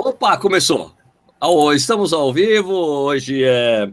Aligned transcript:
Opa, 0.00 0.36
começou. 0.36 0.92
Estamos 1.74 2.12
ao 2.12 2.32
vivo. 2.32 2.72
Hoje 2.72 3.42
é. 3.42 3.90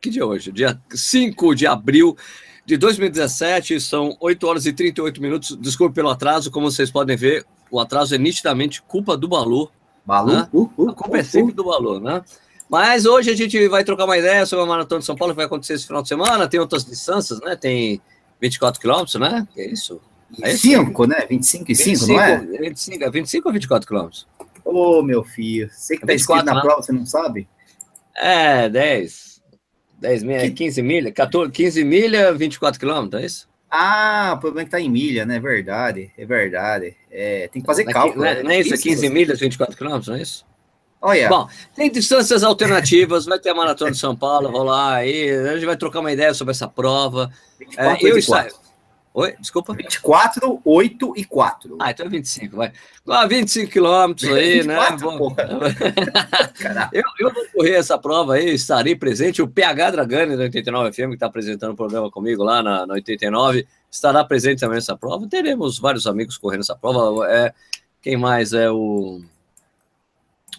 Que 0.00 0.08
dia 0.08 0.22
é 0.22 0.24
hoje? 0.24 0.52
Dia 0.52 0.80
5 0.88 1.56
de 1.56 1.66
abril 1.66 2.16
de 2.64 2.76
2017. 2.76 3.80
São 3.80 4.16
8 4.20 4.46
horas 4.46 4.64
e 4.66 4.72
38 4.72 5.20
minutos. 5.20 5.58
Desculpe 5.60 5.92
pelo 5.92 6.08
atraso. 6.08 6.52
Como 6.52 6.70
vocês 6.70 6.88
podem 6.88 7.16
ver, 7.16 7.44
o 7.68 7.80
atraso 7.80 8.14
é 8.14 8.18
nitidamente 8.18 8.80
culpa 8.80 9.16
do 9.16 9.26
Balu. 9.26 9.68
Balu? 10.06 10.34
Né? 10.34 10.48
Uh, 10.52 10.70
uh, 10.78 10.90
a 10.90 10.94
culpa 10.94 11.16
uh, 11.16 11.20
é 11.20 11.24
sempre 11.24 11.52
do 11.52 11.64
Balu, 11.64 11.98
né? 11.98 12.22
Mas 12.68 13.04
hoje 13.04 13.32
a 13.32 13.36
gente 13.36 13.66
vai 13.66 13.82
trocar 13.82 14.04
uma 14.04 14.16
ideia 14.16 14.46
sobre 14.46 14.64
a 14.64 14.68
Maratona 14.68 15.00
de 15.00 15.04
São 15.04 15.16
Paulo 15.16 15.34
que 15.34 15.38
vai 15.38 15.46
acontecer 15.46 15.72
esse 15.72 15.84
final 15.84 16.00
de 16.00 16.08
semana. 16.08 16.46
Tem 16.46 16.60
outras 16.60 16.84
distâncias, 16.84 17.40
né? 17.40 17.56
Tem 17.56 18.00
24 18.40 18.80
quilômetros, 18.80 19.16
né? 19.16 19.48
Que 19.52 19.62
é 19.62 19.68
isso? 19.68 20.00
É 20.42 20.56
5, 20.56 21.06
né? 21.08 21.26
25 21.28 21.72
e 21.72 21.74
5, 21.74 21.88
25, 21.90 22.12
não 22.12 22.22
é? 22.22 22.38
25, 22.38 23.10
25 23.10 23.48
ou 23.48 23.52
24 23.52 23.88
quilômetros? 23.88 24.28
Ô, 24.64 24.98
oh, 24.98 25.02
meu 25.02 25.24
filho, 25.24 25.68
você 25.70 25.96
que 25.96 26.06
tá 26.06 26.12
escrito 26.12 26.44
na 26.44 26.54
né? 26.54 26.60
prova, 26.60 26.82
você 26.82 26.92
não 26.92 27.06
sabe? 27.06 27.48
É, 28.16 28.68
10. 28.68 29.40
10 30.00 30.22
milha, 30.22 30.40
que... 30.40 30.50
15 30.50 30.82
milha, 30.82 31.12
14, 31.12 31.52
15 31.52 31.84
milha, 31.84 32.32
24 32.32 32.80
quilômetros, 32.80 33.22
é 33.22 33.26
isso? 33.26 33.50
Ah, 33.70 34.32
o 34.34 34.40
problema 34.40 34.62
é 34.62 34.64
que 34.64 34.70
tá 34.70 34.80
em 34.80 34.88
milha, 34.88 35.24
né? 35.24 35.36
É 35.36 35.40
verdade, 35.40 36.10
é 36.18 36.26
verdade. 36.26 36.96
É, 37.10 37.48
tem 37.48 37.62
que 37.62 37.66
fazer 37.66 37.84
não, 37.84 37.92
cálculo. 37.92 38.24
Não, 38.24 38.30
é, 38.30 38.42
não 38.42 38.50
é 38.50 38.60
isso, 38.60 38.76
15 38.76 39.08
milhas, 39.10 39.38
24 39.38 39.76
quilômetros, 39.76 40.08
não 40.08 40.16
é 40.16 40.22
isso? 40.22 40.44
Olha. 41.02 41.28
Bom, 41.28 41.48
tem 41.74 41.90
distâncias 41.90 42.42
alternativas, 42.42 43.26
vai 43.26 43.38
ter 43.38 43.50
a 43.50 43.54
Maratona 43.54 43.90
de 43.90 43.98
São 43.98 44.14
Paulo 44.14 44.50
rolar 44.50 44.96
aí, 44.96 45.30
a 45.30 45.54
gente 45.54 45.64
vai 45.64 45.76
trocar 45.76 46.00
uma 46.00 46.12
ideia 46.12 46.34
sobre 46.34 46.50
essa 46.50 46.68
prova. 46.68 47.30
24, 47.58 48.06
é, 48.06 48.10
eu 48.10 48.14
24. 48.16 48.69
Oi, 49.12 49.34
desculpa. 49.40 49.74
24, 49.74 50.60
8 50.64 51.14
e 51.16 51.24
4. 51.24 51.76
Ah, 51.80 51.90
então 51.90 52.06
é 52.06 52.08
25, 52.08 52.56
vai. 52.56 52.72
Ah, 53.08 53.26
25 53.26 53.70
quilômetros 53.70 54.30
aí, 54.30 54.60
24, 54.60 55.10
né? 55.10 55.18
Eu, 56.92 57.02
eu 57.18 57.34
vou 57.34 57.44
correr 57.52 57.74
essa 57.74 57.98
prova 57.98 58.34
aí, 58.34 58.50
estarei 58.54 58.94
presente. 58.94 59.42
O 59.42 59.48
PH 59.48 59.90
Dragani 59.90 60.36
da 60.36 60.44
89 60.44 60.92
FM, 60.92 61.08
que 61.08 61.14
está 61.14 61.26
apresentando 61.26 61.72
o 61.72 61.76
programa 61.76 62.10
comigo 62.10 62.44
lá 62.44 62.62
na, 62.62 62.86
na 62.86 62.94
89, 62.94 63.66
estará 63.90 64.22
presente 64.24 64.60
também 64.60 64.76
nessa 64.76 64.96
prova. 64.96 65.26
Teremos 65.28 65.78
vários 65.78 66.06
amigos 66.06 66.38
correndo 66.38 66.60
essa 66.60 66.76
prova. 66.76 67.28
É, 67.28 67.52
quem 68.00 68.16
mais? 68.16 68.52
É 68.52 68.70
o, 68.70 69.22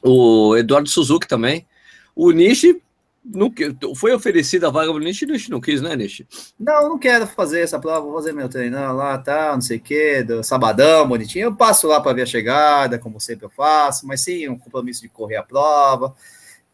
o 0.04 0.58
Eduardo 0.58 0.90
Suzuki 0.90 1.28
também. 1.28 1.66
O 2.14 2.32
Nishi 2.32 2.82
não, 3.24 3.54
foi 3.96 4.14
oferecida 4.14 4.68
a 4.68 4.72
vaga 4.72 4.92
para 4.92 5.00
o 5.00 5.04
Nishi, 5.04 5.28
Nishi 5.28 5.52
não 5.52 5.62
quis, 5.62 5.80
né, 5.80 5.96
Nishi? 5.96 6.28
Não, 6.60 6.90
não 6.90 6.98
quero 6.98 7.28
fazer 7.28 7.62
essa 7.62 7.80
prova, 7.80 8.02
vou 8.02 8.16
fazer 8.16 8.34
meu 8.34 8.50
treino 8.50 8.78
lá, 8.94 9.18
tá, 9.20 9.54
não 9.54 9.62
sei 9.62 9.78
o 9.78 9.82
quê, 9.82 10.24
do 10.24 10.44
sabadão, 10.44 11.08
bonitinho. 11.08 11.44
Eu 11.44 11.56
passo 11.56 11.88
lá 11.88 12.02
para 12.02 12.14
ver 12.14 12.24
a 12.24 12.26
chegada, 12.26 12.98
como 12.98 13.20
sempre 13.20 13.46
eu 13.46 13.50
faço, 13.50 14.08
mas 14.08 14.22
sim, 14.22 14.50
um 14.50 14.58
compromisso 14.58 15.02
de 15.02 15.10
correr 15.10 15.36
a 15.36 15.44
prova, 15.44 16.16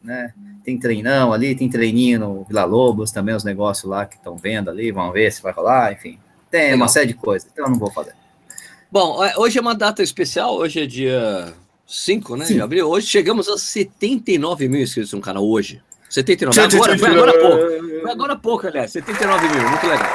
né? 0.02 0.32
Tem 0.64 0.78
treinão 0.78 1.34
ali, 1.34 1.54
tem 1.54 1.68
treininho 1.68 2.18
no 2.18 2.44
Vila 2.44 2.64
Lobos, 2.64 3.10
também 3.10 3.34
os 3.34 3.44
negócios 3.44 3.88
lá 3.88 4.06
que 4.06 4.16
estão 4.16 4.36
vendo 4.36 4.70
ali, 4.70 4.90
vamos 4.90 5.12
ver 5.12 5.30
se 5.30 5.42
vai 5.42 5.52
rolar, 5.52 5.92
enfim. 5.92 6.18
Tem 6.50 6.62
Legal. 6.62 6.76
uma 6.78 6.88
série 6.88 7.08
de 7.08 7.14
coisas, 7.14 7.50
então 7.52 7.66
eu 7.66 7.70
não 7.70 7.78
vou 7.78 7.90
fazer. 7.90 8.14
Bom, 8.90 9.22
é, 9.22 9.36
hoje 9.36 9.58
é 9.58 9.60
uma 9.60 9.74
data 9.74 10.02
especial, 10.02 10.56
hoje 10.56 10.80
é 10.80 10.86
dia 10.86 11.52
5, 11.86 12.36
né, 12.36 12.46
Sim. 12.46 12.54
de 12.54 12.62
abril. 12.62 12.88
Hoje 12.88 13.06
chegamos 13.06 13.48
a 13.48 13.58
79 13.58 14.66
mil 14.66 14.80
inscritos 14.80 15.12
no 15.12 15.20
canal, 15.20 15.46
hoje. 15.46 15.82
79. 16.08 16.60
Agora, 16.60 16.98
foi 16.98 17.08
agora 17.08 17.30
há 17.30 17.38
pouco. 17.38 18.00
Foi 18.02 18.10
agora 18.10 18.32
há 18.32 18.36
pouco, 18.36 18.66
aliás. 18.66 18.92
79 18.92 19.48
mil, 19.48 19.68
muito 19.68 19.86
legal. 19.86 20.08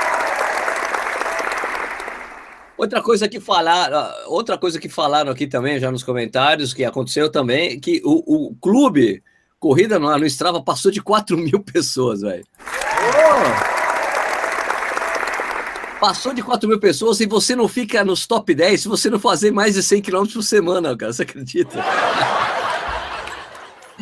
Outra 2.75 3.01
coisa 3.01 3.29
que 3.29 3.39
falaram, 3.39 4.11
outra 4.27 4.57
coisa 4.57 4.79
que 4.79 4.89
falaram 4.89 5.31
aqui 5.31 5.47
também, 5.47 5.79
já 5.79 5.91
nos 5.91 6.03
comentários, 6.03 6.73
que 6.73 6.83
aconteceu 6.83 7.29
também, 7.29 7.79
que 7.79 8.01
o, 8.03 8.49
o 8.49 8.55
clube 8.55 9.23
Corrida 9.63 9.97
no, 9.97 10.17
no 10.17 10.25
Strava 10.25 10.61
passou 10.61 10.91
de 10.91 11.01
4 11.01 11.37
mil 11.39 11.61
pessoas, 11.61 12.19
velho. 12.19 12.43
Oh! 12.59 13.73
Passou 16.01 16.33
de 16.33 16.43
4 16.43 16.67
mil 16.67 16.77
pessoas 16.81 17.21
e 17.21 17.25
você 17.25 17.55
não 17.55 17.69
fica 17.69 18.03
nos 18.03 18.27
top 18.27 18.53
10 18.53 18.81
se 18.81 18.89
você 18.89 19.09
não 19.09 19.17
fazer 19.17 19.51
mais 19.51 19.75
de 19.75 19.81
100 19.81 20.01
km 20.01 20.25
por 20.33 20.43
semana, 20.43 20.97
cara. 20.97 21.13
Você 21.13 21.23
acredita? 21.23 21.79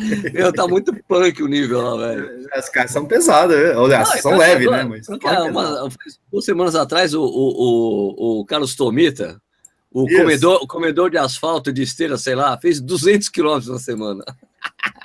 Meu, 0.32 0.52
tá 0.52 0.66
muito 0.66 0.94
punk 1.08 1.42
o 1.42 1.48
nível 1.48 1.80
lá, 1.80 2.08
velho. 2.08 2.48
As 2.52 2.68
caras 2.68 2.90
são 2.90 3.06
pesadas, 3.06 3.56
né? 3.56 3.76
Olha, 3.76 4.04
são 4.04 4.36
leves, 4.36 4.70
né? 4.70 4.84
Mas 4.84 5.06
cara, 5.18 5.44
uma, 5.44 5.88
duas 6.30 6.44
semanas 6.44 6.74
atrás, 6.74 7.14
o, 7.14 7.22
o, 7.22 7.26
o, 7.26 8.40
o 8.40 8.44
Carlos 8.44 8.74
Tomita, 8.74 9.40
o 9.90 10.06
comedor, 10.06 10.62
o 10.62 10.66
comedor 10.66 11.10
de 11.10 11.18
asfalto 11.18 11.72
de 11.72 11.82
esteira, 11.82 12.16
sei 12.16 12.34
lá, 12.34 12.58
fez 12.58 12.80
200 12.80 13.28
quilômetros 13.28 13.70
na 13.70 13.78
semana. 13.78 14.24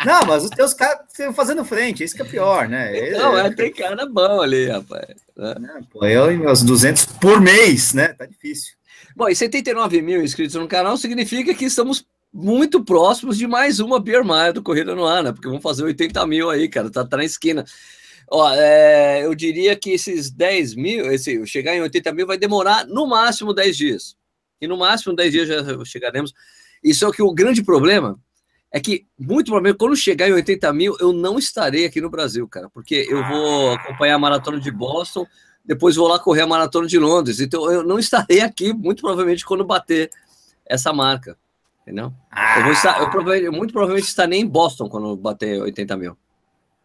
Não, 0.06 0.26
mas 0.26 0.44
os 0.44 0.50
teus 0.50 0.74
caras 0.74 1.00
estão 1.10 1.34
fazendo 1.34 1.66
frente, 1.66 2.04
isso 2.04 2.16
que 2.16 2.22
é 2.22 2.26
pior, 2.26 2.70
né? 2.70 3.12
Não, 3.12 3.38
é, 3.38 3.54
tem 3.54 3.74
cara 3.74 4.06
bom 4.06 4.42
ali, 4.42 4.70
rapaz. 4.70 5.08
Né? 5.36 5.82
pô, 5.92 6.06
eu 6.06 6.32
e 6.32 6.38
meus 6.38 6.64
200 6.64 7.06
por 7.06 7.42
mês, 7.42 7.94
né? 7.94 8.10
Tá 8.10 8.26
difícil. 8.26 8.74
Bom, 9.16 9.28
e 9.28 9.36
79 9.36 10.02
mil 10.02 10.24
inscritos 10.24 10.56
no 10.56 10.68
canal 10.68 10.96
significa 10.96 11.54
que 11.54 11.66
estamos 11.66 12.06
muito 12.38 12.84
próximos 12.84 13.36
de 13.36 13.48
mais 13.48 13.80
uma 13.80 14.00
Beer 14.00 14.24
Mile 14.24 14.54
do 14.54 14.62
Corrida 14.62 14.94
no 14.94 15.08
Ar, 15.08 15.24
né? 15.24 15.32
Porque 15.32 15.48
vamos 15.48 15.64
fazer 15.64 15.84
80 15.84 16.24
mil 16.28 16.52
aí, 16.52 16.70
cara, 16.70 16.88
tá, 16.92 17.04
tá 17.04 17.18
na 17.18 17.26
esquina. 17.26 17.66
Ó, 18.30 18.48
é, 18.54 19.26
eu 19.26 19.34
diria 19.34 19.76
que 19.76 19.90
esses 19.90 20.30
10 20.30 20.76
mil, 20.76 21.12
esse, 21.12 21.44
chegar 21.48 21.76
em 21.76 21.82
80 21.82 22.14
mil 22.14 22.28
vai 22.28 22.38
demorar 22.38 22.86
no 22.86 23.08
máximo 23.08 23.56
10 23.56 23.76
dias. 23.76 24.16
E 24.62 24.68
no 24.68 24.78
máximo 24.78 25.16
10 25.16 25.32
dias 25.32 25.48
já 25.48 25.86
chegaremos. 25.86 26.32
E 26.84 26.94
só 26.94 27.12
que 27.12 27.24
o 27.24 27.34
grande 27.34 27.64
problema 27.64 28.20
é 28.72 28.80
que, 28.80 29.08
muito 29.18 29.46
provavelmente, 29.46 29.80
quando 29.80 29.96
chegar 29.96 30.30
em 30.30 30.34
80 30.34 30.72
mil, 30.74 30.96
eu 31.00 31.12
não 31.12 31.40
estarei 31.40 31.86
aqui 31.86 32.00
no 32.00 32.10
Brasil, 32.10 32.48
cara, 32.48 32.70
porque 32.70 33.08
eu 33.10 33.28
vou 33.28 33.72
acompanhar 33.72 34.14
a 34.14 34.20
maratona 34.20 34.60
de 34.60 34.70
Boston, 34.70 35.26
depois 35.66 35.96
vou 35.96 36.08
lá 36.08 36.20
correr 36.20 36.42
a 36.42 36.48
maratona 36.48 36.88
de 36.88 37.00
Londres. 37.00 37.40
Então 37.40 37.72
eu 37.72 37.82
não 37.84 37.98
estarei 37.98 38.42
aqui, 38.42 38.74
muito 38.74 39.02
provavelmente, 39.02 39.44
quando 39.44 39.66
bater 39.66 40.12
essa 40.68 40.94
marca 40.94 41.36
entendeu? 41.88 42.14
Ah. 42.30 42.60
Eu 42.60 42.64
vou 42.66 42.74
estar, 42.74 43.00
eu, 43.00 43.10
provavelmente, 43.10 43.56
muito 43.56 43.72
provavelmente 43.72 44.08
estarei 44.08 44.40
em 44.40 44.46
Boston 44.46 44.90
quando 44.90 45.16
bater 45.16 45.62
80 45.62 45.96
mil. 45.96 46.18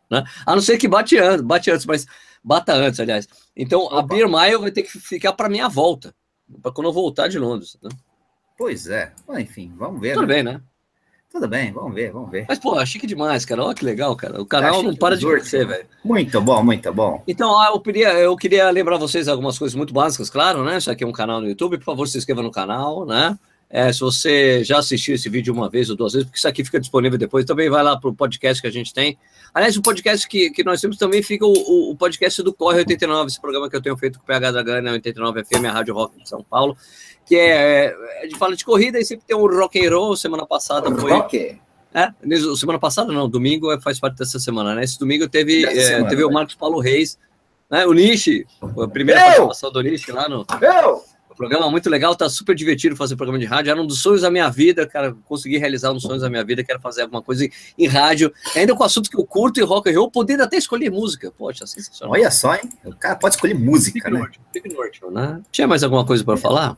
Né? 0.09 0.23
A 0.47 0.55
não 0.55 0.63
ser 0.63 0.79
que 0.79 0.87
bate 0.87 1.19
antes, 1.19 1.41
bate 1.41 1.71
antes, 1.71 1.85
mas 1.85 2.07
bata 2.43 2.73
antes, 2.73 3.01
aliás. 3.01 3.29
Então 3.57 3.83
Opa. 3.83 3.99
a 3.99 4.03
Beer 4.03 4.29
Mile 4.29 4.59
vai 4.59 4.71
ter 4.71 4.85
que 4.85 4.91
ficar 4.91 5.33
para 5.33 5.49
minha 5.49 5.69
volta, 5.69 6.15
para 6.63 6.71
quando 6.71 6.87
eu 6.87 6.93
voltar 6.93 7.27
de 7.27 7.39
Londres. 7.39 7.77
Né? 7.83 7.91
Pois 8.57 8.87
é. 8.87 9.13
Bom, 9.27 9.37
enfim, 9.37 9.73
vamos 9.77 10.01
ver. 10.01 10.15
Tudo 10.15 10.27
né? 10.29 10.35
bem, 10.35 10.43
né? 10.45 10.61
Tudo 11.29 11.49
bem, 11.49 11.73
vamos 11.73 11.95
ver, 11.95 12.13
vamos 12.13 12.31
ver. 12.31 12.45
Mas, 12.47 12.59
pô, 12.59 12.85
chique 12.85 13.07
demais, 13.07 13.47
cara. 13.47 13.65
Olha 13.65 13.75
que 13.75 13.85
legal, 13.87 14.15
cara. 14.15 14.41
O 14.41 14.45
canal 14.45 14.83
não 14.83 14.95
para 14.95 15.17
de 15.17 15.27
crescer, 15.27 15.67
velho. 15.67 15.87
Muito 16.05 16.39
bom, 16.43 16.63
muito 16.63 16.93
bom. 16.93 17.23
Então, 17.27 17.65
eu 17.65 17.81
queria, 17.81 18.13
eu 18.19 18.37
queria 18.37 18.71
lembrar 18.71 18.99
vocês 18.99 19.29
algumas 19.29 19.59
coisas 19.59 19.75
muito 19.75 19.95
básicas, 19.95 20.29
claro, 20.29 20.63
né? 20.63 20.77
Isso 20.77 20.91
aqui 20.91 21.03
é 21.03 21.07
um 21.07 21.13
canal 21.13 21.41
no 21.41 21.49
YouTube. 21.49 21.79
Por 21.79 21.85
favor, 21.85 22.07
se 22.07 22.19
inscreva 22.19 22.43
no 22.43 22.51
canal, 22.51 23.07
né? 23.07 23.39
É, 23.75 23.91
se 23.91 24.01
você 24.01 24.63
já 24.63 24.81
assistiu 24.81 25.15
esse 25.15 25.31
vídeo 25.31 25.55
uma 25.55 25.67
vez 25.67 25.89
ou 25.89 25.97
duas 25.97 26.13
vezes, 26.13 26.27
porque 26.27 26.37
isso 26.37 26.47
aqui 26.47 26.63
fica 26.63 26.79
disponível 26.79 27.19
depois, 27.19 27.47
também 27.47 27.71
vai 27.71 27.83
lá 27.83 27.99
para 27.99 28.11
o 28.11 28.15
podcast 28.15 28.61
que 28.61 28.69
a 28.69 28.71
gente 28.71 28.93
tem. 28.93 29.17
Aliás, 29.55 29.75
o 29.79 29.83
podcast 29.83 30.29
que, 30.29 30.51
que 30.51 30.63
nós 30.63 30.79
temos 30.79 30.99
também 30.99 31.23
fica 31.23 31.47
o, 31.47 31.53
o, 31.53 31.91
o, 31.93 31.97
podcast 31.97 32.43
do 32.43 32.53
Corre 32.53 32.81
89, 32.81 33.29
esse 33.29 33.41
programa 33.41 33.71
que 33.71 33.75
eu 33.75 33.81
tenho 33.81 33.97
feito 33.97 34.19
com 34.19 34.25
o 34.25 34.27
PH 34.27 34.51
Dragana 34.53 34.93
89 34.93 35.45
FM, 35.45 35.65
a 35.65 35.73
Rádio 35.73 35.95
Rock 35.95 36.23
de 36.23 36.29
São 36.29 36.45
Paulo, 36.45 36.77
que 37.25 37.35
é, 37.35 37.97
é 38.23 38.27
de 38.27 38.37
fala 38.37 38.55
de 38.55 38.63
corrida 38.63 39.01
e 39.01 39.07
sempre 39.07 39.25
tem 39.27 39.35
um 39.35 39.47
rock 39.47 39.83
and 39.83 39.89
roll. 39.91 40.15
Semana 40.19 40.45
passada 40.45 40.95
foi. 40.95 41.11
Rock? 41.11 41.59
É, 41.95 42.13
semana 42.57 42.79
passada 42.79 43.11
não, 43.11 43.27
domingo 43.27 43.73
é, 43.73 43.81
faz 43.81 43.99
parte 43.99 44.19
dessa 44.19 44.39
semana, 44.39 44.75
né? 44.75 44.85
Esse 44.85 44.99
domingo 44.99 45.27
teve, 45.27 45.65
é, 45.65 45.75
semana, 45.81 46.11
teve 46.11 46.25
o 46.25 46.31
Marcos 46.31 46.55
Paulo 46.55 46.79
Reis, 46.79 47.19
né? 47.71 47.87
O 47.87 47.95
Nishi, 47.95 48.47
a 48.61 48.89
primeira 48.89 49.19
eu! 49.21 49.27
participação 49.27 49.73
do 49.73 49.81
Nishi 49.81 50.13
lá 50.13 50.29
no. 50.29 50.47
Eu! 50.61 51.12
O 51.33 51.35
programa 51.35 51.67
é 51.67 51.71
muito 51.71 51.89
legal, 51.89 52.15
tá 52.15 52.29
super 52.29 52.55
divertido 52.55 52.95
fazer 52.95 53.17
programa 53.17 53.39
de 53.39 53.47
rádio. 53.47 53.71
Era 53.71 53.81
um 53.81 53.87
dos 53.87 54.01
sonhos 54.03 54.21
da 54.21 54.31
minha 54.31 54.51
vida, 54.51 54.87
cara. 54.87 55.15
Consegui 55.27 55.57
realizar 55.57 55.91
um 55.91 55.95
dos 55.95 56.03
sonhos 56.03 56.21
da 56.21 56.29
minha 56.29 56.45
vida, 56.45 56.63
quero 56.63 56.79
fazer 56.79 57.03
alguma 57.03 57.23
coisa 57.23 57.47
em, 57.47 57.51
em 57.79 57.87
rádio. 57.87 58.33
Ainda 58.55 58.77
com 58.77 58.85
assunto 58.85 59.11
que 59.11 59.19
eu 59.19 59.25
curto 59.25 59.59
e 59.59 59.63
rock 59.63 59.91
and 59.91 59.99
roll, 59.99 60.11
podendo 60.11 60.43
até 60.43 60.57
escolher 60.59 60.91
música. 60.91 61.33
Poxa, 61.33 61.67
sensacional. 61.67 62.13
Olha 62.13 62.31
só, 62.31 62.55
hein? 62.55 62.69
O 62.85 62.95
cara 62.95 63.17
pode 63.17 63.35
escolher 63.35 63.55
música, 63.55 64.11
né? 64.11 64.19
Norte, 64.19 65.01
né? 65.11 65.41
Tinha 65.51 65.67
mais 65.67 65.83
alguma 65.83 66.05
coisa 66.05 66.23
para 66.23 66.37
falar? 66.37 66.77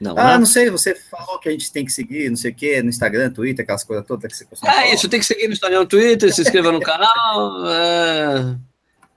Não, 0.00 0.16
ah, 0.18 0.32
né? 0.32 0.38
não 0.38 0.46
sei, 0.46 0.70
você 0.70 0.94
falou 0.94 1.38
que 1.38 1.48
a 1.48 1.52
gente 1.52 1.72
tem 1.72 1.84
que 1.84 1.92
seguir, 1.92 2.28
não 2.28 2.36
sei 2.36 2.50
o 2.50 2.54
quê, 2.54 2.82
no 2.82 2.90
Instagram, 2.90 3.30
Twitter, 3.30 3.62
aquelas 3.62 3.84
coisas 3.84 4.04
todas 4.06 4.30
que 4.30 4.36
você 4.36 4.44
costuma 4.44 4.70
É 4.70 4.74
falar. 4.74 4.94
isso, 4.94 5.08
tem 5.08 5.20
que 5.20 5.26
seguir 5.26 5.46
no 5.46 5.52
Instagram, 5.52 5.80
no 5.80 5.86
Twitter, 5.86 6.34
se 6.34 6.42
inscreva 6.42 6.70
no 6.72 6.80
canal. 6.80 7.66
É... 7.66 8.56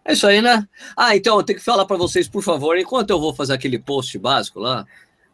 É 0.07 0.13
isso 0.13 0.25
aí, 0.25 0.41
né? 0.41 0.65
Ah, 0.95 1.17
então 1.17 1.35
eu 1.35 1.43
tenho 1.43 1.59
que 1.59 1.65
falar 1.65 1.85
para 1.85 1.97
vocês, 1.97 2.29
por 2.29 2.41
favor, 2.41 2.77
enquanto 2.77 3.09
eu 3.09 3.19
vou 3.19 3.35
fazer 3.35 3.53
aquele 3.53 3.77
post 3.77 4.17
básico 4.17 4.57
lá, 4.57 4.85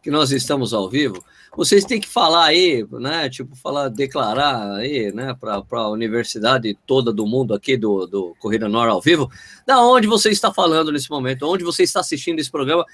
que 0.02 0.10
nós 0.10 0.32
estamos 0.32 0.74
ao 0.74 0.90
vivo, 0.90 1.24
vocês 1.56 1.84
têm 1.84 2.00
que 2.00 2.08
falar 2.08 2.46
aí, 2.46 2.84
né? 2.90 3.30
Tipo, 3.30 3.54
falar, 3.54 3.88
declarar 3.88 4.74
aí, 4.74 5.12
né, 5.12 5.32
para 5.38 5.62
a 5.70 5.88
universidade 5.88 6.76
toda 6.84 7.12
do 7.12 7.24
mundo 7.24 7.54
aqui 7.54 7.76
do, 7.76 8.04
do 8.04 8.34
Corrida 8.40 8.68
Nor 8.68 8.88
ao 8.88 9.00
vivo, 9.00 9.30
da 9.64 9.80
onde 9.80 10.08
você 10.08 10.30
está 10.30 10.52
falando 10.52 10.90
nesse 10.90 11.08
momento, 11.08 11.46
onde 11.46 11.62
você 11.62 11.84
está 11.84 12.00
assistindo 12.00 12.40
esse 12.40 12.50
programa. 12.50 12.84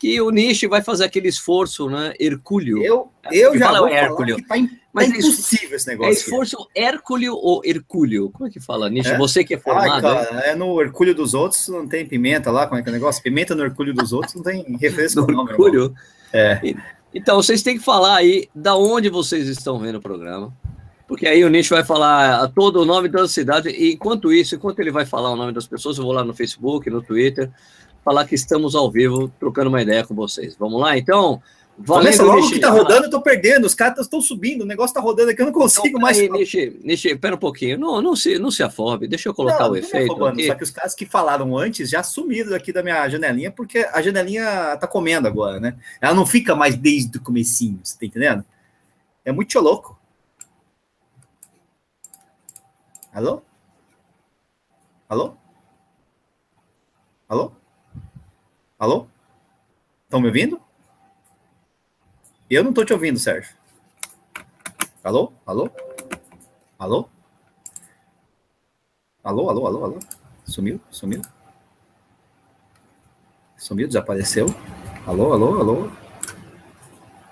Que 0.00 0.18
o 0.18 0.30
Nishi 0.30 0.66
vai 0.66 0.82
fazer 0.82 1.04
aquele 1.04 1.28
esforço, 1.28 1.90
né? 1.90 2.14
Hercúleo. 2.18 2.82
Eu, 2.82 3.10
eu 3.30 3.56
já 3.58 3.66
fala 3.66 3.78
vou 3.80 3.88
Hércules. 3.88 4.36
que 4.36 4.42
tá, 4.42 4.54
Mas 4.94 5.08
tá 5.10 5.18
impossível 5.18 5.76
esse 5.76 5.88
É 5.88 5.92
negócio. 5.92 6.12
esforço 6.14 6.56
Hércules 6.74 7.28
ou 7.30 7.60
Hercúleo? 7.62 8.30
Como 8.30 8.48
é 8.48 8.50
que 8.50 8.58
fala, 8.58 8.88
Nishi? 8.88 9.10
É? 9.10 9.18
Você 9.18 9.44
que 9.44 9.52
é 9.52 9.56
Ai, 9.58 9.62
formado. 9.62 9.94
hein? 9.96 10.00
cara, 10.24 10.40
é 10.46 10.54
no 10.56 10.80
Hercúleo 10.80 11.14
dos 11.14 11.34
outros, 11.34 11.68
não 11.68 11.86
tem 11.86 12.06
pimenta 12.06 12.50
lá, 12.50 12.66
como 12.66 12.80
é 12.80 12.82
que 12.82 12.88
é 12.88 12.92
o 12.92 12.94
negócio? 12.94 13.22
Pimenta 13.22 13.54
no 13.54 13.62
Hercúleo 13.62 13.92
dos 13.92 14.10
outros 14.14 14.34
não 14.34 14.42
tem 14.42 14.64
referência 14.80 15.20
do 15.20 15.26
com 15.26 15.32
o 15.32 15.36
nome. 15.36 15.50
Hercúleo. 15.50 15.94
É. 16.32 16.58
Então, 17.14 17.36
vocês 17.36 17.62
têm 17.62 17.76
que 17.76 17.84
falar 17.84 18.16
aí 18.16 18.48
da 18.54 18.74
onde 18.76 19.10
vocês 19.10 19.48
estão 19.48 19.78
vendo 19.78 19.96
o 19.96 20.00
programa. 20.00 20.50
Porque 21.06 21.26
aí 21.26 21.44
o 21.44 21.48
Nish 21.50 21.68
vai 21.68 21.82
falar 21.84 22.46
todo 22.54 22.80
o 22.80 22.84
nome 22.84 23.08
da 23.08 23.26
cidade. 23.26 23.68
E 23.68 23.94
enquanto 23.94 24.32
isso, 24.32 24.54
enquanto 24.54 24.78
ele 24.78 24.92
vai 24.92 25.04
falar 25.04 25.30
o 25.32 25.36
nome 25.36 25.52
das 25.52 25.66
pessoas, 25.66 25.98
eu 25.98 26.04
vou 26.04 26.12
lá 26.12 26.22
no 26.22 26.32
Facebook, 26.32 26.88
no 26.88 27.02
Twitter, 27.02 27.50
falar 28.04 28.26
que 28.26 28.34
estamos 28.34 28.74
ao 28.74 28.90
vivo, 28.90 29.32
trocando 29.38 29.68
uma 29.68 29.82
ideia 29.82 30.04
com 30.04 30.14
vocês. 30.14 30.56
Vamos 30.56 30.80
lá, 30.80 30.96
então? 30.96 31.42
Começa 31.86 32.22
logo 32.22 32.40
Nishi. 32.40 32.54
que 32.54 32.60
tá 32.60 32.68
rodando, 32.68 33.06
eu 33.06 33.10
tô 33.10 33.22
perdendo, 33.22 33.64
os 33.64 33.74
caras 33.74 34.00
estão 34.00 34.20
subindo, 34.20 34.62
o 34.62 34.66
negócio 34.66 34.92
tá 34.92 35.00
rodando 35.00 35.30
aqui, 35.30 35.40
eu 35.40 35.46
não 35.46 35.52
consigo 35.52 35.86
Então, 35.88 36.00
mais. 36.00 36.18
Nishi, 36.18 36.78
Nishi, 36.84 37.16
pera 37.16 37.36
um 37.36 37.38
pouquinho. 37.38 37.78
Não, 37.78 38.02
não, 38.02 38.14
se, 38.14 38.38
não 38.38 38.50
se 38.50 38.62
afobe. 38.62 39.08
Deixa 39.08 39.30
eu 39.30 39.34
colocar 39.34 39.60
Não, 39.60 39.68
o 39.68 39.70
não 39.70 39.76
efeito 39.76 40.08
roubando, 40.08 40.34
aqui. 40.34 40.46
Só 40.46 40.54
que 40.54 40.62
os 40.62 40.70
caras 40.70 40.94
que 40.94 41.06
falaram 41.06 41.56
antes 41.56 41.88
já 41.88 42.02
sumiram 42.02 42.54
aqui 42.54 42.70
da 42.70 42.82
minha 42.82 43.08
janelinha, 43.08 43.50
porque 43.50 43.78
a 43.78 44.02
janelinha 44.02 44.76
tá 44.76 44.86
comendo 44.86 45.26
agora, 45.26 45.58
né? 45.58 45.74
Ela 46.00 46.14
não 46.14 46.26
fica 46.26 46.54
mais 46.54 46.76
desde 46.76 47.16
o 47.16 47.22
comecinho, 47.22 47.80
você 47.82 47.98
tá 47.98 48.04
entendendo? 48.04 48.44
É 49.24 49.32
muito 49.32 49.58
louco. 49.58 49.98
Alô? 53.12 53.42
Alô? 55.08 55.34
Alô? 57.28 57.52
Alô? 58.80 59.06
Estão 60.04 60.22
me 60.22 60.28
ouvindo? 60.28 60.58
Eu 62.48 62.64
não 62.64 62.72
tô 62.72 62.82
te 62.82 62.94
ouvindo, 62.94 63.18
Sérgio. 63.18 63.54
Alô? 65.04 65.34
Alô? 65.44 65.70
Alô? 66.78 67.10
Alô, 69.22 69.50
alô, 69.50 69.66
alô, 69.66 69.84
alô? 69.84 69.98
Sumiu? 70.46 70.80
Sumiu? 70.90 71.20
Sumiu? 73.58 73.86
Desapareceu? 73.86 74.46
Alô, 75.06 75.34
alô, 75.34 75.60
alô? 75.60 75.92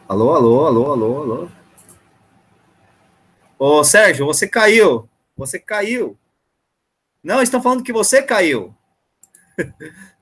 Alô, 0.06 0.34
alô, 0.34 0.66
alô, 0.66 0.92
alô, 0.92 1.22
alô? 1.22 1.50
Ô, 3.58 3.82
Sérgio, 3.82 4.26
você 4.26 4.46
caiu. 4.46 5.08
Você 5.34 5.58
caiu. 5.58 6.14
Não, 7.24 7.40
estão 7.40 7.62
falando 7.62 7.82
que 7.82 7.92
você 7.92 8.22
caiu. 8.22 8.74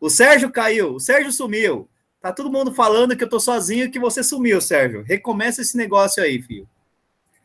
o 0.00 0.08
Sérgio 0.08 0.50
caiu. 0.50 0.94
O 0.94 1.00
Sérgio 1.00 1.32
sumiu. 1.32 1.88
Tá 2.20 2.32
todo 2.32 2.50
mundo 2.50 2.74
falando 2.74 3.16
que 3.16 3.22
eu 3.22 3.28
tô 3.28 3.38
sozinho 3.38 3.84
e 3.84 3.90
que 3.90 3.98
você 3.98 4.22
sumiu, 4.22 4.60
Sérgio. 4.60 5.02
Recomeça 5.02 5.62
esse 5.62 5.76
negócio 5.76 6.22
aí, 6.22 6.42
filho. 6.42 6.68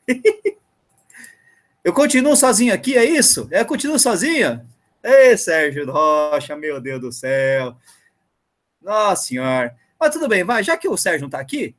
eu 1.84 1.94
continuo 1.94 2.36
sozinho 2.36 2.74
aqui, 2.74 2.98
é 2.98 3.06
isso? 3.06 3.48
É, 3.52 3.62
eu 3.62 3.66
continuo 3.66 4.00
sozinho? 4.00 4.66
Ei, 5.04 5.38
Sérgio 5.38 5.92
Rocha, 5.92 6.56
meu 6.56 6.82
Deus 6.82 7.02
do 7.02 7.12
céu. 7.12 7.76
Nossa 8.82 9.24
senhora. 9.24 9.76
Mas 10.00 10.12
tudo 10.12 10.28
bem, 10.28 10.44
vai. 10.44 10.64
Já 10.64 10.76
que 10.76 10.88
o 10.88 10.98
Sérgio 10.98 11.24
não 11.24 11.30
tá 11.30 11.40
aqui, 11.40 11.76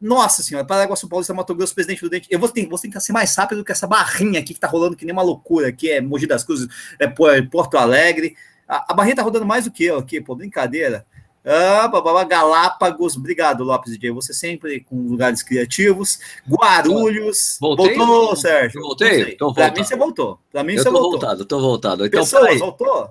nossa 0.00 0.42
senhora, 0.42 0.66
Paraguaçu 0.66 1.08
Paulista, 1.08 1.32
Mato 1.32 1.54
Grosso, 1.54 1.74
presidente 1.74 2.02
do 2.02 2.10
dente. 2.10 2.28
Eu 2.30 2.38
vou, 2.38 2.48
ter, 2.48 2.66
vou 2.66 2.78
tentar 2.78 3.00
ser 3.00 3.12
mais 3.12 3.34
rápido 3.34 3.64
que 3.64 3.72
essa 3.72 3.86
barrinha 3.86 4.40
aqui 4.40 4.52
que 4.52 4.60
tá 4.60 4.68
rolando 4.68 4.96
que 4.96 5.04
nem 5.04 5.12
uma 5.12 5.22
loucura, 5.22 5.72
que 5.72 5.90
é 5.90 6.00
Mogi 6.00 6.26
das 6.26 6.44
Cruzes, 6.44 6.68
é 6.98 7.06
Porto 7.08 7.78
Alegre. 7.78 8.36
A, 8.68 8.92
a 8.92 8.94
barrinha 8.94 9.16
tá 9.16 9.22
rodando 9.22 9.46
mais 9.46 9.64
do 9.64 9.70
que 9.70 9.84
eu 9.84 9.98
aqui, 9.98 10.20
pô, 10.20 10.34
brincadeira. 10.34 11.06
Ah, 11.48 11.86
babá, 11.86 12.24
Galápagos, 12.24 13.16
obrigado, 13.16 13.62
Lopes 13.62 13.92
DJ. 13.92 14.10
Você 14.10 14.34
sempre 14.34 14.80
com 14.80 14.96
lugares 15.06 15.44
criativos. 15.44 16.18
Guarulhos. 16.48 17.56
Voltei? 17.60 17.94
Voltou, 17.96 18.34
Sérgio. 18.34 18.80
Voltei? 18.82 19.36
Tô 19.36 19.52
Pra 19.54 19.64
voltado. 19.66 19.78
mim 19.80 19.84
você 19.86 19.96
voltou. 19.96 20.40
Pra 20.50 20.64
mim 20.64 20.72
Eu 20.74 20.82
você 20.82 20.90
voltou. 20.90 21.10
voltado, 21.12 21.44
tô 21.44 21.60
voltado. 21.60 22.04
Então, 22.06 22.20
Pessoas, 22.20 22.58
voltou? 22.58 23.10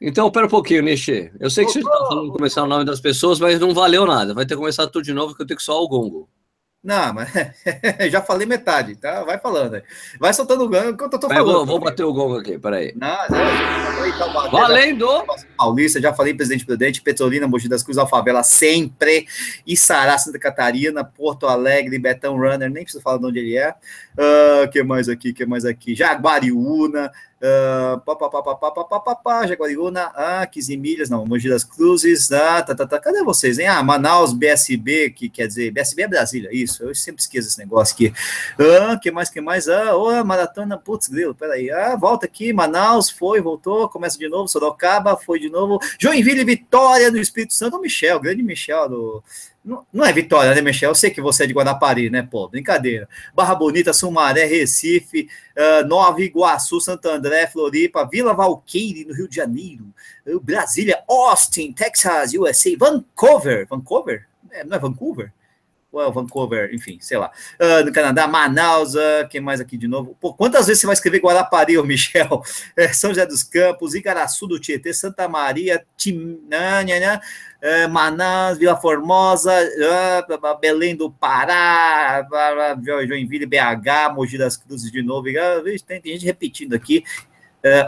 Então, 0.00 0.30
pera 0.30 0.46
um 0.46 0.48
pouquinho, 0.48 0.82
Nishi. 0.82 1.32
Eu 1.40 1.50
sei 1.50 1.64
que 1.64 1.72
você 1.72 1.80
Voltou, 1.80 1.98
está 2.00 2.08
falando 2.14 2.32
começar 2.32 2.62
o 2.62 2.66
nome 2.66 2.84
das 2.84 3.00
pessoas, 3.00 3.40
mas 3.40 3.58
não 3.60 3.74
valeu 3.74 4.06
nada. 4.06 4.34
Vai 4.34 4.44
ter 4.44 4.54
que 4.54 4.60
começar 4.60 4.86
tudo 4.86 5.04
de 5.04 5.12
novo, 5.12 5.34
que 5.34 5.42
eu 5.42 5.46
tenho 5.46 5.56
que 5.58 5.62
soar 5.64 5.78
o 5.78 5.88
gongo. 5.88 6.28
Não, 6.82 7.14
mas 7.14 7.28
já 8.10 8.20
falei 8.20 8.44
metade, 8.44 8.96
tá? 8.96 9.22
Vai 9.22 9.38
falando 9.38 9.74
aí. 9.74 9.82
Vai 10.18 10.34
soltando 10.34 10.64
o 10.64 10.68
ganho 10.68 10.90
enquanto 10.90 11.12
eu 11.12 11.20
tô 11.20 11.28
falando. 11.28 11.44
vou, 11.44 11.64
vou 11.64 11.78
bater 11.78 12.02
o 12.02 12.12
gongo 12.12 12.38
aqui, 12.38 12.58
peraí. 12.58 12.92
Não, 12.96 13.16
não, 13.30 13.38
já 13.38 13.92
falei 13.92 14.12
já 14.12 14.50
Valendo! 14.50 15.06
Paulista, 15.56 16.00
já 16.00 16.12
falei 16.12 16.34
Presidente 16.34 16.66
Prudente, 16.66 17.00
Petrolina, 17.00 17.46
Mogi 17.46 17.68
das 17.68 17.84
Cruzes, 17.84 17.98
Alfavela, 17.98 18.42
sempre, 18.42 19.28
Içará, 19.64 20.18
Santa 20.18 20.40
Catarina, 20.40 21.04
Porto 21.04 21.46
Alegre, 21.46 22.00
Betão 22.00 22.36
Runner, 22.36 22.68
nem 22.68 22.82
preciso 22.82 23.00
falar 23.02 23.18
de 23.18 23.26
onde 23.26 23.38
ele 23.38 23.56
é. 23.56 23.72
O 24.64 24.68
que 24.68 24.82
mais 24.82 25.08
aqui, 25.08 25.32
que 25.32 25.46
mais 25.46 25.64
aqui? 25.64 25.94
Jaguariúna, 25.94 27.12
uh, 27.42 28.00
pá, 28.00 28.16
pá, 28.16 28.30
pá, 28.30 29.00
pá, 29.00 29.16
pá, 29.16 29.42
ah, 30.14 30.46
15 30.46 30.76
milhas, 30.76 31.10
não, 31.10 31.26
Mogi 31.26 31.48
das 31.48 31.64
Cruzes, 31.64 32.30
ah, 32.30 32.62
tá, 32.62 32.74
tá, 32.74 32.86
tá, 32.86 32.98
cadê 32.98 33.22
vocês, 33.22 33.58
hein? 33.58 33.66
Ah, 33.66 33.82
Manaus, 33.82 34.32
BSB, 34.32 35.10
que 35.10 35.28
quer 35.28 35.48
dizer, 35.48 35.70
BSB 35.70 36.02
é 36.02 36.08
Brasília, 36.08 36.50
isso, 36.52 36.84
eu 36.84 36.94
sempre 36.94 37.20
esqueço 37.20 37.48
esse 37.48 37.58
negócio 37.58 37.94
aqui. 37.94 38.12
Ah, 38.58 38.96
que 38.96 39.10
mais, 39.10 39.28
que 39.28 39.40
mais? 39.40 39.68
Ah, 39.68 39.96
oh, 39.96 40.24
maratona, 40.24 40.78
putz, 40.78 41.08
grilo, 41.08 41.34
peraí. 41.34 41.70
Ah, 41.70 41.96
volta 41.96 42.26
aqui, 42.26 42.52
Manaus, 42.52 43.10
foi, 43.10 43.40
voltou, 43.40 43.88
começa 43.88 44.18
de 44.18 44.28
novo, 44.28 44.48
Sorocaba, 44.48 45.16
foi 45.16 45.38
de 45.40 45.50
novo. 45.50 45.78
Joinville, 45.98 46.44
Vitória 46.44 47.10
no 47.10 47.18
Espírito 47.18 47.54
Santo, 47.54 47.80
Michel, 47.80 48.20
grande 48.20 48.42
Michel 48.42 48.88
do. 48.88 49.22
Não, 49.64 49.86
não 49.92 50.04
é 50.04 50.12
Vitória, 50.12 50.52
né, 50.54 50.60
Michel? 50.60 50.90
Eu 50.90 50.94
sei 50.94 51.10
que 51.10 51.20
você 51.20 51.44
é 51.44 51.46
de 51.46 51.52
Guarapari, 51.52 52.10
né, 52.10 52.22
pô? 52.22 52.48
Brincadeira. 52.48 53.08
Barra 53.32 53.54
Bonita, 53.54 53.92
Sumaré, 53.92 54.44
Recife, 54.44 55.28
uh, 55.56 55.86
Nova 55.86 56.20
Iguaçu, 56.20 56.80
Santo 56.80 57.08
André, 57.08 57.46
Floripa, 57.46 58.08
Vila 58.10 58.34
Valqueire, 58.34 59.04
no 59.04 59.14
Rio 59.14 59.28
de 59.28 59.36
Janeiro, 59.36 59.86
uh, 60.26 60.40
Brasília, 60.40 61.02
Austin, 61.08 61.72
Texas, 61.72 62.32
USA, 62.34 62.70
Vancouver. 62.76 63.66
Vancouver? 63.68 64.26
É, 64.50 64.64
não 64.64 64.76
é 64.76 64.80
Vancouver? 64.80 65.32
Well, 65.92 66.10
Vancouver, 66.10 66.74
enfim, 66.74 66.96
sei 67.00 67.18
lá. 67.18 67.30
Uh, 67.60 67.84
no 67.84 67.92
Canadá, 67.92 68.26
Manaus, 68.26 68.94
uh, 68.94 69.28
quem 69.28 69.42
mais 69.42 69.60
aqui 69.60 69.76
de 69.76 69.86
novo? 69.86 70.16
Pô, 70.18 70.32
quantas 70.32 70.66
vezes 70.66 70.80
você 70.80 70.86
vai 70.86 70.94
escrever 70.94 71.20
Guarapari, 71.20 71.76
ô 71.76 71.84
Michel? 71.84 72.42
É, 72.74 72.90
São 72.92 73.10
José 73.10 73.26
dos 73.26 73.42
Campos, 73.42 73.94
Igaraçu 73.94 74.46
do 74.46 74.58
Tietê, 74.58 74.94
Santa 74.94 75.28
Maria, 75.28 75.84
Timânia, 75.94 77.20
uh, 77.62 77.88
Manaus, 77.88 78.58
Vila 78.58 78.76
Formosa, 78.76 79.52
uh, 79.52 80.58
Belém 80.60 80.96
do 80.96 81.10
Pará, 81.10 82.26
Joinville, 82.82 83.46
BH, 83.46 84.14
Mogi 84.14 84.36
das 84.36 84.56
Cruzes 84.56 84.90
de 84.90 85.02
novo. 85.02 85.28
Tem, 85.86 86.00
tem 86.00 86.12
gente 86.12 86.26
repetindo 86.26 86.74
aqui. 86.74 87.04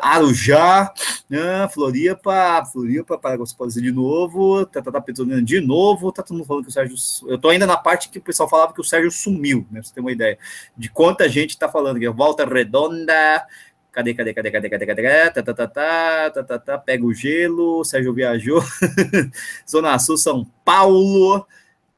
Arujá, 0.01 0.95
uh, 1.29 1.69
Floripa, 1.69 2.65
Floripa, 2.71 3.19
Paraguaçu 3.19 3.57
de 3.83 3.91
novo, 3.91 4.65
tá, 4.67 4.81
tá, 4.81 4.93
tá 4.93 5.05
de 5.43 5.61
novo, 5.61 6.13
tá 6.13 6.23
todo 6.23 6.37
mundo 6.37 6.47
falando 6.47 6.63
que 6.63 6.69
o 6.69 6.73
Sérgio. 6.73 6.97
Eu 7.27 7.37
tô 7.39 7.49
ainda 7.49 7.67
na 7.67 7.77
parte 7.77 8.09
que 8.09 8.19
o 8.19 8.23
pessoal 8.23 8.49
falava 8.49 8.73
que 8.73 8.81
o 8.81 8.85
Sérgio 8.85 9.11
sumiu, 9.11 9.67
né? 9.73 9.81
Pra 9.81 9.83
você 9.83 9.95
ter 9.95 10.01
uma 10.01 10.13
ideia 10.13 10.39
de 10.77 10.89
quanta 10.89 11.29
gente 11.29 11.59
tá 11.59 11.69
falando 11.69 11.97
aqui. 11.97 12.09
Volta 12.09 12.45
Redonda, 12.45 13.45
cadê, 13.95 14.13
cadê, 14.13 14.35
cadê, 14.35 14.51
cadê, 14.51 14.69
cadê, 14.69 14.87
cadê, 14.87 15.31
tá, 15.31 15.43
tá, 15.43 15.55
tá, 15.55 15.67
tá, 15.69 16.31
tá, 16.31 16.43
tá, 16.43 16.59
tá, 16.59 16.79
pega 16.79 17.07
o 17.07 17.15
gelo, 17.15 17.85
Sérgio 17.85 18.13
viajou, 18.13 18.61
Zona 19.71 19.97
Sul, 20.01 20.17
São 20.17 20.45
Paulo, 20.65 21.47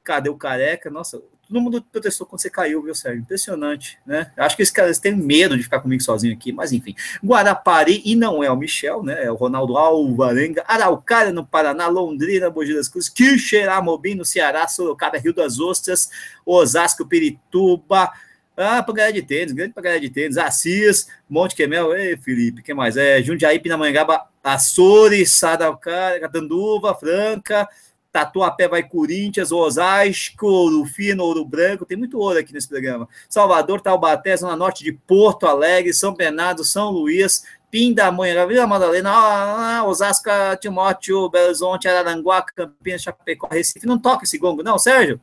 cadê 0.05 0.29
o 0.29 0.37
Careca? 0.37 0.91
Nossa, 0.91 1.19
todo 1.49 1.61
mundo 1.61 1.81
protestou 1.81 2.27
quando 2.27 2.43
você 2.43 2.51
caiu, 2.51 2.83
viu, 2.83 2.95
Sérgio? 2.95 3.23
Impressionante, 3.23 3.99
né? 4.05 4.31
Acho 4.37 4.57
que 4.57 4.63
esses 4.63 4.75
caras 4.75 4.99
têm 4.99 5.17
medo 5.17 5.57
de 5.57 5.63
ficar 5.63 5.81
comigo 5.81 6.03
sozinho 6.03 6.35
aqui, 6.35 6.53
mas 6.53 6.71
enfim. 6.71 6.95
Guarapari, 7.25 8.03
e 8.05 8.15
não 8.15 8.45
é 8.45 8.51
o 8.51 8.57
Michel, 8.57 9.03
né? 9.03 9.25
É 9.25 9.31
o 9.31 9.35
Ronaldo 9.35 9.79
Alvarenga, 9.79 10.65
Araucária, 10.69 11.33
no 11.33 11.47
Paraná, 11.47 11.89
Londrina, 11.89 12.51
Mogi 12.51 12.75
das 12.75 12.89
Cruzes, 12.89 13.09
Quixeramobim, 13.09 14.15
no 14.15 14.25
Ceará, 14.25 14.69
Sorocaba, 14.69 15.17
Rio 15.17 15.33
das 15.33 15.59
Ostras, 15.59 16.11
Osasco, 16.45 17.07
Pirituba, 17.07 18.13
ah, 18.57 18.83
Pangaré 18.83 19.13
de 19.13 19.23
Tênis, 19.23 19.53
grande 19.53 19.75
Pangaré 19.75 19.99
de 19.99 20.09
Tênis, 20.09 20.39
Assis, 20.39 21.09
Monte 21.29 21.55
Quemel, 21.55 21.95
ei, 21.95 22.17
Felipe, 22.17 22.63
que 22.63 22.73
mais? 22.73 22.97
É, 22.97 23.23
Jundiaí, 23.23 23.59
Pinamangaba, 23.59 24.27
Açores, 24.43 25.33
Sadalcária, 25.33 26.21
Catanduva, 26.21 26.95
Franca, 26.95 27.69
Tatuapé 28.17 28.67
vai 28.67 28.83
Corinthians, 28.83 29.53
Osasco, 29.53 30.47
Ouro 30.47 30.87
Fino, 30.87 31.23
Ouro 31.23 31.45
Branco, 31.45 31.85
tem 31.85 31.99
muito 31.99 32.19
ouro 32.19 32.39
aqui 32.39 32.51
nesse 32.51 32.67
programa. 32.67 33.07
Salvador, 33.29 33.83
Taubaté, 33.83 34.35
Zona 34.35 34.57
Norte 34.57 34.83
de 34.83 34.93
Porto 34.93 35.47
Alegre, 35.47 35.93
São 35.93 36.15
Bernardo, 36.15 36.65
São 36.65 36.91
Luís, 36.91 37.45
Pindamonha, 37.71 38.47
Vila 38.47 38.67
Madalena, 38.67 39.85
Osasco, 39.85 40.31
Timóteo, 40.59 41.29
Belo 41.29 41.49
Horizonte, 41.49 41.89
Araranguá, 41.89 42.41
Campinas, 42.41 43.03
Chapecó, 43.03 43.49
Recife. 43.49 43.87
Não 43.87 43.99
toca 43.99 44.25
esse 44.25 44.39
gongo, 44.39 44.63
não, 44.63 44.79
Sérgio? 44.79 45.21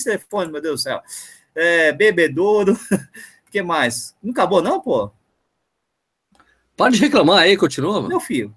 Esse 0.00 0.08
telefone, 0.08 0.50
meu 0.50 0.62
Deus 0.62 0.80
do 0.80 0.82
céu. 0.84 1.02
É, 1.54 1.92
Bebedouro, 1.92 2.72
o 2.72 2.78
que 3.50 3.62
mais? 3.62 4.14
Não 4.22 4.32
acabou, 4.32 4.62
não, 4.62 4.80
pô? 4.80 5.10
Pode 6.76 6.98
reclamar 6.98 7.40
aí, 7.40 7.56
continua, 7.56 7.94
mano. 7.94 8.08
Meu 8.08 8.20
filho. 8.20 8.54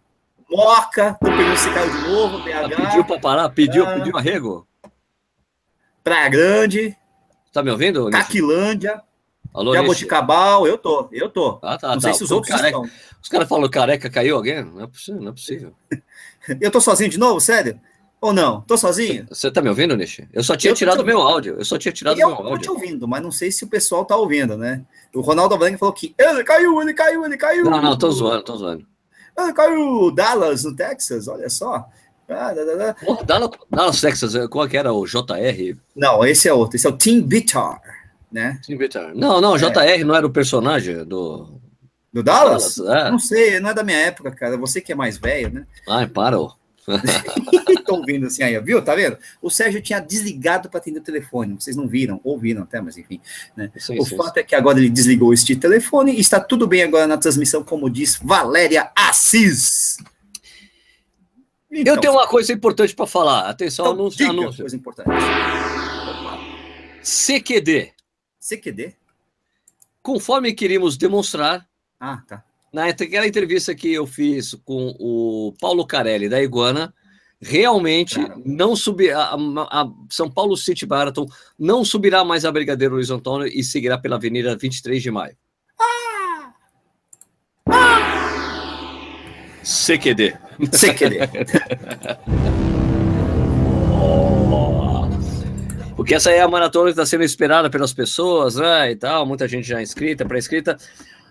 Moca, 0.49 1.17
Tupiruci 1.19 1.73
caiu 1.73 1.91
de 1.91 2.07
novo, 2.07 2.39
BH. 2.39 2.75
Pediu 2.75 3.05
para 3.05 3.19
parar, 3.19 3.49
pediu, 3.49 3.85
ah, 3.85 3.93
pediu 3.95 4.17
arrego. 4.17 4.67
Praia 6.03 6.29
Grande. 6.29 6.97
Tá 7.51 7.63
me 7.63 7.71
ouvindo? 7.71 8.09
Caquilândia. 8.09 9.01
Alô, 9.53 9.73
Jaboticabal, 9.73 10.67
eu 10.67 10.77
tô, 10.77 11.07
eu 11.11 11.29
tô. 11.29 11.59
Ah, 11.63 11.77
tá, 11.77 11.89
não 11.89 11.95
tá. 11.95 12.01
sei 12.01 12.13
se 12.13 12.23
os 12.23 12.31
outros 12.31 12.53
careca, 12.53 12.77
estão. 12.77 12.89
Os 13.21 13.29
caras 13.29 13.47
falam 13.47 13.69
careca 13.69 14.09
caiu 14.09 14.35
alguém? 14.35 14.63
Não 14.63 14.83
é 14.83 14.87
possível, 14.87 15.21
não 15.21 15.29
é 15.29 15.31
possível. 15.31 15.73
eu 16.59 16.69
tô 16.69 16.81
sozinho 16.81 17.09
de 17.09 17.17
novo, 17.17 17.39
sério? 17.39 17.79
Ou 18.21 18.33
não? 18.33 18.61
Tô 18.61 18.77
sozinho? 18.77 19.25
Você 19.29 19.51
tá 19.51 19.61
me 19.61 19.69
ouvindo, 19.69 19.95
Nishi? 19.95 20.27
Eu 20.33 20.43
só 20.43 20.55
tinha 20.55 20.71
eu 20.71 20.75
tirado 20.75 21.05
meu 21.05 21.19
áudio. 21.19 21.55
Eu 21.59 21.65
só 21.65 21.77
tinha 21.77 21.91
tirado 21.91 22.15
o 22.15 22.17
meu 22.17 22.29
áudio. 22.29 22.45
Eu 22.45 22.57
tô 22.57 22.57
te 22.57 22.69
ouvindo, 22.71 23.07
mas 23.07 23.21
não 23.21 23.31
sei 23.31 23.51
se 23.51 23.63
o 23.63 23.67
pessoal 23.67 24.05
tá 24.05 24.15
ouvindo, 24.15 24.57
né? 24.57 24.83
O 25.13 25.21
Ronaldo 25.21 25.53
Alvarenga 25.53 25.77
falou 25.77 25.93
que 25.93 26.15
ele 26.17 26.43
caiu, 26.43 26.81
ele 26.81 26.93
caiu, 26.93 27.25
ele 27.25 27.37
caiu. 27.37 27.65
Não, 27.65 27.81
não, 27.81 27.97
tô 27.97 28.09
zoando, 28.09 28.43
tô 28.43 28.57
zoando. 28.57 28.85
Ele 29.37 29.53
caiu 29.53 30.11
Dallas, 30.11 30.63
no 30.63 30.75
Texas, 30.75 31.27
olha 31.27 31.49
só. 31.49 31.87
Ah, 32.27 32.53
Dallas, 33.25 33.51
Dallas, 33.69 34.01
Texas, 34.01 34.33
qual 34.49 34.67
que 34.67 34.77
era 34.77 34.91
o 34.91 35.05
JR? 35.05 35.77
Não, 35.95 36.25
esse 36.25 36.49
é 36.49 36.53
outro. 36.53 36.77
Esse 36.77 36.87
é 36.87 36.89
o 36.89 36.97
Tim 36.97 37.21
Bitar, 37.21 37.79
né? 38.31 38.59
Tim 38.63 38.75
Bitar. 38.75 39.13
Não, 39.13 39.39
não, 39.39 39.57
JR 39.57 39.79
é. 39.81 40.03
não 40.03 40.15
era 40.15 40.25
o 40.25 40.31
personagem 40.31 41.05
do... 41.05 41.61
Do 42.11 42.23
Dallas? 42.23 42.77
Dallas 42.77 42.95
é. 42.95 43.11
Não 43.11 43.19
sei, 43.19 43.59
não 43.59 43.69
é 43.69 43.73
da 43.73 43.83
minha 43.83 43.97
época, 43.97 44.31
cara. 44.31 44.57
Você 44.57 44.79
que 44.79 44.93
é 44.93 44.95
mais 44.95 45.17
velho, 45.17 45.53
né? 45.53 45.67
Ai, 45.87 46.07
para. 46.07 46.37
Estão 47.69 47.97
ouvindo 47.97 48.27
assim 48.27 48.43
aí, 48.43 48.59
viu? 48.59 48.81
Tá 48.81 48.95
vendo? 48.95 49.17
O 49.41 49.49
Sérgio 49.49 49.81
tinha 49.81 49.99
desligado 49.99 50.69
para 50.69 50.79
atender 50.79 50.99
o 50.99 51.03
telefone. 51.03 51.55
Vocês 51.55 51.75
não 51.75 51.87
viram, 51.87 52.19
ouviram 52.23 52.63
até, 52.63 52.79
mas 52.79 52.97
enfim. 52.97 53.19
Né? 53.55 53.71
Sim, 53.77 53.99
o 53.99 54.05
sim, 54.05 54.15
fato 54.15 54.35
sim. 54.35 54.39
é 54.39 54.43
que 54.43 54.55
agora 54.55 54.79
ele 54.79 54.89
desligou 54.89 55.33
este 55.33 55.55
telefone 55.55 56.13
e 56.13 56.19
está 56.19 56.39
tudo 56.39 56.67
bem 56.67 56.83
agora 56.83 57.07
na 57.07 57.17
transmissão, 57.17 57.63
como 57.63 57.89
diz 57.89 58.17
Valéria 58.21 58.91
Assis. 58.95 59.97
Então, 61.71 61.95
Eu 61.95 61.99
tenho 61.99 62.13
uma 62.13 62.27
coisa 62.27 62.53
importante 62.53 62.95
para 62.95 63.07
falar. 63.07 63.49
Atenção, 63.49 63.85
então, 63.85 63.95
anúncio. 63.95 64.29
anúncio. 64.29 64.63
coisa 64.63 64.75
importante. 64.75 65.09
CQD. 67.01 67.93
CQD? 68.39 68.95
Conforme 70.01 70.53
queríamos 70.53 70.95
demonstrar. 70.95 71.67
Ah, 71.99 72.21
tá 72.27 72.43
naquela 72.75 73.25
entrevista 73.25 73.73
que 73.73 73.93
eu 73.93 74.05
fiz 74.05 74.53
com 74.65 74.93
o 74.99 75.53
Paulo 75.61 75.87
Carelli 75.87 76.27
da 76.27 76.43
Iguana, 76.43 76.93
realmente 77.41 78.15
Caramba. 78.15 78.41
não 78.45 78.75
subirá 78.75 79.29
a, 79.31 79.81
a, 79.81 79.89
São 80.09 80.29
Paulo 80.29 80.57
City 80.57 80.85
Marathon 80.85 81.25
não 81.57 81.85
subirá 81.85 82.25
mais 82.25 82.43
a 82.43 82.51
Brigadeiro 82.51 82.95
Luiz 82.95 83.09
Antônio 83.09 83.47
e 83.47 83.63
seguirá 83.63 83.97
pela 83.97 84.17
Avenida 84.17 84.57
23 84.57 85.01
de 85.01 85.09
Maio. 85.09 85.37
Ah! 85.79 86.53
Ah! 87.69 88.25
CQD. 89.63 90.37
CQD. 90.71 91.19
Porque 95.95 96.13
essa 96.13 96.29
é 96.29 96.41
a 96.41 96.47
maratona 96.47 96.87
que 96.87 96.91
está 96.91 97.05
sendo 97.05 97.23
esperada 97.23 97.69
pelas 97.69 97.93
pessoas, 97.93 98.57
né? 98.57 98.91
E 98.91 98.95
tal, 98.97 99.25
muita 99.25 99.47
gente 99.47 99.65
já 99.65 99.81
inscrita, 99.81 100.25
pré-inscrita. 100.25 100.77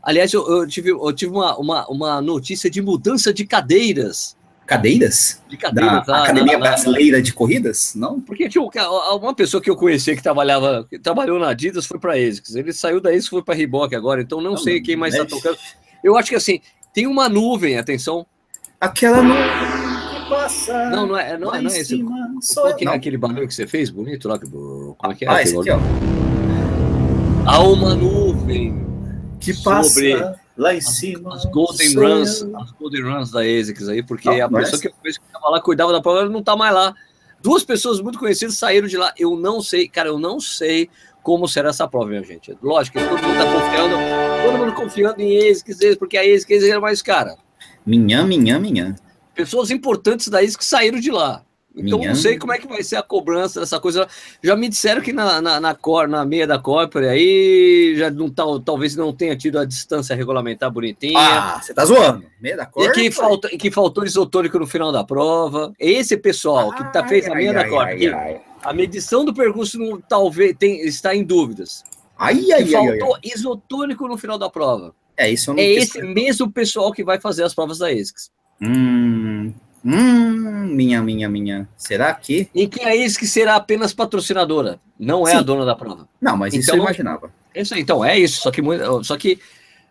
Aliás, 0.05 0.33
eu, 0.33 0.47
eu, 0.47 0.67
tive, 0.67 0.91
eu 0.91 1.13
tive 1.13 1.33
uma, 1.33 1.57
uma, 1.57 1.87
uma 1.89 2.21
notícia 2.21 2.69
de 2.69 2.83
mudança 2.83 3.33
de 3.33 3.47
cadeiras. 3.47 4.37
Cadeiras? 4.67 5.43
De 5.49 5.57
cadeiras. 5.57 6.07
Da 6.07 6.25
Academia 6.25 6.59
Brasileira 6.59 7.23
de 7.23 7.33
Corridas? 7.33 7.95
Não? 7.95 8.21
Porque 8.21 8.49
tinha 8.49 8.63
uma 8.63 9.35
pessoa 9.35 9.63
que 9.63 9.71
eu 9.71 9.77
conhecia 9.77 10.15
que 10.15 10.23
trabalhava, 10.23 10.87
que 10.89 10.99
trabalhou 10.99 11.39
na 11.39 11.49
Adidas 11.49 11.87
foi 11.87 11.99
para 11.99 12.13
a 12.13 12.17
ASICS. 12.17 12.55
Ele 12.55 12.73
saiu 12.73 13.01
da 13.01 13.11
ASICS 13.11 13.27
e 13.27 13.31
foi 13.31 13.43
para 13.43 13.55
a 13.55 13.57
Reebok 13.57 13.95
agora, 13.95 14.21
então 14.21 14.41
não, 14.41 14.53
não 14.53 14.59
sei 14.59 14.81
quem 14.81 14.97
mais 14.97 15.15
está 15.15 15.27
tocando. 15.27 15.59
Eu 16.03 16.17
acho 16.17 16.29
que 16.29 16.37
assim, 16.37 16.61
tem 16.93 17.07
uma 17.07 17.29
nuvem, 17.29 17.79
atenção. 17.79 18.27
Aquela 18.81 19.23
nuvem 19.23 19.95
passa. 20.29 20.91
Não, 20.91 21.07
não 21.07 21.19
é, 21.19 21.39
não, 21.39 21.55
é, 21.55 21.63
não 21.63 21.71
é 21.71 21.79
esse. 21.79 22.03
Qual 22.55 22.75
que 22.75 22.87
é 22.87 22.91
aquele 22.91 23.17
barulho 23.17 23.47
que 23.47 23.55
você 23.55 23.67
fez? 23.67 23.91
Bonito 23.91 24.29
lá. 24.29 24.39
Como 24.39 25.13
é 25.13 25.15
que 25.15 25.25
é? 25.25 25.29
Ah, 25.29 25.43
esse 25.43 25.57
aqui, 25.57 25.71
ó. 25.71 25.79
Há 27.47 27.61
uma 27.61 27.95
nuvem 27.95 28.94
que 29.45 29.63
passa 29.63 29.91
sobre 29.91 30.35
lá 30.57 30.75
em 30.75 30.81
cima. 30.81 31.35
As 31.35 31.45
Golden 31.47 31.95
Runs, 31.95 32.43
as 32.43 32.71
Golden 32.73 33.03
Runs 33.03 33.31
da 33.31 33.41
ASICS 33.41 33.89
aí, 33.89 34.03
porque 34.03 34.29
não, 34.29 34.47
a 34.47 34.61
pessoa 34.61 34.81
que 34.81 34.89
eu 34.89 34.93
que 35.03 35.09
estava 35.09 35.51
lá 35.51 35.61
cuidava 35.61 35.93
da 35.93 36.01
prova 36.01 36.29
não 36.29 36.41
está 36.41 36.57
mais 36.57 36.75
lá. 36.75 36.95
Duas 37.43 37.63
pessoas 37.63 38.01
muito 38.01 38.19
conhecidas 38.19 38.57
saíram 38.57 38.89
de 38.89 38.97
lá. 38.97 39.13
Eu 39.19 39.37
não 39.37 39.61
sei, 39.61 39.87
cara, 39.87 40.09
eu 40.09 40.19
não 40.19 40.41
sei 40.41 40.89
como 41.23 41.49
será 41.49 41.71
essa 41.71 41.87
prova, 41.89 42.07
minha 42.07 42.23
gente. 42.23 42.57
Lógico 42.63 42.99
que 42.99 43.05
todo 43.05 43.23
mundo 43.23 43.33
está 43.33 43.53
confiando, 43.53 43.97
todo 44.45 44.59
mundo 44.59 44.73
confiando 44.75 45.21
em 45.21 45.51
ASICS, 45.51 45.97
porque 45.99 46.17
a 46.17 46.23
ASICS 46.23 46.65
era 46.65 46.81
mais 46.81 47.03
cara. 47.03 47.37
Minha, 47.85 48.23
minha, 48.25 48.59
minha. 48.59 48.95
Pessoas 49.35 49.71
importantes 49.71 50.29
da 50.29 50.41
ASICS 50.41 50.67
saíram 50.67 51.01
de 51.01 51.11
lá. 51.11 51.43
Então 51.77 51.99
Minha... 51.99 52.11
não 52.11 52.17
sei 52.17 52.39
como 52.39 52.53
é 52.53 52.59
que 52.59 52.69
vai 52.69 52.83
ser 52.85 52.97
a 52.97 53.03
cobrança 53.03 53.61
dessa 53.61 53.81
coisa. 53.81 54.07
Já 54.43 54.55
me 54.55 54.69
disseram 54.69 55.03
que 55.03 55.13
na, 55.13 55.43
na, 55.43 55.61
na, 55.61 55.75
cor, 55.75 56.07
na 56.07 56.25
meia 56.25 56.47
da 56.47 56.59
Corpore 56.59 57.09
aí 57.09 57.95
já 57.97 58.11
não 58.11 58.31
tal, 58.31 58.61
talvez 58.61 58.95
não 58.95 59.13
tenha 59.13 59.37
tido 59.37 59.59
a 59.59 59.65
distância 59.65 60.15
regulamentar 60.15 60.71
bonitinha. 60.71 61.19
Ah, 61.19 61.61
você 61.61 61.75
tá 61.75 61.85
zoando. 61.85 62.25
Meia 62.41 62.57
da 62.57 62.67
Corpore. 62.67 63.01
E 63.01 63.03
que, 63.03 63.11
falta, 63.11 63.49
e 63.53 63.59
que 63.59 63.71
faltou 63.71 64.05
isotônico 64.05 64.59
no 64.59 64.67
final 64.67 64.93
da 64.93 65.03
prova. 65.03 65.73
Esse 65.79 66.17
pessoal 66.17 66.73
que 66.73 66.85
tá, 66.93 67.07
fez 67.09 67.27
ai, 67.27 67.33
a 67.33 67.35
meia 67.35 67.51
ai, 67.51 67.57
da 67.57 67.69
Corpore. 67.69 68.15
Ai, 68.15 68.41
a 68.63 68.73
medição 68.73 69.25
do 69.25 69.35
percurso 69.35 69.79
não, 69.79 70.01
talvez 70.01 70.55
tem, 70.57 70.81
está 70.83 71.15
em 71.15 71.25
dúvidas. 71.25 71.83
Ai, 72.17 72.53
ai, 72.53 72.65
faltou 72.67 73.19
isotônico 73.23 74.07
no 74.07 74.17
final 74.17 74.39
da 74.39 74.49
prova. 74.49 74.95
É 75.17 75.31
isso. 75.31 75.53
é 75.59 75.63
esse 75.63 76.01
mesmo 76.03 76.51
pessoal 76.51 76.93
que 76.93 77.05
vai 77.05 77.21
fazer 77.21 77.45
as 77.45 77.55
provas 77.55 77.79
da 77.79 77.93
ESCS. 77.93 78.31
Hum, 78.61 79.53
Hum, 79.85 80.67
minha, 80.75 81.03
minha, 81.03 81.29
minha. 81.29 81.69
Será 81.77 82.15
que? 82.15 82.49
E 82.55 82.67
que 82.67 82.81
é 82.81 82.97
isso 82.97 83.19
que 83.19 83.27
será 83.27 83.57
apenas 83.57 83.93
patrocinadora, 83.93 84.81
não 84.99 85.29
é 85.29 85.33
Sim. 85.33 85.37
a 85.39 85.43
dona 85.43 85.65
da 85.65 85.77
prova. 85.77 86.09
Não, 86.21 86.37
mas 86.37 86.55
então, 86.55 86.61
isso 86.61 86.71
eu 86.71 86.79
imaginava. 86.79 87.31
Isso, 87.55 87.75
então, 87.75 88.05
é 88.05 88.19
isso. 88.19 88.41
Só 88.41 88.51
que, 88.51 88.63
só 89.03 89.17
que 89.17 89.39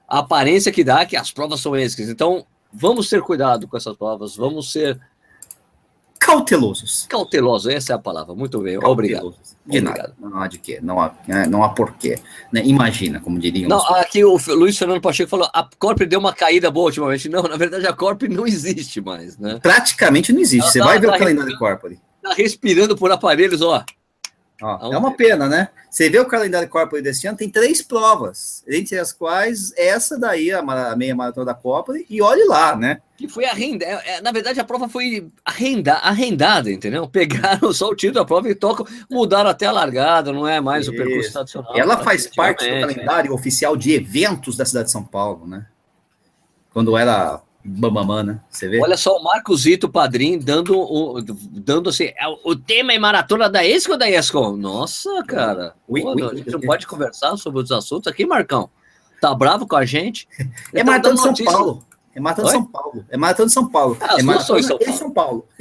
a 0.08 0.20
aparência 0.20 0.72
que 0.72 0.84
dá 0.84 1.02
é 1.02 1.06
que 1.06 1.16
as 1.16 1.32
provas 1.32 1.62
são 1.62 1.76
essas. 1.76 2.10
Então, 2.10 2.46
vamos 2.74 3.08
ter 3.08 3.22
cuidado 3.22 3.68
com 3.68 3.78
essas 3.78 3.96
provas, 3.96 4.36
vamos 4.36 4.72
ser 4.72 5.00
cautelosos. 6.24 7.06
Cauteloso, 7.10 7.70
essa 7.70 7.94
é 7.94 7.96
a 7.96 8.00
palavra. 8.00 8.34
Muito 8.34 8.60
bem, 8.60 8.78
obrigado. 8.78 9.36
De 9.66 9.82
nada, 9.82 10.14
não 10.20 10.42
há 10.42 10.48
de 10.48 10.58
quê, 10.58 10.80
não 10.82 11.00
há, 11.00 11.14
é, 11.28 11.46
não 11.48 11.64
há 11.64 11.70
porquê. 11.70 12.18
Né? 12.52 12.62
Imagina, 12.66 13.20
como 13.20 13.40
diriam. 13.40 13.70
Não, 13.70 13.80
aqui 13.96 14.24
o 14.24 14.38
Luiz 14.50 14.78
Fernando 14.78 15.02
Pacheco 15.02 15.30
falou: 15.30 15.50
a 15.54 15.68
Corp 15.78 16.00
deu 16.02 16.20
uma 16.20 16.34
caída 16.34 16.72
boa 16.72 16.88
ultimamente. 16.88 17.30
Não, 17.30 17.44
na 17.44 17.58
verdade 17.58 17.86
a 17.86 17.94
Corp 17.94 18.24
não 18.24 18.48
existe 18.48 19.02
mais, 19.02 19.38
né? 19.38 19.60
Praticamente 19.62 20.34
não 20.34 20.40
existe. 20.40 20.64
Ela 20.64 20.72
Você 20.72 20.80
tá, 20.80 20.86
vai 20.86 21.00
ver 21.00 21.08
tá 21.08 21.16
o 21.16 21.20
calendário 21.20 21.52
da 21.52 21.58
Corp 21.58 21.86
ali. 21.86 22.00
Tá 22.22 22.34
respirando 22.34 22.96
por 22.96 23.12
aparelhos, 23.12 23.62
ó. 23.62 23.84
Ó, 24.62 24.94
é 24.94 24.98
uma 24.98 25.12
pena, 25.12 25.50
né? 25.50 25.70
Você 25.90 26.10
vê 26.10 26.20
o 26.20 26.26
calendário 26.26 26.70
Corpore 26.70 27.02
desse 27.02 27.28
ano, 27.28 27.38
tem 27.38 27.50
três 27.50 27.82
provas, 27.82 28.64
entre 28.68 28.98
as 28.98 29.12
quais 29.12 29.74
essa 29.78 30.18
daí, 30.18 30.52
a 30.52 30.96
meia 30.96 31.16
maratona 31.16 31.48
da 31.48 31.54
Copa, 31.54 31.94
e 32.10 32.22
olhe 32.22 32.46
lá, 32.46 32.76
né? 32.76 33.02
Que 33.18 33.28
foi 33.28 33.46
arrendada. 33.46 33.92
É, 33.92 34.16
é, 34.16 34.22
na 34.22 34.32
verdade, 34.32 34.60
a 34.60 34.64
prova 34.64 34.88
foi 34.88 35.30
arrenda, 35.46 35.94
arrendada, 35.94 36.72
entendeu? 36.72 37.08
Pegaram 37.08 37.72
só 37.74 37.90
o 37.90 37.96
tiro 37.96 38.14
da 38.14 38.26
prova 38.26 38.50
e 38.50 38.56
tocam, 38.56 38.86
mudaram 39.10 39.50
até 39.50 39.66
a 39.66 39.72
largada, 39.72 40.32
não 40.32 40.48
é 40.48 40.60
mais 40.62 40.84
Isso. 40.84 40.94
o 40.94 40.98
percurso 40.98 41.32
tradicional. 41.32 41.78
Ela 41.78 41.98
faz 41.98 42.28
parte 42.28 42.66
do 42.66 42.80
calendário 42.80 43.34
oficial 43.34 43.76
de 43.76 43.94
eventos 43.94 44.58
da 44.58 44.66
cidade 44.66 44.86
de 44.86 44.92
São 44.92 45.04
Paulo, 45.04 45.48
né? 45.48 45.66
Quando 46.72 46.98
era 46.98 47.40
Bambamã, 47.66 48.24
né? 48.24 48.42
Você 48.50 48.68
vê? 48.68 48.82
Olha 48.82 48.98
só 48.98 49.18
o 49.18 49.24
Marco 49.24 49.56
Zito 49.56 49.88
Padrim 49.88 50.38
dando, 50.38 50.78
o, 50.78 51.22
dando 51.22 51.90
assim, 51.90 52.06
é, 52.06 52.28
o 52.44 52.56
tema 52.56 52.92
é 52.92 53.00
maratona 53.00 53.50
da 53.50 53.66
ESCO 53.66 53.94
ou 53.94 53.98
da 53.98 54.10
ESCO? 54.10 54.58
Nossa, 54.58 55.24
cara. 55.26 55.74
Ui, 55.88 56.02
Pô, 56.02 56.14
ui, 56.14 56.24
a 56.24 56.36
gente 56.36 56.52
não 56.52 56.60
pode 56.60 56.86
conversar 56.86 57.38
sobre 57.38 57.62
os 57.62 57.72
assuntos 57.72 58.08
aqui, 58.08 58.26
Marcão? 58.26 58.70
Tá 59.22 59.34
bravo 59.34 59.66
com 59.66 59.78
a 59.78 59.86
gente? 59.86 60.28
É 60.74 60.80
tá 60.80 60.86
maratona 60.86 61.16
de 61.16 61.22
São 61.22 61.32
notícia. 61.32 61.52
Paulo. 61.52 61.86
É 62.14 62.20
maratona 62.20 62.48
de 62.48 62.52
São 62.52 62.66
Paulo. 62.66 63.06
É 63.10 63.18
maratona 63.18 63.48
de 63.48 63.54
São 63.54 63.70
Paulo. 63.70 63.98
Ah, 64.02 64.16
é 64.20 64.24
maratona 64.24 64.60
de 64.60 64.66
São 64.68 64.78
Paulo. 64.78 64.98
São 64.98 65.12
Paulo. 65.12 65.48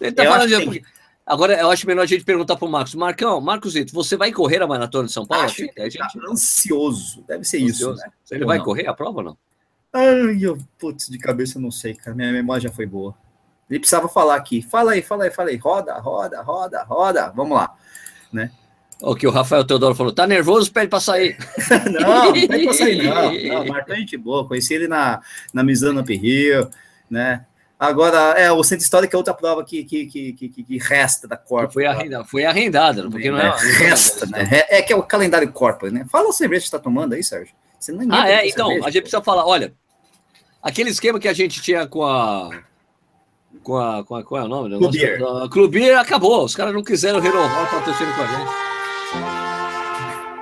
Ele 0.00 0.12
tá 0.12 0.24
eu 0.24 0.32
falando 0.32 0.70
de... 0.70 0.82
Agora, 1.26 1.58
eu 1.58 1.70
acho 1.70 1.86
melhor 1.88 2.02
a 2.02 2.06
gente 2.06 2.24
perguntar 2.24 2.54
para 2.54 2.68
o 2.68 2.70
Marcos. 2.70 2.94
Marcão, 2.94 3.40
Marcos 3.40 3.74
você 3.92 4.16
vai 4.16 4.30
correr 4.30 4.62
a 4.62 4.66
maratona 4.66 5.08
de 5.08 5.12
São 5.12 5.26
Paulo? 5.26 5.44
Acho 5.44 5.56
que 5.56 5.72
gente... 5.90 5.98
tá 5.98 6.08
ansioso. 6.30 7.24
Deve 7.26 7.42
ser 7.42 7.64
ansioso. 7.64 7.96
isso, 7.98 8.06
né? 8.06 8.12
Ele 8.30 8.44
ou 8.44 8.48
vai 8.48 8.58
não? 8.58 8.64
correr 8.64 8.86
a 8.86 8.94
prova 8.94 9.18
ou 9.18 9.24
não? 9.24 9.38
Ai, 9.96 10.38
eu, 10.42 10.58
putz, 10.78 11.08
de 11.08 11.18
cabeça 11.18 11.56
eu 11.56 11.62
não 11.62 11.70
sei, 11.70 11.94
cara. 11.94 12.14
Minha 12.14 12.30
memória 12.30 12.64
já 12.64 12.70
foi 12.70 12.84
boa. 12.84 13.14
Ele 13.70 13.80
precisava 13.80 14.08
falar 14.08 14.36
aqui. 14.36 14.60
Fala 14.60 14.92
aí, 14.92 15.00
fala 15.00 15.24
aí, 15.24 15.30
fala 15.30 15.48
aí. 15.48 15.56
Roda, 15.56 15.94
roda, 15.94 16.42
roda, 16.42 16.82
roda. 16.82 17.32
Vamos 17.34 17.56
lá, 17.56 17.74
né? 18.30 18.50
O 19.00 19.14
que 19.14 19.26
o 19.26 19.30
Rafael 19.30 19.64
Teodoro 19.64 19.94
falou, 19.94 20.12
tá 20.12 20.26
nervoso, 20.26 20.70
pede 20.70 20.88
pra 20.88 21.00
sair. 21.00 21.38
não, 21.90 22.26
não 22.26 22.32
pede 22.32 22.64
pra 22.64 22.74
sair, 22.74 23.02
não. 23.02 23.64
não 23.64 23.76
é 23.76 23.84
gente 23.96 24.16
boa, 24.16 24.46
conheci 24.46 24.74
ele 24.74 24.88
na, 24.88 25.20
na 25.52 25.62
Misana 25.62 26.02
Rio, 26.02 26.70
né? 27.10 27.44
Agora, 27.78 28.38
é, 28.38 28.50
o 28.50 28.62
Centro 28.64 28.84
Histórico 28.84 29.14
é 29.14 29.18
outra 29.18 29.34
prova 29.34 29.62
que, 29.62 29.84
que, 29.84 30.06
que, 30.06 30.32
que, 30.32 30.48
que 30.48 30.78
resta 30.78 31.28
da 31.28 31.36
Corpo. 31.36 31.74
Foi 31.74 31.84
arrendada, 31.84 32.24
foi 32.24 32.44
arrendada, 32.44 33.10
porque 33.10 33.30
não 33.30 33.38
é. 33.38 33.48
é 33.48 33.78
resta, 33.78 34.24
né? 34.26 34.48
É, 34.50 34.78
é, 34.78 34.82
que 34.82 34.92
é 34.92 34.96
o 34.96 35.02
calendário 35.02 35.50
Corpo, 35.52 35.88
né? 35.88 36.06
Fala 36.10 36.30
a 36.30 36.32
cerveja 36.32 36.62
que 36.62 36.68
você 36.68 36.76
tá 36.76 36.82
tomando 36.82 37.12
aí, 37.12 37.22
Sérgio. 37.22 37.54
Você 37.78 37.92
não 37.92 38.14
ah, 38.14 38.30
é, 38.30 38.48
então, 38.48 38.68
cerveja, 38.68 38.88
a 38.88 38.90
gente 38.90 39.02
precisa 39.02 39.22
falar, 39.22 39.46
olha, 39.46 39.74
aquele 40.66 40.90
esquema 40.90 41.18
que 41.18 41.28
a 41.28 41.32
gente 41.32 41.60
tinha 41.62 41.86
com 41.86 42.04
a. 42.04 42.50
Com 43.62 43.76
a. 43.76 44.04
Com 44.04 44.16
a 44.16 44.22
qual 44.24 44.42
é 44.42 44.44
o 44.44 44.48
nome? 44.48 44.76
Clubier. 44.78 45.18
Clubier 45.50 45.98
acabou. 45.98 46.44
Os 46.44 46.54
caras 46.54 46.74
não 46.74 46.82
quiseram 46.82 47.20
renovar 47.20 47.64
o 47.64 47.70
patrocínio 47.70 48.14
com 48.14 48.22
a 48.22 48.26
gente. 48.26 48.50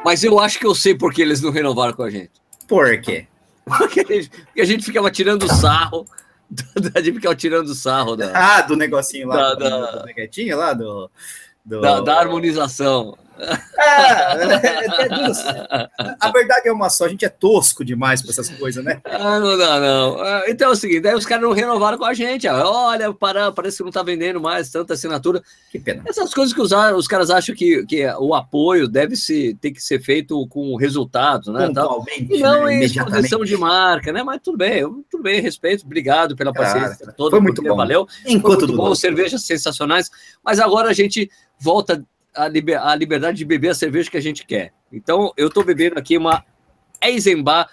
Mas 0.05 0.23
eu 0.23 0.39
acho 0.39 0.59
que 0.59 0.67
eu 0.67 0.75
sei 0.75 0.95
por 0.95 1.13
que 1.13 1.23
eles 1.23 1.41
não 1.41 1.51
renovaram 1.51 1.95
com 1.95 2.03
a 2.03 2.11
gente. 2.11 2.31
Por 2.69 3.01
quê? 3.01 3.27
Porque 3.65 4.01
a 4.01 4.05
gente, 4.05 4.31
porque 4.31 4.61
a 4.61 4.65
gente 4.65 4.85
ficava 4.85 5.11
tirando 5.11 5.49
sarro. 5.49 6.05
A 6.95 7.01
gente 7.01 7.15
ficava 7.15 7.35
tirando 7.35 7.75
sarro 7.75 8.15
da, 8.15 8.31
Ah, 8.59 8.61
do 8.61 8.77
negocinho 8.77 9.27
lá, 9.27 9.37
Da- 9.37 9.55
do, 9.55 9.59
da- 9.71 9.91
do 9.93 10.05
neguetinho 10.07 10.57
lá, 10.59 10.73
do... 10.75 11.11
do- 11.65 11.81
da, 11.81 12.01
da 12.01 12.21
harmonização. 12.21 13.17
Ah, 13.79 14.37
é- 14.39 14.87
é 15.05 15.09
tudo 15.09 15.25
assim. 15.31 15.49
a 16.21 16.31
verdade 16.31 16.69
é 16.69 16.73
uma 16.73 16.89
só, 16.89 17.05
a 17.05 17.09
gente 17.09 17.25
é 17.25 17.29
tosco 17.29 17.85
demais 17.85 18.23
para 18.23 18.31
essas 18.31 18.49
coisas, 18.51 18.85
né? 18.85 19.01
Ah, 19.05 19.39
não 19.41 19.57
dá, 19.59 19.81
não. 19.81 20.21
Ah, 20.21 20.45
Então 20.49 20.69
é 20.69 20.73
o 20.73 20.77
seguinte, 20.77 21.01
daí 21.01 21.15
os 21.15 21.27
caras 21.27 21.43
não 21.45 21.53
renovaram 21.53 21.99
com 21.99 22.05
a 22.05 22.15
gente. 22.15 22.47
Olha, 22.49 23.13
para, 23.13 23.51
parece 23.53 23.79
que 23.79 23.83
não 23.85 23.91
tá 23.91 24.03
vendendo 24.03 24.41
mais 24.41 24.71
tanta 24.71 24.95
assinatura. 24.95 25.43
Que 25.71 25.79
pena. 25.79 26.03
Essas 26.07 26.33
coisas 26.33 26.55
que 26.55 26.61
os, 26.61 26.71
os 26.73 27.09
caras 27.09 27.31
acham 27.31 27.55
que, 27.55 27.85
que 27.87 28.07
o 28.19 28.35
apoio 28.35 28.87
deve 28.89 29.17
se, 29.17 29.57
ter 29.61 29.71
que 29.73 29.81
ser 29.83 30.01
feito 30.01 30.47
com 30.49 30.77
resultados, 30.77 31.49
né? 31.53 31.71
tal. 31.75 32.05
E 32.17 32.39
não 32.41 32.65
né? 32.65 32.75
em 32.77 32.85
exposição 32.85 33.45
de 33.45 33.57
marca, 33.57 34.13
né? 34.13 34.23
Mas 34.23 34.41
tudo 34.43 34.59
bem, 34.59 34.83
tudo 35.11 35.23
bem, 35.23 35.41
respeito, 35.41 35.85
obrigado 35.85 36.37
pela 36.37 36.53
Claro, 36.53 36.73
paciência 36.73 37.05
cara. 37.07 37.13
toda. 37.17 37.31
Foi 37.31 37.41
muito 37.41 37.63
bom. 37.63 37.77
Valeu. 37.77 38.07
Foi 38.23 38.33
Enquanto 38.33 38.61
muito 38.61 38.67
do 38.73 38.77
bom, 38.77 38.95
cervejas 38.95 39.43
sensacionais. 39.43 40.11
Mas 40.45 40.61
agora 40.61 40.89
a 40.91 40.93
gente 40.93 41.31
volta 41.59 42.05
à 42.35 42.49
liber- 42.49 42.83
à 42.83 42.95
liberdade 42.95 43.39
de 43.39 43.45
beber 43.45 43.69
a 43.71 43.75
cerveja 43.75 44.11
que 44.11 44.17
a 44.17 44.21
gente 44.23 44.47
quer. 44.47 44.73
Então, 44.93 45.33
eu 45.37 45.49
tô 45.51 45.63
bebendo 45.63 45.99
aqui 45.99 46.17
uma 46.17 46.45
Eisenbach 47.03 47.71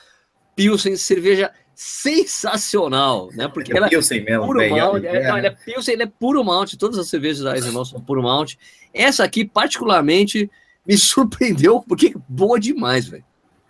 Pilsen, 0.55 0.95
cerveja 0.95 1.51
sensacional, 1.75 3.29
né? 3.33 3.47
Porque 3.47 3.75
ela 3.75 3.87
é 3.87 3.89
Pilsen 3.89 4.23
mesmo, 4.23 4.45
puro 4.45 4.59
velho. 4.59 4.75
malte, 4.75 5.07
É, 5.07 5.15
é, 5.23 5.27
não, 5.29 5.37
ele 5.37 5.47
é 5.47 5.51
Pilsen, 5.51 5.93
ele 5.93 6.03
é 6.03 6.07
puro 6.07 6.43
malte, 6.43 6.77
todas 6.77 6.97
as 6.97 7.07
cervejas 7.07 7.39
da 7.43 7.55
Eisenbach 7.55 7.89
são 7.89 8.01
puro 8.01 8.21
malte. 8.21 8.57
Essa 8.93 9.23
aqui, 9.23 9.45
particularmente, 9.45 10.49
me 10.85 10.95
surpreendeu, 10.97 11.81
porque 11.87 12.07
é 12.07 12.13
boa 12.27 12.59
demais, 12.59 13.07
velho. 13.07 13.23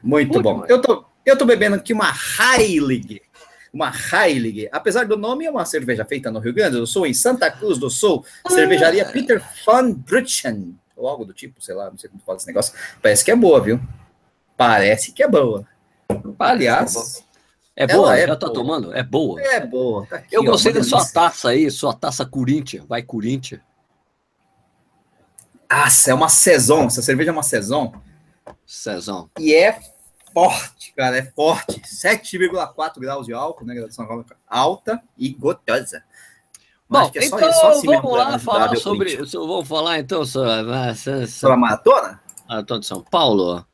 Muito 0.04 0.42
bom. 0.42 0.60
bom. 0.60 0.66
Eu 0.68 0.82
tô, 0.82 1.06
eu 1.26 1.38
tô 1.38 1.46
bebendo 1.46 1.76
aqui 1.76 1.94
uma 1.94 2.12
Heilig. 2.58 3.22
Uma 3.72 3.94
Heilig. 4.12 4.68
Apesar 4.72 5.06
do 5.06 5.16
nome, 5.16 5.46
é 5.46 5.52
uma 5.52 5.64
cerveja 5.64 6.04
feita 6.04 6.30
no 6.32 6.40
Rio 6.40 6.54
Grande 6.54 6.78
do 6.78 6.88
Sul, 6.88 7.06
em 7.06 7.14
Santa 7.14 7.50
Cruz 7.52 7.78
do 7.78 7.90
Sul. 7.90 8.26
Cervejaria 8.50 9.06
Peter 9.06 9.42
van 9.66 9.94
Brutchen. 9.94 10.78
Ou 11.02 11.08
algo 11.08 11.26
do 11.26 11.34
tipo, 11.34 11.60
sei 11.62 11.74
lá, 11.74 11.90
não 11.90 11.98
sei 11.98 12.10
como 12.10 12.22
fala 12.24 12.38
esse 12.38 12.46
negócio. 12.48 12.74
Parece 13.02 13.26
que 13.26 13.32
é 13.32 13.36
boa, 13.36 13.60
viu? 13.60 13.80
Parece 14.56 15.12
que 15.12 15.24
é 15.24 15.28
boa. 15.28 15.68
Aliás, 16.38 17.24
É 17.76 17.88
boa, 17.88 18.16
é 18.16 18.28
já 18.28 18.36
tá 18.36 18.46
boa. 18.46 18.54
tomando? 18.54 18.94
É 18.94 19.02
boa. 19.02 19.42
é 19.42 19.66
boa. 19.66 20.06
Tá 20.06 20.18
aqui, 20.18 20.36
Eu 20.36 20.42
ó, 20.42 20.46
gostei 20.46 20.72
uma 20.72 20.80
da 20.82 20.86
sua 20.86 21.06
taça 21.06 21.50
aí, 21.50 21.72
sua 21.72 21.94
taça 21.94 22.26
Corinthians. 22.26 22.86
Vai 22.88 23.02
Corinthians. 23.02 23.62
Nossa, 25.70 26.12
é 26.12 26.14
uma 26.14 26.30
Saison. 26.30 26.86
Essa 26.86 27.02
cerveja 27.02 27.32
é 27.32 27.34
uma 27.34 27.44
Saison. 27.44 27.94
Cezão. 28.66 29.30
E 29.40 29.54
é 29.54 29.80
forte, 30.34 30.94
cara, 30.94 31.18
é 31.18 31.24
forte. 31.24 31.82
7,4 31.82 33.00
graus 33.00 33.26
de 33.26 33.34
álcool, 33.34 33.66
né, 33.66 33.74
graduação 33.74 34.26
alta 34.48 35.02
e 35.18 35.30
gotosa. 35.30 36.04
Bom, 36.92 37.10
é 37.16 37.26
então 37.26 37.40
assim 37.70 37.88
vamos 37.88 38.12
lá 38.18 38.38
falar 38.38 38.76
sobre. 38.76 39.26
so- 39.26 39.48
Vamos 39.48 39.68
falar 39.68 40.00
então 40.00 40.26
sobre 40.26 40.52
a 40.76 40.94
Sobre 40.94 41.54
a 41.54 41.58
maratona? 41.58 42.20
Maratona 42.50 42.80
de 42.82 42.86
São 42.86 43.02
Paulo. 43.02 43.66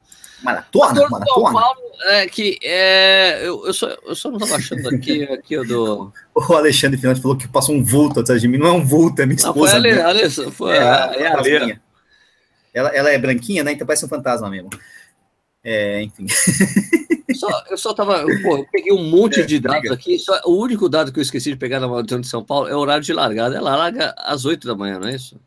Maratona? 0.44 0.94
Maratona 1.10 1.26
de 1.26 1.32
São? 1.34 1.44
Paulo 1.52 1.80
é 2.10 2.28
que 2.28 2.60
é, 2.64 3.40
eu, 3.42 3.66
eu, 3.66 3.74
só, 3.74 3.88
eu 4.06 4.14
só 4.14 4.30
não 4.30 4.38
estava 4.38 4.56
achando 4.58 4.88
aqui, 4.90 5.24
aqui 5.34 5.58
o 5.58 5.66
do. 5.66 6.14
O 6.36 6.54
Alexandre 6.54 6.96
Finante 7.00 7.20
falou 7.20 7.36
que 7.36 7.48
passou 7.48 7.74
um 7.74 7.84
vulto 7.84 8.20
atrás 8.20 8.40
de 8.40 8.48
mim. 8.48 8.60
Não 8.60 8.68
é 8.68 8.72
um 8.72 8.86
vulto, 8.86 9.20
é 9.20 9.26
minha 9.26 9.36
Não, 9.44 9.52
foi 9.52 9.68
esposa. 9.68 9.74
a 9.74 10.08
a 10.10 10.12
Lê, 10.12 10.30
foi 10.30 10.76
É, 10.78 10.80
a, 10.80 11.06
a 11.10 11.16
é 11.16 11.28
a 11.28 11.42
Lê. 11.42 11.52
fantasminha. 11.54 11.82
Ela, 12.72 12.90
ela 12.90 13.10
é 13.10 13.18
branquinha, 13.18 13.64
né? 13.64 13.72
Então 13.72 13.88
parece 13.88 14.06
um 14.06 14.10
fantasma 14.10 14.48
mesmo. 14.48 14.70
É, 15.70 16.02
enfim. 16.02 16.26
Só, 17.36 17.64
eu 17.70 17.78
só 17.78 17.94
tava. 17.94 18.24
Pô, 18.42 18.60
eu 18.60 18.68
peguei 18.72 18.94
um 18.94 19.04
monte 19.04 19.46
de 19.46 19.60
dados 19.60 19.92
aqui. 19.92 20.18
Só, 20.18 20.40
o 20.46 20.54
único 20.62 20.88
dado 20.88 21.12
que 21.12 21.20
eu 21.20 21.22
esqueci 21.22 21.52
de 21.52 21.58
pegar 21.58 21.82
na 21.82 21.88
Maratona 21.90 22.22
de 22.22 22.28
São 22.28 22.42
Paulo 22.42 22.70
é 22.70 22.76
o 22.76 22.80
horário 22.80 23.04
de 23.04 23.12
largada. 23.12 23.58
Ela 23.58 23.76
larga 23.76 24.16
às 24.18 24.46
8 24.46 24.66
da 24.66 24.74
manhã, 24.74 24.98
não 24.98 25.10
é 25.10 25.16
isso? 25.16 25.38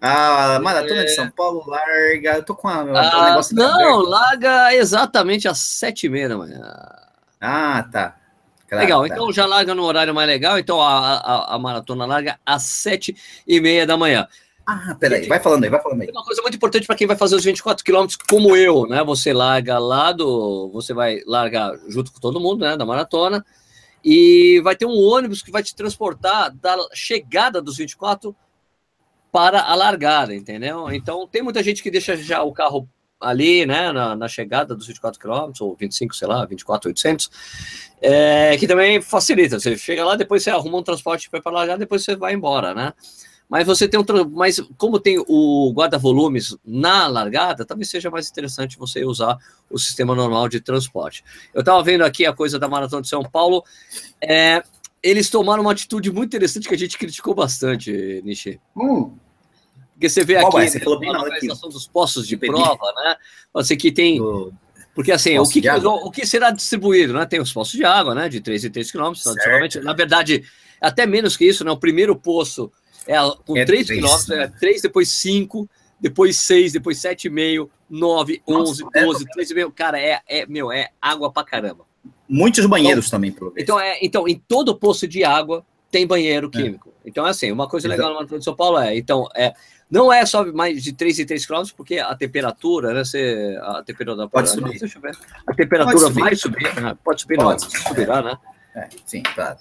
A 0.00 0.60
maratona 0.62 1.04
de 1.04 1.10
São 1.10 1.28
Paulo 1.30 1.64
larga. 1.66 2.36
Eu 2.36 2.44
tô 2.44 2.54
com 2.54 2.68
a, 2.68 2.84
o 2.84 2.96
Ah, 2.96 3.28
negócio 3.30 3.56
não, 3.56 4.02
larga 4.02 4.72
exatamente 4.72 5.48
às 5.48 5.58
7 5.58 6.06
e 6.06 6.08
meia 6.08 6.28
da 6.28 6.38
manhã. 6.38 6.62
Ah, 7.40 7.84
tá. 7.90 8.16
Claro, 8.68 8.84
legal, 8.84 9.00
tá. 9.00 9.08
então 9.08 9.32
já 9.32 9.46
larga 9.46 9.74
no 9.74 9.82
horário 9.82 10.14
mais 10.14 10.28
legal. 10.28 10.60
Então 10.60 10.80
a, 10.80 11.16
a, 11.16 11.54
a 11.56 11.58
maratona 11.58 12.06
larga 12.06 12.38
às 12.46 12.62
7 12.62 13.16
e 13.48 13.60
meia 13.60 13.84
da 13.84 13.96
manhã. 13.96 14.28
Ah, 14.66 14.96
peraí, 14.98 15.26
vai 15.26 15.40
falando 15.40 15.64
aí, 15.64 15.70
vai 15.70 15.82
falando 15.82 16.02
aí. 16.02 16.10
Uma 16.10 16.24
coisa 16.24 16.42
muito 16.42 16.54
importante 16.54 16.86
para 16.86 16.94
quem 16.94 17.06
vai 17.06 17.16
fazer 17.16 17.34
os 17.34 17.44
24 17.44 17.84
quilômetros, 17.84 18.16
como 18.28 18.54
eu, 18.56 18.86
né? 18.86 19.02
Você 19.04 19.32
larga 19.32 19.78
lá 19.78 20.12
do. 20.12 20.70
Você 20.72 20.94
vai 20.94 21.20
largar 21.26 21.76
junto 21.88 22.12
com 22.12 22.20
todo 22.20 22.40
mundo, 22.40 22.64
né? 22.64 22.76
Da 22.76 22.86
maratona. 22.86 23.44
E 24.04 24.60
vai 24.62 24.76
ter 24.76 24.86
um 24.86 24.96
ônibus 24.96 25.42
que 25.42 25.50
vai 25.50 25.62
te 25.62 25.74
transportar 25.74 26.54
da 26.54 26.76
chegada 26.94 27.60
dos 27.60 27.76
24 27.76 28.34
para 29.32 29.62
a 29.62 29.74
largada, 29.74 30.34
entendeu? 30.34 30.90
Então 30.92 31.26
tem 31.26 31.42
muita 31.42 31.62
gente 31.62 31.82
que 31.82 31.90
deixa 31.90 32.16
já 32.16 32.42
o 32.42 32.52
carro 32.52 32.88
ali, 33.20 33.66
né? 33.66 33.92
Na, 33.92 34.16
na 34.16 34.28
chegada 34.28 34.74
dos 34.74 34.86
24 34.86 35.20
quilômetros, 35.20 35.60
ou 35.60 35.76
25, 35.76 36.14
sei 36.14 36.26
lá, 36.26 36.44
24,800, 36.46 37.30
é, 38.00 38.56
que 38.56 38.66
também 38.66 39.00
facilita. 39.00 39.60
Você 39.60 39.76
chega 39.76 40.04
lá, 40.04 40.16
depois 40.16 40.42
você 40.42 40.50
arruma 40.50 40.78
um 40.78 40.82
transporte 40.82 41.28
para 41.28 41.52
largar, 41.52 41.76
depois 41.76 42.02
você 42.02 42.16
vai 42.16 42.32
embora, 42.32 42.74
né? 42.74 42.92
Mas 43.50 43.66
você 43.66 43.88
tem 43.88 43.98
um. 43.98 44.04
Mas 44.32 44.60
como 44.78 45.00
tem 45.00 45.22
o 45.26 45.72
guarda-volumes 45.74 46.56
na 46.64 47.08
largada, 47.08 47.64
talvez 47.64 47.90
seja 47.90 48.08
mais 48.08 48.30
interessante 48.30 48.78
você 48.78 49.04
usar 49.04 49.36
o 49.68 49.76
sistema 49.76 50.14
normal 50.14 50.48
de 50.48 50.60
transporte. 50.60 51.24
Eu 51.52 51.60
estava 51.60 51.82
vendo 51.82 52.04
aqui 52.04 52.24
a 52.24 52.32
coisa 52.32 52.60
da 52.60 52.68
Maratona 52.68 53.02
de 53.02 53.08
São 53.08 53.22
Paulo. 53.24 53.64
é, 54.22 54.62
eles 55.02 55.28
tomaram 55.30 55.62
uma 55.62 55.72
atitude 55.72 56.12
muito 56.12 56.28
interessante 56.28 56.68
que 56.68 56.74
a 56.74 56.78
gente 56.78 56.96
criticou 56.98 57.34
bastante, 57.34 58.20
Nishi. 58.22 58.60
Hum, 58.76 59.16
Porque 59.94 60.08
você 60.10 60.22
vê 60.22 60.34
Qual 60.34 60.48
aqui 60.48 60.66
é? 60.66 60.68
Você 60.68 60.78
falou 60.80 60.98
bem 61.00 61.10
na 61.10 61.18
localização 61.22 61.70
dos 61.70 61.88
postos 61.88 62.28
de 62.28 62.36
prova, 62.36 62.92
né? 62.96 63.16
Você 63.52 63.76
que 63.76 63.90
tem. 63.90 64.18
do- 64.18 64.52
Porque 64.94 65.10
assim, 65.10 65.38
o 65.38 65.42
que, 65.48 65.60
o 65.86 66.10
que 66.10 66.26
será 66.26 66.50
distribuído, 66.50 67.14
né? 67.14 67.24
Tem 67.26 67.40
os 67.40 67.52
postos 67.52 67.76
de 67.78 67.84
água, 67.84 68.14
né? 68.14 68.28
De 68.28 68.40
3 68.40 68.64
em 68.64 68.70
3 68.70 68.90
quilômetros, 68.92 69.24
tradicionalmente. 69.24 69.80
Na 69.80 69.92
verdade, 69.94 70.44
até 70.80 71.06
menos 71.06 71.36
que 71.36 71.44
isso, 71.46 71.64
né? 71.64 71.70
O 71.72 71.76
primeiro 71.78 72.14
poço 72.14 72.70
é 73.06 73.16
com 73.46 73.56
É 73.56 73.64
3 73.64 73.86
três, 73.86 74.00
quilômetros, 74.00 74.30
é 74.30 74.46
3, 74.48 74.82
depois 74.82 75.08
5, 75.10 75.68
depois 76.00 76.36
6, 76.36 76.72
depois 76.72 76.98
7,5, 76.98 77.68
9, 77.88 78.42
11, 78.48 78.82
Nossa, 78.84 78.98
é, 78.98 79.04
12, 79.04 79.24
13,5. 79.36 79.72
Cara, 79.74 80.00
é, 80.00 80.20
é, 80.28 80.46
meu, 80.46 80.70
é 80.72 80.88
água 81.00 81.30
pra 81.32 81.44
caramba. 81.44 81.84
Muitos 82.28 82.64
banheiros 82.66 83.10
também, 83.10 83.32
pelo 83.32 83.50
visto. 83.50 83.62
Então, 83.62 83.78
é, 83.80 83.98
então, 84.00 84.28
em 84.28 84.36
todo 84.46 84.74
poço 84.76 85.06
de 85.08 85.24
água 85.24 85.64
tem 85.90 86.06
banheiro 86.06 86.48
É. 86.54 86.56
químico. 86.56 86.92
Então, 87.04 87.26
é 87.26 87.30
assim, 87.30 87.50
uma 87.50 87.68
coisa 87.68 87.88
Exato. 87.88 87.98
legal 87.98 88.10
no 88.10 88.14
Maratona 88.16 88.38
de 88.38 88.44
São 88.44 88.54
Paulo 88.54 88.78
é, 88.78 88.96
então, 88.96 89.26
é, 89.34 89.52
não 89.90 90.12
é 90.12 90.24
só 90.24 90.44
mais 90.52 90.82
de 90.82 90.92
3 90.92 91.18
em 91.18 91.26
3 91.26 91.44
quilômetros, 91.44 91.72
porque 91.72 91.98
a 91.98 92.14
temperatura, 92.14 92.94
né, 92.94 93.02
você, 93.04 93.58
a 93.60 93.82
temperatura 93.82 94.28
Pode 94.28 94.48
subir. 94.50 94.78
deixa 94.78 94.98
eu 94.98 95.02
ver. 95.02 95.16
A 95.46 95.52
temperatura 95.54 95.96
Pode 95.96 96.06
subir. 96.08 96.20
vai 96.22 96.36
subir, 96.36 96.80
né? 96.80 96.96
pode 97.02 97.20
subir, 97.22 97.36
Pode. 97.36 97.62
não, 97.64 97.70
subirá, 97.88 98.22
né? 98.22 98.38
É, 98.76 98.88
sim, 99.04 99.22
claro. 99.34 99.58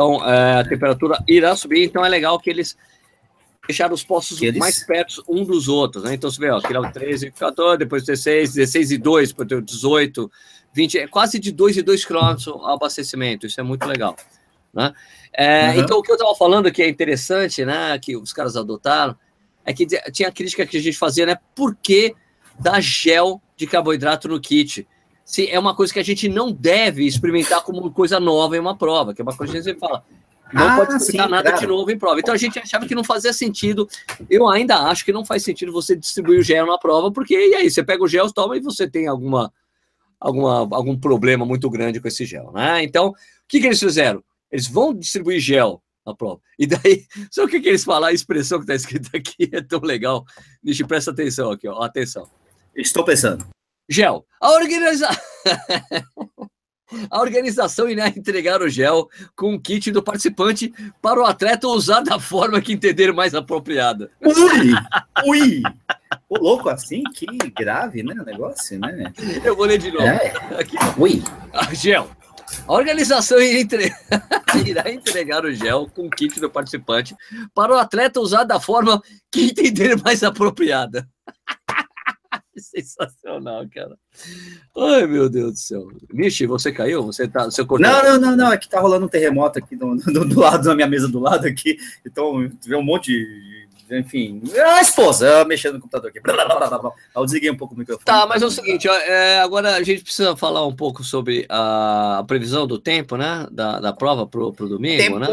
Então, 0.00 0.26
é, 0.26 0.60
a 0.60 0.64
temperatura 0.64 1.22
irá 1.28 1.54
subir, 1.54 1.84
então 1.84 2.02
é 2.02 2.08
legal 2.08 2.40
que 2.40 2.48
eles 2.48 2.74
deixaram 3.66 3.92
os 3.92 4.02
postos 4.02 4.40
eles- 4.40 4.58
mais 4.58 4.82
perto 4.82 5.22
um 5.28 5.44
dos 5.44 5.68
outros, 5.68 6.04
né? 6.04 6.14
Então, 6.14 6.30
você 6.30 6.40
vê, 6.40 6.48
ó, 6.50 6.58
quilômetro 6.58 6.98
13, 6.98 7.30
14, 7.30 7.76
depois 7.80 8.02
16, 8.04 8.54
16 8.54 8.90
e 8.92 8.96
2, 8.96 9.28
depois 9.28 9.46
tem 9.46 9.58
o 9.58 9.62
18, 9.62 10.32
20, 10.72 10.98
é 10.98 11.06
quase 11.06 11.38
de 11.38 11.52
2 11.52 11.76
e 11.76 11.82
2 11.82 12.02
quilômetros 12.06 12.46
o 12.46 12.64
abastecimento, 12.64 13.46
isso 13.46 13.60
é 13.60 13.62
muito 13.62 13.86
legal, 13.86 14.16
né? 14.72 14.94
É, 15.34 15.66
Uhum. 15.68 15.80
Então, 15.80 15.98
o 15.98 16.02
que 16.02 16.10
eu 16.10 16.16
estava 16.16 16.34
falando 16.34 16.72
que 16.72 16.82
é 16.82 16.88
interessante, 16.88 17.62
né, 17.62 17.98
que 17.98 18.16
os 18.16 18.32
caras 18.32 18.56
adotaram, 18.56 19.14
é 19.66 19.74
que 19.74 19.86
tinha 20.10 20.30
a 20.30 20.32
crítica 20.32 20.64
que 20.64 20.78
a 20.78 20.80
gente 20.80 20.96
fazia, 20.96 21.26
né, 21.26 21.36
por 21.54 21.76
que 21.76 22.14
dar 22.58 22.80
gel 22.80 23.42
de 23.54 23.66
carboidrato 23.66 24.28
no 24.28 24.40
kit? 24.40 24.88
Se 25.30 25.48
é 25.48 25.56
uma 25.56 25.76
coisa 25.76 25.92
que 25.92 26.00
a 26.00 26.02
gente 26.02 26.28
não 26.28 26.50
deve 26.50 27.06
experimentar 27.06 27.62
como 27.62 27.88
coisa 27.92 28.18
nova 28.18 28.56
em 28.56 28.58
uma 28.58 28.76
prova, 28.76 29.14
que 29.14 29.22
é 29.22 29.24
uma 29.24 29.32
coisa 29.32 29.52
que 29.52 29.58
a 29.58 29.62
gente 29.62 29.70
sempre 29.70 29.78
fala. 29.78 30.04
Não 30.52 30.70
Ah, 30.70 30.76
pode 30.78 30.94
explicar 30.94 31.26
sim, 31.26 31.30
nada 31.30 31.50
claro. 31.50 31.60
de 31.60 31.66
novo 31.68 31.88
em 31.88 31.96
prova. 31.96 32.18
Então 32.18 32.34
a 32.34 32.36
gente 32.36 32.58
achava 32.58 32.84
que 32.84 32.96
não 32.96 33.04
fazia 33.04 33.32
sentido. 33.32 33.88
Eu 34.28 34.48
ainda 34.48 34.78
acho 34.88 35.04
que 35.04 35.12
não 35.12 35.24
faz 35.24 35.44
sentido 35.44 35.70
você 35.70 35.94
distribuir 35.94 36.40
o 36.40 36.42
gel 36.42 36.66
na 36.66 36.76
prova, 36.76 37.12
porque 37.12 37.34
e 37.34 37.54
aí 37.54 37.70
você 37.70 37.84
pega 37.84 38.02
o 38.02 38.08
gel, 38.08 38.28
toma 38.32 38.56
e 38.56 38.60
você 38.60 38.90
tem 38.90 39.06
alguma, 39.06 39.52
alguma 40.18 40.68
algum 40.72 40.98
problema 40.98 41.46
muito 41.46 41.70
grande 41.70 42.00
com 42.00 42.08
esse 42.08 42.26
gel, 42.26 42.50
né? 42.50 42.82
Então, 42.82 43.10
o 43.10 43.14
que, 43.46 43.60
que 43.60 43.66
eles 43.68 43.78
fizeram? 43.78 44.24
Eles 44.50 44.66
vão 44.66 44.92
distribuir 44.92 45.38
gel 45.38 45.80
na 46.04 46.12
prova. 46.12 46.40
E 46.58 46.66
daí, 46.66 47.04
só 47.30 47.44
o 47.44 47.48
que, 47.48 47.60
que 47.60 47.68
eles 47.68 47.84
falam? 47.84 48.08
A 48.08 48.12
expressão 48.12 48.58
que 48.58 48.64
está 48.64 48.74
escrita 48.74 49.16
aqui 49.16 49.48
é 49.52 49.62
tão 49.62 49.78
legal. 49.78 50.24
Deixa, 50.60 50.84
presta 50.84 51.12
atenção 51.12 51.52
aqui, 51.52 51.68
ó. 51.68 51.80
Atenção. 51.82 52.28
Estou 52.74 53.04
pensando. 53.04 53.46
Gel. 53.90 54.24
A 54.40 54.52
organização. 54.52 55.10
A 57.08 57.20
organização 57.20 57.88
irá 57.88 58.08
entregar 58.08 58.60
o 58.62 58.68
gel 58.68 59.08
com 59.36 59.54
o 59.54 59.60
kit 59.60 59.92
do 59.92 60.02
participante 60.02 60.72
para 61.00 61.20
o 61.20 61.24
atleta 61.24 61.68
usar 61.68 62.00
da 62.00 62.18
forma 62.18 62.60
que 62.60 62.72
entender 62.72 63.12
mais 63.12 63.32
apropriada. 63.32 64.10
Ui! 64.20 64.72
Ui! 65.24 65.62
O 66.28 66.36
louco 66.36 66.68
assim, 66.68 67.04
que 67.14 67.26
grave, 67.56 68.02
né? 68.02 68.12
O 68.20 68.24
negócio, 68.24 68.76
né? 68.80 69.12
Eu 69.44 69.54
vou 69.54 69.66
ler 69.66 69.78
de 69.78 69.92
novo. 69.92 70.04
É. 70.04 70.32
Aqui. 70.58 70.76
Ui! 70.98 71.22
Ah, 71.52 71.72
gel. 71.72 72.10
A 72.66 72.72
organização 72.72 73.40
entre... 73.40 73.92
irá 74.66 74.90
entregar 74.90 75.44
o 75.44 75.54
gel 75.54 75.88
com 75.94 76.06
o 76.06 76.10
kit 76.10 76.40
do 76.40 76.50
participante 76.50 77.14
para 77.54 77.72
o 77.72 77.78
atleta 77.78 78.20
usar 78.20 78.42
da 78.42 78.58
forma 78.58 79.00
que 79.30 79.42
entender 79.42 79.96
mais 80.02 80.24
apropriada. 80.24 81.08
Sensacional, 82.56 83.64
cara. 83.72 83.96
Ai, 84.76 85.06
meu 85.06 85.28
Deus 85.28 85.52
do 85.52 85.58
céu. 85.58 85.88
Nishi, 86.12 86.46
você 86.46 86.72
caiu? 86.72 87.04
Você 87.04 87.28
tá. 87.28 87.50
Seu 87.50 87.66
corpo... 87.66 87.82
Não, 87.82 88.02
não, 88.02 88.20
não, 88.20 88.36
não. 88.36 88.52
É 88.52 88.56
que 88.56 88.68
tá 88.68 88.80
rolando 88.80 89.06
um 89.06 89.08
terremoto 89.08 89.58
aqui 89.58 89.76
do, 89.76 89.94
do, 89.96 90.24
do 90.24 90.40
lado, 90.40 90.68
na 90.68 90.74
minha 90.74 90.88
mesa 90.88 91.08
do 91.08 91.20
lado 91.20 91.46
aqui. 91.46 91.78
Então, 92.04 92.50
vê 92.64 92.76
um 92.76 92.82
monte 92.82 93.12
de 93.12 93.60
enfim, 93.92 94.40
a 94.56 94.80
esposa 94.80 95.44
mexendo 95.44 95.74
no 95.74 95.80
computador 95.80 96.10
aqui. 96.10 96.20
Eu 97.14 97.24
desliguei 97.24 97.50
um 97.50 97.56
pouco 97.56 97.74
o 97.74 97.78
microfone. 97.78 98.04
Tá, 98.04 98.24
mas 98.24 98.40
é 98.40 98.46
o 98.46 98.50
seguinte, 98.50 98.88
é, 98.88 99.40
agora 99.40 99.74
a 99.74 99.82
gente 99.82 100.04
precisa 100.04 100.36
falar 100.36 100.64
um 100.64 100.74
pouco 100.74 101.02
sobre 101.02 101.44
a, 101.48 102.24
previsão 102.26 102.68
do 102.68 102.78
tempo, 102.78 103.16
né? 103.16 103.48
Da, 103.50 103.80
da 103.80 103.92
prova 103.92 104.26
pro, 104.26 104.52
pro 104.52 104.68
domingo, 104.68 105.02
tempo, 105.02 105.18
né? 105.18 105.26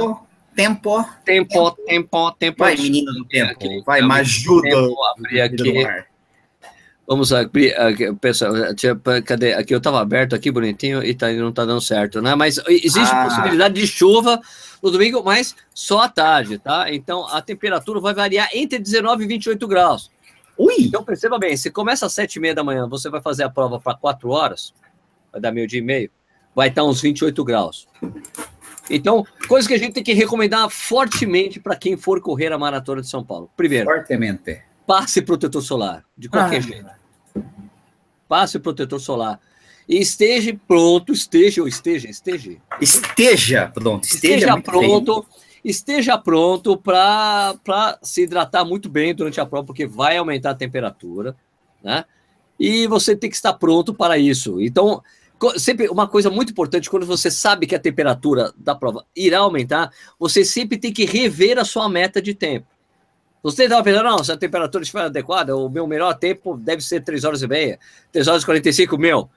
Tempo, 0.56 1.06
tempo, 1.23 1.71
tempo, 1.86 2.32
tempo. 2.32 2.58
Vai, 2.58 2.75
menino 2.75 3.13
do 3.13 3.25
tempo. 3.25 3.51
Aqui, 3.51 3.84
vai, 3.86 4.01
me 4.01 4.12
ajuda. 4.13 4.69
Abrir 5.15 5.41
aqui. 5.41 5.86
Vamos 7.08 7.32
abrir, 7.32 7.74
pessoal, 8.20 8.52
cadê? 9.26 9.54
Aqui 9.54 9.74
eu 9.74 9.78
estava 9.78 10.02
aberto 10.02 10.36
aqui 10.36 10.52
bonitinho 10.52 11.02
e 11.02 11.15
tá, 11.15 11.32
não 11.32 11.52
está 11.52 11.63
dando 11.63 11.80
certo, 11.80 12.22
né? 12.22 12.36
Mas 12.36 12.58
existe 12.67 13.15
ah. 13.15 13.24
possibilidade 13.24 13.76
de 13.76 13.88
chuva 13.88 14.41
no 14.84 14.91
domingo, 14.91 15.24
mas 15.24 15.56
só 15.74 16.02
à 16.02 16.10
tarde, 16.10 16.58
tá? 16.58 16.93
Então 16.93 17.26
a 17.26 17.41
temperatura 17.41 18.02
vai 18.02 18.13
variar 18.13 18.50
entre 18.54 18.78
19 18.78 19.24
e 19.24 19.28
28 19.28 19.67
graus. 19.70 20.12
Ui! 20.58 20.74
Então 20.80 21.02
perceba 21.02 21.39
bem, 21.39 21.56
se 21.56 21.72
começa 21.72 22.06
às 22.06 22.12
7 22.12 22.36
e 22.36 22.39
meia 22.41 22.54
da 22.54 22.62
manhã, 22.62 22.89
você 22.89 23.10
vai 23.10 23.22
fazer 23.22 23.43
a 23.43 23.50
prova 23.50 23.80
para 23.80 23.96
4 23.96 24.30
horas, 24.30 24.74
vai 25.32 25.39
dar 25.39 25.54
meio 25.54 25.65
dia 25.65 25.80
e 25.80 25.84
meio, 25.84 26.12
vai 26.54 26.67
estar 26.67 26.84
uns 26.84 27.00
28 27.00 27.41
graus. 27.46 27.88
Então, 28.89 29.26
coisa 29.48 29.65
que 29.65 29.74
a 29.74 29.80
gente 29.80 29.93
tem 29.93 30.04
que 30.04 30.13
recomendar 30.13 30.70
fortemente 30.70 31.58
para 31.58 31.76
quem 31.78 31.96
for 31.96 32.20
correr 32.20 32.52
a 32.52 32.58
maratona 32.58 33.02
de 33.02 33.08
São 33.08 33.24
Paulo. 33.24 33.50
Primeiro, 33.56 33.86
fortemente. 33.86 34.62
Passe 34.86 35.22
protetor 35.22 35.62
solar, 35.62 36.04
de 36.17 36.30
qualquer 36.30 36.58
ah. 36.58 36.62
jeito 36.62 36.96
passe 38.27 38.57
o 38.57 38.59
protetor 38.59 38.99
solar. 38.99 39.39
E 39.87 39.99
esteja 39.99 40.55
pronto, 40.67 41.13
esteja 41.13 41.61
ou 41.61 41.67
esteja, 41.67 42.09
esteja. 42.09 42.57
Esteja 42.81 43.71
pronto, 43.73 44.03
esteja, 44.03 44.33
esteja 44.33 44.61
pronto. 44.61 45.21
Bem. 45.21 45.47
Esteja 45.63 46.17
pronto 46.17 46.77
para 46.77 47.97
se 48.01 48.23
hidratar 48.23 48.63
muito 48.63 48.87
bem 48.87 49.13
durante 49.13 49.41
a 49.41 49.45
prova, 49.45 49.65
porque 49.65 49.85
vai 49.85 50.15
aumentar 50.17 50.51
a 50.51 50.55
temperatura, 50.55 51.35
né? 51.83 52.05
E 52.59 52.87
você 52.87 53.15
tem 53.15 53.29
que 53.29 53.35
estar 53.35 53.53
pronto 53.53 53.93
para 53.93 54.17
isso. 54.17 54.61
Então, 54.61 55.03
sempre 55.57 55.89
uma 55.89 56.07
coisa 56.07 56.29
muito 56.29 56.51
importante, 56.51 56.89
quando 56.89 57.05
você 57.05 57.29
sabe 57.29 57.67
que 57.67 57.75
a 57.75 57.79
temperatura 57.79 58.53
da 58.57 58.75
prova 58.75 59.05
irá 59.15 59.39
aumentar, 59.39 59.91
você 60.17 60.45
sempre 60.45 60.77
tem 60.77 60.93
que 60.93 61.05
rever 61.05 61.59
a 61.59 61.65
sua 61.65 61.89
meta 61.89 62.21
de 62.21 62.33
tempo. 62.33 62.67
Você 63.43 63.63
estava 63.63 63.84
pensando, 63.84 64.04
não, 64.04 64.23
se 64.23 64.32
a 64.32 64.38
temperatura 64.38 64.84
estiver 64.84 65.04
adequada, 65.04 65.56
o 65.56 65.69
meu 65.69 65.88
melhor 65.88 66.13
tempo 66.13 66.58
deve 66.58 66.82
ser 66.82 67.02
3 67.02 67.23
horas 67.23 67.41
e 67.41 67.47
meia, 67.47 67.80
3 68.12 68.28
horas 68.28 68.43
e 68.43 68.45
45, 68.45 68.97
meu. 68.97 69.30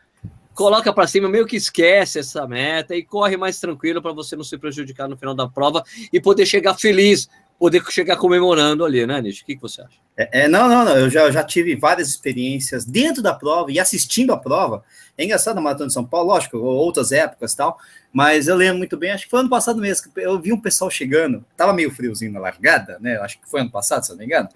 Coloca 0.55 0.93
para 0.93 1.07
cima, 1.07 1.29
meio 1.29 1.47
que 1.47 1.57
esquece 1.57 2.19
essa 2.19 2.47
meta 2.47 2.95
e 2.95 3.03
corre 3.05 3.37
mais 3.37 3.61
tranquilo 3.61 4.03
para 4.03 4.13
você 4.13 4.37
não 4.37 4.45
se 4.45 4.59
prejudicar 4.59 5.09
no 5.09 5.17
final 5.17 5.35
da 5.35 5.49
prova 5.49 5.85
e 6.13 6.21
poder 6.21 6.45
chegar 6.45 6.75
feliz 6.75 7.29
poder 7.61 7.85
chegar 7.91 8.17
comemorando 8.17 8.87
ali, 8.87 9.07
né, 9.07 9.21
Nish? 9.21 9.43
O 9.43 9.45
que, 9.45 9.55
que 9.55 9.61
você 9.61 9.83
acha? 9.83 9.99
É, 10.17 10.45
é, 10.45 10.49
não, 10.49 10.67
não, 10.67 10.83
não. 10.83 10.97
Eu 10.97 11.11
já, 11.11 11.25
eu 11.25 11.33
já 11.33 11.45
tive 11.45 11.77
várias 11.77 12.09
experiências 12.09 12.87
dentro 12.87 13.23
da 13.23 13.35
prova 13.35 13.71
e 13.71 13.79
assistindo 13.79 14.33
a 14.33 14.39
prova. 14.39 14.83
É 15.21 15.25
engraçado 15.25 15.59
a 15.59 15.61
Maratona 15.61 15.89
de 15.89 15.93
São 15.93 16.03
Paulo, 16.03 16.29
lógico, 16.29 16.57
outras 16.57 17.13
épocas 17.13 17.55
tal, 17.55 17.79
mas 18.11 18.49
eu 18.49 18.57
lembro 18.57 18.79
muito 18.79 18.97
bem, 18.97 19.11
acho 19.11 19.25
que 19.25 19.31
foi 19.31 19.41
ano 19.41 19.51
passado 19.51 19.79
mesmo, 19.79 20.11
eu 20.17 20.41
vi 20.41 20.51
um 20.51 20.59
pessoal 20.59 20.91
chegando, 20.91 21.45
tava 21.59 21.75
meio 21.75 21.91
friozinho 21.91 22.33
na 22.33 22.41
largada, 22.41 22.99
né? 23.01 23.19
Acho 23.19 23.39
que 23.39 23.47
foi 23.47 23.61
ano 23.61 23.71
passado, 23.71 24.03
se 24.03 24.13
não 24.13 24.17
me 24.17 24.25
engano. 24.25 24.49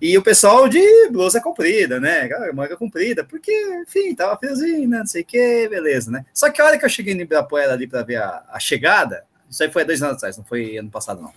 E 0.00 0.16
o 0.16 0.22
pessoal 0.22 0.70
de 0.70 0.80
blusa 1.10 1.38
comprida, 1.38 2.00
né? 2.00 2.30
Manga 2.54 2.78
comprida, 2.78 3.24
porque, 3.24 3.52
enfim, 3.86 4.14
tava 4.14 4.38
friozinho, 4.38 4.88
né? 4.88 5.00
Não 5.00 5.06
sei 5.06 5.20
o 5.20 5.26
que, 5.26 5.68
beleza, 5.68 6.10
né? 6.10 6.24
Só 6.32 6.48
que 6.48 6.62
a 6.62 6.64
hora 6.64 6.78
que 6.78 6.86
eu 6.86 6.88
cheguei 6.88 7.14
no 7.14 7.20
Ibirapuera 7.20 7.74
ali 7.74 7.86
para 7.86 8.02
ver 8.02 8.16
a, 8.16 8.42
a 8.50 8.58
chegada, 8.58 9.22
isso 9.50 9.62
aí 9.62 9.70
foi 9.70 9.84
dois 9.84 10.02
anos 10.02 10.16
atrás, 10.16 10.38
não 10.38 10.44
foi 10.46 10.78
ano 10.78 10.88
passado, 10.88 11.20
não. 11.20 11.30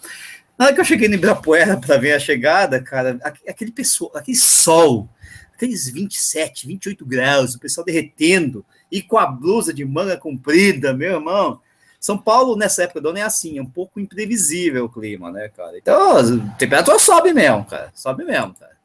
Na 0.58 0.68
hora 0.68 0.74
que 0.74 0.80
eu 0.80 0.86
cheguei 0.86 1.10
no 1.10 1.16
Ibirapuera 1.16 1.76
para 1.76 1.98
ver 1.98 2.14
a 2.14 2.20
chegada, 2.20 2.82
cara, 2.82 3.20
aquele 3.46 3.74
pessoal, 3.74 4.12
aquele 4.16 4.38
sol, 4.38 5.10
aqueles 5.60 5.90
27, 5.90 6.66
28 6.66 7.06
graus, 7.06 7.54
o 7.54 7.60
pessoal 7.60 7.84
derretendo, 7.84 8.66
e 8.90 9.02
com 9.02 9.18
a 9.18 9.26
blusa 9.26 9.74
de 9.74 9.84
manga 9.84 10.16
comprida, 10.16 10.94
meu 10.94 11.16
irmão. 11.16 11.60
São 12.00 12.18
Paulo, 12.18 12.56
nessa 12.56 12.84
época 12.84 13.02
do 13.02 13.10
ano, 13.10 13.18
é 13.18 13.24
assim, 13.24 13.58
é 13.58 13.62
um 13.62 13.66
pouco 13.66 14.00
imprevisível 14.00 14.86
o 14.86 14.90
clima, 14.90 15.30
né, 15.30 15.50
cara? 15.50 15.78
Então, 15.78 16.18
a 16.18 16.56
temperatura 16.58 16.98
sobe 16.98 17.34
mesmo, 17.34 17.66
cara. 17.66 17.92
Sobe 17.94 18.24
mesmo, 18.24 18.54
cara. 18.54 18.80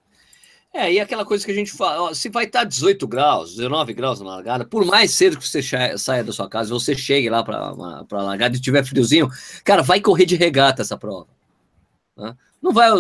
É, 0.72 0.92
e 0.92 0.98
aquela 0.98 1.24
coisa 1.24 1.46
que 1.46 1.52
a 1.52 1.54
gente 1.54 1.70
fala, 1.70 2.02
ó, 2.02 2.12
se 2.12 2.28
vai 2.28 2.46
estar 2.46 2.64
18 2.64 3.06
graus, 3.06 3.54
19 3.54 3.94
graus 3.94 4.18
na 4.18 4.26
largada, 4.26 4.64
por 4.64 4.84
mais 4.84 5.12
cedo 5.12 5.38
que 5.38 5.46
você 5.48 5.62
saia 5.96 6.24
da 6.24 6.32
sua 6.32 6.48
casa, 6.48 6.74
você 6.74 6.96
chegue 6.96 7.30
lá 7.30 7.44
para 7.44 7.56
a 8.10 8.22
largada 8.22 8.56
e 8.56 8.60
tiver 8.60 8.84
friozinho, 8.84 9.30
cara, 9.62 9.82
vai 9.82 10.00
correr 10.00 10.26
de 10.26 10.34
regata 10.34 10.82
essa 10.82 10.98
prova. 10.98 11.28
Né? 12.16 12.34
Não 12.64 12.72
vai 12.72 12.90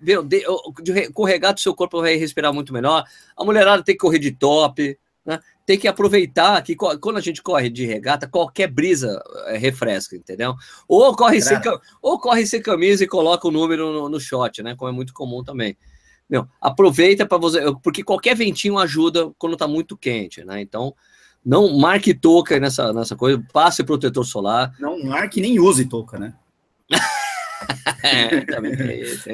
ver, 0.00 0.22
de, 0.22 1.12
com 1.12 1.24
regata 1.24 1.58
o 1.58 1.62
seu 1.62 1.74
corpo 1.74 2.00
vai 2.00 2.16
respirar 2.16 2.54
muito 2.54 2.72
melhor. 2.72 3.04
A 3.36 3.44
mulherada 3.44 3.82
tem 3.82 3.94
que 3.94 4.00
correr 4.00 4.18
de 4.18 4.30
top, 4.32 4.98
né? 5.26 5.40
tem 5.66 5.78
que 5.78 5.86
aproveitar 5.86 6.62
que 6.62 6.74
quando 6.74 7.18
a 7.18 7.20
gente 7.20 7.42
corre 7.42 7.68
de 7.68 7.84
regata, 7.84 8.26
qualquer 8.26 8.66
brisa 8.66 9.22
é, 9.48 9.58
refresca, 9.58 10.16
entendeu? 10.16 10.54
Ou 10.88 11.14
corre, 11.14 11.42
sem, 11.42 11.58
ou 12.00 12.18
corre 12.18 12.46
sem 12.46 12.62
camisa 12.62 13.04
e 13.04 13.06
coloca 13.06 13.46
o 13.46 13.50
número 13.50 13.92
no, 13.92 14.08
no 14.08 14.18
shot, 14.18 14.62
né? 14.62 14.74
Como 14.74 14.90
é 14.90 14.94
muito 14.94 15.12
comum 15.12 15.44
também. 15.44 15.76
Meu, 16.26 16.48
aproveita 16.58 17.26
para 17.26 17.36
você, 17.36 17.60
porque 17.82 18.02
qualquer 18.02 18.34
ventinho 18.34 18.78
ajuda 18.78 19.30
quando 19.36 19.54
tá 19.54 19.68
muito 19.68 19.98
quente, 19.98 20.42
né? 20.46 20.62
Então, 20.62 20.94
não 21.44 21.76
marque 21.76 22.14
touca 22.14 22.58
nessa, 22.58 22.90
nessa 22.90 23.14
coisa, 23.14 23.44
passe 23.52 23.84
protetor 23.84 24.24
solar. 24.24 24.74
Não 24.80 25.04
marque 25.04 25.42
nem 25.42 25.60
use 25.60 25.84
touca, 25.84 26.18
né? 26.18 26.32
É, 28.02 28.40
também 28.46 28.76
tem 28.76 29.00
isso. 29.00 29.28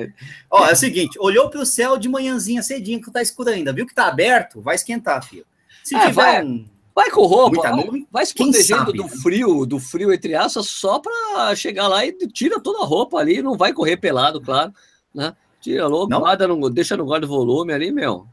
Ó, 0.51 0.67
é 0.67 0.73
o 0.73 0.77
seguinte, 0.77 1.19
olhou 1.21 1.51
para 1.51 1.61
o 1.61 1.67
céu 1.67 1.97
de 1.97 2.09
manhãzinha 2.09 2.63
cedinho, 2.63 3.01
que 3.01 3.11
tá 3.11 3.23
escuro 3.23 3.51
ainda, 3.51 3.73
viu 3.73 3.87
que 3.87 3.95
tá 3.95 4.07
aberto, 4.07 4.61
vai 4.61 4.75
esquentar, 4.75 5.25
filho. 5.25 5.47
Se 5.83 5.95
é, 5.95 6.01
tiver 6.01 6.13
vai, 6.13 6.45
um... 6.45 6.67
Vai 6.95 7.11
com 7.11 7.25
roupa, 7.25 7.71
nuvem, 7.71 8.07
vai 8.11 8.27
se 8.27 8.35
protegendo 8.35 8.87
sabe, 8.87 8.99
do 8.99 9.05
né? 9.05 9.09
frio, 9.23 9.65
do 9.65 9.79
frio 9.79 10.13
entre 10.13 10.35
aspas, 10.35 10.69
só 10.69 10.99
para 10.99 11.55
chegar 11.55 11.89
lá 11.89 12.05
e 12.05 12.13
tira 12.13 12.61
toda 12.61 12.83
a 12.83 12.87
roupa 12.87 13.19
ali, 13.19 13.41
não 13.41 13.57
vai 13.57 13.73
correr 13.73 13.97
pelado, 13.97 14.41
claro, 14.41 14.73
né? 15.15 15.35
Tira 15.61 15.87
logo, 15.87 16.09
guarda 16.19 16.49
no, 16.49 16.71
deixa 16.71 16.97
no 16.97 17.05
guarda 17.05 17.27
volume 17.27 17.73
ali, 17.73 17.93
meu. 17.93 18.27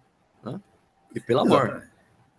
Né? 0.44 0.60
E 1.14 1.20
pelo 1.20 1.42
amor. 1.42 1.84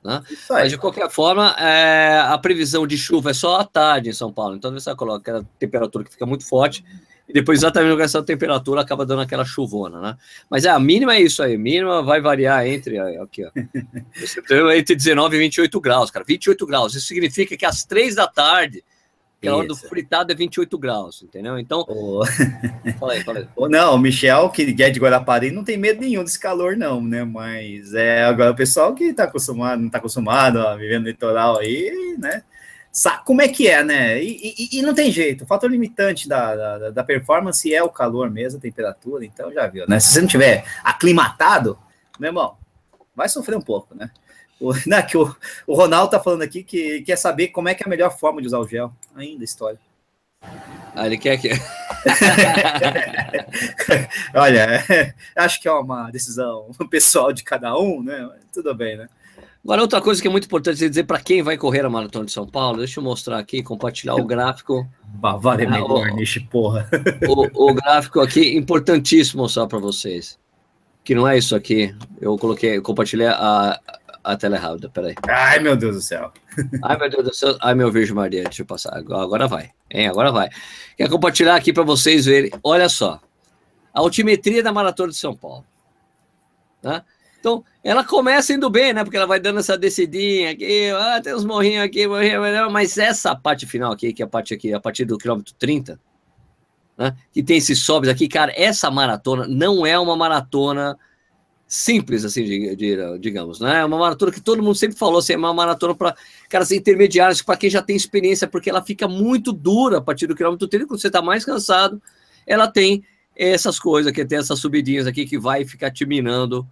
Né? 0.03 0.23
Mas 0.49 0.71
de 0.71 0.79
qualquer 0.79 1.11
forma, 1.11 1.51
é, 1.59 2.21
a 2.21 2.39
previsão 2.39 2.87
de 2.87 2.97
chuva 2.97 3.31
é 3.31 3.35
só 3.35 3.61
à 3.61 3.65
tarde 3.65 4.11
em 4.11 4.15
São 4.15 4.33
Paulo. 4.33 4.57
Então 4.57 4.73
você 4.73 4.95
coloca 4.95 5.19
aquela 5.19 5.47
temperatura 5.59 6.05
que 6.05 6.11
fica 6.11 6.25
muito 6.25 6.47
forte 6.47 6.85
e 7.29 7.33
depois 7.33 7.59
exatamente 7.59 7.97
com 7.97 8.03
essa 8.03 8.23
temperatura 8.23 8.81
acaba 8.81 9.05
dando 9.05 9.23
aquela 9.23 9.45
chuvona, 9.45 10.01
né? 10.01 10.17
Mas 10.49 10.65
é, 10.65 10.71
a 10.71 10.79
mínima 10.79 11.15
é 11.15 11.21
isso 11.21 11.43
aí, 11.43 11.55
a 11.55 11.59
mínima 11.59 12.03
vai 12.03 12.21
variar 12.21 12.67
entre 12.67 12.99
aqui, 12.99 13.45
ó, 13.45 13.51
entre 14.73 14.95
19 14.95 15.37
e 15.37 15.39
28 15.39 15.81
graus, 15.81 16.11
cara, 16.11 16.25
28 16.27 16.67
graus. 16.67 16.95
Isso 16.95 17.07
significa 17.07 17.57
que 17.57 17.67
às 17.67 17.85
três 17.85 18.15
da 18.15 18.27
tarde 18.27 18.83
Aquela 19.39 19.59
hora 19.59 19.69
do 19.69 19.77
fritado 19.77 20.33
é 20.33 20.35
28 20.35 20.77
graus, 20.77 21.23
entendeu? 21.23 21.57
Então. 21.61 21.85
Oh. 21.89 22.25
fala 22.99 23.13
aí, 23.13 23.23
fala 23.23 23.39
aí. 23.39 23.49
Oh, 23.55 23.69
não, 23.69 23.95
o 23.95 23.99
Michel, 23.99 24.51
que 24.51 24.75
é 24.83 24.91
de 24.91 24.99
Guarapari, 24.99 25.53
não 25.53 25.63
tem 25.63 25.77
medo 25.77 26.01
nenhum 26.01 26.25
desse 26.25 26.41
calor, 26.41 26.77
não, 26.77 27.01
né? 27.01 27.23
Mas 27.25 27.95
é 27.95 28.25
agora 28.25 28.51
o 28.51 28.57
pessoal 28.57 28.93
que 28.97 29.13
tá 29.13 29.25
acostumado, 29.25 29.81
não 29.81 29.89
tá 29.89 29.99
acostumado 29.99 30.59
a 30.59 30.75
viver 30.75 30.99
no 30.99 31.07
litoral 31.07 31.57
aí, 31.57 32.17
né? 32.19 32.43
Sabe 32.91 33.23
como 33.25 33.43
é 33.43 33.49
que 33.49 33.69
é, 33.69 33.85
né? 33.85 34.23
E, 34.23 34.55
e, 34.59 34.79
e 34.79 34.83
não 34.83 34.95
tem 34.95 35.11
jeito. 35.11 35.45
O 35.45 35.47
fator 35.47 35.71
limitante 35.71 36.29
da, 36.29 36.57
da, 36.57 36.91
da, 36.91 37.05
performance 37.05 37.73
é 37.73 37.83
o 37.83 37.91
calor 37.91 38.31
mesmo, 38.31 38.59
a 38.59 38.63
temperatura, 38.63 39.25
então 39.25 39.53
já 39.53 39.67
viu, 39.67 39.87
né? 39.87 40.01
Se 40.01 40.13
você 40.13 40.21
não 40.21 40.29
tiver 40.29 40.65
aclimatado, 40.83 41.79
meu 42.19 42.29
irmão, 42.29 42.57
vai 43.15 43.29
sofrer 43.29 43.57
um 43.57 43.63
pouco, 43.63 43.95
né? 43.95 44.11
O, 44.61 44.73
né, 44.87 45.03
que 45.03 45.17
o, 45.17 45.35
o 45.67 45.75
Ronaldo 45.75 46.11
tá 46.11 46.21
falando 46.21 46.43
aqui 46.43 46.65
que 46.65 47.03
quer 47.03 47.17
saber 47.17 47.49
como 47.49 47.69
é 47.69 47.75
que 47.75 47.83
é 47.83 47.87
a 47.87 47.91
melhor 47.91 48.17
forma 48.17 48.41
de 48.41 48.47
usar 48.47 48.59
o 48.59 48.67
gel. 48.67 48.93
Ainda 49.15 49.45
história. 49.45 49.79
Ah, 50.95 51.07
ele 51.07 51.19
quer 51.19 51.37
que. 51.37 51.51
Olha, 54.35 54.85
acho 55.37 55.61
que 55.61 55.69
é 55.69 55.73
uma 55.73 56.11
decisão 56.11 56.71
pessoal 56.91 57.33
de 57.33 57.45
cada 57.45 57.79
um, 57.79 58.03
né? 58.03 58.29
Tudo 58.53 58.75
bem, 58.75 58.97
né? 58.97 59.09
Agora, 59.69 59.83
outra 59.83 60.01
coisa 60.01 60.23
que 60.23 60.27
é 60.27 60.31
muito 60.31 60.47
importante 60.47 60.79
dizer 60.79 61.05
para 61.05 61.21
quem 61.21 61.43
vai 61.43 61.59
correr 61.59 61.85
a 61.85 61.91
Maratona 61.91 62.25
de 62.25 62.33
São 62.33 62.47
Paulo, 62.47 62.79
deixa 62.79 63.01
eu 63.01 63.05
mostrar 63.05 63.37
aqui, 63.37 63.63
compartilhar 63.63 64.15
o 64.15 64.25
gráfico. 64.25 64.89
Bavária 65.05 65.65
é 65.65 65.67
ah, 65.67 65.71
melhor, 65.71 66.07
niche, 66.15 66.41
porra. 66.41 66.89
O, 67.29 67.67
o, 67.69 67.75
gráfico 67.75 68.19
aqui, 68.21 68.57
importantíssimo 68.57 69.43
mostrar 69.43 69.67
para 69.67 69.79
vocês. 69.79 70.39
Que 71.05 71.15
não 71.15 71.29
é 71.29 71.37
isso 71.37 71.55
aqui. 71.55 71.95
Eu 72.19 72.39
coloquei, 72.39 72.79
eu 72.79 72.83
compartilhei 72.83 73.27
a, 73.27 73.79
a 74.25 74.37
tela 74.39 74.57
errada, 74.57 74.89
peraí. 74.89 75.15
Ai, 75.29 75.59
meu 75.59 75.77
Deus 75.77 75.97
do 75.97 76.01
céu. 76.01 76.33
Ai, 76.83 76.97
meu 76.97 77.11
Deus 77.11 77.25
do 77.25 77.35
céu. 77.35 77.59
Ai, 77.61 77.75
meu 77.75 77.93
Virgem 77.93 78.15
Maria, 78.15 78.45
deixa 78.45 78.63
eu 78.63 78.67
passar. 78.67 78.97
Agora 78.97 79.47
vai. 79.47 79.73
Hein, 79.91 80.09
agora 80.09 80.33
vai. 80.33 80.49
Quero 80.97 81.11
compartilhar 81.11 81.57
aqui 81.57 81.75
para 81.75 81.83
vocês 81.83 82.25
verem. 82.25 82.51
Olha 82.65 82.89
só. 82.89 83.21
A 83.93 84.01
altimetria 84.01 84.63
da 84.63 84.73
Maratona 84.73 85.11
de 85.11 85.19
São 85.19 85.37
Paulo. 85.37 85.67
Né? 86.83 87.03
Então, 87.39 87.65
ela 87.89 88.05
começa 88.05 88.53
indo 88.53 88.69
bem, 88.69 88.93
né? 88.93 89.03
Porque 89.03 89.17
ela 89.17 89.27
vai 89.27 89.41
dando 89.41 89.61
essa 89.61 89.79
descidinha 89.79 90.51
aqui, 90.51 90.91
ah, 90.91 91.23
tem 91.23 91.35
uns 91.35 91.43
morrinhos 91.43 91.85
aqui, 91.85 92.07
morrinho, 92.07 92.71
mas 92.71 92.99
essa 92.99 93.35
parte 93.35 93.65
final 93.65 93.93
aqui, 93.93 94.13
que 94.13 94.21
é 94.21 94.27
a 94.27 94.29
parte 94.29 94.53
aqui, 94.53 94.75
a 94.75 94.79
partir 94.79 95.07
do 95.07 95.17
quilômetro 95.17 95.55
30, 95.59 95.99
né? 96.99 97.17
Que 97.33 97.43
tem 97.43 97.57
esses 97.57 97.81
sobes 97.81 98.11
aqui, 98.11 98.29
cara, 98.29 98.53
essa 98.55 98.91
maratona 98.91 99.49
não 99.49 99.87
é 99.87 99.99
uma 99.99 100.15
maratona 100.15 100.99
simples, 101.67 102.27
assim, 102.27 102.45
de, 102.45 102.77
de, 102.77 103.19
digamos, 103.21 103.59
né? 103.59 103.81
É 103.81 103.85
uma 103.87 103.97
maratona 103.97 104.33
que 104.33 104.41
todo 104.43 104.63
mundo 104.63 104.75
sempre 104.75 104.99
falou, 104.99 105.21
assim, 105.21 105.33
é 105.33 105.39
uma 105.39 105.55
maratona 105.55 105.95
para 105.95 106.15
caras 106.51 106.71
intermediários, 106.71 107.41
para 107.41 107.57
quem 107.57 107.71
já 107.71 107.81
tem 107.81 107.97
experiência, 107.97 108.47
porque 108.47 108.69
ela 108.69 108.83
fica 108.83 109.09
muito 109.09 109.51
dura 109.51 109.97
a 109.97 110.03
partir 110.03 110.27
do 110.27 110.37
quilômetro 110.37 110.69
30, 110.69 110.87
quando 110.87 111.01
você 111.01 111.07
está 111.07 111.23
mais 111.23 111.43
cansado, 111.43 112.03
ela 112.47 112.69
tem 112.69 113.03
essas 113.35 113.81
coisas, 113.81 114.13
que 114.13 114.27
tem 114.27 114.37
essas 114.37 114.59
subidinhas 114.59 115.07
aqui 115.07 115.25
que 115.25 115.39
vai 115.39 115.65
ficar 115.65 115.91
te 115.91 116.05
minando 116.05 116.69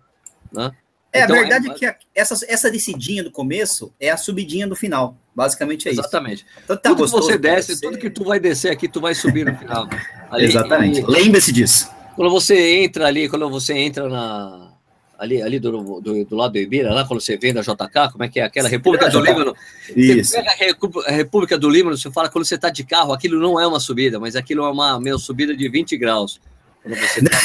né? 0.52 0.72
É, 1.16 1.24
então, 1.24 1.36
a 1.36 1.38
verdade 1.40 1.68
é, 1.68 1.70
é 1.70 1.74
que 1.74 1.96
essa, 2.14 2.46
essa 2.48 2.70
descidinha 2.70 3.22
do 3.22 3.30
começo 3.30 3.92
é 3.98 4.10
a 4.10 4.16
subidinha 4.16 4.66
do 4.66 4.76
final. 4.76 5.16
Basicamente 5.34 5.88
é 5.88 5.92
Exatamente. 5.92 6.36
isso. 6.36 6.44
Exatamente. 6.44 6.64
Então, 6.64 6.76
tá 6.76 6.88
tudo 6.90 7.04
que 7.04 7.10
você 7.10 7.38
desce, 7.38 7.80
tudo 7.80 7.98
que 7.98 8.10
tu 8.10 8.24
vai 8.24 8.40
descer 8.40 8.70
aqui, 8.70 8.88
tu 8.88 9.00
vai 9.00 9.14
subir 9.14 9.44
no 9.44 9.56
final. 9.56 9.88
Ali, 10.30 10.44
Exatamente. 10.46 11.02
Lembre-se 11.02 11.52
disso. 11.52 11.90
Quando 12.16 12.30
você 12.30 12.82
entra 12.82 13.06
ali, 13.06 13.28
quando 13.28 13.48
você 13.50 13.74
entra 13.74 14.08
na. 14.08 14.72
Ali, 15.18 15.40
ali 15.40 15.58
do, 15.58 16.00
do, 16.00 16.24
do 16.24 16.36
lado 16.36 16.52
do 16.52 16.58
Ibira, 16.58 16.92
lá 16.92 17.06
quando 17.06 17.20
você 17.20 17.38
vem 17.38 17.52
da 17.52 17.62
JK, 17.62 18.12
como 18.12 18.24
é 18.24 18.28
que 18.28 18.40
é? 18.40 18.44
Aquela 18.44 18.68
República 18.68 19.08
do 19.08 19.20
Líbano. 19.20 19.54
Isso. 19.94 20.32
Você 20.32 20.42
pega 20.42 20.50
a 21.06 21.10
República 21.12 21.58
do 21.58 21.70
Líbano, 21.70 21.96
você 21.96 22.10
fala 22.10 22.28
quando 22.28 22.44
você 22.44 22.54
está 22.54 22.68
de 22.68 22.84
carro, 22.84 23.14
aquilo 23.14 23.40
não 23.40 23.58
é 23.58 23.66
uma 23.66 23.80
subida, 23.80 24.20
mas 24.20 24.36
aquilo 24.36 24.64
é 24.64 24.70
uma 24.70 25.00
meio 25.00 25.18
subida 25.18 25.56
de 25.56 25.68
20 25.68 25.96
graus. 25.96 26.38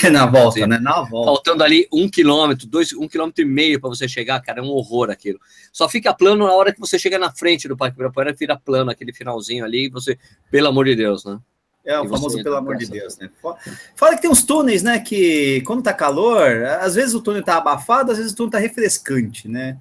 Tá 0.02 0.10
na 0.12 0.26
volta, 0.26 0.68
né? 0.68 0.80
Na 0.80 1.02
volta. 1.02 1.32
Faltando 1.32 1.64
ali 1.64 1.88
um 1.92 2.08
quilômetro, 2.08 2.68
dois, 2.68 2.94
um 2.94 3.08
quilômetro 3.08 3.42
e 3.42 3.46
meio 3.46 3.80
para 3.80 3.90
você 3.90 4.08
chegar, 4.08 4.40
cara, 4.42 4.60
é 4.60 4.62
um 4.62 4.70
horror 4.70 5.10
aquilo. 5.10 5.40
Só 5.72 5.90
fica 5.90 6.14
plano 6.14 6.46
na 6.46 6.54
hora 6.54 6.72
que 6.72 6.80
você 6.80 7.00
chega 7.00 7.18
na 7.18 7.32
frente 7.32 7.68
do 7.68 7.76
Parque 7.76 7.96
Ibirapuera, 7.96 8.34
vira 8.34 8.58
plano 8.58 8.92
aquele 8.92 9.12
finalzinho 9.12 9.66
ali, 9.66 9.88
e 9.88 9.90
você, 9.90 10.18
pelo 10.52 10.68
amor 10.68 10.86
de 10.86 10.96
Deus, 10.96 11.26
né? 11.26 11.40
É, 11.84 12.00
o 12.00 12.08
famoso 12.08 12.44
pelo 12.44 12.56
amor 12.56 12.78
de 12.78 12.86
Deus, 12.86 13.18
né? 13.18 13.30
Fala 13.96 14.16
que 14.16 14.22
tem 14.22 14.30
uns 14.30 14.44
túneis, 14.44 14.84
né? 14.84 15.00
Que 15.00 15.62
quando 15.66 15.82
tá 15.82 15.92
calor, 15.92 16.64
às 16.80 16.94
vezes 16.94 17.16
o 17.16 17.22
túnel 17.22 17.42
tá 17.42 17.58
abafado, 17.58 18.12
às 18.12 18.20
vezes 18.20 18.34
o 18.34 18.36
túnel 18.36 18.52
tá 18.52 18.60
refrescante, 18.60 19.48
né? 19.48 19.78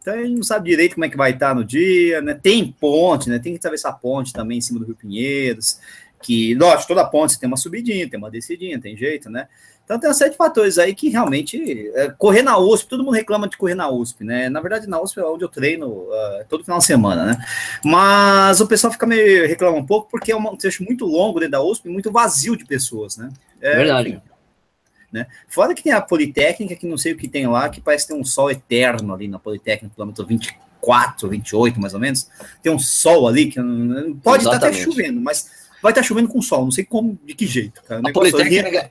Então 0.00 0.14
a 0.14 0.18
gente 0.18 0.36
não 0.36 0.42
sabe 0.42 0.70
direito 0.70 0.94
como 0.94 1.04
é 1.04 1.08
que 1.08 1.16
vai 1.16 1.32
estar 1.32 1.48
tá 1.50 1.54
no 1.54 1.64
dia, 1.64 2.20
né? 2.20 2.34
Tem 2.34 2.74
ponte, 2.80 3.28
né? 3.28 3.38
Tem 3.38 3.52
que 3.52 3.58
atravessar 3.58 3.90
a 3.90 3.92
ponte 3.92 4.32
também 4.32 4.58
em 4.58 4.60
cima 4.60 4.80
do 4.80 4.86
Rio 4.86 4.96
Pinheiros 4.96 5.78
que, 6.22 6.54
lógico, 6.54 6.88
toda 6.88 7.04
ponte 7.04 7.38
tem 7.38 7.46
uma 7.46 7.56
subidinha, 7.56 8.08
tem 8.08 8.18
uma 8.18 8.30
descidinha, 8.30 8.80
tem 8.80 8.96
jeito, 8.96 9.30
né? 9.30 9.48
Então 9.84 10.00
tem 10.00 10.08
uma 10.08 10.14
série 10.14 10.32
de 10.32 10.36
fatores 10.36 10.78
aí 10.78 10.92
que 10.94 11.08
realmente 11.08 11.90
é, 11.94 12.10
correr 12.10 12.42
na 12.42 12.58
USP, 12.58 12.88
todo 12.88 13.04
mundo 13.04 13.14
reclama 13.14 13.48
de 13.48 13.56
correr 13.56 13.76
na 13.76 13.88
USP, 13.88 14.24
né? 14.24 14.48
Na 14.48 14.60
verdade, 14.60 14.88
na 14.88 15.00
USP 15.00 15.20
é 15.20 15.24
onde 15.24 15.44
eu 15.44 15.48
treino 15.48 15.86
uh, 15.86 16.44
todo 16.48 16.64
final 16.64 16.78
de 16.78 16.84
semana, 16.84 17.24
né? 17.24 17.46
Mas 17.84 18.60
o 18.60 18.66
pessoal 18.66 18.92
fica 18.92 19.06
meio 19.06 19.46
reclama 19.46 19.78
um 19.78 19.86
pouco 19.86 20.10
porque 20.10 20.32
é 20.32 20.36
um 20.36 20.56
trecho 20.56 20.82
muito 20.82 21.06
longo 21.06 21.38
dentro 21.38 21.52
da 21.52 21.62
USP, 21.62 21.88
muito 21.88 22.10
vazio 22.10 22.56
de 22.56 22.64
pessoas, 22.64 23.16
né? 23.16 23.28
É, 23.60 23.76
verdade. 23.76 24.08
Enfim, 24.08 24.20
né? 25.12 25.26
Fora 25.48 25.74
que 25.74 25.82
tem 25.82 25.92
a 25.92 26.00
Politécnica, 26.00 26.74
que 26.74 26.86
não 26.86 26.98
sei 26.98 27.12
o 27.12 27.16
que 27.16 27.28
tem 27.28 27.46
lá, 27.46 27.68
que 27.68 27.80
parece 27.80 28.08
ter 28.08 28.14
um 28.14 28.24
sol 28.24 28.50
eterno 28.50 29.14
ali 29.14 29.28
na 29.28 29.38
Politécnica, 29.38 29.94
quilômetro 29.94 30.26
24, 30.26 31.28
28, 31.28 31.80
mais 31.80 31.94
ou 31.94 32.00
menos. 32.00 32.28
Tem 32.62 32.72
um 32.72 32.78
sol 32.78 33.28
ali 33.28 33.46
que 33.46 33.60
pode 34.22 34.44
estar 34.44 34.56
até 34.56 34.72
chovendo, 34.72 35.20
mas 35.20 35.65
vai 35.82 35.92
estar 35.92 36.02
chovendo 36.02 36.28
com 36.28 36.42
sol, 36.42 36.64
não 36.64 36.70
sei 36.70 36.84
como, 36.84 37.18
de 37.24 37.34
que 37.34 37.46
jeito. 37.46 37.82
Cara. 37.82 38.02
A 38.04 38.12
Politécnica. 38.12 38.90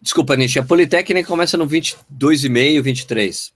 Desculpa, 0.00 0.36
Nietzsche, 0.36 0.58
a 0.58 0.62
Politécnica 0.62 1.26
começa 1.26 1.56
no 1.56 1.66
22,5, 1.66 2.82
23. 2.82 3.54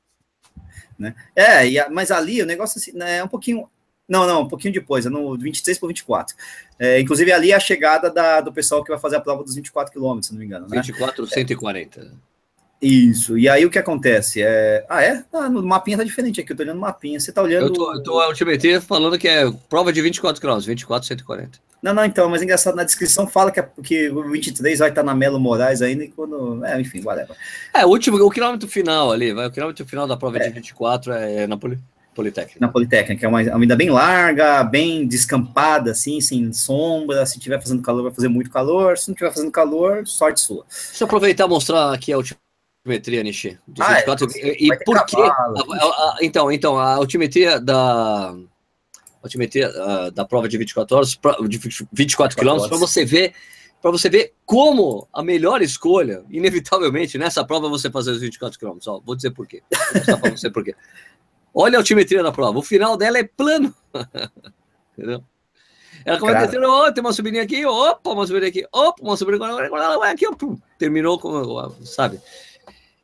Né? 0.98 1.14
É, 1.36 1.78
a, 1.78 1.90
mas 1.90 2.10
ali 2.10 2.42
o 2.42 2.46
negócio 2.46 2.78
assim, 2.78 2.92
né, 2.92 3.18
é 3.18 3.24
um 3.24 3.28
pouquinho. 3.28 3.68
Não, 4.08 4.26
não, 4.26 4.42
um 4.42 4.48
pouquinho 4.48 4.72
depois, 4.72 5.04
é 5.04 5.10
no 5.10 5.36
23 5.36 5.78
para 5.78 5.88
24. 5.88 6.34
É, 6.78 6.98
inclusive, 6.98 7.30
ali 7.30 7.52
é 7.52 7.54
a 7.54 7.60
chegada 7.60 8.10
da, 8.10 8.40
do 8.40 8.50
pessoal 8.50 8.82
que 8.82 8.90
vai 8.90 8.98
fazer 8.98 9.16
a 9.16 9.20
prova 9.20 9.44
dos 9.44 9.54
24 9.54 9.92
quilômetros, 9.92 10.28
se 10.28 10.32
não 10.32 10.40
me 10.40 10.46
engano. 10.46 10.66
Né? 10.66 10.76
24, 10.78 11.26
140. 11.26 12.00
É. 12.00 12.08
Isso, 12.80 13.36
e 13.36 13.48
aí 13.48 13.66
o 13.66 13.70
que 13.70 13.78
acontece? 13.78 14.40
É... 14.40 14.84
Ah, 14.88 15.02
é? 15.02 15.24
Ah, 15.32 15.48
no 15.48 15.62
mapinha 15.62 15.98
tá 15.98 16.04
diferente 16.04 16.40
aqui, 16.40 16.52
eu 16.52 16.56
tô 16.56 16.62
olhando 16.62 16.78
o 16.78 16.80
mapinha. 16.80 17.18
Você 17.18 17.32
tá 17.32 17.42
olhando. 17.42 17.66
Eu 17.66 17.72
tô, 17.72 17.92
eu 17.92 18.02
tô 18.02 18.20
a 18.20 18.28
ultimetria 18.28 18.80
falando 18.80 19.18
que 19.18 19.26
é 19.26 19.50
prova 19.68 19.92
de 19.92 20.00
24 20.00 20.40
km, 20.40 20.58
24, 20.60 21.08
140. 21.08 21.58
Não, 21.82 21.94
não, 21.94 22.04
então, 22.04 22.28
mas 22.28 22.40
é 22.40 22.44
engraçado, 22.44 22.74
na 22.74 22.84
descrição 22.84 23.26
fala 23.26 23.50
que, 23.52 23.60
é, 23.60 23.68
que 23.82 24.08
o 24.10 24.30
23 24.30 24.78
vai 24.80 24.88
estar 24.88 25.02
na 25.02 25.14
Melo 25.14 25.38
Moraes 25.38 25.82
ainda 25.82 26.04
e 26.04 26.08
quando. 26.08 26.64
É, 26.64 26.80
enfim, 26.80 27.02
whatever. 27.04 27.36
É, 27.74 27.84
o 27.84 27.88
último, 27.88 28.16
o 28.18 28.30
quilômetro 28.30 28.68
final 28.68 29.12
ali, 29.12 29.32
vai, 29.32 29.46
o 29.46 29.50
quilômetro 29.50 29.84
final 29.86 30.06
da 30.06 30.16
prova 30.16 30.38
é. 30.38 30.48
de 30.48 30.54
24 30.54 31.12
é 31.12 31.46
na 31.46 31.56
Poli, 31.56 31.78
Politécnica. 32.14 32.58
Na 32.60 32.68
Politécnica, 32.68 33.24
é 33.24 33.28
uma 33.28 33.40
avenida 33.40 33.76
bem 33.76 33.90
larga, 33.90 34.64
bem 34.64 35.06
descampada, 35.06 35.92
assim, 35.92 36.20
sem 36.20 36.52
sombra. 36.52 37.24
Se 37.26 37.38
tiver 37.38 37.60
fazendo 37.60 37.80
calor, 37.80 38.02
vai 38.02 38.12
fazer 38.12 38.28
muito 38.28 38.50
calor. 38.50 38.98
Se 38.98 39.08
não 39.08 39.14
tiver 39.14 39.32
fazendo 39.32 39.52
calor, 39.52 40.04
sorte 40.04 40.40
sua. 40.40 40.64
Deixa 40.68 41.04
eu 41.04 41.06
aproveitar 41.06 41.46
e 41.46 41.48
mostrar 41.48 41.94
aqui 41.94 42.12
a 42.12 42.18
altimetria, 42.88 43.22
Nishi. 43.22 43.58
Ah, 43.78 43.94
24, 43.94 44.28
é, 44.36 44.56
e 44.58 44.84
por 44.84 45.04
quê? 45.04 45.16
Então, 46.22 46.50
então, 46.50 46.78
a 46.78 46.94
altimetria 46.94 47.60
da 47.60 48.34
altimetria 49.22 49.70
uh, 49.70 50.10
da 50.10 50.24
prova 50.24 50.48
de 50.48 50.56
24 50.56 50.96
horas, 50.96 51.18
de 51.48 51.60
24 51.92 52.36
quilômetros, 52.36 52.68
para 52.68 52.78
você 52.78 53.04
ver 53.04 53.34
para 53.80 53.92
você 53.92 54.08
ver 54.08 54.34
como 54.44 55.06
a 55.12 55.22
melhor 55.22 55.62
escolha, 55.62 56.24
inevitavelmente, 56.28 57.16
nessa 57.16 57.44
prova 57.44 57.68
você 57.68 57.88
fazer 57.88 58.10
os 58.10 58.20
24 58.20 58.58
km. 58.58 58.76
Ó, 58.88 59.00
vou 59.00 59.14
dizer 59.14 59.30
por 59.30 59.46
quê. 59.46 59.62
Vou 60.04 60.18
para 60.18 60.30
você 60.30 60.50
por 60.50 60.64
quê. 60.64 60.74
Olha 61.54 61.76
a 61.76 61.80
altimetria 61.80 62.22
da 62.22 62.32
prova. 62.32 62.58
O 62.58 62.62
final 62.62 62.96
dela 62.96 63.18
é 63.18 63.22
plano. 63.22 63.72
Entendeu? 64.98 65.22
Ela 66.04 66.18
começa 66.18 66.58
a 66.58 66.68
oh, 66.68 66.92
tem 66.92 67.02
uma 67.02 67.12
subidinha 67.12 67.42
aqui, 67.42 67.64
opa, 67.66 68.10
uma 68.10 68.26
subidinha 68.26 68.48
aqui, 68.48 68.66
opa, 68.72 69.02
uma 69.02 69.16
subidinha 69.16 69.46
agora 69.46 69.66
ela 69.66 69.98
vai 69.98 70.12
aqui, 70.12 70.26
ó, 70.26 70.34
terminou 70.78 71.18
com, 71.18 71.70
sabe? 71.84 72.20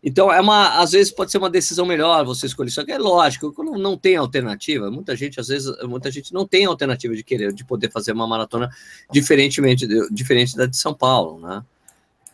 Então, 0.07 0.31
é 0.31 0.39
uma, 0.39 0.81
às 0.81 0.93
vezes 0.93 1.11
pode 1.11 1.33
ser 1.33 1.39
uma 1.39 1.49
decisão 1.49 1.87
melhor 1.87 2.27
você 2.27 2.45
escolher. 2.45 2.71
Só 2.71 2.85
que 2.85 2.93
é 2.93 2.99
lógico, 2.99 3.53
quando 3.55 3.73
não 3.79 3.97
tem 3.97 4.17
alternativa, 4.17 4.91
muita 4.91 5.17
gente, 5.17 5.41
às 5.41 5.49
vezes, 5.49 5.75
muita 5.85 6.11
gente 6.11 6.35
não 6.35 6.47
tem 6.47 6.67
alternativa 6.67 7.17
de 7.17 7.25
querer, 7.25 7.55
de 7.55 7.65
poder 7.65 7.91
fazer 7.91 8.13
uma 8.13 8.27
maratona 8.27 8.69
diferentemente, 9.11 9.87
diferente 10.11 10.55
da 10.57 10.67
de 10.67 10.77
São 10.77 10.93
Paulo, 10.93 11.41
né? 11.41 11.65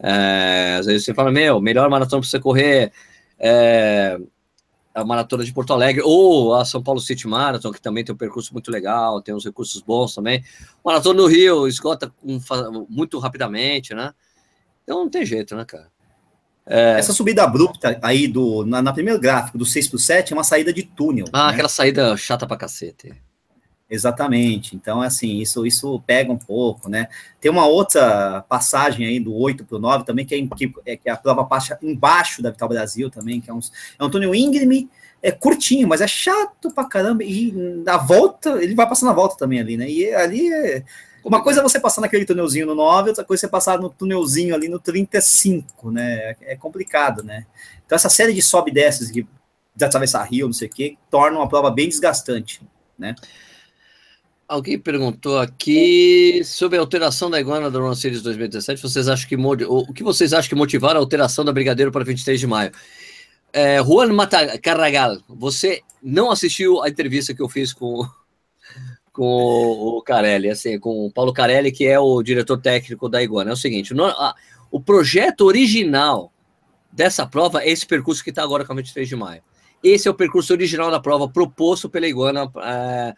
É, 0.00 0.78
às 0.80 0.86
vezes 0.86 1.04
você 1.04 1.14
fala, 1.14 1.30
meu, 1.30 1.60
melhor 1.60 1.88
maratona 1.88 2.22
para 2.22 2.28
você 2.28 2.40
correr 2.40 2.90
é 3.38 4.18
a 4.92 5.04
maratona 5.04 5.44
de 5.44 5.52
Porto 5.52 5.72
Alegre, 5.72 6.02
ou 6.04 6.54
a 6.54 6.64
São 6.64 6.82
Paulo 6.82 7.00
City 7.00 7.28
Marathon, 7.28 7.70
que 7.70 7.80
também 7.80 8.04
tem 8.04 8.12
um 8.12 8.18
percurso 8.18 8.52
muito 8.52 8.70
legal, 8.70 9.22
tem 9.22 9.32
uns 9.32 9.44
recursos 9.44 9.80
bons 9.80 10.14
também. 10.14 10.44
Maratona 10.84 11.22
do 11.22 11.26
Rio 11.28 11.68
esgota 11.68 12.12
muito 12.88 13.18
rapidamente, 13.20 13.94
né? 13.94 14.12
Então 14.82 15.04
não 15.04 15.08
tem 15.08 15.24
jeito, 15.24 15.54
né, 15.54 15.64
cara? 15.64 15.88
É... 16.66 16.98
Essa 16.98 17.12
subida 17.12 17.42
abrupta 17.42 17.98
aí 18.02 18.28
do, 18.28 18.64
na, 18.64 18.80
na 18.80 18.92
primeiro 18.92 19.18
gráfico, 19.18 19.58
do 19.58 19.66
6 19.66 19.88
para 19.88 19.96
o 19.96 19.98
7, 19.98 20.32
é 20.32 20.36
uma 20.36 20.44
saída 20.44 20.72
de 20.72 20.82
túnel. 20.82 21.26
Ah, 21.32 21.48
né? 21.48 21.52
aquela 21.52 21.68
saída 21.68 22.16
chata 22.16 22.46
pra 22.46 22.56
cacete. 22.56 23.12
Exatamente. 23.90 24.76
Então, 24.76 25.02
assim, 25.02 25.38
isso, 25.38 25.66
isso 25.66 26.00
pega 26.06 26.30
um 26.30 26.38
pouco, 26.38 26.88
né? 26.88 27.08
Tem 27.40 27.50
uma 27.50 27.66
outra 27.66 28.44
passagem 28.48 29.04
aí 29.04 29.18
do 29.18 29.34
8 29.34 29.64
para 29.64 29.76
o 29.76 29.80
9 29.80 30.04
também, 30.04 30.24
que 30.24 30.34
é, 30.36 30.56
que, 30.56 30.72
é, 30.86 30.96
que 30.96 31.08
a 31.10 31.16
prova 31.16 31.44
passa 31.44 31.76
embaixo 31.82 32.40
da 32.40 32.52
Vital 32.52 32.68
Brasil 32.68 33.10
também, 33.10 33.40
que 33.40 33.50
é, 33.50 33.52
uns, 33.52 33.72
é 33.98 34.04
um 34.04 34.08
túnel 34.08 34.32
íngreme, 34.32 34.88
é 35.20 35.32
curtinho, 35.32 35.88
mas 35.88 36.00
é 36.00 36.06
chato 36.06 36.70
pra 36.70 36.84
caramba. 36.84 37.24
E 37.24 37.50
na 37.84 37.96
volta, 37.96 38.62
ele 38.62 38.76
vai 38.76 38.88
passar 38.88 39.06
na 39.06 39.12
volta 39.12 39.36
também 39.36 39.58
ali, 39.58 39.76
né? 39.76 39.90
E 39.90 40.14
ali 40.14 40.52
é 40.52 40.84
uma 41.24 41.42
coisa 41.42 41.60
é 41.60 41.62
você 41.62 41.78
passar 41.78 42.00
naquele 42.00 42.24
túnelzinho 42.24 42.66
no 42.66 42.74
9, 42.74 43.10
outra 43.10 43.24
coisa 43.24 43.40
é 43.40 43.42
você 43.46 43.50
passar 43.50 43.78
no 43.78 43.90
túnelzinho 43.90 44.54
ali 44.54 44.68
no 44.68 44.78
35, 44.78 45.90
né? 45.90 46.36
É 46.42 46.56
complicado, 46.56 47.22
né? 47.22 47.46
Então, 47.84 47.96
essa 47.96 48.08
série 48.08 48.32
de 48.32 48.42
sobe 48.42 48.70
e 48.70 48.74
desces 48.74 49.10
de, 49.10 49.26
atravessar 49.80 50.22
rio, 50.24 50.46
não 50.46 50.52
sei 50.52 50.68
o 50.68 50.70
quê, 50.70 50.96
torna 51.10 51.38
uma 51.38 51.48
prova 51.48 51.70
bem 51.70 51.88
desgastante, 51.88 52.60
né? 52.98 53.14
Alguém 54.46 54.78
perguntou 54.78 55.38
aqui 55.38 56.42
sobre 56.44 56.76
a 56.76 56.80
alteração 56.80 57.30
da 57.30 57.40
iguana 57.40 57.70
da 57.70 57.78
Run 57.78 57.94
Series 57.94 58.20
2017. 58.20 58.82
Vocês 58.82 59.08
acham 59.08 59.28
que 59.28 59.36
o 59.36 59.92
que 59.92 60.02
vocês 60.02 60.32
acham 60.32 60.48
que 60.48 60.56
motivaram 60.56 60.98
a 60.98 61.02
alteração 61.02 61.44
da 61.44 61.52
Brigadeiro 61.52 61.92
para 61.92 62.04
23 62.04 62.40
de 62.40 62.46
maio? 62.48 62.72
É, 63.52 63.82
Juan 63.82 64.08
Carragal, 64.62 65.18
você 65.28 65.82
não 66.02 66.30
assistiu 66.30 66.82
a 66.82 66.88
entrevista 66.88 67.34
que 67.34 67.42
eu 67.42 67.48
fiz 67.48 67.72
com, 67.72 68.08
com 69.20 69.98
o 69.98 70.00
Carelli, 70.00 70.48
assim, 70.48 70.78
com 70.78 71.04
o 71.04 71.12
Paulo 71.12 71.30
Carelli, 71.30 71.70
que 71.70 71.86
é 71.86 72.00
o 72.00 72.22
diretor 72.22 72.56
técnico 72.56 73.06
da 73.06 73.22
Iguana. 73.22 73.50
É 73.50 73.52
o 73.52 73.56
seguinte: 73.56 73.92
no, 73.92 74.06
a, 74.06 74.34
o 74.70 74.80
projeto 74.80 75.42
original 75.42 76.32
dessa 76.90 77.26
prova 77.26 77.62
é 77.62 77.68
esse 77.68 77.86
percurso 77.86 78.24
que 78.24 78.30
está 78.30 78.42
agora 78.42 78.64
com 78.64 78.72
a 78.72 78.76
23 78.76 79.06
de 79.06 79.14
maio. 79.14 79.42
Esse 79.84 80.08
é 80.08 80.10
o 80.10 80.14
percurso 80.14 80.54
original 80.54 80.90
da 80.90 80.98
prova 80.98 81.28
proposto 81.28 81.86
pela 81.90 82.08
Iguana 82.08 82.50
é, 82.64 83.14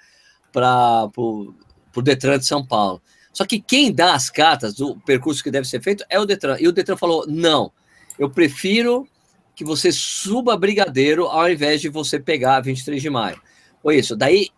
para 0.53 1.09
o 1.17 2.03
Detran 2.03 2.41
de 2.41 2.47
São 2.47 2.67
Paulo. 2.67 3.01
Só 3.33 3.45
que 3.45 3.61
quem 3.61 3.95
dá 3.95 4.13
as 4.13 4.29
cartas 4.29 4.75
do 4.75 4.97
percurso 5.07 5.41
que 5.41 5.53
deve 5.53 5.69
ser 5.69 5.81
feito 5.81 6.05
é 6.11 6.19
o 6.19 6.27
Detran. 6.27 6.57
E 6.59 6.67
o 6.67 6.73
Detran 6.73 6.97
falou: 6.97 7.27
não, 7.29 7.71
eu 8.19 8.29
prefiro 8.29 9.07
que 9.55 9.65
você 9.65 9.93
suba 9.93 10.57
Brigadeiro 10.57 11.27
ao 11.27 11.49
invés 11.49 11.81
de 11.81 11.89
você 11.89 12.19
pegar 12.19 12.59
23 12.59 13.01
de 13.01 13.09
maio. 13.09 13.41
Foi 13.81 13.99
isso. 13.99 14.17
Daí 14.17 14.49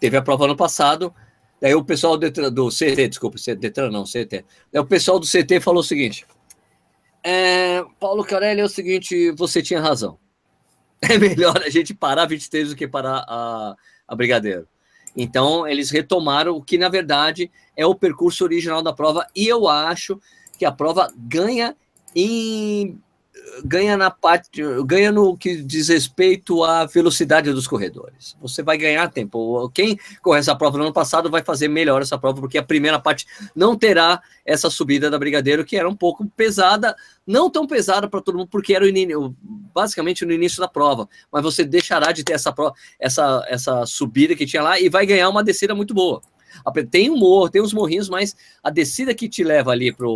teve 0.00 0.16
a 0.16 0.22
prova 0.22 0.46
no 0.46 0.56
passado. 0.56 1.14
Daí 1.60 1.74
o 1.74 1.84
pessoal 1.84 2.16
do, 2.16 2.30
do 2.50 2.68
CT, 2.68 3.08
desculpa, 3.08 3.36
Detran 3.58 3.90
não, 3.90 4.04
CT. 4.04 4.44
Daí 4.72 4.80
o 4.80 4.86
pessoal 4.86 5.18
do 5.18 5.26
CT 5.26 5.60
falou 5.60 5.80
o 5.80 5.84
seguinte: 5.84 6.26
é, 7.22 7.84
Paulo 7.98 8.24
Carelli, 8.24 8.60
é 8.60 8.64
o 8.64 8.68
seguinte, 8.68 9.32
você 9.32 9.62
tinha 9.62 9.80
razão. 9.80 10.18
É 11.00 11.16
melhor 11.16 11.56
a 11.58 11.70
gente 11.70 11.94
parar 11.94 12.26
23 12.26 12.70
do 12.70 12.76
que 12.76 12.88
parar 12.88 13.24
a, 13.28 13.76
a 14.08 14.16
Brigadeiro. 14.16 14.66
Então, 15.16 15.64
eles 15.64 15.90
retomaram 15.90 16.56
o 16.56 16.62
que, 16.62 16.76
na 16.76 16.88
verdade, 16.88 17.52
é 17.76 17.86
o 17.86 17.94
percurso 17.94 18.42
original 18.42 18.82
da 18.82 18.92
prova, 18.92 19.24
e 19.34 19.46
eu 19.46 19.68
acho 19.68 20.20
que 20.58 20.64
a 20.64 20.72
prova 20.72 21.08
ganha 21.16 21.76
em 22.16 23.00
ganha 23.64 23.96
na 23.96 24.10
parte, 24.10 24.62
ganha 24.84 25.12
no 25.12 25.36
que 25.36 25.62
diz 25.62 25.88
respeito 25.88 26.62
à 26.64 26.86
velocidade 26.86 27.52
dos 27.52 27.66
corredores. 27.66 28.36
Você 28.40 28.62
vai 28.62 28.76
ganhar 28.76 29.08
tempo. 29.10 29.68
Quem 29.70 29.98
corre 30.22 30.40
essa 30.40 30.54
prova 30.54 30.78
no 30.78 30.84
ano 30.84 30.92
passado 30.92 31.30
vai 31.30 31.42
fazer 31.42 31.68
melhor 31.68 32.02
essa 32.02 32.18
prova, 32.18 32.40
porque 32.40 32.58
a 32.58 32.62
primeira 32.62 32.98
parte 32.98 33.26
não 33.54 33.76
terá 33.76 34.20
essa 34.44 34.70
subida 34.70 35.10
da 35.10 35.18
Brigadeiro, 35.18 35.64
que 35.64 35.76
era 35.76 35.88
um 35.88 35.96
pouco 35.96 36.26
pesada, 36.36 36.96
não 37.26 37.50
tão 37.50 37.66
pesada 37.66 38.08
para 38.08 38.20
todo 38.20 38.38
mundo, 38.38 38.48
porque 38.48 38.74
era 38.74 38.84
o, 38.84 39.34
basicamente 39.74 40.24
no 40.24 40.32
início 40.32 40.60
da 40.60 40.68
prova. 40.68 41.08
Mas 41.30 41.42
você 41.42 41.64
deixará 41.64 42.12
de 42.12 42.24
ter 42.24 42.32
essa, 42.32 42.54
essa, 42.98 43.44
essa 43.48 43.86
subida 43.86 44.34
que 44.34 44.46
tinha 44.46 44.62
lá 44.62 44.80
e 44.80 44.88
vai 44.88 45.04
ganhar 45.04 45.28
uma 45.28 45.44
descida 45.44 45.74
muito 45.74 45.94
boa. 45.94 46.22
Tem 46.90 47.10
um 47.10 47.16
morro, 47.16 47.48
tem 47.48 47.62
uns 47.62 47.72
morrinhos, 47.72 48.08
mas 48.08 48.36
a 48.62 48.70
descida 48.70 49.14
que 49.14 49.28
te 49.28 49.42
leva 49.42 49.70
ali 49.70 49.92
para 49.92 50.06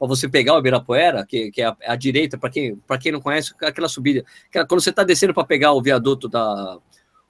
você 0.00 0.28
pegar 0.28 0.54
o 0.54 0.58
Ibirapuera, 0.58 1.24
que, 1.26 1.50
que 1.50 1.62
é 1.62 1.66
a, 1.66 1.76
a 1.86 1.96
direita, 1.96 2.38
para 2.38 2.50
quem, 2.50 2.80
quem 3.00 3.12
não 3.12 3.20
conhece, 3.20 3.54
aquela 3.62 3.88
subida. 3.88 4.24
Aquela, 4.48 4.66
quando 4.66 4.80
você 4.80 4.90
está 4.90 5.04
descendo 5.04 5.34
para 5.34 5.44
pegar 5.44 5.72
o 5.72 5.82
viaduto 5.82 6.28
da. 6.28 6.78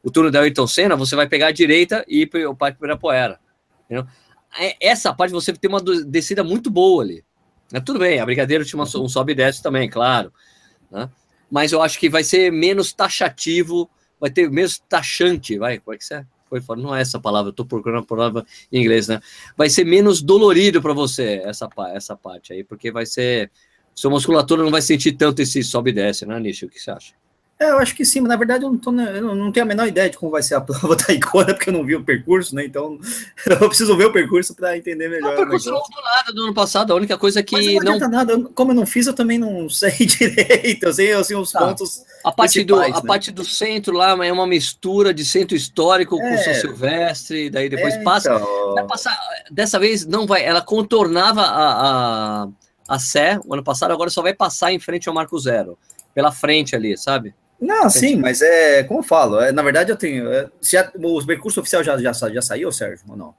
O 0.00 0.10
túnel 0.12 0.30
da 0.30 0.40
Ayrton 0.40 0.66
Senna, 0.66 0.94
você 0.94 1.16
vai 1.16 1.28
pegar 1.28 1.48
a 1.48 1.52
direita 1.52 2.04
e 2.06 2.22
ir 2.22 2.26
para 2.26 2.48
o 2.48 2.54
Parque 2.54 2.78
Ibirapuera. 2.78 3.40
Entendeu? 3.84 4.06
É, 4.56 4.76
essa 4.80 5.12
parte 5.12 5.32
você 5.32 5.52
tem 5.52 5.68
uma 5.68 5.80
descida 5.80 6.44
muito 6.44 6.70
boa 6.70 7.02
ali. 7.02 7.24
É, 7.72 7.80
tudo 7.80 7.98
bem, 7.98 8.18
a 8.18 8.24
Brigadeiro 8.24 8.64
tinha 8.64 8.80
uma, 8.80 8.86
um 9.02 9.08
sobe 9.08 9.32
e 9.32 9.34
desce 9.34 9.62
também, 9.62 9.88
claro. 9.90 10.32
Né? 10.90 11.10
Mas 11.50 11.72
eu 11.72 11.82
acho 11.82 11.98
que 11.98 12.08
vai 12.08 12.24
ser 12.24 12.50
menos 12.52 12.92
taxativo, 12.92 13.90
vai 14.20 14.30
ter 14.30 14.50
menos 14.50 14.78
taxante, 14.88 15.58
vai, 15.58 15.78
como 15.78 15.94
é 15.94 15.98
que 15.98 16.14
é? 16.14 16.24
Foi 16.48 16.60
fora. 16.60 16.80
Não 16.80 16.94
é 16.94 17.00
essa 17.00 17.20
palavra, 17.20 17.50
eu 17.50 17.52
tô 17.52 17.64
procurando 17.64 18.02
a 18.02 18.06
palavra 18.06 18.44
em 18.72 18.80
inglês, 18.80 19.08
né? 19.08 19.20
Vai 19.56 19.68
ser 19.68 19.84
menos 19.84 20.22
dolorido 20.22 20.80
para 20.80 20.92
você 20.92 21.42
essa, 21.44 21.68
essa 21.92 22.16
parte 22.16 22.52
aí, 22.52 22.64
porque 22.64 22.90
vai 22.90 23.06
ser. 23.06 23.50
Sua 23.94 24.10
musculatura 24.10 24.62
não 24.62 24.70
vai 24.70 24.80
sentir 24.80 25.12
tanto 25.12 25.42
esse 25.42 25.62
sobe 25.62 25.90
e 25.90 25.92
desce, 25.92 26.24
né, 26.24 26.38
Nishi? 26.38 26.66
O 26.66 26.68
que 26.68 26.78
você 26.78 26.90
acha? 26.90 27.14
É, 27.60 27.70
eu 27.70 27.78
acho 27.78 27.92
que 27.96 28.04
sim, 28.04 28.20
mas 28.20 28.28
na 28.28 28.36
verdade 28.36 28.64
eu 28.64 28.70
não, 28.70 28.78
tô, 28.78 28.92
eu 28.92 29.34
não 29.34 29.50
tenho 29.50 29.66
a 29.66 29.68
menor 29.68 29.88
ideia 29.88 30.08
de 30.08 30.16
como 30.16 30.30
vai 30.30 30.42
ser 30.44 30.54
a 30.54 30.60
prova 30.62 30.94
da 30.94 31.12
Icona, 31.12 31.46
porque 31.46 31.70
eu 31.70 31.72
não 31.74 31.84
vi 31.84 31.96
o 31.96 32.04
percurso, 32.04 32.54
né? 32.54 32.64
Então 32.64 33.00
eu 33.44 33.68
preciso 33.68 33.96
ver 33.96 34.06
o 34.06 34.12
percurso 34.12 34.54
para 34.54 34.78
entender 34.78 35.08
melhor. 35.08 35.34
Não, 35.34 35.34
o 35.34 35.36
percurso 35.38 35.68
não 35.68 35.80
mudou 35.80 36.04
nada 36.04 36.32
do 36.32 36.44
ano 36.44 36.54
passado, 36.54 36.92
a 36.92 36.96
única 36.96 37.18
coisa 37.18 37.42
que. 37.42 37.56
Mas 37.56 37.84
não, 37.84 37.98
não... 37.98 38.08
nada, 38.08 38.40
como 38.54 38.70
eu 38.70 38.76
não 38.76 38.86
fiz, 38.86 39.08
eu 39.08 39.12
também 39.12 39.38
não 39.38 39.68
sei 39.70 39.90
direito, 39.90 40.84
eu 40.84 40.92
sei 40.92 41.12
assim, 41.12 41.34
os 41.34 41.50
tá. 41.50 41.58
pontos. 41.58 42.04
A 42.24 42.30
parte, 42.30 42.62
do, 42.62 42.76
a 42.76 42.88
né? 42.88 43.02
parte 43.04 43.32
do 43.32 43.44
centro 43.44 43.92
lá 43.92 44.10
é 44.24 44.32
uma 44.32 44.46
mistura 44.46 45.12
de 45.12 45.24
centro 45.24 45.56
histórico 45.56 46.16
é. 46.20 46.30
com 46.36 46.44
São 46.44 46.54
Silvestre, 46.54 47.50
daí 47.50 47.68
depois 47.68 47.94
é, 47.94 48.02
passa. 48.02 48.34
Então... 48.34 48.86
Passar. 48.86 49.18
Dessa 49.50 49.80
vez 49.80 50.06
não 50.06 50.28
vai, 50.28 50.44
ela 50.44 50.62
contornava 50.62 51.42
a, 51.42 52.42
a, 52.44 52.48
a 52.88 52.98
Sé 53.00 53.40
o 53.44 53.52
ano 53.52 53.64
passado, 53.64 53.92
agora 53.92 54.10
só 54.10 54.22
vai 54.22 54.32
passar 54.32 54.72
em 54.72 54.78
frente 54.78 55.08
ao 55.08 55.14
Marco 55.14 55.36
Zero, 55.38 55.76
pela 56.14 56.30
frente 56.30 56.76
ali, 56.76 56.96
sabe? 56.96 57.34
Não, 57.60 57.90
sim, 57.90 58.16
mas 58.16 58.40
é 58.40 58.84
como 58.84 59.00
eu 59.00 59.04
falo, 59.04 59.40
é, 59.40 59.50
na 59.50 59.62
verdade 59.62 59.90
eu 59.90 59.96
tenho. 59.96 60.30
É, 60.30 60.48
se 60.60 60.76
a, 60.76 60.90
o 60.94 61.26
percurso 61.26 61.60
oficial 61.60 61.82
já, 61.82 61.98
já, 61.98 62.12
já 62.12 62.42
saiu, 62.42 62.70
Sérgio, 62.70 63.04
ou 63.08 63.16
não? 63.16 63.34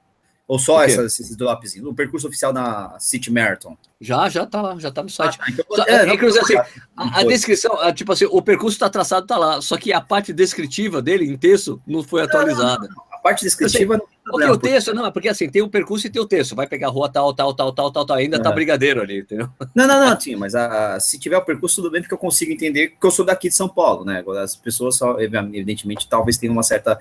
Ou 0.50 0.58
só 0.58 0.82
essas, 0.82 1.20
esses 1.20 1.36
drops? 1.36 1.76
O 1.76 1.94
percurso 1.94 2.26
oficial 2.26 2.52
na 2.52 2.98
City 2.98 3.30
Marathon? 3.30 3.76
Já, 4.00 4.28
já 4.28 4.44
tá 4.44 4.60
lá, 4.60 4.76
já 4.80 4.90
tá 4.90 5.00
no 5.00 5.08
site. 5.08 5.38
Ah, 5.40 5.46
então, 5.48 5.64
só, 5.70 5.84
é, 5.84 6.04
não, 6.04 6.14
assim, 6.14 6.56
a, 6.56 7.20
a, 7.20 7.22
descrição, 7.22 7.80
a, 7.80 7.92
tipo 7.92 8.12
assim, 8.12 8.24
o 8.24 8.42
percurso 8.42 8.76
tá 8.76 8.90
traçado, 8.90 9.28
tá 9.28 9.38
lá, 9.38 9.62
só 9.62 9.76
que 9.76 9.92
a 9.92 10.00
parte 10.00 10.32
descritiva 10.32 11.00
dele 11.00 11.24
em 11.24 11.36
texto 11.36 11.80
não 11.86 12.02
foi 12.02 12.22
atualizada. 12.22 12.88
Não, 12.88 12.96
não, 12.96 13.04
a 13.12 13.18
parte 13.18 13.44
descritiva 13.44 13.96
não 13.96 14.06
porque 14.30 14.50
o 14.50 14.58
texto, 14.58 14.94
não, 14.94 15.06
é 15.06 15.10
porque 15.10 15.28
assim, 15.28 15.48
tem 15.48 15.62
o 15.62 15.68
percurso 15.68 16.06
e 16.06 16.10
tem 16.10 16.20
o 16.20 16.26
texto. 16.26 16.54
Vai 16.54 16.66
pegar 16.66 16.88
a 16.88 16.90
rua 16.90 17.08
tal, 17.08 17.32
tal, 17.34 17.52
tal, 17.54 17.72
tal, 17.72 17.90
tal, 17.90 18.06
tal, 18.06 18.16
ainda 18.16 18.38
tá 18.38 18.48
é. 18.48 18.50
tá 18.50 18.52
brigadeiro 18.52 19.02
ali, 19.02 19.20
entendeu? 19.20 19.48
Não, 19.74 19.86
não, 19.86 20.08
não, 20.08 20.20
sim, 20.20 20.36
mas 20.36 20.54
a, 20.54 20.94
a, 20.94 21.00
se 21.00 21.18
tiver 21.18 21.36
o 21.36 21.44
percurso, 21.44 21.76
tudo 21.76 21.90
bem, 21.90 22.00
porque 22.00 22.14
eu 22.14 22.18
consigo 22.18 22.52
entender 22.52 22.88
que 23.00 23.06
eu 23.06 23.10
sou 23.10 23.24
daqui 23.24 23.48
de 23.48 23.54
São 23.54 23.68
Paulo, 23.68 24.04
né? 24.04 24.18
Agora, 24.18 24.42
as 24.42 24.56
pessoas, 24.56 24.96
só, 24.96 25.18
evidentemente, 25.20 26.08
talvez 26.08 26.38
tenham 26.38 26.52
uma 26.52 26.62
certa 26.62 26.98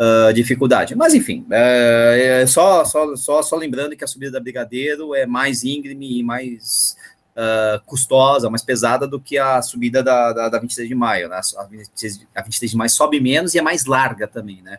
uh, 0.00 0.32
dificuldade. 0.32 0.94
Mas, 0.94 1.14
enfim, 1.14 1.46
é, 1.50 2.40
é, 2.42 2.46
só, 2.46 2.84
só, 2.84 3.14
só, 3.16 3.42
só 3.42 3.56
lembrando 3.56 3.96
que 3.96 4.04
a 4.04 4.06
subida 4.06 4.32
da 4.32 4.40
Brigadeiro 4.40 5.14
é 5.14 5.26
mais 5.26 5.64
íngreme 5.64 6.18
e 6.18 6.22
mais 6.22 6.96
uh, 7.36 7.84
custosa, 7.84 8.50
mais 8.50 8.62
pesada 8.62 9.06
do 9.06 9.20
que 9.20 9.38
a 9.38 9.60
subida 9.62 10.02
da, 10.02 10.32
da, 10.32 10.48
da 10.48 10.58
23 10.58 10.88
de 10.88 10.94
maio, 10.94 11.28
né? 11.28 11.40
A 11.58 11.64
23, 11.64 12.26
a 12.34 12.42
23 12.42 12.70
de 12.70 12.76
maio 12.76 12.90
sobe 12.90 13.20
menos 13.20 13.54
e 13.54 13.58
é 13.58 13.62
mais 13.62 13.84
larga 13.84 14.26
também, 14.26 14.62
né? 14.62 14.78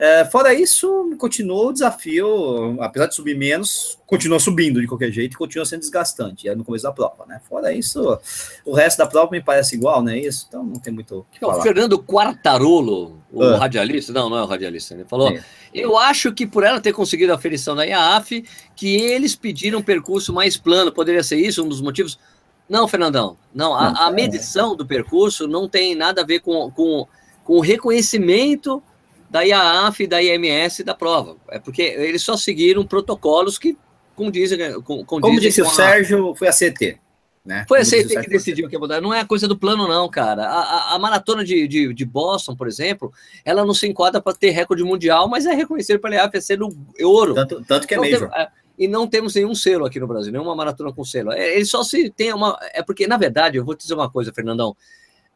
É, 0.00 0.24
fora 0.24 0.54
isso, 0.54 1.14
continua 1.18 1.66
o 1.66 1.72
desafio, 1.74 2.80
apesar 2.80 3.04
de 3.04 3.14
subir 3.14 3.36
menos, 3.36 3.98
continua 4.06 4.40
subindo 4.40 4.80
de 4.80 4.86
qualquer 4.86 5.12
jeito 5.12 5.34
e 5.34 5.36
continua 5.36 5.66
sendo 5.66 5.80
desgastante, 5.80 6.48
é 6.48 6.54
no 6.54 6.64
começo 6.64 6.84
da 6.84 6.90
prova, 6.90 7.26
né? 7.26 7.38
Fora 7.46 7.70
isso, 7.70 8.18
o 8.64 8.72
resto 8.72 8.96
da 8.96 9.06
prova 9.06 9.30
me 9.30 9.42
parece 9.42 9.76
igual, 9.76 10.02
né? 10.02 10.18
Isso, 10.18 10.46
então 10.48 10.64
não 10.64 10.78
tem 10.78 10.90
muito 10.90 11.18
o 11.18 11.26
que 11.30 11.38
falar. 11.38 11.58
O 11.58 11.62
Fernando 11.62 12.02
Quartarolo, 12.02 13.20
o 13.30 13.42
ah. 13.42 13.58
radialista, 13.58 14.10
não, 14.10 14.30
não 14.30 14.38
é 14.38 14.42
o 14.42 14.46
radialista, 14.46 14.94
ele 14.94 15.04
falou, 15.04 15.28
é. 15.32 15.44
eu 15.74 15.98
acho 15.98 16.32
que 16.32 16.46
por 16.46 16.64
ela 16.64 16.80
ter 16.80 16.94
conseguido 16.94 17.32
a 17.32 17.34
aferição 17.34 17.76
da 17.76 17.84
IAAF, 17.84 18.42
que 18.74 18.96
eles 18.96 19.36
pediram 19.36 19.80
um 19.80 19.82
percurso 19.82 20.32
mais 20.32 20.56
plano, 20.56 20.90
poderia 20.90 21.22
ser 21.22 21.36
isso 21.36 21.62
um 21.62 21.68
dos 21.68 21.82
motivos? 21.82 22.18
Não, 22.66 22.88
Fernandão, 22.88 23.36
não, 23.54 23.74
a, 23.74 24.06
a 24.06 24.08
é. 24.08 24.14
medição 24.14 24.74
do 24.74 24.86
percurso 24.86 25.46
não 25.46 25.68
tem 25.68 25.94
nada 25.94 26.22
a 26.22 26.24
ver 26.24 26.40
com, 26.40 26.70
com, 26.70 27.06
com 27.44 27.52
o 27.58 27.60
reconhecimento 27.60 28.82
da 29.30 29.42
IAAF, 29.42 30.06
da 30.06 30.20
IMS 30.20 30.82
da 30.82 30.94
prova. 30.94 31.36
É 31.48 31.58
porque 31.58 31.82
eles 31.82 32.22
só 32.22 32.36
seguiram 32.36 32.84
protocolos 32.84 33.56
que 33.58 33.78
condizem. 34.16 34.58
Com, 34.82 35.04
condizem 35.04 35.20
Como 35.20 35.40
disse 35.40 35.62
o 35.62 35.70
Sérgio, 35.70 36.34
foi 36.34 36.48
a 36.48 36.52
CT. 36.52 36.98
Né? 37.42 37.64
Foi 37.66 37.80
a 37.80 37.84
CT 37.84 38.20
que 38.20 38.28
decidiu 38.28 38.68
que 38.68 38.74
ia 38.74 38.78
mudar. 38.78 39.00
Não 39.00 39.14
é 39.14 39.24
coisa 39.24 39.48
do 39.48 39.56
plano, 39.56 39.88
não, 39.88 40.08
cara. 40.10 40.44
A, 40.44 40.60
a, 40.60 40.94
a 40.94 40.98
maratona 40.98 41.42
de, 41.42 41.66
de, 41.66 41.94
de, 41.94 42.04
Boston, 42.04 42.54
por 42.54 42.68
exemplo, 42.68 43.10
ela 43.44 43.64
não 43.64 43.72
se 43.72 43.88
enquadra 43.88 44.20
para 44.20 44.36
ter 44.36 44.50
recorde 44.50 44.84
mundial, 44.84 45.26
mas 45.26 45.46
é 45.46 45.54
reconhecido 45.54 46.00
pela 46.00 46.16
IAAF 46.16 46.40
ser 46.42 46.58
no 46.58 46.68
ouro. 47.02 47.34
Tanto, 47.34 47.64
tanto 47.66 47.86
que 47.86 47.94
é 47.94 47.98
mesmo. 47.98 48.26
É, 48.26 48.48
e 48.78 48.86
não 48.86 49.06
temos 49.06 49.34
nenhum 49.34 49.54
selo 49.54 49.86
aqui 49.86 49.98
no 49.98 50.06
Brasil, 50.06 50.32
nenhuma 50.32 50.54
maratona 50.54 50.92
com 50.92 51.04
selo. 51.04 51.32
É, 51.32 51.54
ele 51.54 51.64
só 51.64 51.82
se 51.82 52.10
tem 52.10 52.32
uma. 52.32 52.58
É 52.74 52.82
porque, 52.82 53.06
na 53.06 53.16
verdade, 53.16 53.56
eu 53.56 53.64
vou 53.64 53.74
te 53.74 53.82
dizer 53.82 53.94
uma 53.94 54.10
coisa, 54.10 54.32
Fernandão. 54.34 54.76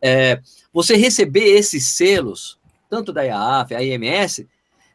É, 0.03 0.41
você 0.73 0.97
receber 0.97 1.45
esses 1.45 1.87
selos 1.87 2.59
tanto 2.95 3.13
da 3.13 3.23
IAAF, 3.23 3.75
a 3.75 3.83
IMS, 3.83 4.47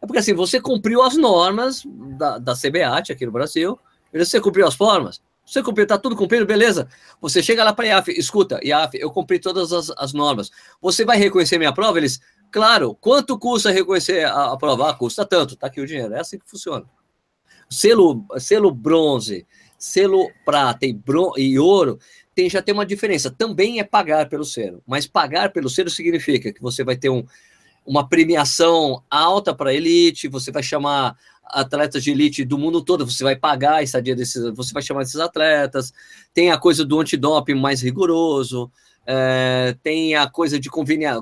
é 0.02 0.06
porque 0.06 0.20
assim, 0.20 0.34
você 0.34 0.62
cumpriu 0.62 1.04
as 1.04 1.18
normas 1.18 1.84
da, 2.18 2.38
da 2.38 2.54
CBAT 2.56 3.12
aqui 3.12 3.26
no 3.26 3.32
Brasil, 3.32 3.78
você 4.14 4.40
cumpriu 4.40 4.66
as 4.66 4.74
formas, 4.74 5.22
você 5.46 5.62
cumpriu, 5.62 5.86
tá 5.86 5.98
tudo 5.98 6.16
cumprido, 6.16 6.46
beleza. 6.46 6.88
Você 7.20 7.44
chega 7.44 7.62
lá 7.62 7.74
para 7.74 7.84
a 7.84 7.88
IAF, 7.90 8.12
escuta, 8.12 8.58
IAF, 8.64 8.98
eu 8.98 9.12
cumpri 9.12 9.38
todas 9.38 9.74
as, 9.74 9.92
as, 9.98 10.14
normas. 10.14 10.50
Você 10.82 11.04
vai 11.04 11.18
reconhecer 11.18 11.58
minha 11.58 11.74
prova? 11.74 11.98
Eles, 11.98 12.22
claro, 12.50 12.96
quanto 13.02 13.38
custa 13.38 13.70
reconhecer 13.70 14.26
a, 14.26 14.54
a 14.54 14.58
prova? 14.58 14.90
Ah, 14.90 14.94
custa 14.94 15.26
tanto, 15.26 15.58
tá 15.58 15.68
aqui 15.68 15.82
o 15.82 15.86
dinheiro, 15.86 16.14
é 16.14 16.22
assim 16.22 16.40
que 16.40 16.50
funciona. 16.50 16.86
Selo, 17.70 18.26
selo 18.38 18.72
bronze, 18.72 19.46
selo 19.78 20.32
prata 20.46 20.86
e, 20.86 20.94
bron 20.94 21.34
e 21.36 21.60
ouro, 21.60 22.00
tem, 22.34 22.50
já 22.50 22.62
tem 22.62 22.74
uma 22.74 22.86
diferença. 22.86 23.30
Também 23.30 23.80
é 23.80 23.84
pagar 23.84 24.30
pelo 24.30 24.46
selo, 24.46 24.82
mas 24.88 25.06
pagar 25.06 25.52
pelo 25.52 25.70
selo 25.70 25.90
significa 25.90 26.54
que 26.54 26.62
você 26.62 26.86
vai 26.86 26.96
ter 26.96 27.10
um, 27.10 27.26
uma 27.90 28.08
premiação 28.08 29.02
alta 29.10 29.52
para 29.52 29.74
elite, 29.74 30.28
você 30.28 30.52
vai 30.52 30.62
chamar 30.62 31.18
atletas 31.44 32.04
de 32.04 32.12
elite 32.12 32.46
do 32.46 32.56
mundo 32.56 32.84
todo, 32.84 33.04
você 33.04 33.24
vai 33.24 33.36
pagar 33.36 33.78
a 33.78 33.84
estadia 33.84 34.16
desses, 34.16 34.54
você 34.54 34.72
vai 34.72 34.84
chamar 34.84 35.02
esses 35.02 35.16
atletas, 35.16 35.92
tem 36.32 36.52
a 36.52 36.58
coisa 36.60 36.86
do 36.86 37.00
antidoping 37.00 37.56
mais 37.56 37.82
rigoroso, 37.82 38.72
é, 39.08 39.76
tem 39.82 40.14
a 40.14 40.30
coisa 40.30 40.60
de 40.60 40.70
conveniar 40.70 41.20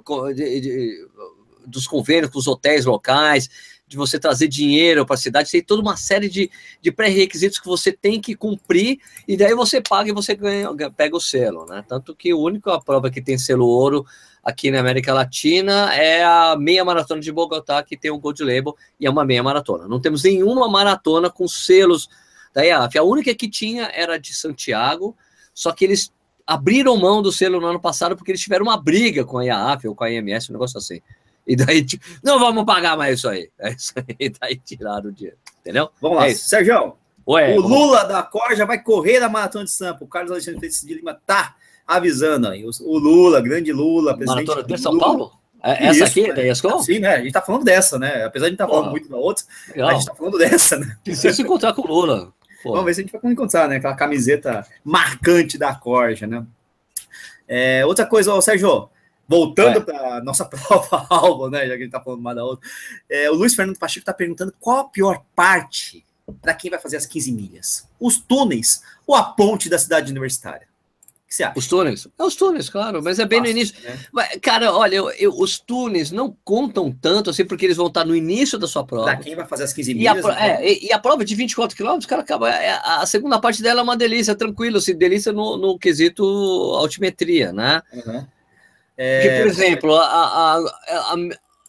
dos 1.65 1.87
convênios 1.87 2.29
com 2.29 2.39
os 2.39 2.47
hotéis 2.47 2.83
locais, 2.83 3.49
de 3.87 3.95
você 3.95 4.19
trazer 4.19 4.49
dinheiro 4.49 5.05
para 5.05 5.15
a 5.15 5.17
cidade, 5.17 5.49
tem 5.49 5.63
toda 5.63 5.81
uma 5.81 5.95
série 5.95 6.27
de, 6.27 6.51
de 6.81 6.91
pré-requisitos 6.91 7.59
que 7.59 7.65
você 7.65 7.93
tem 7.93 8.19
que 8.19 8.35
cumprir, 8.35 8.99
e 9.25 9.37
daí 9.37 9.55
você 9.55 9.79
paga 9.79 10.09
e 10.09 10.13
você 10.13 10.35
ganha, 10.35 10.69
pega 10.91 11.15
o 11.15 11.21
selo, 11.21 11.65
né? 11.65 11.81
Tanto 11.87 12.13
que 12.13 12.31
a 12.31 12.35
única 12.35 12.77
prova 12.81 13.09
que 13.09 13.21
tem 13.21 13.37
selo 13.37 13.65
ouro 13.65 14.05
aqui 14.47 14.71
na 14.71 14.79
América 14.79 15.13
Latina 15.13 15.93
é 15.93 16.23
a 16.23 16.55
meia 16.57 16.85
maratona 16.85 17.19
de 17.19 17.29
Bogotá, 17.33 17.83
que 17.83 17.97
tem 17.97 18.09
o 18.09 18.17
Gold 18.17 18.41
Label, 18.41 18.77
e 18.97 19.05
é 19.05 19.09
uma 19.09 19.25
meia 19.25 19.43
maratona. 19.43 19.89
Não 19.89 19.99
temos 19.99 20.23
nenhuma 20.23 20.69
maratona 20.69 21.29
com 21.29 21.45
selos 21.49 22.07
da 22.53 22.63
IAF. 22.63 22.97
A 22.97 23.03
única 23.03 23.35
que 23.35 23.49
tinha 23.49 23.91
era 23.93 24.17
de 24.17 24.33
Santiago, 24.33 25.17
só 25.53 25.73
que 25.73 25.83
eles 25.83 26.13
abriram 26.45 26.95
mão 26.95 27.21
do 27.21 27.29
selo 27.29 27.59
no 27.59 27.67
ano 27.67 27.79
passado 27.81 28.15
porque 28.15 28.31
eles 28.31 28.39
tiveram 28.39 28.63
uma 28.63 28.81
briga 28.81 29.25
com 29.25 29.37
a 29.37 29.43
IAF 29.43 29.85
ou 29.89 29.93
com 29.93 30.05
a 30.05 30.09
IMS, 30.09 30.49
um 30.49 30.53
negócio 30.53 30.77
assim. 30.77 31.01
E 31.45 31.53
daí, 31.53 31.83
tipo, 31.83 32.05
não 32.23 32.39
vamos 32.39 32.63
pagar 32.63 32.95
mais 32.95 33.19
isso 33.19 33.27
aí. 33.27 33.49
É 33.59 33.73
isso 33.73 33.93
aí, 33.97 34.29
daí 34.29 34.55
tiraram 34.55 35.09
o 35.09 35.11
dinheiro. 35.11 35.37
Entendeu? 35.59 35.89
Vamos 35.99 36.19
lá, 36.19 36.29
é 36.29 36.33
Sérgio. 36.33 36.95
Ué, 37.27 37.53
o 37.57 37.59
Lula 37.59 38.05
da 38.05 38.23
Corja 38.23 38.65
vai 38.65 38.81
correr 38.81 39.21
a 39.21 39.27
maratona 39.27 39.65
de 39.65 39.71
Sampa. 39.71 40.05
O 40.05 40.07
Carlos 40.07 40.31
Alexandre 40.31 40.69
de 40.69 40.93
Lima 40.93 41.19
tá 41.25 41.57
avisando 41.87 42.49
aí. 42.49 42.65
O, 42.65 42.97
Lula, 42.97 43.39
grande 43.39 43.71
Lula, 43.71 44.15
presidente. 44.15 44.47
Maratona 44.47 44.67
de 44.67 44.81
São 44.81 44.91
Lula. 44.91 45.05
Paulo? 45.05 45.31
É, 45.63 45.87
essa 45.87 46.03
Isso, 46.03 46.03
aqui, 46.03 46.33
da 46.33 46.45
ESCOM? 46.45 46.79
Sim, 46.81 46.99
né? 46.99 47.15
A 47.15 47.21
gente 47.21 47.31
tá 47.31 47.41
falando 47.41 47.63
dessa, 47.63 47.97
né? 47.97 48.25
Apesar 48.25 48.45
de 48.45 48.47
a 48.47 48.49
gente 48.49 48.57
tá 48.57 48.67
falando 48.67 48.91
muito 48.91 49.09
da 49.09 49.17
outra, 49.17 49.43
Legal. 49.69 49.89
a 49.89 49.93
gente 49.93 50.05
tá 50.05 50.13
falando 50.15 50.37
dessa, 50.37 50.77
né? 50.77 50.97
Precisa 51.03 51.33
se 51.33 51.41
encontrar 51.41 51.73
com 51.73 51.81
o 51.81 51.87
Lula. 51.87 52.31
Vamos 52.63 52.85
ver 52.85 52.93
se 52.93 53.01
a 53.01 53.03
gente 53.03 53.17
vai 53.17 53.31
encontrar, 53.31 53.67
né? 53.67 53.77
Aquela 53.77 53.95
camiseta 53.95 54.65
marcante 54.83 55.57
da 55.57 55.73
Corja, 55.73 56.27
né? 56.27 56.45
É, 57.47 57.85
outra 57.85 58.05
coisa, 58.05 58.33
ó, 58.33 58.41
Sérgio, 58.41 58.89
voltando 59.27 59.77
é. 59.77 59.81
para 59.81 60.23
nossa 60.23 60.45
prova-alvo, 60.45 61.49
né? 61.49 61.67
Já 61.67 61.75
que 61.75 61.81
a 61.81 61.83
gente 61.83 61.91
tá 61.91 62.01
falando 62.01 62.21
mais 62.21 62.35
da 62.35 62.43
outra. 62.43 62.67
É, 63.09 63.29
o 63.31 63.33
Luiz 63.33 63.55
Fernando 63.55 63.77
Pacheco 63.77 64.05
tá 64.05 64.13
perguntando 64.13 64.53
qual 64.59 64.79
a 64.79 64.83
pior 64.85 65.23
parte 65.35 66.05
para 66.41 66.53
quem 66.53 66.69
vai 66.69 66.79
fazer 66.79 66.97
as 66.97 67.05
15 67.05 67.31
milhas? 67.31 67.87
Os 67.99 68.17
túneis 68.17 68.83
ou 69.05 69.15
a 69.15 69.23
ponte 69.23 69.69
da 69.69 69.79
cidade 69.79 70.11
universitária? 70.11 70.67
Que 71.27 71.35
você 71.35 71.43
acha? 71.43 71.59
Os 71.59 71.67
túneis. 71.67 72.07
É 72.17 72.23
os 72.23 72.35
túneis, 72.35 72.69
claro, 72.69 73.03
mas 73.03 73.19
é 73.19 73.25
bem 73.25 73.39
Nossa, 73.39 73.51
no 73.51 73.57
início. 73.57 73.75
Né? 73.83 73.99
Mas, 74.11 74.37
cara, 74.41 74.73
olha, 74.73 74.95
eu, 74.95 75.09
eu, 75.11 75.31
os 75.37 75.59
túneis 75.59 76.09
não 76.11 76.35
contam 76.43 76.91
tanto 76.91 77.29
assim, 77.29 77.45
porque 77.45 77.65
eles 77.65 77.77
vão 77.77 77.87
estar 77.87 78.05
no 78.05 78.15
início 78.15 78.57
da 78.57 78.67
sua 78.67 78.85
prova. 78.85 79.05
Pra 79.05 79.17
quem 79.17 79.35
vai 79.35 79.45
fazer 79.45 79.65
as 79.65 79.73
15 79.73 79.93
milhas. 79.93 80.15
E 80.15 80.17
a, 80.17 80.19
então... 80.19 80.31
é, 80.31 80.65
e, 80.65 80.87
e 80.87 80.93
a 80.93 80.99
prova 80.99 81.25
de 81.25 81.35
24 81.35 81.75
quilômetros, 81.75 82.05
cara, 82.05 82.21
acaba. 82.21 82.49
É, 82.49 82.71
a, 82.71 83.01
a, 83.01 83.05
segunda 83.05 83.39
parte 83.39 83.61
dela 83.61 83.81
é 83.81 83.83
uma 83.83 83.97
delícia, 83.97 84.35
tranquilo, 84.35 84.77
assim, 84.77 84.95
delícia 84.95 85.33
no, 85.33 85.57
no 85.57 85.77
quesito 85.77 86.23
altimetria, 86.79 87.51
né? 87.51 87.81
Uhum. 87.93 88.25
É... 88.97 89.21
Porque, 89.21 89.37
por 89.37 89.47
exemplo, 89.47 89.95
a, 89.95 90.05
a, 90.05 90.57
a, 90.57 91.15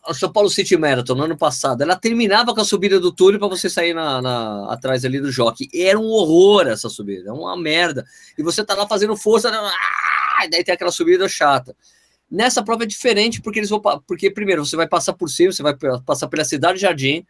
a 0.09 0.15
São 0.15 0.33
Paulo 0.33 0.49
City 0.49 0.75
Marathon 0.77 1.15
no 1.15 1.25
ano 1.25 1.37
passado, 1.37 1.83
ela 1.83 1.95
terminava 1.95 2.55
com 2.55 2.61
a 2.61 2.65
subida 2.65 2.99
do 2.99 3.13
túnel 3.13 3.39
para 3.39 3.49
você 3.49 3.69
sair 3.69 3.93
na, 3.93 4.23
na, 4.23 4.73
atrás 4.73 5.05
ali 5.05 5.21
do 5.21 5.31
jockey. 5.31 5.69
Era 5.75 5.99
um 5.99 6.07
horror 6.07 6.67
essa 6.67 6.89
subida, 6.89 7.29
é 7.29 7.33
uma 7.33 7.55
merda. 7.57 8.07
E 8.37 8.43
você 8.43 8.65
tá 8.65 8.75
lá 8.75 8.89
fazendo 8.89 9.15
força, 9.17 9.51
ah, 9.51 10.49
daí 10.51 10.65
tem 10.65 10.75
aquela 10.75 10.91
subida 10.91 11.29
chata. 11.29 11.77
Nessa 12.31 12.63
prova 12.63 12.85
é 12.85 12.87
diferente 12.87 13.43
porque 13.43 13.59
eles 13.59 13.69
vão 13.69 13.81
porque 14.07 14.31
primeiro 14.31 14.65
você 14.65 14.77
vai 14.77 14.89
passar 14.89 15.13
por 15.13 15.29
cima, 15.29 15.53
você 15.53 15.63
vai 15.63 15.75
passar 16.05 16.27
pela 16.29 16.45
cidade 16.45 16.81
Jardim, 16.81 17.27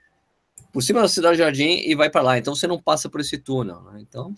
por 0.72 0.82
cima 0.82 1.00
da 1.00 1.08
cidade 1.08 1.38
Jardim 1.38 1.82
e 1.84 1.96
vai 1.96 2.08
para 2.08 2.22
lá. 2.22 2.38
Então 2.38 2.54
você 2.54 2.68
não 2.68 2.80
passa 2.80 3.08
por 3.08 3.20
esse 3.20 3.38
túnel, 3.38 3.82
né? 3.82 4.00
Então 4.00 4.32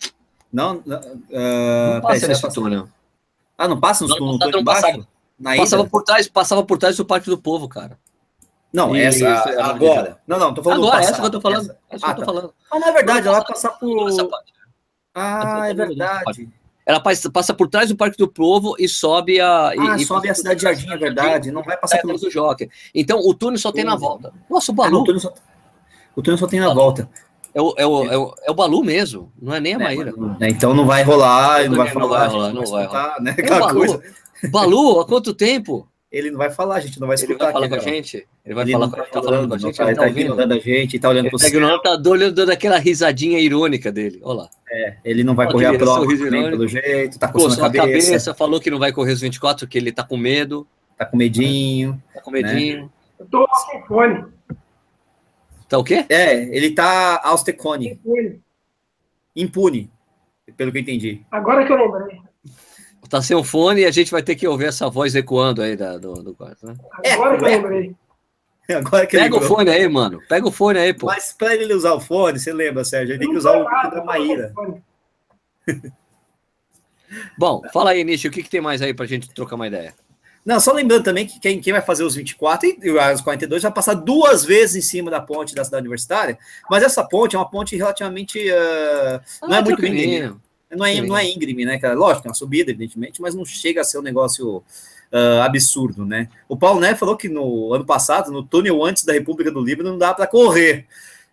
não, 0.51 0.81
não, 0.83 0.99
uh, 0.99 1.93
não 1.93 2.01
passa 2.01 2.27
nesse 2.27 2.53
túnel. 2.53 2.89
Ah, 3.55 3.67
não 3.67 3.79
passa 3.79 4.05
no 4.05 4.15
túnel, 4.15 4.37
não, 4.39 4.49
não, 4.49 4.63
passava, 4.63 5.07
passava 5.57 5.87
por 5.87 6.03
trás, 6.03 6.27
passava 6.27 6.63
por 6.63 6.77
trás 6.79 6.97
do 6.97 7.05
Parque 7.05 7.29
do 7.29 7.37
Povo, 7.37 7.67
cara. 7.67 7.99
Não, 8.73 8.95
essa 8.95 9.25
é 9.25 9.61
agora. 9.61 10.17
Não, 10.25 10.39
não, 10.39 10.53
tô 10.53 10.63
falando 10.63 10.85
agora, 10.85 11.03
essa 11.03 11.19
que 11.19 11.25
eu 11.25 11.29
tô 11.29 11.41
falando. 11.41 11.61
Essa, 11.61 11.77
essa 11.89 12.05
ah, 12.07 12.13
que 12.13 12.21
eu 12.21 12.25
tô 12.25 12.31
tá. 12.31 12.37
falando. 12.37 12.53
Não, 12.71 12.79
na 12.79 12.91
verdade, 12.91 13.27
ela 13.27 13.37
vai 13.39 13.47
passar 13.47 13.71
por. 13.71 14.09
Ah, 15.13 15.69
é 15.69 15.73
verdade. 15.73 16.49
Ela 16.85 16.99
passa, 16.99 17.29
passa 17.29 17.53
por 17.53 17.67
trás 17.67 17.89
do 17.89 17.95
Parque 17.95 18.17
do 18.17 18.27
Povo 18.27 18.75
e 18.79 18.87
sobe 18.87 19.39
a. 19.39 19.69
Ah, 19.69 19.97
e, 19.97 20.05
sobe 20.05 20.29
a 20.29 20.35
Cidade 20.35 20.55
de 20.57 20.63
Jardim, 20.63 20.89
é 20.89 20.97
verdade. 20.97 21.51
Não 21.51 21.63
vai 21.63 21.77
passar 21.77 22.01
pelo 22.01 22.17
do 22.17 22.29
Jockey. 22.29 22.69
Então 22.95 23.19
o 23.19 23.33
túnel 23.33 23.59
só 23.59 23.71
tem 23.71 23.83
na 23.83 23.95
volta. 23.95 24.33
Nossa, 24.49 24.71
o 24.71 24.75
Balu. 24.75 24.99
É, 24.99 25.01
o, 25.01 25.03
túnel 25.03 25.19
só, 25.19 25.33
o 26.15 26.21
túnel 26.21 26.37
só 26.37 26.47
tem 26.47 26.59
na 26.59 26.73
volta. 26.73 27.09
É 27.53 27.61
o, 27.61 27.73
é, 27.77 27.85
o, 27.85 28.05
é, 28.05 28.17
o, 28.17 28.33
é 28.43 28.51
o 28.51 28.53
Balu 28.53 28.83
mesmo, 28.83 29.31
não 29.39 29.53
é 29.53 29.59
nem 29.59 29.73
a 29.73 29.75
é, 29.75 29.83
Maíra. 29.83 30.13
É, 30.39 30.49
então 30.49 30.73
não 30.73 30.85
vai 30.85 31.03
rolar, 31.03 31.63
não, 31.63 31.69
não 31.69 31.77
vai 31.77 31.89
falar. 31.89 32.01
Não 32.01 32.09
vai 32.09 32.27
rolar, 32.27 32.53
não 32.53 32.65
vai 32.65 32.85
rolar. 32.85 33.21
Né? 33.21 33.35
É 33.37 33.53
o 33.53 33.59
Balu. 33.59 33.79
Coisa. 33.79 34.01
Balu, 34.49 34.99
há 35.01 35.05
quanto 35.05 35.33
tempo? 35.33 35.87
Ele 36.11 36.29
não 36.29 36.37
vai 36.37 36.51
falar, 36.51 36.75
a 36.75 36.79
gente 36.81 36.99
não 36.99 37.07
vai 37.07 37.15
escutar. 37.15 37.33
Ele 37.33 37.43
vai 37.43 37.53
falar 37.53 37.65
aqui, 37.67 37.75
com 37.75 37.81
a 37.81 37.93
gente? 37.93 38.27
Ele 38.45 38.55
vai 38.55 38.63
ele 38.65 38.71
falar, 38.73 38.89
tá, 38.89 39.03
tá 39.03 39.23
falando 39.23 39.47
com 39.47 39.55
a 39.55 39.57
gente? 39.57 39.77
Tá, 39.77 39.85
ele 39.85 39.95
tá, 39.95 40.01
tá 40.01 40.09
ignorando 40.09 40.53
a 40.53 40.59
gente, 40.59 40.99
tá 40.99 41.09
olhando 41.09 41.29
pro 41.29 41.39
tá 41.39 41.47
céu. 41.47 41.81
Tá 41.81 42.01
olhando 42.09 42.45
daquela 42.45 42.77
risadinha 42.77 43.39
irônica 43.39 43.91
dele, 43.91 44.19
olha 44.21 44.41
lá. 44.41 44.49
É, 44.69 44.97
ele 45.05 45.23
não 45.23 45.35
vai 45.35 45.49
correr 45.49 45.67
a 45.67 45.77
prova 45.77 46.05
nem 46.05 46.49
pelo 46.49 46.67
jeito, 46.67 47.17
tá 47.17 47.29
coçando 47.29 47.65
a 47.65 47.71
cabeça. 47.71 48.07
cabeça. 48.07 48.33
Falou 48.33 48.59
que 48.59 48.69
não 48.69 48.79
vai 48.79 48.91
correr 48.91 49.13
os 49.13 49.21
24, 49.21 49.65
que 49.67 49.77
ele 49.77 49.91
tá 49.91 50.03
com 50.03 50.17
medo. 50.17 50.67
Tá 50.97 51.05
com 51.05 51.15
medinho. 51.15 52.01
Tá 52.13 52.21
com 52.21 52.29
medinho. 52.29 52.83
Né? 52.83 52.89
Eu 53.19 53.25
tô 53.27 53.47
fone. 53.87 54.25
Tá 55.69 55.77
o 55.77 55.83
quê? 55.83 56.05
É, 56.09 56.43
ele 56.55 56.71
tá 56.71 57.21
austecone. 57.23 57.91
Impune. 57.91 58.41
Impune, 59.33 59.91
pelo 60.57 60.71
que 60.71 60.77
eu 60.77 60.81
entendi. 60.81 61.21
Agora 61.31 61.65
que 61.65 61.71
eu 61.71 61.77
lembrei. 61.77 62.19
Tá 63.11 63.21
sem 63.21 63.35
o 63.35 63.43
fone 63.43 63.81
e 63.81 63.85
a 63.85 63.91
gente 63.91 64.09
vai 64.09 64.23
ter 64.23 64.35
que 64.35 64.47
ouvir 64.47 64.67
essa 64.67 64.89
voz 64.89 65.13
ecoando 65.13 65.61
aí 65.61 65.75
da, 65.75 65.97
do, 65.97 66.13
do 66.23 66.33
quarto, 66.33 66.65
né? 66.65 66.75
Agora 67.11 67.37
que 67.37 67.43
eu 67.43 67.49
lembrei. 67.49 67.95
Agora 68.69 69.05
que 69.05 69.17
Pega 69.17 69.35
o 69.35 69.41
fone 69.41 69.69
aí, 69.69 69.85
mano. 69.89 70.21
Pega 70.29 70.47
o 70.47 70.51
fone 70.51 70.79
aí, 70.79 70.93
pô. 70.93 71.07
Mas 71.07 71.35
para 71.37 71.53
ele 71.53 71.73
usar 71.73 71.91
o 71.91 71.99
fone, 71.99 72.39
você 72.39 72.53
lembra, 72.53 72.85
Sérgio? 72.85 73.11
Ele 73.11 73.19
tem 73.19 73.29
que 73.29 73.37
usar 73.37 73.51
o 73.51 73.69
fone 73.69 73.91
da 73.91 74.01
Maíra. 74.05 74.53
Bom, 77.37 77.61
fala 77.73 77.89
aí, 77.89 78.01
Nishi, 78.05 78.29
o 78.29 78.31
que, 78.31 78.43
que 78.43 78.49
tem 78.49 78.61
mais 78.61 78.81
aí 78.81 78.93
pra 78.93 79.05
gente 79.05 79.29
trocar 79.33 79.57
uma 79.57 79.67
ideia? 79.67 79.93
Não, 80.45 80.61
só 80.61 80.71
lembrando 80.71 81.03
também 81.03 81.27
que 81.27 81.37
quem, 81.37 81.59
quem 81.59 81.73
vai 81.73 81.81
fazer 81.81 82.05
os 82.05 82.15
24 82.15 82.77
e 82.81 82.91
os 82.91 83.19
42 83.19 83.61
vai 83.61 83.73
passar 83.73 83.93
duas 83.93 84.45
vezes 84.45 84.77
em 84.77 84.87
cima 84.87 85.11
da 85.11 85.19
ponte 85.19 85.53
da 85.53 85.65
cidade 85.65 85.81
universitária, 85.81 86.39
mas 86.69 86.81
essa 86.81 87.03
ponte 87.03 87.35
é 87.35 87.39
uma 87.39 87.51
ponte 87.51 87.75
relativamente. 87.75 88.39
Uh, 88.39 89.19
não 89.41 89.55
é 89.55 89.59
ah, 89.59 89.61
muito 89.61 89.81
bem. 89.81 90.33
Não 90.71 90.85
é, 90.85 91.01
não 91.01 91.17
é 91.17 91.29
íngreme, 91.29 91.65
né, 91.65 91.77
cara? 91.77 91.93
Lógico, 91.93 92.27
é 92.27 92.29
uma 92.29 92.35
subida, 92.35 92.71
evidentemente, 92.71 93.21
mas 93.21 93.35
não 93.35 93.43
chega 93.45 93.81
a 93.81 93.83
ser 93.83 93.97
um 93.97 94.01
negócio 94.01 94.57
uh, 94.57 95.41
absurdo, 95.43 96.05
né? 96.05 96.29
O 96.47 96.55
Paulo 96.55 96.79
Né 96.79 96.95
falou 96.95 97.17
que 97.17 97.27
no 97.27 97.73
ano 97.73 97.85
passado, 97.85 98.31
no 98.31 98.43
túnel 98.43 98.83
antes 98.83 99.03
da 99.03 99.13
República 99.13 99.51
do 99.51 99.61
Líbano, 99.61 99.91
não 99.91 99.97
dava 99.97 100.15
para 100.15 100.27
correr. 100.27 100.87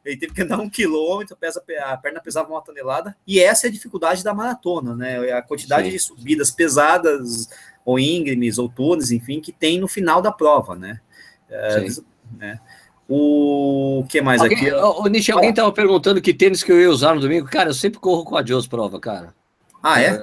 Ele 0.05 0.17
teve 0.17 0.33
que 0.33 0.43
andar 0.43 0.59
um 0.59 0.71
quilômetro, 0.71 1.37
pesa, 1.37 1.63
a 1.83 1.97
perna 1.97 2.21
pesava 2.21 2.51
uma 2.51 2.63
tonelada, 2.63 3.17
e 3.27 3.41
essa 3.41 3.67
é 3.67 3.69
a 3.69 3.73
dificuldade 3.73 4.25
da 4.25 4.33
maratona, 4.33 4.95
né? 4.95 5.33
A 5.33 5.43
quantidade 5.43 5.87
Sim. 5.87 5.93
de 5.93 5.99
subidas 5.99 6.51
pesadas, 6.51 7.49
ou 7.85 7.99
íngremes, 7.99 8.59
ou 8.59 8.69
túneis, 8.69 9.11
enfim, 9.11 9.41
que 9.41 9.53
tem 9.53 9.79
no 9.79 9.89
final 9.89 10.23
da 10.23 10.33
prova, 10.33 10.75
né? 10.77 11.01
Uh, 11.49 12.05
né? 12.37 12.61
O 13.09 14.05
que 14.07 14.21
mais 14.21 14.43
alguém, 14.43 14.59
aqui? 14.59 14.71
O, 14.71 15.05
o 15.05 15.07
Nishi, 15.07 15.33
alguém 15.33 15.51
estava 15.51 15.73
perguntando 15.73 16.21
que 16.21 16.35
tênis 16.35 16.63
que 16.63 16.71
eu 16.71 16.79
ia 16.79 16.91
usar 16.91 17.15
no 17.15 17.21
domingo. 17.21 17.49
Cara, 17.49 17.71
eu 17.71 17.75
sempre 17.75 17.99
corro 17.99 18.23
com 18.23 18.37
a 18.37 18.43
Deus 18.43 18.67
prova, 18.67 19.01
cara. 19.01 19.35
Ah, 19.83 20.03
é? 20.03 20.21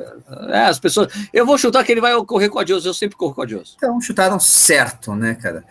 é? 0.50 0.60
As 0.66 0.80
pessoas. 0.80 1.12
Eu 1.34 1.46
vou 1.46 1.58
chutar 1.58 1.84
que 1.84 1.92
ele 1.92 2.02
vai 2.02 2.14
correr 2.26 2.50
com 2.50 2.60
a 2.60 2.64
Deus, 2.64 2.86
eu 2.86 2.94
sempre 2.94 3.18
corro 3.18 3.34
com 3.34 3.42
a 3.42 3.46
Deus. 3.46 3.74
Então, 3.78 4.00
chutaram 4.00 4.40
certo, 4.40 5.16
né, 5.16 5.34
cara? 5.34 5.64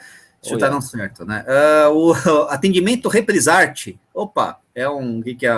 Chutaram 0.43 0.81
certo, 0.81 1.25
né? 1.25 1.45
Uh, 1.89 1.91
o 1.93 2.13
atendimento 2.51 3.09
reprisarte. 3.09 3.99
Opa, 4.13 4.59
é 4.75 4.89
um. 4.89 5.23
Que, 5.23 5.35
que 5.35 5.47
é? 5.47 5.55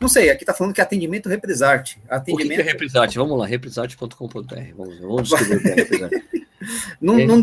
Não 0.00 0.08
sei, 0.08 0.30
aqui 0.30 0.44
tá 0.44 0.52
falando 0.52 0.74
que 0.74 0.80
é 0.80 0.84
atendimento 0.84 1.28
reprisarte. 1.28 2.02
Atendimento... 2.08 2.46
O 2.46 2.48
que, 2.48 2.62
que 2.62 2.68
é 2.68 2.72
reprisarte? 2.72 3.18
Vamos 3.18 3.38
lá, 3.38 3.46
reprisarte.com.br. 3.46 4.54
Vamos, 4.76 4.98
vamos 4.98 5.28
descobrir 5.28 5.56
o 5.56 5.62
que 5.62 5.68
é 5.68 5.74
reprisarte. 5.74 6.24
Não, 7.00 7.18
não... 7.18 7.42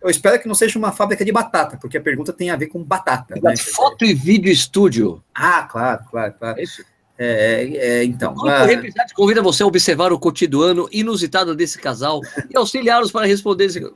Eu 0.00 0.10
espero 0.10 0.40
que 0.40 0.48
não 0.48 0.54
seja 0.54 0.78
uma 0.78 0.92
fábrica 0.92 1.24
de 1.24 1.32
batata, 1.32 1.76
porque 1.76 1.98
a 1.98 2.00
pergunta 2.00 2.32
tem 2.32 2.50
a 2.50 2.56
ver 2.56 2.66
com 2.66 2.82
batata. 2.82 3.34
Né? 3.40 3.56
Foto 3.56 4.04
e 4.04 4.14
vídeo 4.14 4.50
estúdio. 4.50 5.22
Ah, 5.34 5.62
claro, 5.62 6.04
claro, 6.10 6.34
claro. 6.38 6.60
É 6.60 6.62
isso. 6.62 6.84
É, 7.18 7.70
é, 7.74 8.04
então. 8.04 8.34
O 8.34 8.46
ah, 8.46 8.66
convida 9.14 9.40
você 9.40 9.62
a 9.62 9.66
observar 9.66 10.12
o 10.12 10.18
cotidiano 10.18 10.86
inusitado 10.92 11.54
desse 11.54 11.78
casal 11.78 12.20
e 12.50 12.56
auxiliá-los 12.56 13.10
para 13.10 13.26
responder. 13.26 13.64
Esse... 13.64 13.80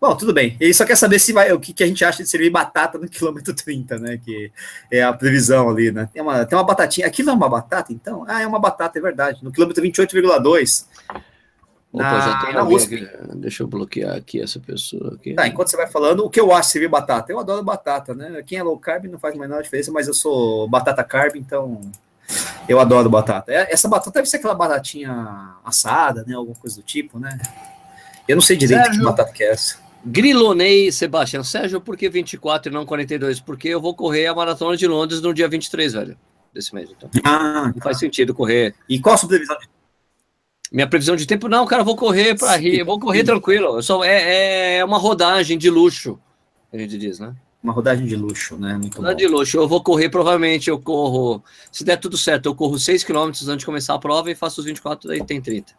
Bom, 0.00 0.14
tudo 0.16 0.34
bem. 0.34 0.54
Ele 0.60 0.74
só 0.74 0.84
quer 0.84 0.96
saber 0.96 1.18
se 1.18 1.32
vai, 1.32 1.50
o 1.52 1.58
que, 1.58 1.72
que, 1.72 1.82
a 1.82 1.86
gente 1.86 2.04
acha 2.04 2.22
de 2.22 2.28
servir 2.28 2.50
batata 2.50 2.98
no 2.98 3.08
quilômetro 3.08 3.52
30, 3.56 3.98
né? 3.98 4.20
Que 4.22 4.52
é 4.90 5.02
a 5.02 5.12
previsão 5.12 5.68
ali, 5.70 5.90
né? 5.90 6.08
Tem 6.12 6.20
uma, 6.20 6.44
tem 6.44 6.58
uma 6.58 6.64
batatinha. 6.64 7.06
Aquilo 7.06 7.30
é 7.30 7.32
uma 7.32 7.48
batata, 7.48 7.92
então? 7.92 8.24
Ah, 8.28 8.42
é 8.42 8.46
uma 8.46 8.58
batata, 8.58 8.98
é 8.98 9.02
verdade. 9.02 9.42
No 9.42 9.50
quilômetro 9.50 9.82
28,2. 9.82 10.86
Opa, 11.94 12.20
já 12.20 12.38
tem 12.44 12.54
alguém 12.56 12.76
aqui. 12.76 13.08
Deixa 13.36 13.62
eu 13.62 13.66
bloquear 13.68 14.16
aqui 14.16 14.40
essa 14.42 14.58
pessoa. 14.58 15.14
Aqui. 15.14 15.34
Tá, 15.34 15.46
enquanto 15.46 15.68
você 15.68 15.76
vai 15.76 15.86
falando, 15.86 16.24
o 16.24 16.28
que 16.30 16.40
eu 16.40 16.52
acho 16.52 16.70
servir 16.70 16.88
batata? 16.88 17.30
Eu 17.32 17.38
adoro 17.38 17.62
batata, 17.62 18.14
né? 18.14 18.42
Quem 18.44 18.58
é 18.58 18.62
low 18.64 18.76
carb 18.78 19.04
não 19.06 19.18
faz 19.18 19.34
a 19.34 19.38
menor 19.38 19.62
diferença, 19.62 19.92
mas 19.92 20.08
eu 20.08 20.14
sou 20.14 20.66
batata 20.68 21.04
carb, 21.04 21.36
então 21.36 21.80
Eu 22.68 22.80
adoro 22.80 23.08
batata. 23.08 23.52
É, 23.52 23.72
Essa 23.72 23.88
batata 23.88 24.10
deve 24.10 24.26
ser 24.28 24.38
aquela 24.38 24.54
batatinha 24.54 25.54
assada, 25.64 26.24
né? 26.26 26.34
Alguma 26.34 26.56
coisa 26.56 26.76
do 26.76 26.82
tipo, 26.82 27.18
né? 27.20 27.38
Eu 28.26 28.34
não 28.36 28.42
sei 28.42 28.56
direito 28.56 28.82
Sérgio. 28.86 29.00
que 29.00 29.04
batata 29.06 29.32
que 29.32 29.44
é 29.44 29.50
essa. 29.52 29.76
Grilonei 30.04 30.90
Sebastião 30.90 31.44
Sérgio, 31.44 31.80
por 31.80 31.96
que 31.96 32.08
24 32.08 32.70
e 32.70 32.74
não 32.74 32.84
42? 32.84 33.40
Porque 33.40 33.68
eu 33.68 33.80
vou 33.80 33.94
correr 33.94 34.26
a 34.26 34.34
maratona 34.34 34.76
de 34.76 34.86
Londres 34.86 35.20
no 35.20 35.32
dia 35.32 35.48
23, 35.48 35.92
velho, 35.92 36.16
desse 36.52 36.74
mês. 36.74 36.90
Então, 36.90 37.08
Ah, 37.24 37.70
não 37.74 37.80
faz 37.82 37.98
sentido 37.98 38.34
correr. 38.34 38.74
e 38.88 38.98
qual 38.98 39.14
a 39.14 39.18
sua 39.18 39.28
previsão? 39.28 39.56
de- 39.58 39.68
Minha 40.74 40.88
previsão 40.88 41.14
de 41.14 41.24
tempo, 41.24 41.48
não, 41.48 41.64
cara, 41.66 41.82
eu 41.82 41.86
vou 41.86 41.94
correr 41.94 42.36
para 42.36 42.60
eu 42.60 42.84
vou 42.84 42.98
correr 42.98 43.22
tranquilo. 43.22 43.76
Eu 43.76 43.82
só, 43.82 44.02
é, 44.02 44.78
é 44.78 44.84
uma 44.84 44.98
rodagem 44.98 45.56
de 45.56 45.70
luxo, 45.70 46.18
a 46.72 46.76
gente 46.76 46.98
diz, 46.98 47.20
né? 47.20 47.32
Uma 47.62 47.72
rodagem 47.72 48.04
de 48.04 48.16
luxo, 48.16 48.58
né? 48.58 48.72
Muito 48.76 48.96
bom. 48.96 49.02
Rodagem 49.02 49.18
de 49.18 49.28
luxo. 49.28 49.56
Eu 49.56 49.68
vou 49.68 49.80
correr, 49.80 50.08
provavelmente, 50.08 50.68
eu 50.68 50.76
corro, 50.80 51.44
se 51.70 51.84
der 51.84 51.96
tudo 51.96 52.18
certo, 52.18 52.46
eu 52.46 52.56
corro 52.56 52.76
6 52.76 53.04
km 53.04 53.28
antes 53.28 53.46
de 53.56 53.64
começar 53.64 53.94
a 53.94 54.00
prova 54.00 54.32
e 54.32 54.34
faço 54.34 54.60
os 54.60 54.66
24, 54.66 55.06
daí 55.06 55.24
tem 55.24 55.40
30. 55.40 55.72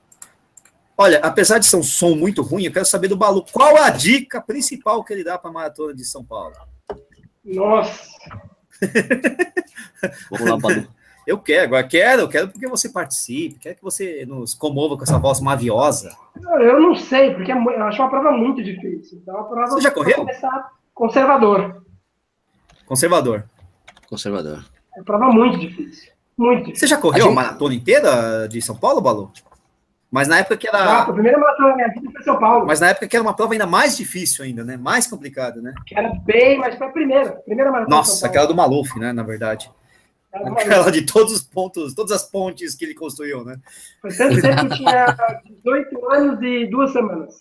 Olha, 0.98 1.20
apesar 1.20 1.60
de 1.60 1.66
ser 1.66 1.76
um 1.76 1.84
som 1.84 2.16
muito 2.16 2.42
ruim, 2.42 2.64
eu 2.64 2.72
quero 2.72 2.86
saber 2.86 3.10
do 3.10 3.18
Balu. 3.18 3.46
Qual 3.52 3.76
a 3.76 3.90
dica 3.90 4.40
principal 4.40 5.04
que 5.04 5.12
ele 5.12 5.26
dá 5.26 5.38
para 5.38 5.50
a 5.50 5.54
maratona 5.54 5.94
de 5.94 6.06
São 6.06 6.24
Paulo? 6.24 6.56
Nossa, 7.44 8.00
Vamos 10.32 10.50
lá, 10.50 10.58
Balu. 10.58 10.88
Eu 11.26 11.40
quero, 11.40 11.64
agora 11.64 11.84
quero, 11.88 12.22
eu 12.24 12.30
quero 12.30 12.48
porque 12.50 12.68
você 12.68 12.90
participe, 12.90 13.58
quero 13.60 13.76
que 13.76 13.84
você 13.84 14.26
nos 14.28 14.54
comova 14.54 14.96
com 14.96 15.04
essa 15.04 15.18
voz 15.18 15.40
maviosa. 15.42 16.16
eu 16.62 16.80
não 16.80 16.96
sei, 16.96 17.34
porque 17.34 17.52
é 17.52 17.56
eu 17.56 17.84
acho 17.84 18.02
uma 18.02 18.10
prova 18.10 18.32
muito 18.32 18.64
difícil. 18.64 19.20
Então, 19.22 19.44
prova 19.46 19.68
Você 19.68 19.82
já 19.82 19.92
correu? 19.92 20.18
começar 20.18 20.72
conservador. 20.94 21.84
Conservador. 22.86 23.44
Conservador. 24.08 24.64
É 24.96 25.00
uma 25.00 25.06
prova 25.06 25.26
muito 25.32 25.58
difícil. 25.60 26.12
Muito 26.38 26.66
difícil. 26.66 26.80
Você 26.82 26.88
já 26.88 26.98
correu 27.02 27.24
A 27.24 27.26
a, 27.26 27.30
gente- 27.30 27.36
maratona 27.36 27.74
inteira 27.74 28.48
de 28.48 28.62
São 28.62 28.76
Paulo, 28.76 29.02
Balu? 29.02 29.32
Mas 30.12 30.28
na 30.28 30.38
época 30.40 30.56
que 30.56 30.68
Ah, 30.68 30.78
era, 30.78 31.02
a 31.02 31.12
primeira 31.14 31.38
maratona 31.38 31.70
da 31.70 31.76
minha 31.76 31.88
vida 31.90 32.12
foi 32.12 32.22
São 32.24 32.40
Paulo. 32.40 32.66
mas 32.68 32.80
na 32.80 32.90
época 32.90 33.08
que 33.08 33.16
era 33.16 33.24
uma 33.24 33.34
prova 33.36 33.54
ainda 33.54 33.66
mais 33.66 33.98
difícil 33.98 34.46
ainda, 34.46 34.64
né? 34.64 34.78
Mais 34.78 35.08
complicada, 35.08 35.60
né? 35.62 35.74
Que 35.86 35.98
era 35.98 36.14
bem, 36.24 36.58
mas 36.60 36.76
foi 36.78 36.88
a 36.88 36.92
primeira. 36.92 37.32
Primeira 37.46 37.72
maratona 37.72 38.02
de 38.02 38.06
São 38.08 38.14
Nossa, 38.14 38.22
Paulo. 38.22 38.32
aquela 38.32 38.46
do 38.48 38.56
Maluf, 38.56 39.00
né? 39.00 39.12
Na 39.12 39.24
verdade. 39.24 39.70
Aquela 40.36 40.92
de 40.92 41.02
todos 41.04 41.34
os 41.34 41.42
pontos, 41.42 41.94
todas 41.94 42.12
as 42.12 42.30
pontes 42.30 42.76
que 42.76 42.84
ele 42.86 42.94
construiu, 42.94 43.44
né? 43.46 43.58
Tanto 44.18 44.42
tempo 44.42 44.68
que 44.70 44.76
tinha 44.78 45.06
18 45.64 46.12
anos 46.12 46.42
e 46.42 46.66
duas 46.68 46.92
semanas. 46.92 47.34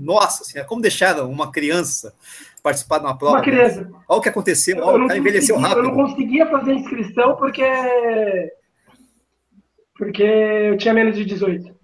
Nossa 0.00 0.44
senhora, 0.44 0.68
como 0.68 0.82
deixaram 0.82 1.30
uma 1.30 1.50
criança 1.50 2.14
participar 2.62 2.98
de 2.98 3.04
uma 3.06 3.16
prova? 3.16 3.36
Uma 3.36 3.42
criança. 3.42 3.88
Olha 4.08 4.18
o 4.18 4.22
que 4.22 4.28
aconteceu, 4.28 4.76
Eu 4.76 4.84
olha, 4.84 5.04
o 5.04 5.06
cara 5.08 5.18
envelheceu 5.18 5.56
conseguia- 5.56 5.76
Eu 5.78 5.82
não 5.82 5.90
rápido. 5.90 6.06
conseguia 6.06 6.46
fazer 6.50 6.74
inscrição 6.74 7.36
porque. 7.36 7.62
Porque 9.96 10.22
eu 10.22 10.76
tinha 10.78 10.94
menos 10.94 11.16
de 11.16 11.24
18. 11.24 11.74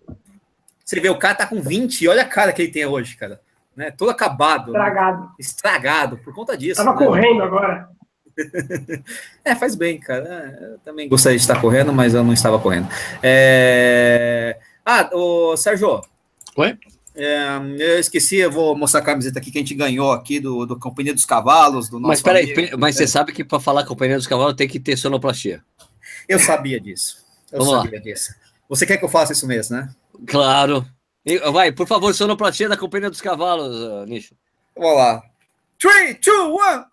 Você 0.84 1.00
vê, 1.00 1.08
o 1.08 1.18
cara 1.18 1.34
tá 1.34 1.46
com 1.46 1.60
20 1.60 2.02
e 2.02 2.08
olha 2.08 2.22
a 2.22 2.28
cara 2.28 2.52
que 2.52 2.62
ele 2.62 2.70
tem 2.70 2.86
hoje, 2.86 3.16
cara. 3.16 3.40
Né? 3.74 3.90
Todo 3.90 4.10
acabado. 4.10 4.70
né? 4.70 4.78
Estragado. 4.78 5.30
Estragado 5.38 6.18
por 6.18 6.34
conta 6.34 6.56
disso. 6.56 6.84
Tava 6.84 6.98
né? 6.98 7.06
correndo 7.06 7.42
agora. 7.42 7.88
É, 9.44 9.54
faz 9.54 9.74
bem, 9.74 9.98
cara. 9.98 10.56
É, 10.60 10.64
Eu 10.72 10.78
também 10.78 11.08
gostaria 11.08 11.36
de 11.38 11.42
estar 11.44 11.60
correndo, 11.60 11.92
mas 11.92 12.14
eu 12.14 12.24
não 12.24 12.32
estava 12.32 12.58
correndo. 12.58 12.88
É... 13.22 14.58
Ah, 14.84 15.08
o 15.12 15.56
Sérgio. 15.56 16.00
Oi? 16.56 16.78
É, 17.16 17.46
eu 17.78 17.98
esqueci, 18.00 18.38
eu 18.38 18.50
vou 18.50 18.76
mostrar 18.76 19.00
a 19.00 19.04
camiseta 19.04 19.38
aqui 19.38 19.50
que 19.52 19.58
a 19.58 19.60
gente 19.60 19.74
ganhou 19.74 20.10
aqui 20.12 20.40
do, 20.40 20.66
do 20.66 20.78
Companhia 20.78 21.14
dos 21.14 21.24
Cavalos, 21.24 21.88
do 21.88 22.00
nosso 22.00 22.08
Mas 22.08 22.22
peraí, 22.22 22.52
amigo. 22.52 22.78
mas 22.78 22.96
você 22.96 23.06
sabe 23.06 23.32
que 23.32 23.44
para 23.44 23.60
falar 23.60 23.84
com 23.84 23.94
o 23.94 23.96
pneu 23.96 24.16
dos 24.16 24.26
cavalos 24.26 24.54
tem 24.54 24.66
que 24.66 24.80
ter 24.80 24.96
sonoplastia. 24.96 25.62
Eu 26.28 26.40
sabia 26.40 26.80
disso. 26.80 27.24
Eu 27.52 27.60
Vamos 27.60 27.74
lá. 27.74 27.82
sabia 27.82 28.00
disso. 28.00 28.34
Você 28.68 28.84
quer 28.84 28.96
que 28.96 29.04
eu 29.04 29.08
faça 29.08 29.32
isso 29.32 29.46
mesmo, 29.46 29.76
né? 29.76 29.88
Claro. 30.26 30.84
Vai, 31.52 31.70
por 31.70 31.86
favor, 31.86 32.12
sonoplastia 32.12 32.68
da 32.68 32.76
Companhia 32.76 33.10
dos 33.10 33.20
Cavalos, 33.20 33.76
ah, 33.76 34.04
Nicho. 34.06 34.34
Vamos 34.76 34.96
lá. 34.96 35.22
3, 35.78 36.18
2, 36.24 36.38
1. 36.50 36.84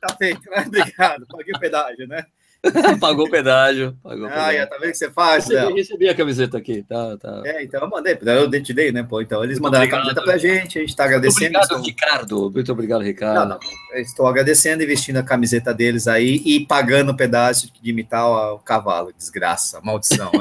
Tá 0.00 0.14
feito, 0.16 0.48
né? 0.50 0.64
Obrigado. 0.66 1.26
Paguei 1.26 1.54
o 1.54 1.58
pedágio, 1.60 2.06
né? 2.06 2.24
Pagou 3.00 3.26
o 3.26 3.30
pedágio. 3.30 3.96
Pagou 4.02 4.26
Ah, 4.26 4.30
pedágio. 4.30 4.58
já 4.58 4.66
tá 4.66 4.76
vendo 4.76 4.88
o 4.88 4.92
que 4.92 4.98
você 4.98 5.10
faz, 5.10 5.44
Recebi, 5.44 5.64
Léo? 5.66 5.74
recebi 5.76 6.08
a 6.08 6.14
camiseta 6.14 6.58
aqui, 6.58 6.82
tá, 6.82 7.16
tá. 7.16 7.42
É, 7.44 7.62
então 7.62 7.80
eu 7.82 7.88
mandei, 7.88 8.18
eu 8.20 8.62
te 8.62 8.72
dei, 8.74 8.92
né, 8.92 9.02
pô? 9.02 9.20
Então 9.20 9.42
eles 9.44 9.58
Muito 9.58 9.64
mandaram 9.64 9.84
obrigado. 9.84 10.00
a 10.00 10.14
camiseta 10.14 10.22
pra 10.24 10.38
gente, 10.38 10.78
a 10.78 10.80
gente 10.80 10.96
tá 10.96 11.02
Muito 11.04 11.14
agradecendo. 11.14 11.44
obrigado, 11.46 11.62
estou- 11.64 11.82
Ricardo. 11.82 12.50
Muito 12.50 12.72
obrigado, 12.72 12.98
Não, 13.00 13.06
Ricardo. 13.06 13.48
não, 13.48 13.58
eu 13.94 14.00
estou 14.02 14.26
agradecendo 14.26 14.82
e 14.82 14.86
vestindo 14.86 15.16
a 15.18 15.22
camiseta 15.22 15.72
deles 15.74 16.06
aí 16.08 16.42
e 16.44 16.66
pagando 16.66 17.12
o 17.12 17.16
pedaço 17.16 17.70
de 17.82 17.90
imitar 17.90 18.26
o, 18.26 18.58
cavalo. 18.58 19.12
Desgraça, 19.16 19.80
maldição. 19.82 20.30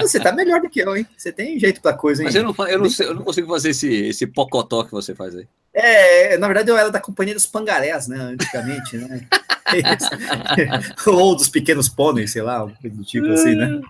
Você 0.00 0.20
tá 0.20 0.32
melhor 0.32 0.60
do 0.60 0.68
que 0.70 0.80
eu, 0.80 0.96
hein? 0.96 1.06
Você 1.16 1.32
tem 1.32 1.58
jeito 1.58 1.80
pra 1.80 1.92
coisa, 1.92 2.22
hein? 2.22 2.26
Mas 2.26 2.34
eu 2.34 2.42
não, 2.44 2.54
eu, 2.66 2.78
não 2.78 2.90
sei- 2.90 3.06
eu 3.08 3.14
não 3.14 3.22
consigo 3.22 3.48
fazer 3.48 3.70
esse, 3.70 3.88
esse 4.06 4.26
pocotó 4.26 4.84
que 4.84 4.90
você 4.92 5.14
faz 5.14 5.34
aí. 5.36 5.46
É, 5.74 6.36
na 6.36 6.46
verdade 6.46 6.70
eu 6.70 6.76
era 6.76 6.90
da 6.90 7.00
companhia 7.00 7.34
dos 7.34 7.46
pangarés, 7.46 8.06
né? 8.06 8.16
Antigamente, 8.18 8.81
né? 8.92 9.26
Ou 11.06 11.34
dos 11.36 11.48
pequenos 11.48 11.88
pôneis, 11.88 12.32
sei 12.32 12.42
lá, 12.42 12.64
do 12.82 13.04
tipo 13.04 13.26
assim, 13.28 13.54
né? 13.54 13.80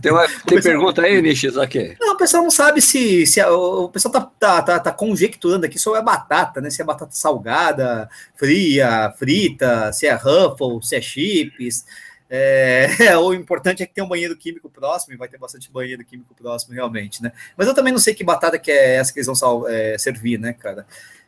Tem, 0.00 0.10
uma- 0.10 0.26
tem 0.46 0.60
pergunta 0.62 1.02
aí, 1.02 1.20
Nish, 1.20 1.44
aqui? 1.58 1.94
Não, 2.00 2.14
o 2.14 2.16
pessoal 2.16 2.42
não 2.42 2.50
sabe 2.50 2.80
se, 2.80 3.26
se 3.26 3.40
a- 3.40 3.52
o 3.52 3.88
pessoal 3.88 4.12
tá, 4.12 4.20
tá, 4.38 4.62
tá, 4.62 4.78
tá 4.80 4.92
conjecturando 4.92 5.66
aqui 5.66 5.78
sobre 5.78 5.98
a 5.98 6.02
batata, 6.02 6.60
né? 6.60 6.70
Se 6.70 6.80
é 6.80 6.84
batata 6.84 7.12
salgada, 7.12 8.08
fria, 8.34 9.12
frita, 9.18 9.92
se 9.92 10.06
é 10.06 10.14
Ruffles, 10.14 10.88
se 10.88 10.96
é 10.96 11.00
chips. 11.02 11.84
É, 12.30 12.88
o 13.18 13.34
importante 13.34 13.82
é 13.82 13.86
que 13.86 13.92
tem 13.94 14.02
um 14.02 14.08
banheiro 14.08 14.34
químico 14.36 14.70
próximo 14.70 15.12
e 15.12 15.16
vai 15.18 15.28
ter 15.28 15.36
bastante 15.38 15.70
banheiro 15.70 16.02
químico 16.04 16.34
próximo, 16.34 16.72
realmente, 16.74 17.22
né? 17.22 17.30
Mas 17.56 17.66
eu 17.68 17.74
também 17.74 17.92
não 17.92 18.00
sei 18.00 18.14
que 18.14 18.24
batata 18.24 18.58
que 18.58 18.70
é 18.70 18.96
essa 18.96 19.12
que 19.12 19.18
eles 19.18 19.26
vão 19.26 19.34
sal- 19.34 19.68
é, 19.68 19.98
servir, 19.98 20.38
né, 20.38 20.54
cara? 20.54 20.86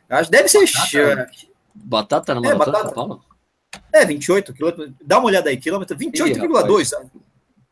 Acho, 0.09 0.30
deve 0.30 0.49
ser. 0.49 0.64
Batata? 1.14 1.30
Batata 1.85 2.35
na 2.35 2.41
É, 2.41 2.55
maratona 2.55 2.64
de 2.64 2.72
batata. 2.72 2.95
São 2.95 2.95
Paulo? 2.95 3.24
É, 3.93 4.05
28 4.05 4.53
quilômetros. 4.53 4.93
Dá 5.03 5.18
uma 5.18 5.27
olhada 5.27 5.51
aí, 5.51 5.57
quilômetro 5.57 5.97
28,2. 5.97 6.93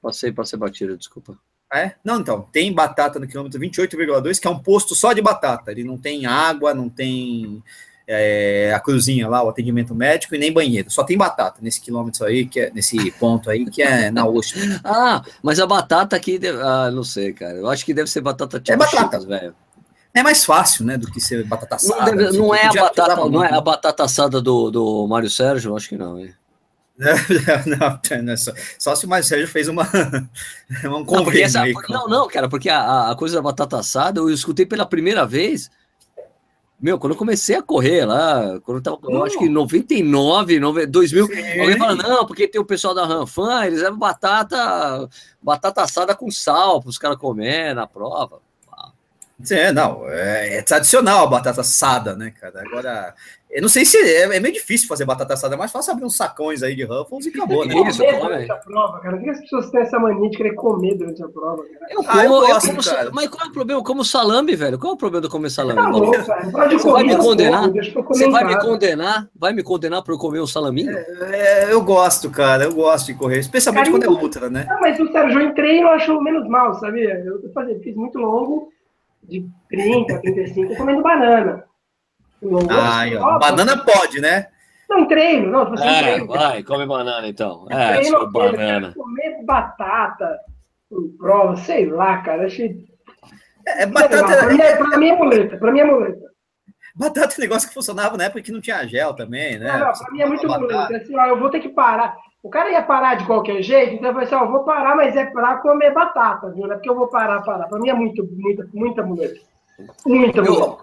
Passei, 0.01 0.33
passei 0.33 0.59
batido, 0.59 0.97
desculpa. 0.97 1.39
É? 1.73 1.95
Não, 2.05 2.21
então, 2.21 2.47
tem 2.53 2.73
batata 2.73 3.19
no 3.19 3.27
quilômetro 3.27 3.59
28,2, 3.59 4.39
que 4.41 4.47
é 4.47 4.51
um 4.51 4.59
posto 4.59 4.95
só 4.95 5.13
de 5.13 5.23
batata. 5.23 5.71
Ele 5.71 5.83
não 5.83 5.99
tem 5.99 6.27
água, 6.27 6.75
não 6.75 6.89
tem 6.89 7.63
é, 8.07 8.73
a 8.75 8.79
cruzinha 8.79 9.29
lá, 9.29 9.43
o 9.43 9.49
atendimento 9.49 9.95
médico 9.95 10.35
e 10.35 10.39
nem 10.39 10.53
banheiro. 10.53 10.91
Só 10.91 11.03
tem 11.03 11.17
batata 11.17 11.59
nesse 11.63 11.81
quilômetro 11.81 12.25
aí, 12.25 12.47
que 12.47 12.61
é 12.61 12.71
nesse 12.71 13.11
ponto 13.13 13.51
aí, 13.51 13.69
que 13.69 13.83
é 13.83 14.11
na 14.11 14.27
USP. 14.27 14.59
Ah, 14.85 15.25
mas 15.43 15.59
a 15.59 15.67
batata 15.67 16.15
aqui. 16.15 16.39
Ah, 16.63 16.91
não 16.91 17.03
sei, 17.03 17.33
cara. 17.33 17.57
Eu 17.57 17.69
acho 17.69 17.85
que 17.85 17.95
deve 17.95 18.11
ser 18.11 18.21
batata 18.21 18.61
tipo 18.61 18.73
É 18.73 18.77
batata. 18.77 19.19
Velho. 19.21 19.55
É 20.15 20.23
mais 20.23 20.45
fácil, 20.45 20.85
né, 20.87 20.97
do 20.97 21.11
que 21.11 21.21
ser 21.21 21.43
batata 21.45 21.77
Não, 21.83 21.95
assada. 21.97 22.11
deve- 22.13 22.29
assim, 22.29 22.39
não 22.39 22.51
que 22.51 22.55
é 22.57 22.63
a 22.63 22.67
podia 22.69 22.83
batata, 22.83 23.13
ajudar 23.15 23.31
não 23.31 23.45
é 23.45 23.53
a 23.53 23.61
batata 23.61 24.05
assada 24.05 24.41
do, 24.41 24.71
do 24.71 25.07
Mário 25.09 25.29
Sérgio? 25.29 25.77
Acho 25.77 25.89
que 25.89 25.97
não. 25.97 26.19
hein? 26.19 26.33
não, 26.97 28.23
não 28.23 28.33
é 28.33 28.37
só, 28.37 28.53
só 28.79 28.95
se 28.95 29.05
o 29.05 29.09
Mário 29.09 29.25
Sérgio 29.27 29.49
fez 29.49 29.67
uma, 29.67 29.83
um 30.85 31.05
Não, 31.05 31.31
essa- 31.33 31.63
aí 31.63 31.73
por- 31.73 31.85
com- 31.85 31.93
não, 31.93 32.07
não, 32.07 32.29
cara, 32.29 32.49
porque 32.49 32.69
a, 32.71 33.11
a 33.11 33.17
coisa 33.17 33.35
da 33.35 33.43
batata 33.43 33.77
assada 33.79 34.21
eu 34.21 34.31
escutei 34.31 34.65
pela 34.65 34.87
primeira 34.87 35.27
vez. 35.27 35.69
Meu, 36.81 36.99
quando 36.99 37.13
eu 37.15 37.19
comecei 37.19 37.57
a 37.57 37.63
correr 37.63 38.05
lá, 38.05 38.61
quando 38.63 38.79
eu 38.79 38.83
tava, 38.83 38.99
eu 39.05 39.25
acho 39.25 39.39
que 39.39 39.47
em 39.47 39.49
99, 39.49 40.61
90, 40.61 40.87
2000, 40.89 41.27
Sim. 41.27 41.61
alguém 41.61 41.79
fala, 41.79 41.95
não, 41.95 42.27
porque 42.27 42.47
tem 42.47 42.61
o 42.61 42.65
pessoal 42.65 42.95
da 42.95 43.07
Ranfan, 43.07 43.65
eles 43.67 43.81
levam 43.81 43.99
batata, 43.99 45.09
batata 45.43 45.83
assada 45.83 46.15
com 46.15 46.31
sal 46.31 46.81
para 46.81 46.91
os 46.91 46.99
caras 46.99 47.17
comer 47.17 47.75
na 47.75 47.87
prova. 47.87 48.41
É, 49.51 49.73
não, 49.73 50.09
é, 50.09 50.59
é 50.59 50.63
tradicional 50.63 51.25
a 51.25 51.27
batata 51.27 51.61
assada, 51.61 52.15
né, 52.15 52.33
cara? 52.41 52.63
Agora, 52.65 53.15
eu 53.51 53.61
não 53.61 53.69
sei 53.69 53.85
se 53.85 53.97
é, 53.97 54.23
é 54.37 54.41
meio 54.41 54.55
difícil 54.55 54.87
fazer 54.87 55.05
batata 55.05 55.35
assada, 55.35 55.55
é 55.57 55.59
mais 55.59 55.73
fácil 55.73 55.93
abrir 55.93 56.05
uns 56.05 56.17
sacões 56.17 56.63
aí 56.63 56.75
de 56.77 56.85
Ruffles 56.85 57.27
e 57.27 57.31
acabou, 57.31 57.67
né? 57.67 57.75
Isso, 57.89 57.99
durante 58.03 58.51
a 58.53 58.55
prova, 58.57 59.01
cara. 59.01 59.17
Por 59.17 59.25
que 59.25 59.31
as 59.31 59.41
pessoas 59.41 59.71
têm 59.71 59.81
essa 59.81 59.99
mania 59.99 60.31
de 60.31 60.37
querer 60.37 60.55
comer 60.55 60.95
durante 60.97 61.23
a 61.23 61.29
prova, 61.29 61.65
cara? 61.65 61.87
Eu 61.91 62.01
Ah, 62.07 62.25
eu 62.25 62.31
como, 62.31 62.43
eu 62.43 62.47
gosto, 62.47 62.67
como 62.69 62.85
cara. 62.85 63.11
mas 63.13 63.29
qual 63.29 63.45
é 63.47 63.49
o 63.49 63.53
problema? 63.53 63.81
Eu 63.81 63.85
como 63.85 64.05
salame, 64.05 64.55
velho. 64.57 64.79
Qual 64.79 64.93
é 64.93 64.95
o 64.95 64.99
problema 64.99 65.21
de 65.23 65.27
eu 65.27 65.31
comer 65.33 65.51
salame? 65.51 65.81
Tá 65.83 65.89
louco, 65.89 66.27
cara. 66.27 66.51
Pode 66.51 66.75
Você 66.75 66.91
vai 66.91 67.03
me 67.03 67.11
comer, 67.11 67.25
condenar? 67.25 67.71
Você 68.09 68.31
vai 68.31 68.45
me 68.45 68.61
condenar? 68.61 69.29
Vai 69.37 69.53
me 69.53 69.63
condenar 69.65 70.03
por 70.05 70.13
eu 70.13 70.19
comer 70.19 70.41
um 70.41 70.47
salaminho? 70.47 70.97
É, 70.97 71.73
eu 71.73 71.83
gosto, 71.83 72.31
cara, 72.31 72.65
eu 72.65 72.75
gosto 72.75 73.07
de 73.07 73.15
correr, 73.15 73.41
especialmente 73.41 73.91
Carinho. 73.91 74.01
quando 74.09 74.19
é 74.19 74.23
ultra, 74.23 74.49
né? 74.49 74.65
Não, 74.69 74.81
mas 74.81 74.99
o 75.01 75.11
Sérgio, 75.11 75.41
eu 75.41 75.49
entrei 75.49 75.79
e 75.79 75.83
eu 75.83 75.89
acho 75.89 76.21
menos 76.21 76.49
mal, 76.49 76.73
sabia? 76.81 77.21
Eu 77.25 77.41
fazia, 77.53 77.79
fiz 77.81 77.95
muito 77.97 78.19
longo, 78.19 78.73
de 79.29 79.47
30, 79.69 80.21
35, 80.21 80.77
comendo 80.77 81.03
banana. 81.03 81.65
Ai, 82.71 83.17
ó, 83.17 83.39
banana 83.39 83.79
pode, 83.85 84.21
né? 84.21 84.49
Não, 84.89 85.07
treino, 85.07 85.51
não, 85.51 85.73
assim, 85.73 85.87
É, 85.89 86.03
treino. 86.03 86.27
vai, 86.27 86.63
come 86.63 86.87
banana 86.87 87.27
então. 87.27 87.67
É, 87.71 87.97
treino, 88.01 88.31
banana. 88.31 88.93
Comer 88.95 89.43
batata 89.45 90.39
em 90.93 91.09
prova, 91.17 91.57
sei 91.57 91.87
lá, 91.87 92.19
cara, 92.19 92.47
achei. 92.47 92.85
É, 93.67 93.85
é 93.85 93.87
pra, 93.87 94.07
batata. 94.09 94.47
mim, 94.53 94.61
é- 94.61 94.77
pra 94.77 94.99
mim 94.99 95.09
é 95.09 95.17
muleta, 95.17 95.57
pra 95.57 95.73
mim 95.73 95.81
é 95.81 95.85
muleta. 95.85 96.21
Batata 96.95 97.35
é 97.35 97.39
um 97.39 97.41
negócio 97.41 97.67
que 97.69 97.75
funcionava 97.75 98.17
na 98.17 98.25
época 98.25 98.43
que 98.43 98.53
não 98.53 98.61
tinha 98.61 98.87
gel 98.87 99.15
também, 99.15 99.59
né? 99.59 99.73
Não, 99.73 99.87
não, 99.87 99.93
pra 99.93 100.11
mim 100.13 100.21
é 100.21 100.27
muito 100.27 100.47
ruim. 100.47 100.73
Assim, 100.95 101.19
ó, 101.19 101.27
eu 101.27 101.41
vou 101.41 101.51
ter 101.51 101.61
que 101.61 101.71
parar. 101.71 102.15
O 102.45 102.51
cara 102.51 102.71
ia 102.71 102.83
parar 102.83 103.15
de 103.15 103.25
qualquer 103.25 103.63
jeito, 103.63 103.95
então 103.95 104.09
eu 104.09 104.13
falei 104.13 104.27
assim, 104.27 104.35
ó, 104.35 104.45
eu 104.45 104.53
vou 104.53 104.65
parar, 104.65 104.95
mas 104.95 105.17
é 105.17 105.25
pra 105.25 105.57
comer 105.57 105.95
batata, 105.95 106.51
viu? 106.51 106.67
Não 106.67 106.73
é 106.73 106.75
porque 106.75 106.91
eu 106.91 106.95
vou 106.95 107.09
parar, 107.09 107.41
parar. 107.41 107.67
Pra 107.69 107.79
mim 107.79 107.89
é 107.89 107.95
muito, 107.95 108.23
muita, 108.33 108.69
muita 108.75 109.03
mulher. 109.03 109.41
Muita 110.05 110.43
mulher. 110.43 110.77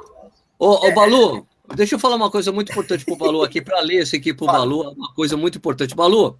Ô, 0.58 0.88
ô, 0.88 0.92
Balu, 0.92 1.46
deixa 1.76 1.94
eu 1.94 2.00
falar 2.00 2.16
uma 2.16 2.32
coisa 2.32 2.52
muito 2.52 2.72
importante 2.72 3.06
pro 3.06 3.16
Balu 3.16 3.44
aqui, 3.44 3.62
para 3.62 3.80
ler 3.80 4.02
isso 4.02 4.16
aqui 4.16 4.34
pro 4.34 4.48
Balu, 4.48 4.92
uma 4.94 5.14
coisa 5.14 5.38
muito 5.38 5.60
importante. 5.60 5.96
Balu, 5.96 6.36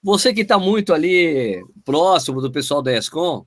você 0.00 0.32
que 0.32 0.42
está 0.42 0.60
muito 0.60 0.94
ali 0.94 1.60
próximo 1.84 2.40
do 2.40 2.52
pessoal 2.52 2.80
da 2.80 2.96
ESCOM, 2.96 3.44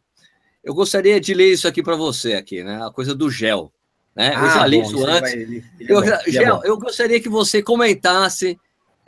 eu 0.62 0.74
gostaria 0.74 1.18
de 1.18 1.34
ler 1.34 1.54
isso 1.54 1.66
aqui 1.66 1.82
para 1.82 1.96
você 1.96 2.34
aqui, 2.34 2.62
né? 2.62 2.86
A 2.86 2.92
coisa 2.92 3.16
do 3.16 3.32
gel. 3.32 3.72
Né? 4.14 4.34
Ah, 4.36 4.44
eu 4.44 4.50
já 4.50 4.68
li 4.68 4.82
bom, 4.82 4.84
isso 4.84 5.06
antes. 5.06 5.22
Vai, 5.22 5.42
ele, 5.42 5.64
ele 5.80 5.94
eu, 5.94 6.04
é 6.04 6.24
gel, 6.28 6.62
eu 6.66 6.78
gostaria 6.78 7.22
que 7.22 7.30
você 7.30 7.64
comentasse 7.64 8.60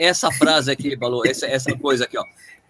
essa 0.01 0.31
frase 0.31 0.71
aqui, 0.71 0.95
Balu, 0.95 1.21
essa, 1.25 1.45
essa 1.45 1.77
coisa 1.77 2.05
aqui, 2.05 2.17
ó. 2.17 2.25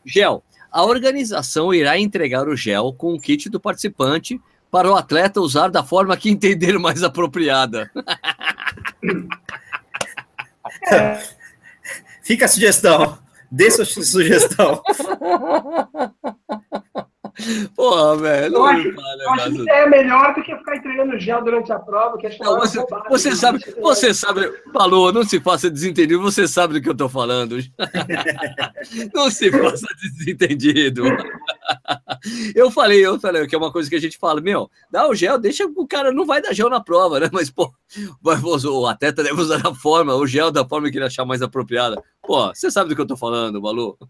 Gel, 0.06 0.44
a 0.70 0.84
organização 0.84 1.74
irá 1.74 1.98
entregar 1.98 2.48
o 2.48 2.56
gel 2.56 2.94
com 2.94 3.14
o 3.14 3.20
kit 3.20 3.50
do 3.50 3.60
participante 3.60 4.40
para 4.70 4.92
o 4.92 4.96
atleta 4.96 5.40
usar 5.40 5.70
da 5.70 5.84
forma 5.84 6.18
que 6.18 6.30
entender 6.30 6.78
mais 6.78 7.04
apropriada. 7.04 7.90
Fica 12.24 12.46
a 12.46 12.48
sugestão. 12.48 13.18
Dê 13.50 13.70
sua 13.70 13.86
sugestão. 13.86 14.82
Porra, 17.76 18.18
velho. 18.18 18.56
Eu 18.56 18.66
acho, 18.66 18.88
eu 18.88 19.32
acho 19.32 19.64
que 19.64 19.70
é 19.70 19.89
melhor 19.89 20.34
do 20.34 20.43
que 20.43 20.56
ficar 20.56 20.76
entregando 20.76 21.20
gel 21.20 21.43
durante 21.43 21.72
a 21.72 21.80
prova. 21.80 22.18
Que 22.18 22.30
não, 22.39 22.60
você, 22.60 22.80
roubado, 22.80 23.10
você 23.10 23.36
sabe, 23.36 23.60
você 23.80 24.14
sabe, 24.14 24.52
falou, 24.74 25.12
não 25.12 25.24
se 25.24 25.39
faça 25.39 25.70
desentendido, 25.70 26.22
você 26.22 26.47
sabe 26.47 26.74
do 26.74 26.82
que 26.82 26.89
eu 26.89 26.95
tô 26.95 27.10
falando. 27.10 27.58
não 29.14 29.30
se 29.30 29.52
faça 29.52 29.88
desentendido. 30.02 31.04
Eu 32.56 32.70
falei, 32.70 33.04
eu 33.04 33.20
falei, 33.20 33.47
que 33.47 33.56
é 33.56 33.58
uma 33.58 33.72
coisa 33.72 33.89
que 33.89 33.95
a 33.95 33.99
gente 33.99 34.18
fala, 34.18 34.39
meu, 34.41 34.70
dá 34.91 35.08
o 35.08 35.16
gel, 35.16 35.39
deixa 35.39 35.66
o 35.66 35.88
cara, 35.88 36.12
não 36.12 36.26
vai 36.26 36.41
dar 36.41 36.54
gel 36.54 36.70
na 36.70 36.80
prova, 36.80 37.20
né? 37.20 37.30
Mas, 37.32 37.49
pô, 37.49 37.74
vai, 38.22 38.38
o 38.38 38.88
atleta 38.88 39.24
deve 39.24 39.41
usar 39.41 39.66
a 39.66 39.74
forma, 39.74 40.14
o 40.14 40.28
gel 40.28 40.52
da 40.52 40.64
forma 40.68 40.91
que 40.91 40.97
ele 40.97 41.06
achar 41.06 41.26
mais 41.26 41.41
apropriada. 41.41 42.02
Pô, 42.22 42.47
você 42.49 42.70
sabe 42.70 42.89
do 42.89 42.95
que 42.95 43.02
eu 43.02 43.08
tô 43.08 43.18
falando, 43.18 43.60
Balu? 43.60 43.97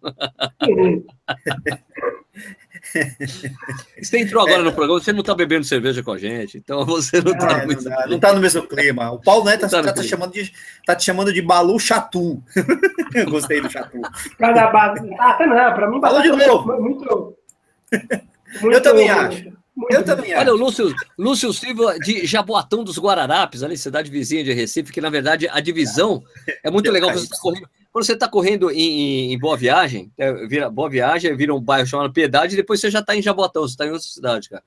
Você 4.01 4.19
entrou 4.19 4.43
agora 4.43 4.61
é, 4.61 4.63
no 4.63 4.73
programa, 4.73 4.99
você 4.99 5.13
não 5.13 5.21
está 5.21 5.35
bebendo 5.35 5.63
cerveja 5.65 6.01
com 6.01 6.11
a 6.11 6.17
gente, 6.17 6.57
então 6.57 6.83
você 6.85 7.21
não 7.21 7.31
está 7.31 7.61
é, 7.61 7.65
no, 7.65 8.09
não, 8.09 8.19
tá 8.19 8.33
no 8.33 8.41
mesmo 8.41 8.63
clima. 8.63 9.11
O 9.11 9.19
Paulo 9.19 9.45
Neto 9.45 9.65
está 9.65 9.81
tá, 9.83 9.93
tá, 9.93 10.03
chamando 10.03 10.33
de, 10.33 10.51
tá 10.85 10.95
te 10.95 11.05
chamando 11.05 11.31
de 11.31 11.41
Balu 11.41 11.79
Chatu. 11.79 12.41
Gostei 13.29 13.61
do 13.61 13.69
Chatu. 13.69 14.01
Cada 14.37 14.67
base. 14.71 15.07
Ah, 15.19 15.33
tá 15.33 15.45
não, 15.45 15.55
para 15.55 15.89
mim, 15.89 16.01
Falou 16.01 16.21
de 16.21 16.31
novo. 16.31 16.81
Muito, 16.81 17.37
muito, 18.61 18.75
Eu 18.75 18.81
também 18.81 19.09
acho. 19.09 19.61
Muito 19.75 19.95
eu 19.95 20.03
também 20.03 20.35
Olha, 20.35 20.53
o 20.53 20.57
Lúcio, 20.57 20.93
Lúcio 21.17 21.53
Silva 21.53 21.97
de 21.97 22.25
Jaboatão 22.25 22.83
dos 22.83 22.97
Guararapes, 22.97 23.63
ali, 23.63 23.77
cidade 23.77 24.11
vizinha 24.11 24.43
de 24.43 24.51
Recife, 24.51 24.91
que 24.91 24.99
na 24.99 25.09
verdade 25.09 25.47
a 25.47 25.59
divisão 25.59 26.21
é 26.63 26.69
muito 26.69 26.91
legal. 26.91 27.11
Você 27.13 27.23
está 27.23 27.37
correndo, 27.37 27.67
quando 27.91 28.05
você 28.05 28.13
está 28.13 28.27
correndo 28.27 28.71
em, 28.71 29.33
em, 29.33 29.39
Boa 29.39 29.57
Viagem, 29.57 30.11
é, 30.17 30.31
vira, 30.47 30.69
Boa 30.69 30.89
Viagem 30.89 31.35
vira 31.35 31.53
um 31.53 31.61
bairro 31.61 31.85
chamado 31.85 32.13
Piedade, 32.13 32.53
e 32.53 32.57
depois 32.57 32.79
você 32.79 32.89
já 32.89 32.99
está 32.99 33.15
em 33.15 33.21
Jabotão, 33.21 33.63
você 33.63 33.73
está 33.73 33.85
em 33.85 33.91
outra 33.91 34.07
cidade, 34.07 34.49
cara. 34.49 34.63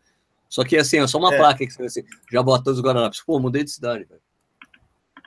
Só 0.49 0.63
que 0.63 0.77
assim, 0.77 0.99
é 0.99 1.07
só 1.07 1.19
uma 1.19 1.35
é. 1.35 1.39
placa 1.39 1.67
que 1.67 1.73
você 1.73 1.83
assim, 1.83 2.05
Jabotão 2.31 2.73
dos 2.73 2.83
Guararapes. 2.83 3.21
Pô, 3.23 3.41
mudei 3.41 3.65
de 3.65 3.71
cidade, 3.71 4.05
velho. 4.05 4.21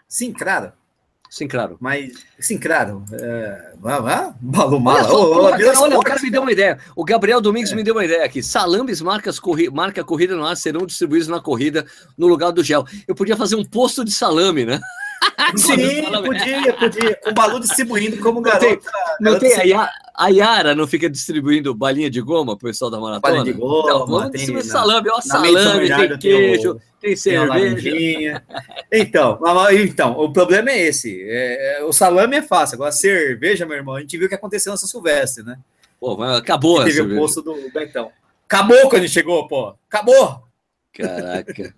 Sim, 0.08 0.32
claro. 0.32 0.72
Sim, 1.30 1.48
claro. 1.48 1.78
Mas, 1.82 2.14
sim, 2.40 2.58
claro. 2.58 3.04
É... 3.12 3.74
Balu 4.40 4.80
Mala. 4.80 5.12
Olha, 5.12 5.80
olha, 5.80 6.00
o 6.00 6.04
cara 6.04 6.22
me 6.22 6.32
deu 6.32 6.42
uma 6.42 6.52
ideia. 6.52 6.80
O 6.96 7.04
Gabriel 7.04 7.42
Domingos 7.42 7.74
é. 7.74 7.76
me 7.76 7.84
deu 7.84 7.94
uma 7.94 8.06
ideia 8.06 8.24
aqui. 8.24 8.42
Salambes 8.42 9.02
marcas 9.02 9.40
corri... 9.40 9.70
marca 9.70 10.04
corrida 10.04 10.36
no 10.36 10.46
ar 10.46 10.56
serão 10.56 10.86
distribuídos 10.86 11.28
na 11.28 11.42
corrida 11.42 11.86
no 12.18 12.28
lugar 12.28 12.52
do 12.52 12.64
gel. 12.64 12.86
Eu 13.06 13.14
podia 13.14 13.36
fazer 13.36 13.56
um 13.56 13.66
posto 13.66 14.06
de 14.06 14.12
salame, 14.12 14.66
né? 14.66 14.80
Sim, 15.56 16.04
podia, 16.26 16.74
podia. 16.74 17.16
Com 17.16 17.30
o 17.30 17.34
Balu 17.34 17.60
distribuindo 17.60 18.18
como 18.18 18.42
garoto. 18.42 18.66
Não 19.20 19.38
tem, 19.40 19.50
não 19.50 19.58
tem 19.58 19.74
a, 19.74 19.90
a 20.18 20.28
Yara 20.30 20.76
não 20.76 20.88
fica 20.88 21.10
distribuindo 21.10 21.74
balinha 21.76 22.10
de 22.10 22.20
goma 22.22 22.58
pro 22.58 22.68
pessoal 22.68 22.90
da 22.90 23.00
maratona? 23.00 23.36
Balinha 23.36 23.54
de 23.54 23.60
goma, 23.60 23.90
não, 23.90 24.06
vamos 24.06 24.32
distribuir 24.32 24.66
salame. 24.66 25.10
Ó, 25.10 25.22
salame, 25.22 25.88
tem 25.88 26.18
queijo, 26.18 26.74
tem, 26.74 26.82
tem 27.02 27.16
cerveja. 27.16 28.44
então, 28.92 29.40
então, 29.72 30.20
o 30.20 30.34
problema 30.34 30.72
é 30.72 30.80
esse. 30.88 31.22
É, 31.24 31.80
é, 31.80 31.84
o 31.84 31.94
salame 31.94 32.38
é 32.38 32.42
fácil. 32.42 32.76
Agora, 32.76 32.92
cerveja, 32.92 33.66
meu 33.66 33.78
irmão, 33.78 33.96
a 33.96 34.02
gente 34.02 34.18
viu 34.18 34.26
o 34.26 34.30
que 34.30 34.36
aconteceu 34.36 34.72
nessa 34.72 34.88
Silvestre, 34.88 35.44
né? 35.44 35.58
Pô, 36.00 36.22
acabou 36.24 36.84
Teve 36.84 37.02
o 37.02 37.16
posto 37.16 37.42
do 37.42 37.56
Betão. 37.72 38.12
Acabou 38.46 38.90
quando 38.90 39.08
chegou, 39.08 39.48
pô. 39.48 39.76
Acabou. 39.88 40.44
Caraca. 40.94 41.76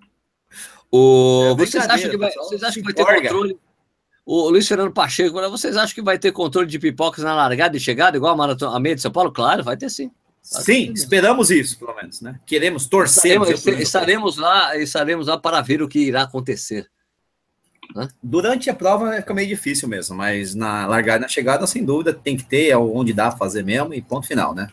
O, 0.92 1.52
é 1.52 1.56
vocês, 1.56 1.88
acham 1.88 2.10
que 2.10 2.18
vai, 2.18 2.32
vocês 2.34 2.64
acham 2.64 2.82
que 2.82 2.84
vai 2.84 2.94
ter 2.94 3.06
controle? 3.06 3.58
O 4.26 4.50
Luiz 4.50 4.68
Fernando 4.68 4.92
Pacheco, 4.92 5.40
vocês 5.50 5.76
acham 5.76 5.96
que 5.96 6.02
vai 6.02 6.20
ter 6.20 6.32
controle 6.32 6.68
de 6.68 6.78
pipocas 6.78 7.24
na 7.24 7.36
largada 7.36 7.76
e 7.76 7.80
chegada, 7.80 8.16
igual 8.16 8.34
a, 8.34 8.38
maratona, 8.38 8.76
a 8.76 8.80
meia 8.80 8.96
de 8.96 9.02
São 9.02 9.12
Paulo? 9.12 9.32
Claro, 9.32 9.64
vai 9.64 9.76
ter 9.76 9.90
sim. 9.90 10.12
sim, 10.42 10.92
esperamos 10.94 11.50
isso, 11.50 11.80
pelo 11.80 11.96
menos, 11.96 12.22
né? 12.22 12.40
Queremos 12.46 12.86
torcer. 12.86 13.42
Estaremos, 13.42 13.82
estaremos 13.82 14.38
lá, 14.38 14.78
estaremos 14.78 15.28
lá 15.28 15.38
para 15.38 15.62
ver 15.62 15.82
o 15.82 15.88
que 15.88 16.00
irá 16.00 16.24
acontecer. 16.24 16.88
Durante 18.22 18.70
a 18.70 18.74
prova 18.74 19.16
fica 19.16 19.34
meio 19.34 19.48
difícil 19.48 19.90
mesmo, 19.90 20.16
mas 20.16 20.54
na 20.54 20.86
largada 20.86 21.18
e 21.18 21.22
na 21.22 21.28
chegada, 21.28 21.66
sem 21.66 21.84
dúvida, 21.84 22.14
tem 22.14 22.38
que 22.38 22.44
ter 22.44 22.76
onde 22.76 23.14
dá 23.14 23.32
fazer 23.32 23.64
mesmo 23.64 23.94
e 23.96 24.02
ponto 24.02 24.28
final, 24.28 24.54
né? 24.54 24.68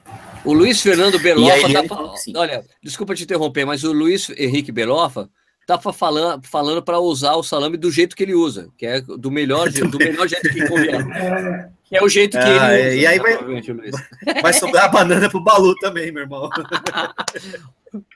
O 0.44 0.52
Luiz 0.52 0.82
Fernando 0.82 1.18
Belofa 1.18 1.72
tá 1.72 1.84
falando. 1.84 2.14
Olha, 2.36 2.64
desculpa 2.82 3.14
te 3.14 3.24
interromper, 3.24 3.64
mas 3.64 3.84
o 3.84 3.92
Luiz 3.92 4.28
Henrique 4.36 4.70
Belofa 4.70 5.30
tá 5.66 5.78
falando 5.92 6.40
falando 6.46 6.80
para 6.80 7.00
usar 7.00 7.34
o 7.34 7.42
salame 7.42 7.76
do 7.76 7.90
jeito 7.90 8.14
que 8.14 8.22
ele 8.22 8.34
usa, 8.34 8.68
que 8.78 8.86
é 8.86 9.00
do 9.00 9.30
melhor, 9.30 9.68
do 9.68 9.98
melhor 9.98 10.28
jeito 10.28 10.48
que 10.48 10.66
convém. 10.66 10.94
Que 11.88 11.96
é 11.96 12.02
o 12.02 12.08
jeito 12.08 12.36
que 12.36 12.42
ah, 12.42 12.76
ele 12.76 12.88
usa. 12.88 12.96
E 12.96 13.06
aí 13.06 13.18
vai, 13.20 14.42
vai 14.42 14.52
sobrar 14.52 14.86
a 14.86 14.88
banana 14.88 15.30
pro 15.30 15.38
Balu 15.38 15.72
também, 15.76 16.10
meu 16.10 16.24
irmão. 16.24 16.50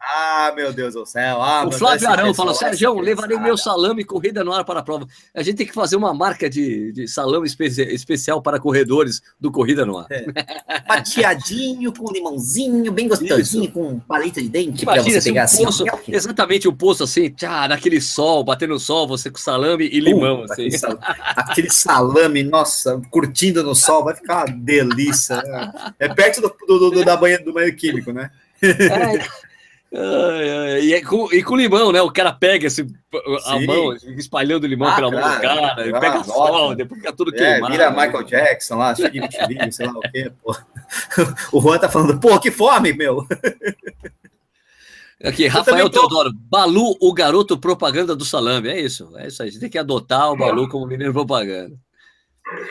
ah, 0.00 0.52
meu 0.56 0.72
Deus 0.72 0.94
do 0.94 1.06
céu. 1.06 1.40
Ah, 1.40 1.66
o 1.66 1.72
Flávio 1.72 2.08
Arão 2.08 2.34
falou: 2.34 2.54
Sérgio, 2.54 2.98
levarei 3.00 3.38
meu 3.38 3.56
salame 3.56 4.04
corrida 4.04 4.42
no 4.42 4.52
ar 4.52 4.64
para 4.64 4.80
a 4.80 4.82
prova. 4.82 5.06
A 5.34 5.42
gente 5.42 5.56
tem 5.56 5.66
que 5.66 5.72
fazer 5.72 5.96
uma 5.96 6.12
marca 6.12 6.50
de, 6.50 6.92
de 6.92 7.06
salame 7.08 7.46
espe 7.46 7.66
especial 7.66 8.42
para 8.42 8.58
corredores 8.58 9.22
do 9.40 9.50
Corrida 9.50 9.86
no 9.86 9.98
Ar. 9.98 10.06
É. 10.10 10.24
Fatiadinho, 10.86 11.92
com 11.92 12.10
limãozinho, 12.12 12.90
bem 12.92 13.08
gostosinho, 13.08 13.64
Isso. 13.64 13.72
com 13.72 13.98
paleta 14.00 14.40
de 14.40 14.48
dente 14.48 14.84
para 14.84 15.02
você 15.02 15.20
pegar 15.20 15.42
um 15.42 15.68
assim. 15.68 15.84
exatamente 16.08 16.68
o 16.68 16.72
poço 16.72 17.04
assim, 17.04 17.30
tchá, 17.30 17.68
naquele 17.68 18.00
sol, 18.00 18.44
batendo 18.44 18.72
no 18.72 18.80
sol, 18.80 19.06
você 19.06 19.30
com 19.30 19.38
salame 19.38 19.84
e 19.84 20.00
limão. 20.00 20.40
Uh, 20.40 20.44
assim. 20.44 20.68
aquele, 21.36 21.70
salame, 21.70 22.42
nossa, 22.42 23.00
curtindo 23.10 23.62
no 23.62 23.74
sol, 23.74 24.04
vai 24.04 24.14
ficar 24.14 24.46
uma 24.46 24.56
delícia. 24.56 25.36
Né? 25.36 25.92
É 25.98 26.08
perto 26.08 26.40
do, 26.40 26.54
do, 26.66 26.90
do 26.90 27.04
da 27.04 27.16
banha 27.16 27.38
do 27.38 27.52
banho 27.52 27.68
né? 28.12 28.30
É. 29.94 30.80
e, 30.80 30.94
é 30.94 31.02
com, 31.02 31.30
e 31.30 31.42
com 31.42 31.54
limão, 31.54 31.92
né? 31.92 32.00
O 32.00 32.10
cara 32.10 32.32
pega 32.32 32.66
esse, 32.66 32.86
a 33.44 33.58
Sim. 33.58 33.66
mão, 33.66 33.92
espalhando 34.16 34.66
limão 34.66 34.88
ah, 34.88 34.94
pela 34.94 35.10
mão 35.10 35.20
do 35.20 35.40
cara, 35.40 35.66
ah, 35.72 36.00
pega 36.00 36.24
sol, 36.24 36.74
depois 36.74 36.98
fica 37.00 37.12
tudo 37.12 37.34
é, 37.34 37.38
queimado. 37.38 37.72
Vira 37.72 37.90
Michael 37.90 38.22
Jackson 38.22 38.76
lá, 38.76 38.94
de 38.94 39.02
vitiligo, 39.02 39.70
sei 39.70 39.86
lá 39.86 39.92
o 39.92 40.00
quê, 40.00 40.32
pô. 40.42 40.56
O 41.52 41.60
Juan 41.60 41.78
tá 41.78 41.88
falando, 41.88 42.18
pô, 42.18 42.38
que 42.40 42.50
fome, 42.50 42.94
meu. 42.94 43.26
Aqui, 45.22 45.46
Rafael 45.46 45.88
tô... 45.88 46.00
Teodoro, 46.00 46.32
Balu, 46.34 46.96
o 47.00 47.12
garoto 47.14 47.56
propaganda 47.56 48.16
do 48.16 48.24
salame. 48.24 48.68
É 48.68 48.80
isso, 48.80 49.12
é 49.16 49.28
isso 49.28 49.42
aí. 49.42 49.48
A 49.48 49.52
gente 49.52 49.60
tem 49.60 49.70
que 49.70 49.78
adotar 49.78 50.32
o 50.32 50.36
Balu 50.36 50.68
como 50.68 50.86
menino 50.86 51.12
propaganda. 51.12 51.76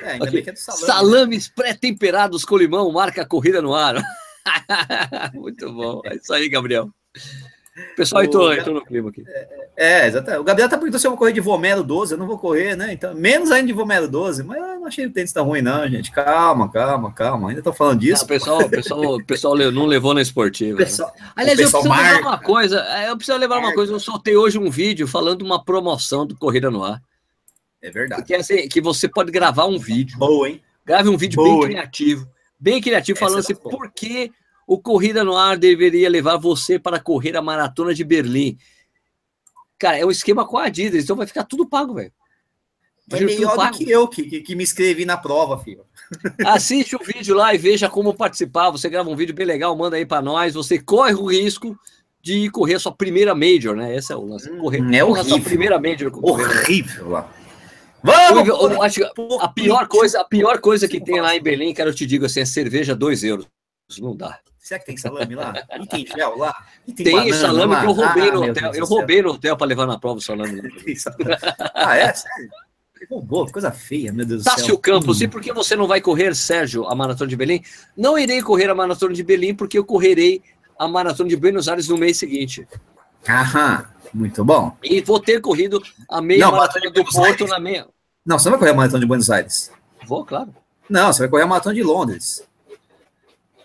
É, 0.03 0.11
ainda 0.11 0.29
bem 0.29 0.43
que 0.43 0.49
é 0.49 0.53
do 0.53 0.59
salame. 0.59 0.81
Né? 0.81 0.87
Salames 0.87 1.47
pré-temperados 1.47 2.43
com 2.43 2.57
limão, 2.57 2.91
marca 2.91 3.21
a 3.21 3.25
corrida 3.25 3.61
no 3.61 3.73
ar. 3.73 3.95
Muito 5.33 5.71
bom. 5.71 6.01
É 6.05 6.15
isso 6.15 6.33
aí, 6.33 6.49
Gabriel. 6.49 6.89
Pessoal 7.95 8.23
entrou, 8.23 8.53
entrou 8.53 8.75
no 8.75 8.85
clima 8.85 9.09
aqui. 9.09 9.23
É, 9.25 9.47
é, 9.77 10.07
exatamente. 10.07 10.41
O 10.41 10.43
Gabriel 10.43 10.67
tá 10.67 10.77
perguntando 10.77 10.99
se 10.99 11.07
eu 11.07 11.11
vou 11.11 11.17
correr 11.17 11.31
de 11.31 11.39
Vomero 11.39 11.83
12. 11.83 12.13
Eu 12.13 12.17
não 12.17 12.27
vou 12.27 12.37
correr, 12.37 12.75
né? 12.75 12.91
Então, 12.91 13.13
menos 13.15 13.49
ainda 13.49 13.67
de 13.67 13.73
Vomero 13.73 14.09
12. 14.09 14.43
Mas 14.43 14.57
eu 14.57 14.79
não 14.79 14.85
achei 14.85 15.05
o 15.05 15.11
tênis 15.11 15.31
tão 15.31 15.45
ruim, 15.45 15.61
não, 15.61 15.87
gente. 15.87 16.11
Calma, 16.11 16.69
calma, 16.69 17.13
calma. 17.13 17.49
Ainda 17.49 17.61
tô 17.61 17.71
falando 17.71 17.99
disso. 17.99 18.25
o 18.25 18.27
pessoal, 18.27 18.69
pessoal, 18.69 19.17
pessoal 19.25 19.55
não 19.71 19.85
levou 19.85 20.13
na 20.13 20.21
esportiva. 20.21 20.77
Né? 20.77 20.85
Pessoal, 20.85 21.13
né? 21.17 21.31
Aliás, 21.35 21.59
eu 21.59 21.69
preciso 21.69 21.89
marca. 21.89 22.17
levar 22.17 22.27
uma 22.27 22.39
coisa. 22.39 22.79
É, 22.81 23.09
eu 23.09 23.15
preciso 23.15 23.37
levar 23.37 23.59
uma 23.59 23.73
coisa. 23.73 23.93
Eu 23.93 23.99
soltei 23.99 24.35
hoje 24.35 24.57
um 24.57 24.69
vídeo 24.69 25.07
falando 25.07 25.39
de 25.39 25.45
uma 25.45 25.63
promoção 25.63 26.25
do 26.25 26.35
Corrida 26.35 26.69
no 26.69 26.83
Ar. 26.83 27.01
É 27.81 27.89
verdade. 27.89 28.23
Que, 28.23 28.33
é 28.33 28.37
assim, 28.37 28.67
que 28.67 28.81
você 28.81 29.07
pode 29.07 29.31
gravar 29.31 29.65
um 29.65 29.79
vídeo. 29.79 30.17
Boa, 30.17 30.49
hein? 30.49 30.61
Grave 30.85 31.09
um 31.09 31.17
vídeo 31.17 31.37
Boa, 31.37 31.67
bem 31.67 31.75
criativo. 31.75 32.27
Bem 32.61 32.79
criativo, 32.79 33.17
falando 33.17 33.39
Essa 33.39 33.53
é 33.53 33.55
assim, 33.55 33.63
por 33.63 33.91
que 33.91 34.31
o 34.67 34.79
Corrida 34.79 35.23
no 35.23 35.35
Ar 35.35 35.57
deveria 35.57 36.07
levar 36.07 36.37
você 36.37 36.77
para 36.77 36.99
correr 36.99 37.35
a 37.35 37.41
maratona 37.41 37.91
de 37.91 38.03
Berlim. 38.03 38.55
Cara, 39.79 39.97
é 39.97 40.05
o 40.05 40.11
esquema 40.11 40.45
com 40.45 40.59
a 40.59 40.65
Adidas, 40.65 41.03
então 41.03 41.15
vai 41.15 41.25
ficar 41.25 41.43
tudo 41.43 41.67
pago, 41.67 41.95
velho. 41.95 42.13
É 43.11 43.19
melhor 43.19 43.57
do 43.57 43.77
que 43.77 43.89
eu, 43.89 44.07
que, 44.07 44.23
que, 44.23 44.41
que, 44.41 44.55
me 44.55 44.63
inscrevi 44.63 45.03
na 45.05 45.17
prova, 45.17 45.57
filho. 45.57 45.83
Assiste 46.45 46.95
o 46.95 46.99
vídeo 47.03 47.35
lá 47.35 47.53
e 47.53 47.57
veja 47.57 47.89
como 47.89 48.13
participar. 48.13 48.69
Você 48.69 48.87
grava 48.87 49.09
um 49.09 49.15
vídeo 49.15 49.33
bem 49.33 49.45
legal, 49.45 49.75
manda 49.75 49.97
aí 49.97 50.05
para 50.05 50.21
nós. 50.21 50.53
Você 50.53 50.79
corre 50.79 51.15
o 51.15 51.25
risco 51.25 51.75
de 52.21 52.49
correr 52.51 52.75
a 52.75 52.79
sua 52.79 52.91
primeira 52.91 53.33
Major, 53.33 53.75
né? 53.75 53.95
Esse 53.95 54.13
é 54.13 54.15
o 54.15 54.23
lance. 54.23 54.49
Correr, 54.57 54.81
hum, 54.81 54.93
é 54.93 55.03
horrível. 55.03 55.21
a 55.21 55.25
sua 55.25 55.41
primeira 55.41 55.81
Major. 55.81 56.11
Horrível 56.23 57.09
lá. 57.09 57.33
Vamos! 58.03 58.47
Eu, 58.47 58.71
eu 58.71 58.81
acho 58.81 59.01
a 59.39 59.47
pior 59.47 59.87
coisa, 59.87 60.21
a 60.21 60.23
pior 60.23 60.59
coisa 60.59 60.87
que 60.87 60.99
tem 60.99 61.21
lá 61.21 61.35
em 61.35 61.41
Belém, 61.41 61.73
cara, 61.73 61.89
eu 61.89 61.93
te 61.93 62.05
digo 62.05 62.25
assim, 62.25 62.41
é 62.41 62.45
cerveja 62.45 62.95
2 62.95 63.23
euros. 63.23 63.47
Não 63.99 64.15
dá. 64.15 64.39
Será 64.57 64.79
que 64.79 64.85
tem 64.85 64.97
salame 64.97 65.35
lá? 65.35 65.53
E 65.81 65.87
tem 65.87 66.05
gel 66.05 66.37
lá? 66.37 66.55
E 66.87 66.93
tem, 66.93 67.05
tem 67.05 67.33
salame 67.33 67.73
lá? 67.73 67.81
que 67.81 67.87
eu 67.87 67.91
roubei 67.91 68.29
ah, 68.29 68.31
no 68.31 68.43
hotel. 68.43 68.71
Eu 68.73 68.85
roubei 68.85 69.21
no 69.21 69.29
hotel 69.31 69.57
para 69.57 69.67
levar 69.67 69.85
na 69.85 69.99
prova 69.99 70.19
o 70.19 70.21
salame. 70.21 70.61
ah, 71.73 71.97
é? 71.97 72.13
Sério? 72.13 72.49
Roubou, 73.09 73.51
coisa 73.51 73.71
feia, 73.71 74.13
meu 74.13 74.25
Deus 74.25 74.43
do 74.43 74.43
céu. 74.43 74.55
Tássio 74.55 74.77
Campos, 74.77 75.19
hum. 75.19 75.23
e 75.23 75.27
por 75.27 75.41
que 75.41 75.51
você 75.51 75.75
não 75.75 75.87
vai 75.87 75.99
correr, 75.99 76.35
Sérgio, 76.35 76.85
a 76.87 76.93
Maratona 76.93 77.29
de 77.29 77.35
Belém? 77.35 77.63
Não 77.97 78.17
irei 78.17 78.41
correr 78.41 78.69
a 78.69 78.75
Maratona 78.75 79.13
de 79.13 79.23
Belém, 79.23 79.55
porque 79.55 79.77
eu 79.77 79.83
correrei 79.83 80.41
a 80.77 80.87
Maratona 80.87 81.27
de 81.27 81.35
Buenos 81.35 81.67
Aires 81.67 81.87
no 81.87 81.97
mês 81.97 82.17
seguinte. 82.17 82.67
Aham, 83.27 83.85
muito 84.13 84.43
bom. 84.43 84.75
E 84.83 85.01
vou 85.01 85.19
ter 85.19 85.41
corrido 85.41 85.81
a 86.09 86.21
meia 86.21 86.45
não, 86.45 86.51
maratona 86.51 86.91
do 86.91 87.05
Porto 87.05 87.47
na 87.47 87.59
meia. 87.59 87.87
Não, 88.25 88.37
você 88.37 88.49
não 88.49 88.51
vai 88.51 88.59
correr 88.59 88.71
a 88.71 88.75
Maratona 88.75 88.99
de 88.99 89.05
Buenos 89.07 89.29
Aires. 89.31 89.71
Vou, 90.05 90.23
claro. 90.23 90.53
Não, 90.89 91.11
você 91.11 91.19
vai 91.19 91.29
correr 91.29 91.43
a 91.43 91.47
Maratona 91.47 91.75
de 91.75 91.83
Londres. 91.83 92.47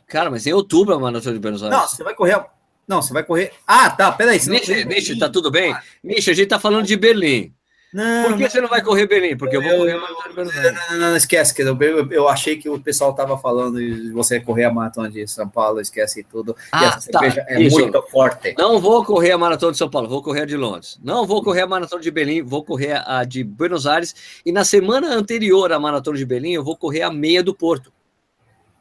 Cara, 0.06 0.30
mas 0.30 0.46
em 0.46 0.52
outubro 0.52 0.94
a 0.94 0.98
Maratona 0.98 1.34
de 1.34 1.40
Buenos 1.40 1.62
Aires. 1.62 1.76
Não, 1.76 1.86
você 1.86 2.02
vai 2.02 2.14
correr... 2.14 2.44
Não, 2.88 3.02
você 3.02 3.12
vai 3.12 3.24
correr... 3.24 3.52
Ah, 3.66 3.90
tá, 3.90 4.12
peraí. 4.12 4.38
Misha, 4.46 4.86
Misha, 4.86 5.18
tá 5.18 5.28
tudo 5.28 5.50
bem? 5.50 5.76
Misha, 6.02 6.30
a 6.30 6.34
gente 6.34 6.48
tá 6.48 6.58
falando 6.58 6.86
de 6.86 6.96
Berlim. 6.96 7.52
Não, 7.96 8.28
Por 8.28 8.36
que 8.36 8.50
você 8.50 8.60
não 8.60 8.68
vai 8.68 8.82
correr 8.82 9.06
Belém? 9.06 9.34
Porque 9.34 9.56
eu 9.56 9.62
vou 9.62 9.74
correr 9.74 9.92
a 9.92 9.98
maratona 9.98 10.28
de 10.28 10.34
Buenos 10.34 10.54
Aires. 10.54 10.74
Não, 10.74 10.98
não, 10.98 11.08
não, 11.08 11.16
esquece, 11.16 11.54
que 11.54 11.62
eu, 11.62 12.12
eu, 12.12 12.28
achei 12.28 12.58
que 12.58 12.68
o 12.68 12.78
pessoal 12.78 13.12
estava 13.12 13.38
falando 13.38 13.78
de 13.78 14.10
você 14.10 14.38
correr 14.38 14.64
a 14.64 14.70
maratona 14.70 15.08
de 15.08 15.26
São 15.26 15.48
Paulo, 15.48 15.80
esquece 15.80 16.22
tudo. 16.22 16.54
Ah, 16.70 16.84
essa 16.98 17.10
tá, 17.10 17.20
é 17.24 17.58
isso. 17.58 17.78
muito 17.78 18.02
forte. 18.02 18.54
Não 18.58 18.78
vou 18.78 19.02
correr 19.02 19.32
a 19.32 19.38
maratona 19.38 19.72
de 19.72 19.78
São 19.78 19.88
Paulo, 19.88 20.10
vou 20.10 20.22
correr 20.22 20.42
a 20.42 20.44
de 20.44 20.58
Londres. 20.58 21.00
Não 21.02 21.26
vou 21.26 21.42
correr 21.42 21.62
a 21.62 21.66
maratona 21.66 22.02
de 22.02 22.10
Belém, 22.10 22.42
vou 22.42 22.62
correr 22.62 23.02
a 23.02 23.24
de 23.24 23.42
Buenos 23.42 23.86
Aires. 23.86 24.14
E 24.44 24.52
na 24.52 24.62
semana 24.62 25.14
anterior 25.14 25.72
à 25.72 25.78
maratona 25.80 26.18
de 26.18 26.26
Belém, 26.26 26.52
eu 26.52 26.62
vou 26.62 26.76
correr 26.76 27.00
a 27.00 27.10
meia 27.10 27.42
do 27.42 27.54
Porto. 27.54 27.90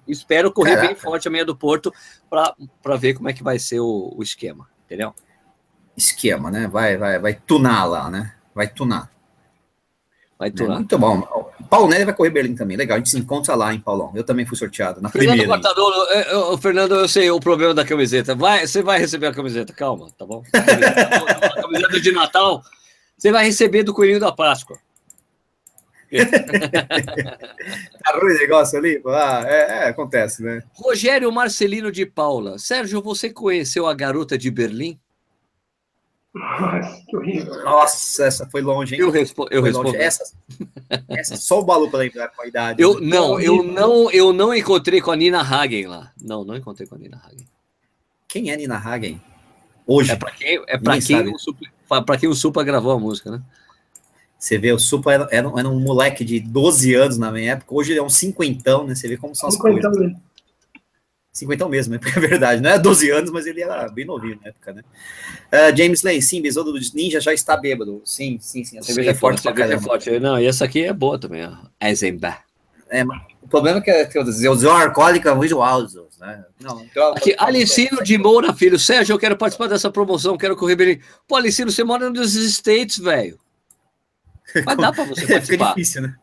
Espero 0.06 0.52
correr 0.52 0.72
Caraca. 0.72 0.88
bem 0.88 0.96
forte 0.98 1.30
a 1.30 1.32
meia 1.32 1.46
do 1.46 1.56
Porto 1.56 1.90
para 2.30 2.98
ver 2.98 3.14
como 3.14 3.30
é 3.30 3.34
que 3.34 3.42
vai 3.42 3.60
ser 3.60 3.80
o, 3.80 4.14
o 4.14 4.22
esquema, 4.22 4.68
entendeu? 4.84 5.16
Esquema, 5.96 6.52
né? 6.52 6.68
Vai, 6.68 6.98
vai, 6.98 7.18
vai 7.18 7.34
tunar 7.34 7.86
lá, 7.86 8.10
né? 8.12 8.35
Vai 8.56 8.68
tunar. 8.68 9.12
Vai 10.40 10.52
tunar. 10.52 10.74
É, 10.74 10.78
muito 10.78 10.98
bom. 10.98 11.52
Paulo 11.70 11.88
Nery 11.88 12.06
vai 12.06 12.14
correr 12.14 12.30
Berlim 12.30 12.56
também. 12.56 12.76
Legal, 12.76 12.96
a 12.96 12.98
gente 12.98 13.10
se 13.10 13.18
encontra 13.18 13.56
lá 13.56 13.74
em 13.74 13.80
Paulão. 13.80 14.12
Eu 14.16 14.24
também 14.24 14.46
fui 14.46 14.58
sorteado 14.58 15.02
na 15.02 15.10
Fernando 15.10 15.38
primeira. 15.38 15.62
Eu, 16.30 16.52
eu, 16.52 16.58
Fernando, 16.58 16.96
eu 16.96 17.08
sei 17.08 17.30
o 17.32 17.40
problema 17.40 17.74
da 17.74 17.86
camiseta. 17.86 18.36
Vai, 18.36 18.66
você 18.66 18.82
vai 18.82 19.00
receber 19.00 19.28
a 19.28 19.34
camiseta, 19.34 19.74
calma, 19.74 20.10
tá 20.18 20.26
bom? 20.26 20.44
A 20.54 21.62
camiseta 21.62 22.00
de 22.02 22.12
Natal, 22.12 22.62
você 23.18 23.32
vai 23.32 23.46
receber 23.46 23.84
do 23.84 23.94
Coelhinho 23.94 24.20
da 24.20 24.32
Páscoa. 24.32 24.78
tá 28.04 28.20
ruim 28.20 28.36
o 28.36 28.38
negócio 28.38 28.78
ali? 28.78 29.02
Ah, 29.08 29.44
é, 29.46 29.60
é, 29.60 29.88
acontece, 29.88 30.44
né? 30.44 30.64
Rogério 30.74 31.32
Marcelino 31.32 31.92
de 31.92 32.06
Paula. 32.06 32.60
Sérgio, 32.60 33.02
você 33.02 33.30
conheceu 33.30 33.88
a 33.88 33.94
garota 33.94 34.38
de 34.38 34.52
Berlim? 34.52 35.00
Nossa, 36.36 37.02
que 37.08 37.16
horrível. 37.16 37.64
Nossa, 37.64 38.26
essa 38.26 38.46
foi 38.48 38.62
longe, 38.62 38.94
hein? 38.94 39.00
Eu, 39.00 39.10
respo 39.10 39.48
eu 39.50 39.62
respondo. 39.62 39.96
Essa, 39.96 40.22
essa, 41.08 41.38
só 41.38 41.62
o 41.62 41.64
Balu 41.64 41.90
para 41.90 42.00
lembrar 42.00 42.28
com 42.28 42.42
a 42.42 42.48
idade. 42.48 42.84
Eu, 42.84 43.00
não, 43.00 43.40
eu 43.40 43.64
não, 43.64 44.12
eu 44.12 44.34
não 44.34 44.54
encontrei 44.54 45.00
com 45.00 45.12
a 45.12 45.16
Nina 45.16 45.42
Hagen 45.42 45.88
lá. 45.88 46.12
Não, 46.22 46.44
não 46.44 46.58
encontrei 46.58 46.86
com 46.86 46.96
a 46.96 46.98
Nina 46.98 47.22
Hagen. 47.26 47.48
Quem 48.28 48.52
é 48.52 48.58
Nina 48.58 48.78
Hagen? 48.78 49.22
Hoje. 49.88 50.12
É 50.12 50.16
para 50.18 50.32
quem, 50.32 50.62
é 50.68 50.78
pra 50.78 51.00
quem, 51.00 51.34
o 51.34 51.40
Supla, 51.40 52.06
pra 52.06 52.18
quem 52.18 52.28
o 52.28 52.36
Supla 52.36 52.66
gravou 52.66 52.92
a 52.92 53.00
música, 53.00 53.32
né? 53.32 53.42
Você 54.38 54.58
vê, 54.58 54.74
o 54.74 54.80
Supla 54.80 55.14
era, 55.14 55.28
era, 55.32 55.52
era, 55.58 55.70
um 55.70 55.80
moleque 55.80 56.26
de 56.26 56.42
12 56.42 56.94
anos 56.96 57.18
na 57.18 57.32
minha 57.32 57.54
época, 57.54 57.74
hoje 57.74 57.94
ele 57.94 58.00
é 58.00 58.04
um 58.04 58.10
cinquentão, 58.10 58.86
né? 58.86 58.94
Você 58.94 59.08
vê 59.08 59.16
como 59.16 59.34
são 59.34 59.48
as 59.48 59.56
coisas. 59.56 59.98
Né? 59.98 60.16
Cinquentão 61.36 61.68
mesmo, 61.68 61.94
né? 61.94 62.00
É 62.16 62.20
verdade, 62.20 62.62
não 62.62 62.70
é 62.70 62.80
12 62.80 63.10
anos, 63.10 63.30
mas 63.30 63.46
ele 63.46 63.62
era 63.62 63.90
bem 63.90 64.06
novinho 64.06 64.40
na 64.42 64.50
época, 64.50 64.72
né? 64.72 64.82
Uh, 65.52 65.76
James 65.78 66.02
Lane, 66.02 66.22
sim, 66.22 66.42
Besouro 66.42 66.72
do 66.72 66.80
Ninja 66.94 67.20
já 67.20 67.34
está 67.34 67.58
bêbado. 67.58 68.02
Sim, 68.06 68.38
sim, 68.40 68.64
sim. 68.64 68.80
A 68.80 68.82
cerveja 68.82 69.12
sim, 69.12 69.18
é 69.18 69.20
forte. 69.20 69.40
A 69.40 69.42
cerveja 69.42 69.74
é 69.74 69.80
forte. 69.80 70.20
Não, 70.20 70.40
e 70.40 70.46
essa 70.46 70.64
aqui 70.64 70.86
é 70.86 70.94
boa 70.94 71.20
também, 71.20 71.46
ó. 71.46 71.52
Eisenbach. 71.86 72.40
É, 72.90 73.04
o 73.04 73.48
problema 73.50 73.80
é 73.80 73.82
que, 73.82 73.92
é 73.92 74.10
eu 74.16 74.52
usei 74.54 74.70
alcoólica 74.70 75.36
muito 75.36 75.62
altos, 75.62 76.18
né? 76.18 76.46
Não, 76.62 76.82
então, 76.82 77.14
aqui, 77.14 77.36
Alicino 77.38 78.02
de 78.02 78.18
Moura, 78.18 78.54
filho. 78.54 78.80
Sérgio, 78.80 79.14
eu 79.14 79.20
quero 79.20 79.36
participar 79.36 79.68
dessa 79.68 79.92
promoção, 79.92 80.38
quero 80.38 80.56
correr 80.56 80.78
bem. 80.78 81.02
Pô, 81.28 81.36
Alicino, 81.36 81.70
você 81.70 81.84
mora 81.84 82.10
nos 82.10 82.34
States, 82.34 82.98
velho. 82.98 83.38
Mas 84.66 84.78
dá 84.78 84.94
pra 84.94 85.04
você 85.04 85.28
participar. 85.28 85.42
Fica 85.42 85.68
difícil, 85.76 86.02
né? 86.04 86.16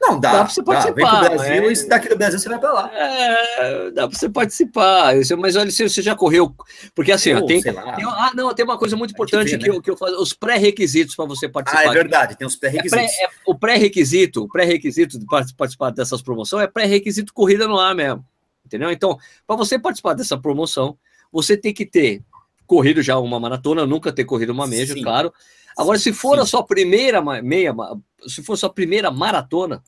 Não, 0.00 0.18
dá. 0.18 0.32
Dá 0.32 0.44
pra 0.44 0.48
você 0.48 0.62
participar. 0.62 0.94
Dá, 0.94 1.28
vem 1.28 1.28
pro 1.28 1.36
Brasil 1.36 1.68
é... 1.68 1.72
e 1.72 1.88
daqui 1.88 2.08
do 2.08 2.16
Brasil 2.16 2.38
você 2.38 2.48
vai 2.48 2.58
pra 2.58 2.72
lá. 2.72 2.90
É, 2.94 3.90
dá 3.90 4.08
pra 4.08 4.18
você 4.18 4.30
participar. 4.30 5.12
Mas 5.38 5.56
olha, 5.56 5.70
você 5.70 6.02
já 6.02 6.16
correu. 6.16 6.54
Porque 6.94 7.12
assim, 7.12 7.34
ó, 7.34 7.42
tem, 7.44 7.60
tem, 7.60 7.74
Ah, 7.76 8.32
não, 8.34 8.54
tem 8.54 8.64
uma 8.64 8.78
coisa 8.78 8.96
muito 8.96 9.12
importante 9.12 9.58
que, 9.58 9.68
né? 9.68 9.76
eu, 9.76 9.82
que 9.82 9.90
eu 9.90 9.96
faço: 9.96 10.20
os 10.20 10.32
pré-requisitos 10.32 11.14
para 11.14 11.26
você 11.26 11.48
participar. 11.48 11.82
Ah, 11.82 11.90
é 11.90 11.92
verdade, 11.92 12.36
tem 12.36 12.46
os 12.46 12.56
pré-requisitos. 12.56 12.98
É 12.98 13.06
pré, 13.06 13.24
é, 13.24 13.28
o 13.46 13.54
pré-requisito, 13.54 14.44
o 14.44 14.48
pré-requisito 14.48 15.18
de 15.18 15.26
participar 15.26 15.90
dessas 15.90 16.22
promoções 16.22 16.64
é 16.64 16.66
pré-requisito 16.66 17.34
corrida 17.34 17.68
no 17.68 17.78
ar 17.78 17.94
mesmo. 17.94 18.24
Entendeu? 18.64 18.90
Então, 18.90 19.18
para 19.46 19.56
você 19.56 19.78
participar 19.78 20.14
dessa 20.14 20.38
promoção, 20.38 20.96
você 21.30 21.56
tem 21.56 21.74
que 21.74 21.84
ter 21.84 22.22
corrido 22.66 23.02
já 23.02 23.18
uma 23.18 23.38
maratona, 23.38 23.84
nunca 23.84 24.12
ter 24.12 24.24
corrido 24.24 24.50
uma 24.50 24.66
meia, 24.66 24.86
claro. 25.02 25.32
Agora, 25.76 25.98
se 25.98 26.12
for 26.12 26.36
sim. 26.36 26.42
a 26.42 26.46
sua 26.46 26.64
primeira 26.64 27.22
meia, 27.42 27.74
se 28.26 28.42
for 28.42 28.54
a 28.54 28.56
sua 28.56 28.70
primeira 28.70 29.10
maratona, 29.10 29.82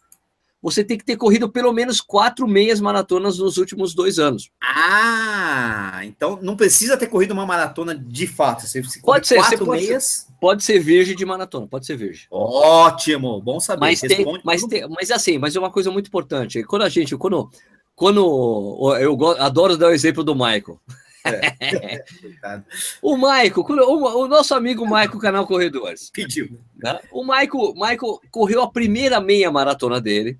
você 0.62 0.84
tem 0.84 0.96
que 0.96 1.04
ter 1.04 1.16
corrido 1.16 1.50
pelo 1.50 1.72
menos 1.72 2.00
quatro 2.00 2.46
meias 2.46 2.80
maratonas 2.80 3.38
nos 3.38 3.56
últimos 3.56 3.94
dois 3.94 4.20
anos. 4.20 4.48
Ah, 4.62 6.00
então 6.04 6.38
não 6.40 6.56
precisa 6.56 6.96
ter 6.96 7.08
corrido 7.08 7.32
uma 7.32 7.44
maratona 7.44 7.96
de 7.96 8.28
fato. 8.28 8.64
Você, 8.64 8.80
pode 9.02 9.26
ser, 9.26 9.36
quatro 9.36 9.66
pode 9.66 9.84
meias. 9.84 10.04
Ser, 10.04 10.32
pode 10.40 10.62
ser 10.62 10.78
virgem 10.78 11.16
de 11.16 11.26
maratona, 11.26 11.66
pode 11.66 11.84
ser 11.84 11.96
virgem. 11.96 12.26
Ótimo, 12.30 13.40
bom 13.40 13.58
saber. 13.58 13.80
Mas, 13.80 14.00
tem, 14.00 14.24
mas, 14.44 14.62
tem, 14.62 14.88
mas 14.88 15.10
assim, 15.10 15.36
mas 15.36 15.56
é 15.56 15.58
uma 15.58 15.70
coisa 15.70 15.90
muito 15.90 16.06
importante. 16.06 16.62
Quando 16.62 16.82
a 16.82 16.88
gente, 16.88 17.16
quando, 17.16 17.50
quando 17.96 18.96
eu 19.00 19.18
adoro 19.40 19.76
dar 19.76 19.88
o 19.88 19.92
exemplo 19.92 20.22
do 20.22 20.34
Michael. 20.34 20.78
É. 21.24 22.04
o 23.00 23.16
Maico, 23.16 23.60
o, 23.60 24.22
o, 24.22 24.28
nosso 24.28 24.54
amigo 24.54 24.86
Maico, 24.86 25.18
canal 25.18 25.46
Corredores. 25.46 26.10
Pediu. 26.10 26.60
Né? 26.76 27.00
O 27.10 27.24
Maico, 27.24 27.74
Maico 27.76 28.20
correu 28.30 28.62
a 28.62 28.70
primeira 28.70 29.20
meia 29.20 29.50
maratona 29.50 30.00
dele 30.00 30.38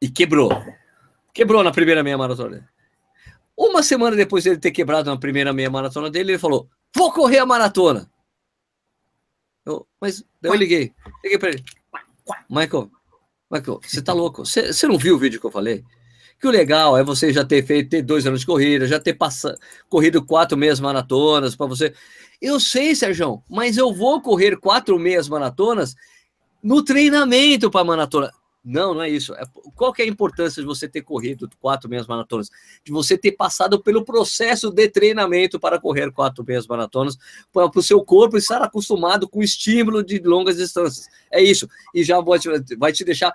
e 0.00 0.08
quebrou. 0.08 0.50
Quebrou 1.34 1.62
na 1.62 1.72
primeira 1.72 2.02
meia 2.02 2.16
maratona 2.16 2.50
dele. 2.50 2.64
Uma 3.56 3.82
semana 3.82 4.14
depois 4.16 4.44
de 4.44 4.50
ele 4.50 4.58
ter 4.58 4.70
quebrado 4.70 5.10
na 5.10 5.18
primeira 5.18 5.52
meia 5.52 5.70
maratona 5.70 6.10
dele, 6.10 6.32
ele 6.32 6.38
falou: 6.38 6.68
Vou 6.94 7.10
correr 7.12 7.38
a 7.38 7.46
maratona. 7.46 8.10
Eu, 9.64 9.86
mas 10.00 10.24
daí 10.40 10.52
eu 10.52 10.54
liguei. 10.54 10.92
Liguei 11.24 11.38
para 11.38 11.48
ele. 11.50 11.64
Michael, 12.48 12.90
Michael, 13.50 13.80
você 13.82 14.02
tá 14.02 14.12
louco? 14.12 14.44
Você, 14.44 14.72
você 14.72 14.86
não 14.86 14.98
viu 14.98 15.16
o 15.16 15.18
vídeo 15.18 15.40
que 15.40 15.46
eu 15.46 15.50
falei? 15.50 15.84
Que 16.40 16.46
o 16.46 16.50
legal 16.50 16.96
é 16.98 17.02
você 17.02 17.32
já 17.32 17.44
ter 17.44 17.64
feito 17.64 17.90
ter 17.90 18.02
dois 18.02 18.26
anos 18.26 18.40
de 18.40 18.46
corrida, 18.46 18.86
já 18.86 19.00
ter 19.00 19.14
passado, 19.14 19.58
corrido 19.88 20.24
quatro 20.24 20.56
meias 20.56 20.78
maratonas 20.78 21.56
para 21.56 21.66
você. 21.66 21.94
Eu 22.40 22.60
sei, 22.60 22.94
Sérgio, 22.94 23.42
mas 23.48 23.76
eu 23.76 23.92
vou 23.92 24.20
correr 24.20 24.58
quatro 24.58 24.98
meias 24.98 25.28
maratonas 25.28 25.94
no 26.62 26.82
treinamento 26.82 27.70
para 27.70 27.84
maratona. 27.84 28.30
Não, 28.68 28.94
não 28.94 29.02
é 29.02 29.08
isso. 29.08 29.32
É, 29.34 29.44
qual 29.76 29.92
que 29.92 30.02
é 30.02 30.04
a 30.04 30.08
importância 30.08 30.60
de 30.60 30.66
você 30.66 30.88
ter 30.88 31.02
corrido 31.02 31.48
quatro 31.60 31.88
meias 31.88 32.04
maratonas? 32.08 32.50
De 32.84 32.90
você 32.90 33.16
ter 33.16 33.30
passado 33.30 33.80
pelo 33.80 34.04
processo 34.04 34.72
de 34.72 34.88
treinamento 34.88 35.60
para 35.60 35.78
correr 35.78 36.10
quatro 36.10 36.44
meias 36.44 36.66
maratonas, 36.66 37.16
para 37.52 37.70
o 37.72 37.82
seu 37.82 38.04
corpo 38.04 38.36
estar 38.36 38.60
acostumado 38.60 39.28
com 39.28 39.38
o 39.38 39.44
estímulo 39.44 40.02
de 40.02 40.18
longas 40.18 40.56
distâncias. 40.56 41.06
É 41.30 41.40
isso. 41.40 41.68
E 41.94 42.02
já 42.02 42.20
vai 42.20 42.40
te, 42.40 42.76
vai 42.76 42.92
te 42.92 43.04
deixar 43.04 43.32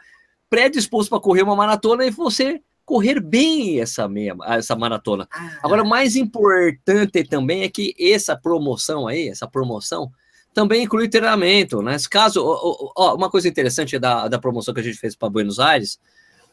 predisposto 0.49 1.09
para 1.09 1.21
correr 1.21 1.43
uma 1.43 1.55
maratona 1.55 2.05
e 2.05 2.11
você 2.11 2.61
correr 2.85 3.19
bem 3.19 3.79
essa, 3.79 4.07
meia, 4.07 4.35
essa 4.47 4.75
maratona. 4.75 5.27
Ah, 5.31 5.59
Agora, 5.63 5.83
mais 5.83 6.15
importante 6.15 7.23
também 7.23 7.63
é 7.63 7.69
que 7.69 7.95
essa 7.99 8.35
promoção 8.35 9.07
aí, 9.07 9.29
essa 9.29 9.47
promoção, 9.47 10.11
também 10.53 10.83
inclui 10.83 11.07
treinamento, 11.07 11.81
né? 11.81 11.95
Caso, 12.09 12.43
ó, 12.43 12.91
ó, 12.95 13.15
uma 13.15 13.29
coisa 13.29 13.47
interessante 13.47 13.97
da, 13.97 14.27
da 14.27 14.39
promoção 14.39 14.73
que 14.73 14.81
a 14.81 14.83
gente 14.83 14.97
fez 14.97 15.15
para 15.15 15.29
Buenos 15.29 15.59
Aires, 15.59 15.99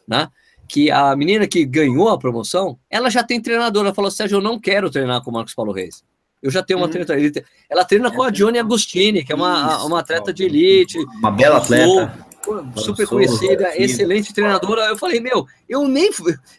né? 0.07 0.29
Que 0.67 0.89
a 0.91 1.15
menina 1.15 1.47
que 1.47 1.65
ganhou 1.65 2.09
a 2.09 2.17
promoção, 2.17 2.77
ela 2.89 3.09
já 3.09 3.23
tem 3.23 3.41
treinador. 3.41 3.83
Ela 3.83 3.93
falou: 3.93 4.11
Sérgio, 4.11 4.37
eu 4.37 4.41
não 4.41 4.59
quero 4.59 4.89
treinar 4.89 5.21
com 5.21 5.31
o 5.31 5.33
Marcos 5.33 5.53
Paulo 5.53 5.73
Reis. 5.73 6.03
Eu 6.41 6.49
já 6.49 6.63
tenho 6.63 6.79
uma 6.79 6.85
uhum. 6.85 6.91
treinadora. 6.91 7.45
Ela 7.69 7.83
treina 7.83 8.11
com 8.11 8.23
a 8.23 8.29
Johnny 8.29 8.59
Agostini, 8.59 9.25
que 9.25 9.33
é 9.33 9.35
uma, 9.35 9.83
uma 9.83 9.99
atleta 9.99 10.31
de 10.31 10.43
elite. 10.43 10.97
Uma 11.17 11.31
bela 11.31 11.57
atleta. 11.57 12.28
Super 12.75 13.07
conhecida, 13.07 13.71
excelente 13.75 14.33
treinadora. 14.33 14.83
Eu 14.83 14.97
falei, 14.97 15.19
meu, 15.19 15.45
eu 15.67 15.87
nem. 15.87 16.09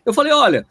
Eu 0.04 0.12
falei, 0.12 0.32
olha, 0.32 0.66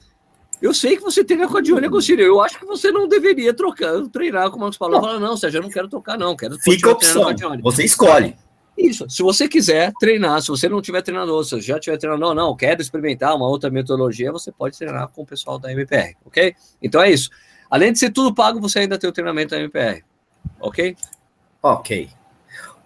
eu 0.61 0.73
sei 0.73 0.97
que 0.97 1.03
você 1.03 1.23
treina 1.23 1.47
com 1.47 1.57
a 1.57 1.61
Johnny 1.61 1.85
Agostini. 1.85 2.21
Eu 2.21 2.41
acho 2.41 2.59
que 2.59 2.65
você 2.65 2.91
não 2.91 3.07
deveria 3.07 3.53
trocar, 3.53 4.01
treinar 4.11 4.49
com 4.49 4.57
o 4.57 4.59
Marcos 4.59 4.77
Paulo. 4.77 4.95
Ela 4.95 5.03
falou, 5.03 5.19
não, 5.19 5.37
Sérgio, 5.37 5.59
eu 5.59 5.63
não 5.63 5.69
quero 5.69 5.87
trocar, 5.87 6.17
não. 6.17 6.35
Quero 6.35 6.57
Fica 6.59 6.89
a 6.89 6.93
opção. 6.93 7.23
Você 7.61 7.83
escolhe. 7.83 8.35
Isso. 8.77 9.09
Se 9.09 9.21
você 9.21 9.47
quiser 9.47 9.91
treinar, 9.99 10.41
se 10.41 10.47
você 10.47 10.69
não 10.69 10.81
tiver 10.81 11.01
treinador, 11.01 11.43
se 11.43 11.59
já 11.59 11.79
tiver 11.79 11.97
treinador, 11.97 12.33
não, 12.33 12.55
quero 12.55 12.81
experimentar 12.81 13.35
uma 13.35 13.47
outra 13.47 13.69
metodologia, 13.69 14.31
você 14.31 14.51
pode 14.51 14.77
treinar 14.77 15.09
com 15.09 15.21
o 15.21 15.25
pessoal 15.25 15.59
da 15.59 15.71
MPR, 15.71 16.15
ok? 16.25 16.55
Então 16.81 17.01
é 17.01 17.11
isso. 17.11 17.29
Além 17.69 17.91
de 17.91 17.99
ser 17.99 18.09
tudo 18.11 18.33
pago, 18.33 18.59
você 18.61 18.79
ainda 18.79 18.97
tem 18.97 19.09
o 19.09 19.13
treinamento 19.13 19.51
da 19.51 19.59
MPR, 19.59 20.01
ok? 20.61 20.95
Ok. 21.61 22.09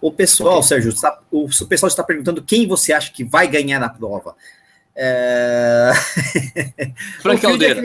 O 0.04 0.12
pessoal, 0.12 0.58
okay. 0.58 0.68
Sérgio, 0.68 0.92
o, 1.30 1.46
o 1.46 1.66
pessoal 1.66 1.88
está 1.88 2.04
perguntando 2.04 2.42
quem 2.42 2.68
você 2.68 2.92
acha 2.92 3.10
que 3.10 3.24
vai 3.24 3.48
ganhar 3.48 3.80
na 3.80 3.88
prova. 3.88 4.36
É... 4.94 5.92
Frank 7.22 7.40
Caldeira. 7.40 7.82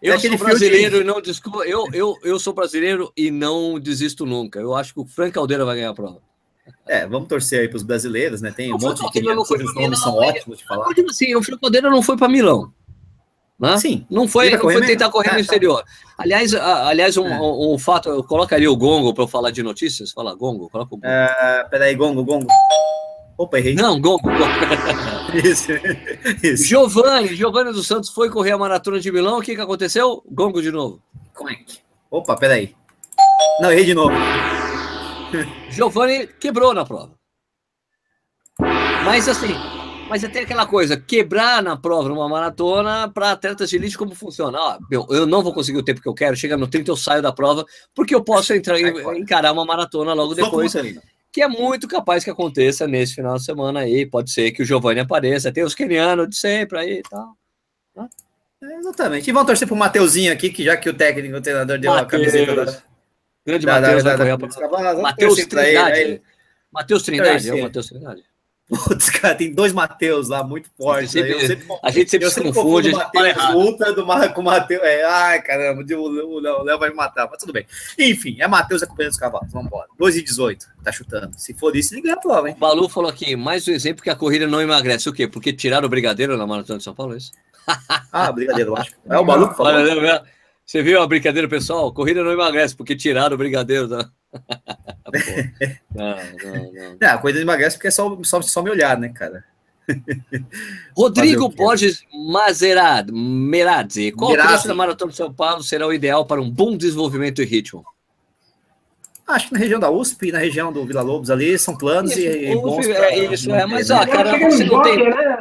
Eu 0.00 0.18
sou 0.18 0.38
brasileiro 0.38 0.96
de... 0.96 1.02
e 1.02 1.04
não 1.04 1.20
desculpa. 1.20 1.58
Eu, 1.66 1.86
eu, 1.92 2.18
eu 2.24 2.38
sou 2.38 2.54
brasileiro 2.54 3.12
e 3.14 3.30
não 3.30 3.78
desisto 3.78 4.24
nunca. 4.24 4.60
Eu 4.60 4.74
acho 4.74 4.94
que 4.94 5.00
o 5.00 5.04
Frank 5.04 5.32
Caldeira 5.32 5.66
vai 5.66 5.76
ganhar 5.76 5.90
a 5.90 5.94
prova. 5.94 6.22
É, 6.88 7.06
vamos 7.06 7.28
torcer 7.28 7.60
aí 7.60 7.68
para 7.68 7.76
os 7.76 7.82
brasileiros, 7.82 8.40
né? 8.40 8.50
Tem 8.50 8.72
um 8.72 8.78
monte 8.78 9.02
de 9.12 9.28
os 9.28 9.74
nomes 9.74 10.00
são 10.00 10.14
ótimos 10.14 10.56
de 10.56 10.64
falar. 10.64 10.88
Assim, 11.10 11.34
o 11.34 11.58
Caldeira 11.58 11.90
não 11.90 12.00
foi 12.00 12.16
para 12.16 12.30
Milão. 12.30 12.72
Né? 13.58 13.78
Sim. 13.78 14.06
Não 14.10 14.26
foi, 14.26 14.50
não 14.50 14.60
foi 14.60 14.80
tentar 14.84 15.10
correr 15.10 15.28
no 15.28 15.34
é, 15.34 15.36
tá. 15.36 15.40
exterior. 15.40 15.84
Aliás, 16.18 16.54
aliás 16.54 17.16
um, 17.16 17.26
é. 17.26 17.40
um, 17.40 17.74
um, 17.74 17.78
fato, 17.78 18.08
eu 18.08 18.24
colocaria 18.24 18.70
o 18.70 18.76
Gongo 18.76 19.14
para 19.14 19.24
eu 19.24 19.28
falar 19.28 19.50
de 19.50 19.62
notícias. 19.62 20.10
Fala, 20.10 20.34
Gongo, 20.34 20.68
coloca 20.68 20.94
o 20.94 20.98
Gongo. 20.98 21.06
Uh, 21.06 21.70
peraí, 21.70 21.94
Gongo, 21.94 22.24
Gongo. 22.24 22.48
Opa, 23.38 23.58
errei. 23.58 23.74
Não, 23.74 24.00
Gongo. 24.00 24.22
Gongo. 24.22 24.44
isso, 25.44 25.72
isso. 26.42 26.64
Giovanni, 26.64 27.34
Giovanni 27.34 27.72
dos 27.72 27.86
Santos 27.86 28.10
foi 28.10 28.28
correr 28.30 28.52
a 28.52 28.58
maratona 28.58 29.00
de 29.00 29.10
Milão. 29.12 29.38
O 29.38 29.42
que, 29.42 29.54
que 29.54 29.60
aconteceu? 29.60 30.22
Gongo 30.30 30.60
de 30.60 30.70
novo. 30.70 31.00
Opa, 32.10 32.36
peraí. 32.36 32.74
Não, 33.60 33.70
errei 33.70 33.84
de 33.84 33.94
novo. 33.94 34.14
Giovanni 35.70 36.26
quebrou 36.26 36.74
na 36.74 36.84
prova. 36.84 37.12
Mas 39.04 39.28
assim, 39.28 39.54
mas 40.12 40.22
até 40.22 40.40
aquela 40.40 40.66
coisa, 40.66 40.94
quebrar 40.94 41.62
na 41.62 41.74
prova 41.74 42.06
numa 42.06 42.28
maratona 42.28 43.10
para 43.10 43.30
atletas 43.30 43.70
de 43.70 43.76
elite, 43.76 43.96
como 43.96 44.14
funciona? 44.14 44.58
Ó, 44.60 44.78
eu, 44.90 45.06
eu 45.08 45.26
não 45.26 45.42
vou 45.42 45.54
conseguir 45.54 45.78
o 45.78 45.82
tempo 45.82 46.02
que 46.02 46.08
eu 46.08 46.12
quero, 46.12 46.36
chega 46.36 46.54
no 46.54 46.68
30 46.68 46.90
eu 46.90 46.96
saio 46.98 47.22
da 47.22 47.32
prova, 47.32 47.64
porque 47.94 48.14
eu 48.14 48.22
posso 48.22 48.52
entrar 48.52 48.78
encarar 48.78 49.52
uma 49.52 49.64
maratona 49.64 50.12
logo 50.12 50.34
depois. 50.34 50.74
Que 51.32 51.40
é 51.40 51.48
muito 51.48 51.88
capaz 51.88 52.22
que 52.22 52.28
aconteça 52.28 52.86
nesse 52.86 53.14
final 53.14 53.38
de 53.38 53.42
semana 53.42 53.80
aí. 53.80 54.04
Pode 54.04 54.30
ser 54.30 54.50
que 54.50 54.60
o 54.60 54.66
Giovanni 54.66 55.00
apareça, 55.00 55.50
tem 55.50 55.64
os 55.64 55.74
kenianos 55.74 56.28
de 56.28 56.36
sempre 56.36 56.78
aí 56.78 56.98
e 56.98 57.02
tal. 57.02 57.34
Né? 57.96 58.06
É, 58.64 58.76
exatamente. 58.80 59.30
E 59.30 59.32
vamos 59.32 59.46
torcer 59.46 59.66
pro 59.66 59.74
Mateuzinho 59.74 60.30
aqui, 60.30 60.50
que 60.50 60.62
já 60.62 60.76
que 60.76 60.90
o 60.90 60.94
técnico, 60.94 61.38
o 61.38 61.40
treinador 61.40 61.78
deu 61.78 61.90
Mateus. 61.90 62.06
a 62.06 62.10
camiseta 62.10 62.66
da. 62.66 62.82
Grande 63.46 63.64
Matheus 63.64 64.02
vai 64.02 64.16
correr 64.18 64.38
para 64.38 64.94
Matheus 64.94 65.46
Trindade. 65.46 66.22
Matheus 66.70 67.02
Trindade, 67.02 67.48
é 67.48 67.54
o 67.54 67.62
Matheus 67.62 67.86
Trindade. 67.88 68.31
Putz, 68.68 69.10
cara, 69.10 69.34
tem 69.34 69.52
dois 69.52 69.72
Mateus 69.72 70.28
lá 70.28 70.42
muito 70.42 70.70
fortes. 70.76 71.10
Sempre, 71.10 71.46
sempre, 71.46 71.66
a 71.82 71.90
gente 71.90 72.10
sempre 72.10 72.30
se 72.30 72.40
confunde. 72.40 72.88
A 72.88 72.92
gente 72.92 73.14
Mateus, 73.14 73.54
ultra 73.54 73.92
do 73.92 74.06
Mar, 74.06 74.32
com 74.32 74.40
o 74.40 74.44
Matheus. 74.44 74.82
É, 74.82 75.04
ai, 75.04 75.42
caramba, 75.42 75.82
o 75.82 76.40
Léo 76.40 76.78
vai 76.78 76.88
me 76.88 76.96
matar, 76.96 77.28
mas 77.30 77.38
tudo 77.38 77.52
bem. 77.52 77.66
Enfim, 77.98 78.36
é 78.40 78.48
Matheus 78.48 78.82
acompanhando 78.82 79.12
os 79.12 79.18
cavalos. 79.18 79.52
Vamos 79.52 79.66
embora. 79.66 79.88
2 79.98 80.16
e 80.16 80.22
18, 80.22 80.66
tá 80.82 80.90
chutando. 80.90 81.32
Se 81.36 81.52
for 81.52 81.76
isso, 81.76 81.94
ele 81.94 82.00
ganha 82.00 82.14
a 82.14 82.20
prova, 82.20 82.48
hein? 82.48 82.54
O 82.56 82.60
Balu 82.60 82.88
falou 82.88 83.10
aqui, 83.10 83.36
mais 83.36 83.68
um 83.68 83.72
exemplo 83.72 84.02
que 84.02 84.10
a 84.10 84.16
corrida 84.16 84.46
não 84.46 84.60
emagrece. 84.60 85.08
O 85.08 85.12
quê? 85.12 85.28
Porque 85.28 85.52
tiraram 85.52 85.86
o 85.86 85.90
brigadeiro 85.90 86.36
na 86.36 86.46
Maratona 86.46 86.78
de 86.78 86.84
São 86.84 86.94
Paulo, 86.94 87.14
é 87.14 87.18
isso? 87.18 87.32
ah, 88.10 88.32
brigadeiro, 88.32 88.70
eu 88.70 88.76
acho. 88.76 88.92
É 89.08 89.18
o 89.18 89.24
Balu 89.24 89.50
que 89.50 89.56
falou. 89.56 89.72
Você 90.72 90.82
viu 90.82 91.02
a 91.02 91.06
brincadeira, 91.06 91.46
pessoal? 91.46 91.92
Corrida 91.92 92.24
não 92.24 92.32
emagrece, 92.32 92.74
porque 92.74 92.96
tiraram 92.96 93.34
o 93.34 93.38
brigadeiro. 93.38 93.86
Tá? 93.90 94.08
não, 95.94 96.16
não, 96.16 96.72
não. 96.72 96.96
É, 96.98 97.06
a 97.08 97.18
corrida 97.18 97.40
emagrece 97.40 97.76
porque 97.76 97.88
é 97.88 97.90
só, 97.90 98.18
só, 98.22 98.40
só 98.40 98.62
me 98.62 98.70
olhar, 98.70 98.96
né, 98.96 99.10
cara? 99.10 99.44
Rodrigo 100.96 101.50
Borges 101.50 102.02
Maserad, 102.32 103.12
Meradze. 103.12 104.12
Qual 104.12 104.30
Meradze. 104.30 104.48
o 104.48 104.52
trecho 104.54 104.68
da 104.68 104.74
Maratona 104.74 105.10
de 105.10 105.16
São 105.18 105.30
Paulo 105.30 105.62
será 105.62 105.86
o 105.86 105.92
ideal 105.92 106.24
para 106.24 106.40
um 106.40 106.50
bom 106.50 106.74
desenvolvimento 106.74 107.42
e 107.42 107.44
ritmo? 107.44 107.84
Acho 109.32 109.48
que 109.48 109.54
na 109.54 109.58
região 109.58 109.80
da 109.80 109.90
USP, 109.90 110.32
na 110.32 110.38
região 110.38 110.72
do 110.72 110.84
Vila 110.84 111.02
Lobos 111.02 111.30
ali, 111.30 111.58
são 111.58 111.76
planos 111.76 112.16
isso, 112.16 112.20
e, 112.20 112.54
bons. 112.54 112.86
É, 112.86 113.18
isso, 113.32 113.50
é, 113.50 113.66
mas 113.66 113.90
ó, 113.90 114.06
cara, 114.06 114.38
você 114.38 114.64
não 114.64 114.82
tem. 114.82 114.96
Né, 114.96 115.38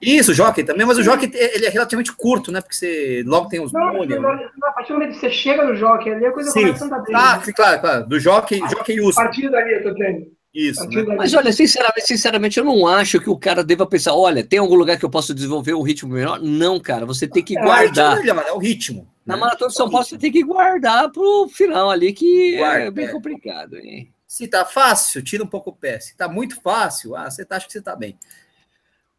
isso, 0.00 0.32
o 0.32 0.34
jockey 0.34 0.64
também, 0.64 0.86
mas 0.86 0.98
o 0.98 1.02
jockey 1.02 1.30
ele 1.34 1.66
é 1.66 1.70
relativamente 1.70 2.12
curto, 2.12 2.52
né? 2.52 2.60
Porque 2.60 2.74
você 2.76 3.22
logo 3.26 3.48
tem 3.48 3.60
os 3.60 3.72
não, 3.72 3.92
não, 3.92 4.06
não, 4.06 4.30
a 4.30 4.72
partir 4.72 4.92
do 4.92 4.98
momento 4.98 5.14
que 5.14 5.20
você 5.20 5.30
chega 5.30 5.64
no 5.64 5.74
jockey 5.74 6.10
ali, 6.10 6.26
a 6.26 6.32
coisa 6.32 6.50
Sim. 6.50 6.60
começa 6.66 6.84
a 6.84 6.86
andar 6.86 7.02
bem. 7.02 7.14
Ah, 7.16 7.42
né? 7.44 7.52
claro, 7.54 7.80
claro. 7.80 8.06
Do 8.06 8.20
jockey, 8.20 8.58
jockey 8.58 9.00
USP. 9.00 9.20
A 9.20 9.24
partir 9.24 9.50
dali 9.50 9.74
eu 9.74 9.82
tô 9.82 9.94
tendo. 9.94 10.26
Isso. 10.54 10.88
Né? 10.88 11.16
Mas 11.16 11.34
olha, 11.34 11.52
sinceramente, 11.52 12.06
sinceramente, 12.06 12.58
eu 12.58 12.64
não 12.64 12.86
acho 12.86 13.20
que 13.20 13.28
o 13.28 13.36
cara 13.36 13.64
deva 13.64 13.84
pensar, 13.84 14.14
olha, 14.14 14.44
tem 14.44 14.60
algum 14.60 14.76
lugar 14.76 14.96
que 14.96 15.04
eu 15.04 15.10
posso 15.10 15.34
desenvolver 15.34 15.74
um 15.74 15.82
ritmo 15.82 16.14
melhor? 16.14 16.40
Não, 16.40 16.78
cara, 16.78 17.04
você 17.04 17.26
tem 17.26 17.42
que 17.42 17.58
é, 17.58 17.60
guardar. 17.60 18.24
É, 18.24 18.30
é 18.30 18.52
o 18.52 18.58
ritmo. 18.58 19.08
Na 19.26 19.36
né? 19.36 19.40
Maratona 19.40 19.70
de 19.70 19.76
São 19.76 19.90
Paulo, 19.90 20.04
você 20.04 20.18
tem 20.18 20.30
que 20.30 20.42
guardar 20.42 21.10
pro 21.10 21.48
final 21.48 21.90
ali, 21.90 22.12
que 22.12 22.56
Guarda, 22.58 22.84
é 22.84 22.90
bem 22.90 23.06
é. 23.06 23.12
complicado, 23.12 23.76
hein? 23.78 24.12
Se 24.26 24.46
tá 24.48 24.64
fácil, 24.64 25.22
tira 25.22 25.42
um 25.42 25.46
pouco 25.46 25.70
o 25.70 25.74
pé. 25.74 25.98
Se 26.00 26.16
tá 26.16 26.28
muito 26.28 26.60
fácil, 26.60 27.16
ah, 27.16 27.30
você 27.30 27.44
tá, 27.44 27.56
acha 27.56 27.66
que 27.66 27.72
você 27.72 27.80
tá 27.80 27.96
bem. 27.96 28.18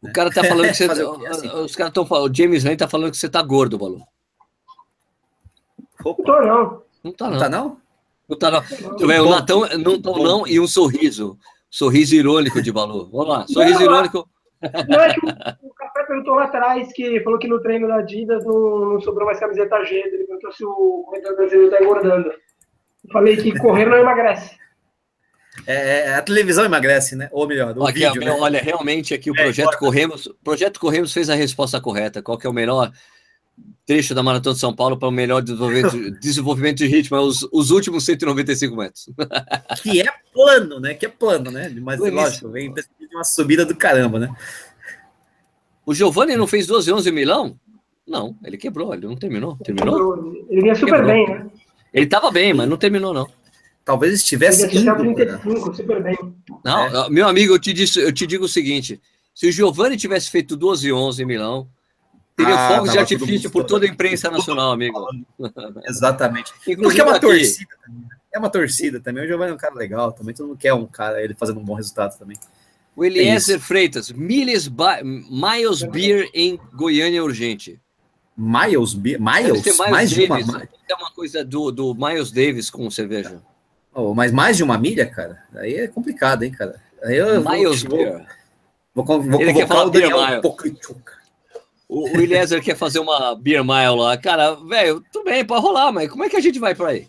O 0.02 0.12
cara 0.12 0.30
tá 0.30 0.44
falando 0.44 0.68
que 0.68 0.74
você. 0.76 0.84
assim. 0.84 1.48
Os 1.48 1.74
caras 1.74 1.90
estão 1.90 2.06
falando. 2.06 2.30
O 2.30 2.34
James 2.34 2.64
Lane 2.64 2.76
tá 2.76 2.86
falando 2.86 3.10
que 3.10 3.16
você 3.16 3.28
tá 3.28 3.42
gordo, 3.42 3.78
Balu. 3.78 4.02
Não 6.04 6.14
tô, 6.14 6.40
não. 6.42 6.82
Não 7.02 7.12
tá, 7.12 7.28
não. 7.28 7.32
Não 7.32 7.38
tá, 7.38 7.48
não? 7.48 7.80
Não 8.28 8.36
tá, 8.36 8.50
não. 8.50 9.26
o 9.26 9.30
Natão 9.30 9.68
não 9.78 10.00
tô, 10.00 10.18
não, 10.22 10.46
e 10.46 10.60
um 10.60 10.68
sorriso. 10.68 11.38
Sorriso 11.70 12.14
irônico 12.14 12.62
de 12.62 12.70
Balu. 12.70 13.08
Vamos 13.10 13.28
lá, 13.28 13.46
sorriso 13.46 13.80
não, 13.80 13.86
irônico. 13.86 14.28
Não, 14.88 15.00
é 15.00 15.14
que 15.14 15.26
o, 15.26 15.95
perguntou 16.16 16.34
lá 16.34 16.44
atrás 16.44 16.92
que 16.92 17.20
falou 17.20 17.38
que 17.38 17.48
no 17.48 17.60
treino 17.60 17.86
da 17.86 17.96
Adidas 17.96 18.44
não, 18.44 18.92
não 18.92 19.00
sobrou 19.00 19.26
mais 19.26 19.38
camiseta 19.38 19.84
G. 19.84 19.96
Ele 19.96 20.24
perguntou 20.24 20.52
se 20.52 20.64
o 20.64 21.04
corredor 21.06 21.36
brasileiro 21.36 21.70
tá 21.70 21.82
engordando. 21.82 22.28
Eu 22.28 23.12
falei 23.12 23.36
que 23.36 23.56
correr 23.58 23.86
não 23.86 23.98
emagrece. 23.98 24.56
É, 25.66 26.00
é, 26.00 26.14
a 26.14 26.22
televisão 26.22 26.64
emagrece, 26.64 27.16
né? 27.16 27.28
Ou 27.32 27.46
melhor, 27.46 27.76
o 27.76 27.86
aqui, 27.86 28.00
vídeo, 28.00 28.20
né? 28.20 28.30
Olha, 28.32 28.60
realmente 28.60 29.14
aqui 29.14 29.30
o 29.30 29.34
é, 29.36 29.42
Projeto 29.42 29.78
Corremos, 29.78 30.28
Projeto 30.44 30.80
Corremos 30.80 31.12
fez 31.12 31.30
a 31.30 31.34
resposta 31.34 31.80
correta. 31.80 32.22
Qual 32.22 32.36
que 32.36 32.46
é 32.46 32.50
o 32.50 32.52
melhor 32.52 32.92
trecho 33.86 34.14
da 34.14 34.22
Maratona 34.22 34.54
de 34.54 34.60
São 34.60 34.74
Paulo 34.74 34.98
para 34.98 35.08
o 35.08 35.12
melhor 35.12 35.40
desenvolvimento, 35.40 36.10
desenvolvimento 36.20 36.78
de 36.78 36.86
ritmo, 36.86 37.16
é 37.16 37.20
os, 37.20 37.48
os 37.52 37.70
últimos 37.70 38.04
195 38.04 38.76
metros. 38.76 39.08
que 39.82 40.02
é 40.02 40.12
plano, 40.32 40.80
né? 40.80 40.94
Que 40.94 41.06
é 41.06 41.08
plano, 41.08 41.50
né? 41.50 41.72
Mas 41.80 42.00
lógico, 42.00 42.50
vem 42.50 42.72
de 42.72 42.84
uma 43.14 43.24
subida 43.24 43.64
do 43.64 43.74
caramba, 43.74 44.18
né? 44.18 44.36
O 45.86 45.94
Giovanni 45.94 46.36
não 46.36 46.46
fez 46.46 46.66
12 46.66 46.92
11 46.92 47.08
em 47.08 47.12
Milão? 47.12 47.58
Não, 48.06 48.36
ele 48.44 48.58
quebrou, 48.58 48.92
ele 48.92 49.06
não 49.06 49.16
terminou. 49.16 49.56
Terminou? 49.56 50.44
Ele 50.50 50.60
vinha 50.60 50.74
super 50.74 50.96
quebrou. 50.96 51.06
bem, 51.06 51.28
né? 51.28 51.46
Ele 51.94 52.04
estava 52.04 52.30
bem, 52.30 52.52
mas 52.52 52.68
não 52.68 52.76
terminou, 52.76 53.14
não. 53.14 53.26
Talvez 53.84 54.14
estivesse. 54.14 54.64
Ele 54.64 54.78
indo, 54.80 54.96
35, 54.96 55.74
super 55.74 56.02
bem. 56.02 56.18
Não, 56.64 57.06
é. 57.06 57.08
meu 57.08 57.28
amigo, 57.28 57.54
eu 57.54 57.58
te, 57.58 57.72
disse, 57.72 58.00
eu 58.00 58.12
te 58.12 58.26
digo 58.26 58.44
o 58.44 58.48
seguinte: 58.48 59.00
se 59.32 59.48
o 59.48 59.52
Giovanni 59.52 59.96
tivesse 59.96 60.28
feito 60.28 60.56
12 60.56 60.92
11 60.92 61.22
em 61.22 61.26
Milão, 61.26 61.68
Teria 62.36 62.54
ah, 62.54 62.68
fogos 62.68 62.92
de 62.92 62.98
artifício 62.98 63.50
por 63.50 63.64
toda 63.64 63.86
a 63.86 63.88
imprensa 63.88 64.30
nacional, 64.30 64.70
amigo. 64.70 65.08
Exatamente. 65.88 66.52
Porque 66.76 67.00
é 67.00 67.02
uma 67.02 67.12
aqui. 67.12 67.20
torcida 67.26 67.70
também. 67.82 68.00
Né? 68.02 68.08
É 68.30 68.38
uma 68.38 68.50
torcida 68.50 69.00
também. 69.00 69.24
O 69.24 69.26
Giovanni 69.26 69.52
é 69.52 69.54
um 69.54 69.58
cara 69.58 69.74
legal 69.74 70.12
também. 70.12 70.34
Todo 70.34 70.48
mundo 70.48 70.58
quer 70.58 70.74
um 70.74 70.84
cara, 70.84 71.24
ele 71.24 71.34
fazendo 71.34 71.58
um 71.58 71.64
bom 71.64 71.72
resultado 71.72 72.18
também. 72.18 72.36
O 72.96 73.04
Eliezer 73.04 73.56
é 73.56 73.58
Freitas, 73.58 74.10
Miles 74.10 74.70
Miles 75.04 75.82
Beer 75.82 76.30
em 76.32 76.58
Goiânia 76.72 77.22
urgente. 77.22 77.78
Miles 78.34 78.94
Beer? 78.94 79.20
Miles? 79.20 79.62
Miles 79.62 79.78
mais 79.78 80.10
Davis. 80.10 80.46
de 80.46 80.50
uma 80.50 80.68
É 80.88 80.94
uma 80.94 81.10
coisa 81.10 81.44
do, 81.44 81.70
do 81.70 81.94
Miles 81.94 82.32
Davis 82.32 82.70
com 82.70 82.90
cerveja. 82.90 83.42
Oh, 83.94 84.14
mas 84.14 84.32
mais 84.32 84.56
de 84.56 84.62
uma 84.62 84.78
milha, 84.78 85.06
cara? 85.06 85.42
Aí 85.54 85.74
é 85.74 85.88
complicado, 85.88 86.42
hein, 86.42 86.52
cara? 86.52 86.80
Aí 87.02 87.16
eu 87.16 87.42
Miles 87.42 87.82
vou, 87.82 87.98
Beer. 87.98 88.26
Vou, 88.94 89.04
vou, 89.04 89.22
vou 89.22 89.40
Ele 89.42 89.52
convocar 89.52 89.86
o 89.86 89.90
Daniel 89.90 90.40
Pokrichuk. 90.40 91.02
O, 91.88 92.16
o 92.16 92.20
Eliezer 92.20 92.62
quer 92.62 92.76
fazer 92.76 92.98
uma 92.98 93.34
beer 93.34 93.62
mile 93.62 93.94
lá. 93.94 94.16
Cara, 94.16 94.54
velho, 94.54 95.04
tudo 95.12 95.26
bem, 95.26 95.44
pode 95.44 95.62
rolar, 95.62 95.92
mas 95.92 96.10
como 96.10 96.24
é 96.24 96.30
que 96.30 96.36
a 96.36 96.40
gente 96.40 96.58
vai 96.58 96.74
para 96.74 96.88
aí? 96.88 97.06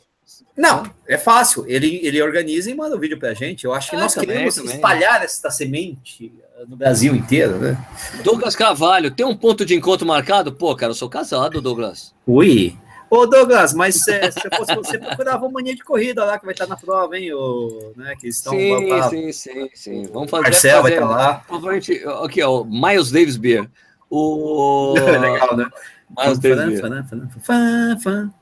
Não, 0.58 0.90
é 1.08 1.18
fácil. 1.18 1.66
Ele, 1.68 2.00
ele 2.04 2.20
organiza 2.20 2.72
e 2.72 2.74
manda 2.74 2.96
o 2.96 2.98
um 2.98 3.00
vídeo 3.00 3.20
pra 3.20 3.34
gente. 3.36 3.66
Eu 3.66 3.74
acho 3.74 3.92
que 3.92 3.96
é, 3.96 4.00
nós 4.00 4.16
também, 4.16 4.30
queremos 4.30 4.56
também. 4.56 4.74
espalhar 4.74 5.24
essa 5.24 5.52
semente 5.52 6.34
no 6.68 6.76
Brasil 6.76 7.16
inteiro, 7.16 7.58
né? 7.60 7.78
Douglas 8.24 8.56
Carvalho, 8.56 9.12
tem 9.12 9.24
um 9.24 9.38
ponto 9.38 9.64
de 9.64 9.76
encontro 9.76 10.08
marcado? 10.08 10.52
Pô, 10.52 10.76
cara, 10.76 10.90
eu 10.92 10.96
sou 10.96 11.08
casado, 11.08 11.62
Douglas. 11.62 12.14
Ui. 12.26 12.76
Ô, 13.10 13.26
Douglas, 13.28 13.74
mas 13.74 14.04
se, 14.04 14.32
se 14.32 14.50
fosse 14.58 14.76
você, 14.76 14.98
procurava 14.98 15.46
uma 15.46 15.54
mania 15.54 15.76
de 15.76 15.84
corrida 15.84 16.26
lá, 16.26 16.38
que 16.40 16.46
vai 16.46 16.54
estar 16.54 16.68
na 16.68 16.76
prova, 16.76 17.18
hein? 17.18 17.32
O, 17.34 17.94
né, 17.96 18.16
que 18.20 18.28
estão, 18.28 18.54
sim, 18.54 18.88
pra... 18.88 19.10
sim, 19.10 19.32
sim, 19.32 19.70
sim. 19.74 20.04
Vamos 20.12 20.30
fazer. 20.30 20.44
Marcel 20.44 20.82
vai 20.82 20.94
estar 20.94 21.08
lá. 21.08 21.36
Provavelmente, 21.48 22.04
aqui, 22.24 22.42
ó, 22.42 22.64
Miles 22.66 23.12
Davis 23.12 23.38
Beer. 23.38 23.70
O... 24.10 24.96
Legal, 25.00 25.56
né? 25.56 25.70
Miles 26.18 26.40
Davis 26.40 26.82
Beer. 26.82 27.06
Fã, 27.08 27.28
fã, 27.44 28.00
fã. 28.02 28.34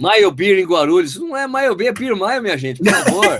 Maio 0.00 0.30
Beer 0.30 0.58
em 0.58 0.66
Guarulhos. 0.66 1.16
Não 1.16 1.36
é 1.36 1.46
Maio 1.46 1.76
Beer, 1.76 1.90
é 1.90 1.92
Beer 1.92 2.16
Maio, 2.16 2.42
minha 2.42 2.56
gente, 2.56 2.82
por 2.82 2.90
favor. 2.90 3.38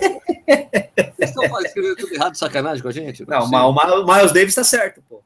Vocês 1.16 1.30
estão 1.30 1.60
escrevendo 1.62 1.96
tudo 1.96 2.14
errado, 2.14 2.34
sacanagem 2.36 2.82
com 2.82 2.88
a 2.88 2.92
gente? 2.92 3.26
Não, 3.26 3.48
não 3.48 3.70
o 3.70 4.06
Miles 4.06 4.32
Davis 4.32 4.50
está 4.50 4.64
certo, 4.64 5.02
pô. 5.08 5.22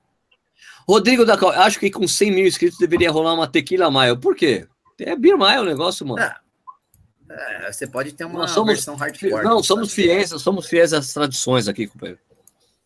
Rodrigo 0.89 1.25
da 1.25 1.35
acho 1.65 1.81
que 1.81 1.91
com 1.91 2.07
100 2.07 2.31
mil 2.31 2.47
inscritos 2.47 2.79
deveria 2.79 3.11
rolar 3.11 3.35
uma 3.35 3.49
tequila 3.49 3.91
maio. 3.91 4.17
Por 4.19 4.37
quê? 4.37 4.67
É 5.01 5.17
Beer 5.17 5.37
Maio 5.37 5.63
o 5.63 5.65
negócio, 5.65 6.07
mano. 6.07 6.23
É. 6.23 6.37
É, 7.31 7.73
você 7.73 7.87
pode 7.87 8.13
ter 8.13 8.25
uma 8.25 8.47
somos, 8.47 8.75
versão 8.75 8.95
hardcore. 8.95 9.43
Não, 9.43 9.63
somos 9.63 9.93
fiéis, 9.93 10.31
somos 10.31 10.67
fiéis 10.67 10.93
às 10.93 11.13
tradições 11.13 11.67
aqui, 11.67 11.89
companheiro. 11.89 12.21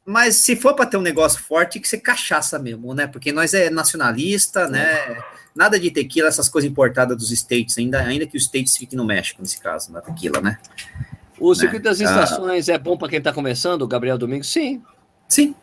Mas 0.09 0.37
se 0.37 0.57
for 0.57 0.73
para 0.73 0.87
ter 0.87 0.97
um 0.97 1.03
negócio 1.03 1.39
forte, 1.39 1.75
tem 1.75 1.83
que 1.83 1.89
ser 1.89 1.99
cachaça 1.99 2.59
mesmo, 2.59 2.95
né? 2.95 3.07
Porque 3.07 3.31
nós 3.31 3.53
é 3.53 3.69
nacionalista, 3.69 4.67
né? 4.67 5.23
Nada 5.55 5.79
de 5.79 5.91
tequila, 5.91 6.29
essas 6.29 6.49
coisas 6.49 6.71
importadas 6.71 7.15
dos 7.15 7.31
States, 7.31 7.77
ainda, 7.77 8.01
ainda 8.01 8.27
que 8.27 8.35
os 8.35 8.45
States 8.45 8.75
fiquem 8.75 8.97
no 8.97 9.05
México, 9.05 9.43
nesse 9.43 9.61
caso, 9.61 9.93
na 9.93 10.01
tequila, 10.01 10.41
né? 10.41 10.57
O 11.39 11.55
circuito 11.55 11.85
né? 11.85 11.91
das 11.91 12.01
estações 12.01 12.71
ah, 12.71 12.73
é 12.73 12.79
bom 12.79 12.97
para 12.97 13.11
quem 13.11 13.19
está 13.19 13.35
começando, 13.35 13.87
Gabriel 13.87 14.17
Domingos? 14.17 14.51
Sim. 14.51 14.83
Sim. 15.29 15.55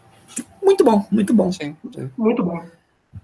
Muito 0.61 0.83
bom, 0.83 1.07
muito 1.09 1.33
bom. 1.33 1.51
Sim, 1.51 1.75
sim. 1.91 2.11
Muito 2.15 2.43
bom. 2.43 2.63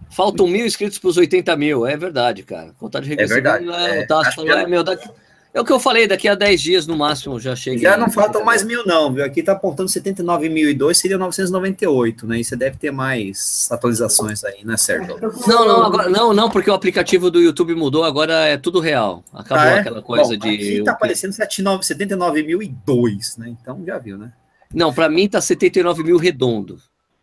Faltam 0.09 0.47
mil 0.47 0.65
inscritos 0.65 0.97
para 0.97 1.09
os 1.09 1.17
80 1.17 1.55
mil, 1.55 1.85
é 1.85 1.95
verdade, 1.95 2.41
cara. 2.41 2.73
Contagem 2.79 3.09
regressiva. 3.09 3.37
É 3.37 3.59
verdade. 3.59 3.69
É, 3.69 3.99
é, 3.99 4.03
o 4.03 4.07
Tasso 4.07 4.37
falou, 4.37 4.57
é, 4.57 4.65
meu, 4.65 4.83
daqui, 4.83 5.07
é 5.53 5.59
o 5.59 5.65
que 5.65 5.71
eu 5.71 5.79
falei, 5.79 6.07
daqui 6.07 6.27
a 6.27 6.35
10 6.35 6.61
dias 6.61 6.87
no 6.87 6.97
máximo 6.97 7.39
já 7.39 7.55
chega. 7.55 7.79
Já 7.79 7.97
não 7.97 8.09
faltam 8.09 8.43
mais 8.45 8.63
mil, 8.63 8.85
não, 8.85 9.13
viu? 9.13 9.25
Aqui 9.25 9.43
tá 9.43 9.51
apontando 9.51 9.89
79.002, 9.89 10.93
seria 10.93 11.17
998, 11.17 12.25
né? 12.25 12.39
E 12.39 12.43
você 12.43 12.55
deve 12.55 12.77
ter 12.77 12.91
mais 12.91 13.67
atualizações 13.69 14.45
aí, 14.45 14.63
né, 14.63 14.77
Sérgio? 14.77 15.17
Não, 15.47 15.67
não, 15.67 15.83
agora, 15.83 16.09
não, 16.09 16.33
não, 16.33 16.49
porque 16.49 16.69
o 16.69 16.73
aplicativo 16.73 17.29
do 17.29 17.41
YouTube 17.41 17.75
mudou, 17.75 18.05
agora 18.05 18.47
é 18.47 18.57
tudo 18.57 18.79
real. 18.79 19.23
Acabou 19.33 19.63
ah, 19.63 19.71
é? 19.71 19.79
aquela 19.79 20.01
coisa 20.01 20.37
Bom, 20.37 20.39
de. 20.39 20.55
Aqui 20.55 20.83
tá 20.83 20.93
aparecendo 20.93 21.31
79.002, 21.31 23.37
né? 23.37 23.49
Então 23.49 23.83
já 23.85 23.97
viu, 23.97 24.17
né? 24.17 24.31
Não, 24.73 24.93
para 24.93 25.09
mim 25.09 25.27
tá 25.27 25.41
79 25.41 26.03
mil 26.03 26.17
redondo. 26.17 26.79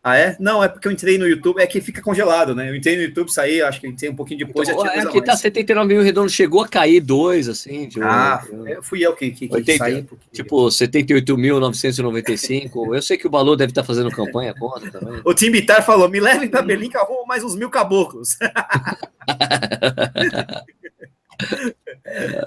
Ah, 0.09 0.17
é? 0.17 0.37
Não, 0.41 0.65
é 0.65 0.69
porque 0.69 0.89
eu 0.89 0.93
entrei 0.93 1.19
no 1.19 1.29
YouTube, 1.29 1.61
é 1.61 1.67
que 1.67 1.83
fica 1.83 2.01
congelado, 2.01 2.55
né? 2.55 2.71
Eu 2.71 2.77
entrei 2.77 2.97
no 2.97 3.03
YouTube, 3.03 3.31
saí, 3.31 3.61
acho 3.61 3.79
que 3.81 3.87
entrei 3.87 4.09
um 4.09 4.17
pouquinho 4.17 4.47
depois. 4.47 4.67
Então, 4.67 4.87
é 4.87 5.05
que 5.07 5.23
tá 5.23 5.37
79 5.37 5.93
mil 5.93 6.03
redondo, 6.03 6.31
chegou 6.31 6.63
a 6.63 6.69
cair 6.69 7.01
dois, 7.01 7.47
assim. 7.49 7.89
Tipo, 7.89 8.07
ah, 8.07 8.43
eu, 8.67 8.83
fui 8.83 9.05
eu 9.05 9.15
que, 9.15 9.31
que, 9.31 9.49
que 9.49 9.55
80, 9.55 9.79
saí. 9.79 10.03
Porque... 10.03 10.25
Tipo, 10.33 10.65
78.995. 10.67 12.95
eu 12.95 13.03
sei 13.03 13.19
que 13.19 13.27
o 13.27 13.31
Balu 13.31 13.55
deve 13.55 13.71
estar 13.71 13.83
tá 13.83 13.87
fazendo 13.87 14.11
campanha 14.11 14.55
contra 14.55 14.91
também. 14.91 15.21
O 15.25 15.35
Tim 15.35 15.51
Bitar 15.51 15.85
falou: 15.85 16.09
me 16.09 16.21
levem 16.21 16.49
pra 16.49 16.63
Berlim 16.63 16.89
que 16.89 16.97
arrumo 16.97 17.27
mais 17.27 17.45
uns 17.45 17.55
mil 17.55 17.69
caboclos. 17.69 18.39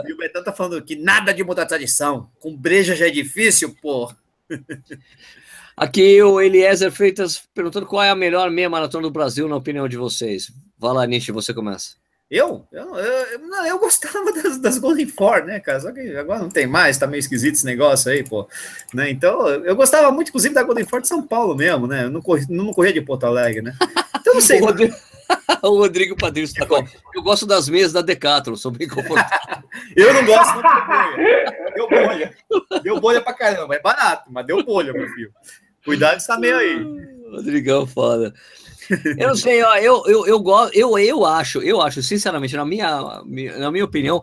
e 0.08 0.14
o 0.14 0.18
Betão 0.18 0.44
tá 0.44 0.52
falando 0.52 0.82
que 0.82 0.96
nada 0.96 1.32
de 1.34 1.44
mudar 1.44 1.62
a 1.64 1.68
tradição. 1.68 2.30
Com 2.40 2.56
breja 2.56 2.96
já 2.96 3.08
é 3.08 3.12
difícil, 3.12 3.76
pô. 3.82 4.12
Aqui 5.82 6.22
o 6.22 6.40
Eliezer 6.40 6.92
Freitas 6.92 7.42
perguntando 7.56 7.88
qual 7.88 8.04
é 8.04 8.12
a 8.12 8.16
melhor 8.16 8.52
meia 8.52 8.70
maratona 8.70 9.02
do 9.02 9.10
Brasil, 9.10 9.48
na 9.48 9.56
opinião 9.56 9.88
de 9.88 9.98
vocês. 9.98 10.52
Vai 10.78 10.94
lá, 10.94 11.08
Nishi, 11.08 11.32
você 11.32 11.56
começa. 11.56 11.96
Eu? 12.30 12.68
Eu, 12.72 12.96
eu, 12.96 13.40
não, 13.40 13.66
eu 13.66 13.80
gostava 13.80 14.30
das, 14.32 14.60
das, 14.60 14.78
Golden 14.78 15.08
Four, 15.08 15.44
né, 15.44 15.60
cara? 15.60 15.80
Só 15.80 15.92
que 15.92 16.16
agora 16.16 16.38
não 16.38 16.50
tem 16.50 16.68
mais, 16.68 17.00
tá 17.00 17.08
meio 17.08 17.20
esquisito 17.20 17.56
esse 17.56 17.66
negócio 17.66 18.12
aí, 18.12 18.24
pô. 18.24 18.48
Né? 18.94 19.10
Então, 19.10 19.48
eu 19.48 19.76
gostava 19.76 20.12
muito, 20.12 20.30
inclusive, 20.30 20.54
da 20.54 20.62
Golden 20.62 20.86
Four 20.86 21.02
de 21.02 21.08
São 21.08 21.26
Paulo 21.26 21.56
mesmo, 21.56 21.88
né? 21.88 22.04
Eu 22.04 22.12
não, 22.12 22.22
corri, 22.22 22.46
não 22.48 22.72
corria 22.72 22.94
de 22.94 23.02
Porto 23.02 23.24
Alegre, 23.24 23.64
né? 23.64 23.74
Então, 24.20 24.36
não 24.36 24.42
sei. 24.46 24.62
o, 24.62 24.66
Rodrigo, 24.66 24.96
o 25.64 25.78
Rodrigo 25.78 26.16
Padrinho 26.16 26.46
está 26.46 26.64
com. 26.64 26.86
Eu 27.16 27.24
gosto 27.24 27.48
das 27.48 27.68
meias 27.68 27.92
da 27.92 28.04
Decathlon, 28.04 28.56
sou 28.56 28.70
bem 28.70 28.88
confortável. 28.88 29.64
eu 29.96 30.14
não 30.14 30.26
gosto 30.28 30.54
muito 30.54 30.68
de 30.68 30.86
bolha. 30.86 31.74
Deu 31.74 31.90
bolha. 31.90 32.36
Deu 32.84 33.02
bolha 33.02 33.22
pra 33.22 33.34
caramba. 33.34 33.74
É 33.74 33.82
barato, 33.82 34.32
mas 34.32 34.46
deu 34.46 34.64
bolha, 34.64 34.94
meu 34.94 35.10
filho. 35.10 35.34
Cuidado 35.84 36.14
dessa 36.16 36.38
meia 36.38 36.58
aí. 36.58 36.86
Rodrigão, 37.30 37.88
foda. 37.88 38.34
Eu 39.18 39.30
não 39.30 39.36
sei, 39.36 39.64
ó, 39.64 39.76
eu, 39.78 40.04
eu, 40.06 40.28
eu, 40.28 40.40
gosto, 40.40 40.76
eu, 40.76 40.98
eu 41.00 41.26
acho, 41.26 41.62
eu 41.62 41.82
acho, 41.82 42.04
sinceramente, 42.04 42.56
na 42.56 42.66
minha, 42.66 43.22
na 43.58 43.72
minha 43.72 43.86
opinião, 43.86 44.22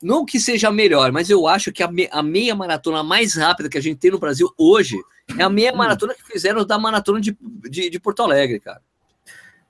não 0.00 0.24
que 0.24 0.38
seja 0.38 0.70
melhor, 0.70 1.10
mas 1.10 1.28
eu 1.30 1.48
acho 1.48 1.72
que 1.72 1.82
a, 1.82 1.90
me, 1.90 2.08
a 2.12 2.22
meia 2.22 2.54
maratona 2.54 3.02
mais 3.02 3.34
rápida 3.34 3.68
que 3.68 3.78
a 3.78 3.82
gente 3.82 3.98
tem 3.98 4.10
no 4.10 4.18
Brasil 4.18 4.48
hoje 4.56 4.96
é 5.38 5.42
a 5.42 5.48
meia 5.48 5.72
hum. 5.72 5.76
maratona 5.76 6.14
que 6.14 6.22
fizeram 6.22 6.64
da 6.64 6.78
maratona 6.78 7.20
de, 7.20 7.36
de, 7.68 7.90
de 7.90 8.00
Porto 8.00 8.22
Alegre, 8.22 8.60
cara. 8.60 8.80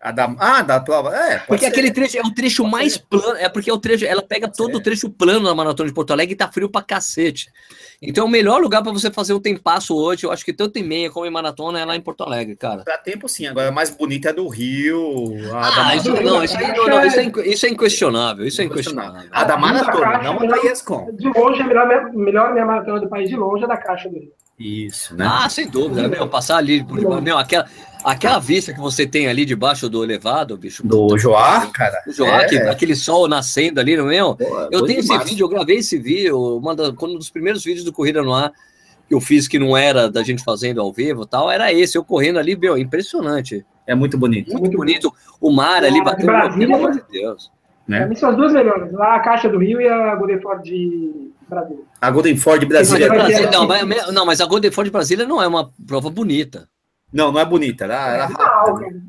A 0.04 0.10
da, 0.10 0.34
ah, 0.38 0.60
da 0.60 0.78
prova. 0.80 1.16
É, 1.16 1.38
porque 1.38 1.64
ser. 1.64 1.70
aquele 1.70 1.90
trecho 1.90 2.18
é 2.18 2.20
o 2.20 2.30
trecho 2.30 2.62
pode 2.62 2.72
mais 2.72 2.92
ser. 2.92 3.06
plano. 3.08 3.38
É 3.38 3.48
porque 3.48 3.70
é 3.70 3.72
o 3.72 3.78
trecho, 3.78 4.04
ela 4.04 4.20
pega 4.20 4.46
pode 4.46 4.58
todo 4.58 4.72
ser. 4.72 4.76
o 4.76 4.82
trecho 4.82 5.08
plano 5.08 5.46
da 5.46 5.54
maratona 5.54 5.88
de 5.88 5.94
Porto 5.94 6.12
Alegre 6.12 6.34
e 6.34 6.36
tá 6.36 6.46
frio 6.46 6.68
pra 6.68 6.82
cacete. 6.82 7.50
Então, 8.02 8.26
o 8.26 8.28
melhor 8.28 8.60
lugar 8.60 8.82
para 8.82 8.92
você 8.92 9.10
fazer 9.10 9.32
um 9.32 9.40
tempasso 9.40 9.96
hoje, 9.96 10.26
eu 10.26 10.30
acho 10.30 10.44
que 10.44 10.52
tanto 10.52 10.78
em 10.78 10.82
meia 10.82 11.10
como 11.10 11.24
em 11.24 11.30
maratona 11.30 11.80
é 11.80 11.86
lá 11.86 11.96
em 11.96 12.02
Porto 12.02 12.22
Alegre, 12.22 12.54
cara. 12.54 12.82
Pra 12.82 12.98
tempo, 12.98 13.26
sim. 13.30 13.46
Agora, 13.46 13.70
a 13.70 13.72
mais 13.72 13.88
bonita 13.88 14.28
é 14.28 14.32
do 14.34 14.46
Rio. 14.46 15.32
ah, 15.54 15.96
isso, 15.96 16.10
não, 16.10 16.44
isso, 16.44 16.58
aí, 16.58 16.76
não, 16.76 16.86
não, 16.86 17.06
isso, 17.06 17.20
é, 17.20 17.48
isso 17.48 17.64
é 17.64 17.70
inquestionável. 17.70 18.46
Isso 18.46 18.60
é 18.60 18.64
inquestionável. 18.64 19.22
A 19.30 19.44
da 19.44 19.56
maratona, 19.56 20.22
não 20.22 20.38
a 20.38 20.46
da 20.46 20.58
ESCOM. 20.70 21.14
De 21.14 21.30
longe, 21.30 21.62
a 21.62 21.66
melhor, 21.66 22.12
melhor 22.12 22.52
minha 22.52 22.66
maratona 22.66 23.00
do 23.00 23.08
país, 23.08 23.30
de 23.30 23.36
longe, 23.36 23.64
é 23.64 23.66
da 23.66 23.78
Caixa 23.78 24.10
do 24.10 24.18
Rio. 24.18 24.32
Isso, 24.58 25.16
né? 25.16 25.26
Ah, 25.28 25.48
sem 25.48 25.68
dúvida, 25.68 26.06
meu, 26.08 26.28
passar 26.28 26.58
ali 26.58 26.84
por 26.84 27.20
meu, 27.20 27.36
aquela, 27.36 27.66
aquela 28.04 28.38
vista 28.38 28.72
que 28.72 28.80
você 28.80 29.04
tem 29.04 29.26
ali 29.26 29.44
debaixo 29.44 29.88
do 29.88 30.04
elevado, 30.04 30.56
bicho. 30.56 30.86
Do 30.86 31.18
Joá, 31.18 31.66
cara. 31.72 32.00
Do 32.06 32.12
Joá, 32.12 32.42
é. 32.42 32.48
que, 32.48 32.56
aquele 32.58 32.94
sol 32.94 33.26
nascendo 33.26 33.80
ali, 33.80 33.96
não 33.96 34.10
é? 34.10 34.14
Meu? 34.14 34.38
eu 34.70 34.84
tenho 34.84 35.00
esse 35.00 35.18
vídeo, 35.18 35.44
eu 35.44 35.48
gravei 35.48 35.78
esse 35.78 35.98
vídeo, 35.98 36.56
uma 36.56 36.74
da, 36.74 36.90
um 36.90 37.18
dos 37.18 37.30
primeiros 37.30 37.64
vídeos 37.64 37.84
do 37.84 37.92
Corrida 37.92 38.22
no 38.22 38.32
Ar 38.32 38.52
que 39.08 39.14
eu 39.14 39.20
fiz 39.20 39.46
que 39.46 39.58
não 39.58 39.76
era 39.76 40.10
da 40.10 40.22
gente 40.22 40.42
fazendo 40.42 40.80
ao 40.80 40.92
vivo 40.92 41.26
tal, 41.26 41.50
era 41.50 41.72
esse, 41.72 41.96
eu 41.98 42.04
correndo 42.04 42.38
ali, 42.38 42.56
meu, 42.56 42.78
impressionante. 42.78 43.64
É 43.86 43.94
muito 43.94 44.16
bonito. 44.16 44.48
Muito, 44.48 44.60
muito 44.60 44.76
bonito. 44.76 45.12
O 45.40 45.52
mar 45.52 45.84
ali 45.84 46.02
batendo, 46.02 46.26
Brasília, 46.26 46.66
pelo 46.66 46.78
amor 46.78 46.92
de 46.92 47.02
Deus. 47.10 47.52
Né? 47.86 48.06
Pra 48.06 48.16
são 48.16 48.30
as 48.30 48.36
duas 48.36 48.52
melhores, 48.52 48.90
lá 48.92 49.16
a 49.16 49.20
Caixa 49.20 49.48
do 49.48 49.58
Rio 49.58 49.78
e 49.78 49.86
a 49.86 50.14
Golden 50.14 50.40
Ford 50.40 50.62
de 50.62 51.30
Brasília. 51.54 51.84
A 52.00 52.10
Golden 52.10 52.36
Ford 52.36 52.64
Brasília. 52.66 53.08
Brasília 53.08 53.50
não, 53.50 53.66
mas, 53.66 54.12
não, 54.12 54.26
mas 54.26 54.40
a 54.40 54.46
Golden 54.46 54.70
Ford 54.70 54.90
Brasília 54.90 55.26
não 55.26 55.42
é 55.42 55.46
uma 55.46 55.70
prova 55.86 56.10
bonita. 56.10 56.68
Não, 57.12 57.30
não 57.30 57.40
é 57.40 57.44
bonita. 57.44 57.84
Era, 57.84 58.08
era 58.08 58.26
rápida. 58.26 59.00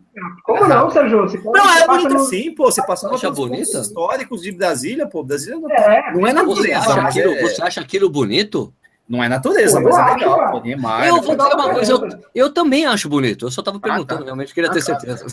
Como 0.43 0.67
não, 0.67 0.89
Sérgio? 0.91 1.21
Você 1.21 1.41
não, 1.43 1.77
é 1.77 1.87
bonita 1.87 2.13
no... 2.13 2.19
sim, 2.25 2.53
pô. 2.53 2.65
Você 2.65 2.85
passou 2.85 3.13
acha 3.13 3.31
bonita? 3.31 3.79
históricos 3.79 4.43
de 4.43 4.51
Brasília, 4.51 5.07
pô. 5.07 5.23
Brasília 5.23 5.59
não, 5.59 5.69
é, 5.69 6.13
não 6.13 6.27
é 6.27 6.31
natureza. 6.31 6.81
Você 6.81 6.91
acha, 6.91 7.01
aquilo, 7.01 7.33
é... 7.33 7.41
você 7.41 7.61
acha 7.63 7.81
aquilo 7.81 8.09
bonito? 8.09 8.73
Não 9.07 9.23
é 9.23 9.29
natureza, 9.29 9.79
Pô, 9.79 9.89
mas 9.89 9.97
é 9.97 10.15
legal. 10.15 10.51
Pô, 10.51 10.67
eu 10.67 11.21
vou 11.21 11.35
dizer 11.35 11.53
uma 11.53 11.73
coisa, 11.73 11.91
eu, 11.91 12.09
eu 12.33 12.53
também 12.53 12.87
acho 12.87 13.07
bonito. 13.07 13.45
Eu 13.45 13.51
só 13.51 13.61
estava 13.61 13.79
perguntando, 13.79 14.13
ah, 14.13 14.17
tá. 14.17 14.25
realmente 14.25 14.53
queria 14.53 14.69
ah, 14.69 14.73
ter 14.73 14.83
tá. 14.83 14.85
certeza. 14.85 15.25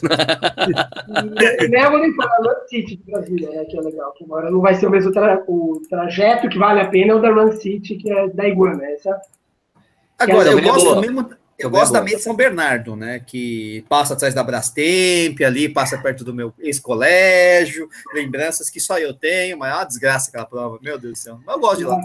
Leva 1.70 1.98
nem 1.98 2.14
para 2.14 2.36
Run 2.36 2.68
City 2.68 2.96
de 2.96 3.10
Brasília, 3.10 3.50
né, 3.50 3.64
que 3.64 3.78
é 3.78 3.80
legal. 3.80 4.12
Que 4.12 4.24
agora 4.24 4.50
não 4.50 4.60
vai 4.60 4.74
ser 4.74 4.86
o 4.86 4.90
mesmo 4.90 5.10
tra 5.10 5.42
o 5.48 5.80
trajeto 5.88 6.50
que 6.50 6.58
vale 6.58 6.80
a 6.80 6.88
pena, 6.88 7.12
é 7.12 7.14
o 7.14 7.20
da 7.22 7.30
Run 7.30 7.52
City, 7.52 7.96
que 7.96 8.12
é 8.12 8.28
da 8.28 8.46
Iguana. 8.46 8.84
Essa, 8.84 9.18
agora, 10.18 10.50
eu 10.50 10.62
gosto 10.62 11.00
mesmo. 11.00 11.30
Eu 11.58 11.70
gosto 11.70 11.92
da 11.92 12.02
meia 12.02 12.16
de 12.16 12.22
São 12.22 12.34
Bernardo, 12.34 12.96
né? 12.96 13.20
Que 13.24 13.84
passa 13.88 14.14
atrás 14.14 14.34
da 14.34 14.42
Brastemp, 14.42 15.40
ali, 15.42 15.68
passa 15.68 15.96
perto 15.96 16.24
do 16.24 16.34
meu 16.34 16.52
ex-colégio, 16.58 17.88
lembranças 18.12 18.68
que 18.68 18.80
só 18.80 18.98
eu 18.98 19.14
tenho, 19.14 19.56
mas 19.56 19.72
é 19.72 19.76
uma 19.76 19.84
desgraça 19.84 20.28
aquela 20.28 20.44
prova, 20.44 20.78
meu 20.82 20.98
Deus 20.98 21.12
do 21.12 21.18
céu. 21.18 21.38
Mas 21.46 21.54
eu 21.54 21.60
gosto 21.60 21.78
de 21.78 21.84
lá. 21.84 22.00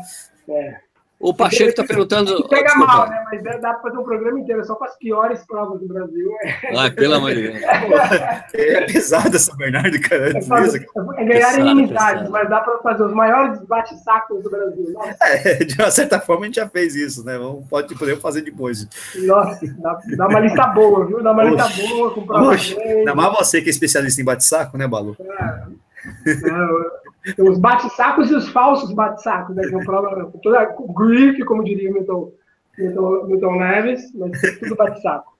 É. 0.49 0.86
O 1.20 1.34
Pacheco 1.34 1.70
está 1.70 1.84
perguntando. 1.84 2.47
Pega 2.47 2.74
oh, 2.76 2.80
mal, 2.80 3.09
né? 3.09 3.24
Mas 3.26 3.41
dá 3.43 3.74
para 3.74 3.82
fazer 3.82 3.97
um 3.97 4.03
programa 4.03 4.39
inteiro, 4.39 4.63
só 4.63 4.76
com 4.76 4.86
as 4.86 4.95
piores 4.97 5.43
provas 5.47 5.80
do 5.80 5.88
Brasil. 5.88 6.32
Ah, 6.78 6.91
pelo 6.91 7.15
amor 7.15 7.34
de 7.34 7.51
Deus. 7.51 7.63
é 8.53 8.82
pesado 8.86 9.36
essa 9.36 9.55
Bernardo, 9.55 9.99
cara. 10.01 10.38
É, 10.38 10.41
fazer, 10.43 10.88
é 11.18 11.26
ganhar 11.26 11.59
inimizades, 11.59 12.30
mas 12.30 12.47
dá 12.47 12.61
para 12.61 12.78
fazer 12.80 13.03
os 13.03 13.13
maiores 13.13 13.59
bate-sacos 13.63 14.43
do 14.43 14.49
Brasil. 14.49 14.95
É, 15.22 15.55
de 15.55 15.82
uma 15.82 15.89
certa 15.89 16.20
forma 16.20 16.43
a 16.43 16.45
gente 16.45 16.55
já 16.55 16.70
fez 16.70 16.95
isso, 16.95 17.26
né? 17.26 17.36
Vamos, 17.38 17.68
pode 17.68 17.95
poder 17.95 18.20
fazer 18.20 18.41
depois. 18.41 18.88
Nossa, 19.15 19.59
dá, 19.80 19.99
dá, 20.18 20.28
uma 20.28 20.39
lista 20.39 20.68
boa, 20.68 21.05
viu? 21.07 21.24
Dá 21.24 21.32
uma 21.32 21.43
lista 21.45 21.68
boa 21.88 22.13
com 22.13 22.28
provas. 22.28 22.76
Ainda 22.78 23.15
mais 23.15 23.34
você 23.34 23.59
que 23.59 23.70
é 23.70 23.72
especialista 23.72 24.22
em 24.22 24.26
bate-saco, 24.26 24.78
né, 24.78 24.88
Balu? 24.88 25.18
É. 25.20 25.88
É, 26.28 27.07
os 27.38 27.57
bate-sacos 27.57 28.30
e 28.32 28.36
os 28.36 28.47
falsos 28.49 28.93
bate-sacos, 28.93 29.55
né? 29.55 29.63
Que 29.68 29.76
eu 29.76 29.84
falo, 29.84 30.32
toda 30.41 30.76
grife, 30.95 31.43
como 31.43 31.63
diria 31.63 31.91
Milton, 31.91 32.32
Milton, 32.78 33.26
Milton 33.26 33.55
Neves, 33.55 34.11
mas 34.13 34.39
tudo 34.59 34.76
bate-saco. 34.76 35.38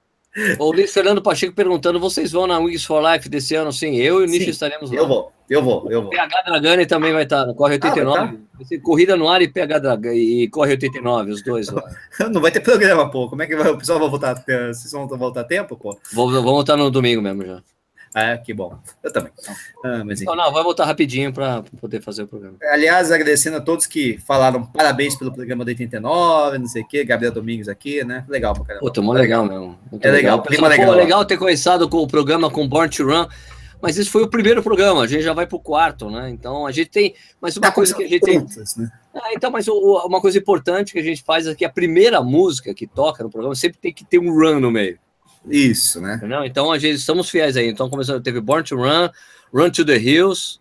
O 0.60 0.72
Luiz 0.72 0.94
Fernando 0.94 1.22
Pacheco 1.22 1.56
perguntando: 1.56 2.00
vocês 2.00 2.32
vão 2.32 2.46
na 2.46 2.60
Wings 2.60 2.86
for 2.86 3.02
Life 3.02 3.28
desse 3.28 3.56
ano? 3.56 3.72
Sim, 3.72 3.96
eu 3.96 4.22
e 4.22 4.26
o 4.26 4.28
Nish 4.28 4.48
estaremos 4.48 4.92
lá. 4.92 4.98
Eu 4.98 5.08
vou, 5.08 5.32
eu 5.50 5.64
vou, 5.64 5.92
eu 5.92 6.02
vou. 6.04 6.12
PH 6.12 6.44
Dragani 6.46 6.86
também 6.86 7.12
vai 7.12 7.24
estar 7.24 7.46
no 7.46 7.56
Corre 7.56 7.74
89. 7.74 8.20
Ah, 8.20 8.28
tá. 8.28 8.78
Corrida 8.84 9.16
no 9.18 9.28
ar 9.28 9.42
e 9.42 9.48
PH 9.48 9.80
Dragani 9.80 10.44
e 10.44 10.50
Corre 10.50 10.72
89, 10.72 11.32
os 11.32 11.44
dois 11.44 11.70
lá. 11.70 11.84
Não 12.32 12.40
vai 12.40 12.52
ter 12.52 12.60
programa, 12.60 13.10
pô. 13.10 13.28
Como 13.30 13.42
é 13.42 13.48
que 13.48 13.56
vai? 13.56 13.72
O 13.72 13.78
pessoal 13.78 14.00
vai 14.00 14.10
voltar? 14.10 14.36
Vocês 14.36 14.92
vão 14.92 15.08
voltar 15.08 15.42
a 15.42 15.46
tempo, 15.46 15.76
pô? 15.76 15.98
Vou, 16.14 16.32
vou 16.32 16.44
voltar 16.44 16.78
no 16.78 16.92
domingo 16.92 17.22
mesmo 17.22 17.44
já. 17.44 17.64
É, 18.18 18.36
que 18.36 18.52
bom. 18.52 18.76
Eu 19.04 19.14
também. 19.14 19.32
Ah, 19.86 20.04
mas, 20.04 20.22
não, 20.22 20.36
não, 20.36 20.52
vai 20.52 20.64
voltar 20.64 20.86
rapidinho 20.86 21.32
para 21.32 21.64
poder 21.80 22.02
fazer 22.02 22.24
o 22.24 22.28
programa. 22.28 22.58
Aliás, 22.64 23.12
agradecendo 23.12 23.58
a 23.58 23.62
todos 23.62 23.86
que 23.86 24.18
falaram 24.26 24.66
parabéns 24.66 25.16
pelo 25.16 25.32
programa 25.32 25.64
da 25.64 25.70
89, 25.70 26.58
não 26.58 26.66
sei 26.66 26.82
o 26.82 26.88
quê, 26.88 27.04
Gabriel 27.04 27.32
Domingos 27.32 27.70
aqui, 27.70 28.04
né? 28.04 28.26
Legal 28.28 28.56
pra 28.56 28.66
caramba. 28.66 28.92
Pô, 28.92 29.02
muito 29.04 29.20
legal 29.20 29.46
mesmo. 29.46 29.78
Muito 29.92 30.04
é 30.04 30.10
legal. 30.10 30.44
legal. 30.50 30.70
legal. 30.70 30.88
Pô, 30.88 30.94
legal 30.94 31.26
ter 31.26 31.38
começado 31.38 31.88
com 31.88 31.98
o 31.98 32.08
programa 32.08 32.50
com 32.50 32.68
Born 32.68 32.90
to 32.90 33.06
Run. 33.06 33.28
Mas 33.80 34.00
esse 34.00 34.10
foi 34.10 34.24
o 34.24 34.28
primeiro 34.28 34.64
programa, 34.64 35.04
a 35.04 35.08
gente 35.08 35.22
já 35.22 35.34
vai 35.34 35.46
para 35.46 35.56
o 35.56 35.60
quarto, 35.60 36.10
né? 36.10 36.32
Então 36.32 36.66
a 36.66 36.72
gente 36.72 36.90
tem. 36.90 37.14
Mas 37.40 37.56
uma 37.56 37.68
tá 37.68 37.72
coisa 37.72 37.94
que 37.94 38.04
a 38.04 38.08
gente 38.08 38.22
tem. 38.22 38.40
Né? 38.40 38.92
Ah, 39.14 39.34
então, 39.34 39.52
mas 39.52 39.68
uma 39.68 40.20
coisa 40.20 40.40
importante 40.40 40.92
que 40.92 40.98
a 41.00 41.04
gente 41.04 41.22
faz 41.22 41.46
é 41.46 41.54
que 41.54 41.64
a 41.64 41.70
primeira 41.70 42.20
música 42.24 42.74
que 42.74 42.88
toca 42.88 43.24
no 43.24 43.30
programa 43.30 43.54
sempre 43.54 43.78
tem 43.78 43.94
que 43.94 44.04
ter 44.04 44.18
um 44.18 44.34
run 44.34 44.60
no 44.60 44.72
meio. 44.72 44.98
Isso, 45.50 46.02
né? 46.02 46.20
Não, 46.24 46.44
então 46.44 46.72
a 46.72 46.78
gente 46.78 46.96
estamos 46.96 47.30
fiéis 47.30 47.56
aí. 47.58 47.68
Então 47.68 47.90
começou, 47.90 48.20
teve 48.20 48.40
Born 48.40 48.64
to 48.64 48.76
Run, 48.76 49.10
Run 49.54 49.70
to 49.72 49.86
the 49.86 49.98
Hills 49.98 50.60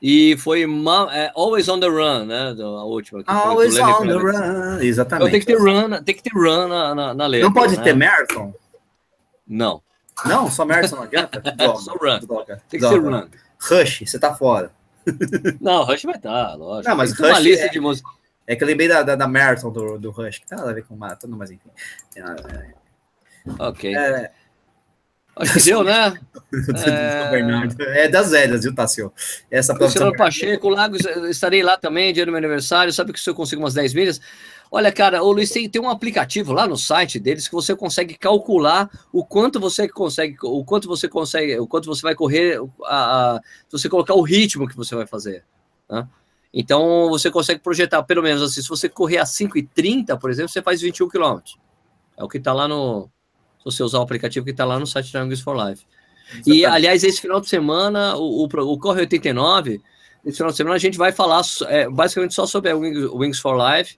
e 0.00 0.36
foi 0.36 0.64
é, 1.12 1.32
Always 1.34 1.68
on 1.68 1.80
the 1.80 1.86
Run, 1.86 2.26
né? 2.26 2.54
A 2.58 2.84
última. 2.84 3.22
Always 3.26 3.78
on 3.78 4.06
the 4.06 4.14
Run, 4.14 4.78
exatamente. 4.80 5.28
Então 5.28 5.30
tem 5.30 5.40
que 5.40 5.46
ter 5.46 5.58
run, 5.58 6.02
tem 6.02 6.14
que 6.14 6.22
ter 6.22 6.32
run 6.34 6.68
na, 6.68 6.94
na, 6.94 7.14
na 7.14 7.26
letra. 7.26 7.48
Não 7.48 7.54
pode 7.54 7.76
né? 7.76 7.82
ter 7.82 7.94
marathon? 7.94 8.54
Não. 9.46 9.82
Não, 10.26 10.50
só 10.50 10.64
marathon 10.64 10.96
não 10.96 11.02
adianta? 11.04 11.40
Droga, 11.56 11.78
só 11.78 11.92
run. 11.94 12.18
Droga. 12.20 12.62
Tem 12.68 12.80
que 12.80 12.86
ser 12.86 12.98
run. 12.98 13.28
Rush, 13.58 14.02
você 14.06 14.18
tá 14.18 14.34
fora. 14.34 14.70
Não, 15.60 15.84
Rush 15.84 16.02
vai 16.04 16.16
estar, 16.16 16.48
tá, 16.48 16.54
lógico. 16.54 16.88
Não, 16.88 16.96
mas 16.96 17.12
Rush 17.12 17.28
uma 17.28 17.38
lista 17.38 17.66
é... 17.66 17.68
de 17.68 17.80
música. 17.80 18.08
É 18.46 18.54
que 18.54 18.62
eu 18.62 18.66
lembrei 18.66 18.88
da, 18.88 19.02
da, 19.02 19.16
da 19.16 19.26
Marathon 19.26 19.70
do, 19.70 19.98
do 19.98 20.10
Rush, 20.10 20.38
que 20.38 20.46
tem 20.46 20.58
nada 20.58 20.70
a 20.70 20.74
ver 20.74 20.84
com 20.84 20.94
maratona, 20.94 21.34
mas 21.36 21.50
enfim. 21.50 21.70
Ok. 23.58 23.94
É... 23.94 24.30
Acho 25.36 25.54
que 25.54 25.64
deu, 25.64 25.82
né? 25.82 26.16
é... 26.86 28.04
é 28.04 28.08
das 28.08 28.30
velhas, 28.30 28.62
viu, 28.62 28.74
Tassio? 28.74 29.12
Essa 29.50 29.72
Luciano 29.72 30.12
Pacheco, 30.16 30.68
Lago, 30.68 30.96
estarei 31.28 31.62
lá 31.62 31.76
também, 31.76 32.12
dia 32.12 32.24
do 32.24 32.30
meu 32.30 32.38
aniversário. 32.38 32.92
Sabe 32.92 33.12
que 33.12 33.20
se 33.20 33.28
eu 33.28 33.34
consigo 33.34 33.60
umas 33.60 33.74
10 33.74 33.94
milhas? 33.94 34.20
Olha, 34.70 34.90
cara, 34.90 35.22
o 35.22 35.30
Luiz 35.30 35.50
tem, 35.50 35.68
tem 35.68 35.80
um 35.80 35.90
aplicativo 35.90 36.52
lá 36.52 36.66
no 36.66 36.76
site 36.76 37.20
deles 37.20 37.46
que 37.46 37.54
você 37.54 37.76
consegue 37.76 38.16
calcular 38.16 38.88
o 39.12 39.24
quanto 39.24 39.60
você 39.60 39.88
consegue, 39.88 40.36
o 40.42 40.64
quanto 40.64 40.88
você 40.88 41.08
consegue, 41.08 41.58
o 41.58 41.66
quanto 41.66 41.86
você 41.86 42.02
vai 42.02 42.14
correr, 42.14 42.60
a, 42.84 43.36
a 43.36 43.40
você 43.70 43.88
colocar 43.88 44.14
o 44.14 44.22
ritmo 44.22 44.68
que 44.68 44.76
você 44.76 44.94
vai 44.94 45.06
fazer. 45.06 45.44
Né? 45.88 46.08
Então 46.52 47.08
você 47.08 47.30
consegue 47.30 47.60
projetar, 47.60 48.02
pelo 48.04 48.22
menos 48.22 48.42
assim, 48.42 48.62
se 48.62 48.68
você 48.68 48.88
correr 48.88 49.18
a 49.18 49.24
5,30, 49.24 50.18
por 50.18 50.30
exemplo, 50.30 50.48
você 50.48 50.62
faz 50.62 50.80
21 50.80 51.08
quilômetros. 51.08 51.56
É 52.16 52.22
o 52.22 52.28
que 52.28 52.38
está 52.38 52.52
lá 52.52 52.68
no. 52.68 53.10
Se 53.64 53.76
você 53.76 53.82
usar 53.82 53.98
o 53.98 54.02
aplicativo 54.02 54.44
que 54.44 54.50
está 54.50 54.64
lá 54.64 54.78
no 54.78 54.86
site 54.86 55.12
da 55.12 55.22
Wings 55.22 55.40
for 55.40 55.56
Life. 55.56 55.84
Exatamente. 56.26 56.58
E, 56.58 56.66
aliás, 56.66 57.04
esse 57.04 57.20
final 57.20 57.40
de 57.40 57.48
semana, 57.48 58.16
o, 58.16 58.44
o, 58.44 58.44
o, 58.44 58.78
Corre 58.78 59.00
89, 59.00 59.80
esse 60.24 60.36
final 60.36 60.50
de 60.50 60.56
semana 60.56 60.76
a 60.76 60.78
gente 60.78 60.98
vai 60.98 61.12
falar 61.12 61.42
é, 61.68 61.88
basicamente 61.88 62.34
só 62.34 62.46
sobre 62.46 62.70
a 62.70 62.76
Wings, 62.76 63.10
Wings 63.12 63.38
for 63.38 63.56
Life. 63.56 63.96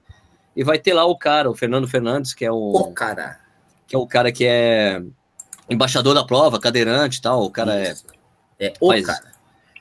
E 0.55 0.65
vai 0.65 0.79
ter 0.79 0.95
lá 0.95 1.05
o 1.05 1.17
cara, 1.17 1.51
o 1.51 1.55
Fernando 1.55 1.87
Fernandes, 1.87 2.33
que 2.33 2.45
é 2.45 2.51
o. 2.51 2.73
O 2.73 2.93
cara. 2.93 3.39
Que 3.87 3.95
é 3.95 3.99
o 3.99 4.07
cara 4.07 4.33
que 4.33 4.47
é 4.47 5.03
embaixador 5.69 6.15
da 6.15 6.25
prova, 6.25 6.59
cadeirante 6.59 7.19
e 7.19 7.23
tal. 7.23 7.43
O 7.43 7.51
cara 7.51 7.75
é. 7.75 7.95
É 8.59 8.73
o 8.81 8.89
faz, 8.89 9.07
cara. 9.07 9.37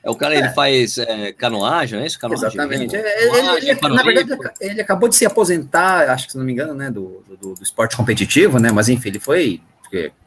É 0.06 0.10
o 0.10 0.14
cara, 0.14 0.34
é. 0.34 0.38
ele 0.38 0.48
faz 0.50 0.98
é, 0.98 1.32
canoagem, 1.32 2.00
é 2.00 2.06
isso? 2.06 2.18
Canoagem, 2.20 2.46
Exatamente. 2.46 2.94
Ele, 2.94 3.08
ele, 3.08 3.70
ele, 3.70 3.80
na 3.88 4.02
verdade, 4.04 4.38
ele 4.60 4.80
acabou 4.80 5.08
de 5.08 5.16
se 5.16 5.26
aposentar, 5.26 6.08
acho 6.10 6.26
que 6.26 6.32
se 6.32 6.38
não 6.38 6.44
me 6.44 6.52
engano, 6.52 6.74
né, 6.74 6.92
do, 6.92 7.24
do, 7.26 7.54
do 7.54 7.62
esporte 7.62 7.96
competitivo, 7.96 8.60
né? 8.60 8.70
Mas 8.70 8.88
enfim, 8.88 9.08
ele 9.08 9.18
foi 9.18 9.60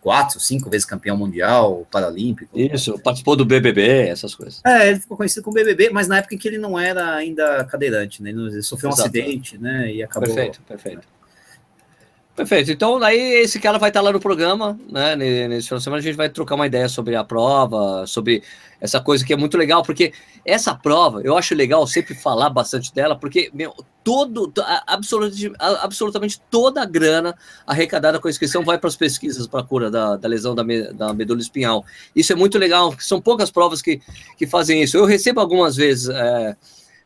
quatro, 0.02 0.40
cinco 0.40 0.70
vezes 0.70 0.86
campeão 0.86 1.18
mundial, 1.18 1.88
paralímpico. 1.92 2.58
Isso, 2.58 2.98
participou 3.00 3.36
do 3.36 3.46
BBB, 3.46 4.08
essas 4.08 4.34
coisas. 4.34 4.62
É, 4.66 4.90
ele 4.90 5.00
ficou 5.00 5.18
conhecido 5.18 5.44
como 5.44 5.56
BBB, 5.56 5.90
mas 5.90 6.08
na 6.08 6.18
época 6.18 6.36
em 6.36 6.38
que 6.38 6.48
ele 6.48 6.58
não 6.58 6.80
era 6.80 7.16
ainda 7.16 7.64
cadeirante, 7.66 8.22
né? 8.24 8.30
Ele 8.30 8.62
sofreu 8.62 8.90
Exato. 8.90 9.02
um 9.02 9.06
acidente, 9.06 9.58
né? 9.58 9.92
E 9.92 10.04
acabou. 10.04 10.28
Perfeito, 10.28 10.62
perfeito. 10.68 11.08
Perfeito. 12.40 12.72
Então, 12.72 13.04
aí 13.04 13.20
esse 13.42 13.60
cara 13.60 13.78
vai 13.78 13.90
estar 13.90 14.00
lá 14.00 14.14
no 14.14 14.20
programa, 14.20 14.80
né? 14.90 15.14
Nesse 15.14 15.68
final 15.68 15.78
de 15.78 15.84
semana 15.84 16.00
a 16.00 16.02
gente 16.02 16.16
vai 16.16 16.30
trocar 16.30 16.56
uma 16.56 16.66
ideia 16.66 16.88
sobre 16.88 17.14
a 17.14 17.22
prova, 17.22 18.08
sobre 18.08 18.42
essa 18.80 19.02
coisa 19.02 19.26
que 19.26 19.34
é 19.34 19.36
muito 19.36 19.58
legal, 19.58 19.84
porque 19.84 20.14
essa 20.46 20.74
prova, 20.74 21.22
eu 21.22 21.38
acho 21.38 21.54
legal 21.54 21.86
sempre 21.86 22.16
falar 22.16 22.50
bastante 22.50 22.94
dela, 22.94 23.14
porque 23.14 23.52
meu, 23.54 23.76
todo, 24.06 24.54
absolutamente, 24.88 25.52
absolutamente 25.60 26.42
toda 26.50 26.82
a 26.82 26.86
grana 26.86 27.36
arrecadada 27.68 28.22
com 28.22 28.30
a 28.30 28.32
inscrição 28.32 28.64
vai 28.64 28.78
para 28.78 28.88
as 28.88 28.96
pesquisas 28.96 29.46
para 29.46 29.60
a 29.60 29.64
cura 29.64 29.92
da, 29.92 30.16
da 30.16 30.30
lesão 30.30 30.56
da, 30.56 30.64
me, 30.64 30.94
da 30.94 31.14
medula 31.14 31.42
espinhal. 31.42 31.84
Isso 32.16 32.32
é 32.32 32.38
muito 32.38 32.58
legal, 32.58 32.96
são 33.00 33.20
poucas 33.20 33.52
provas 33.52 33.82
que, 33.82 34.00
que 34.38 34.48
fazem 34.48 34.82
isso. 34.82 34.96
Eu 34.96 35.04
recebo 35.04 35.42
algumas 35.42 35.76
vezes. 35.76 36.08
É, 36.08 36.56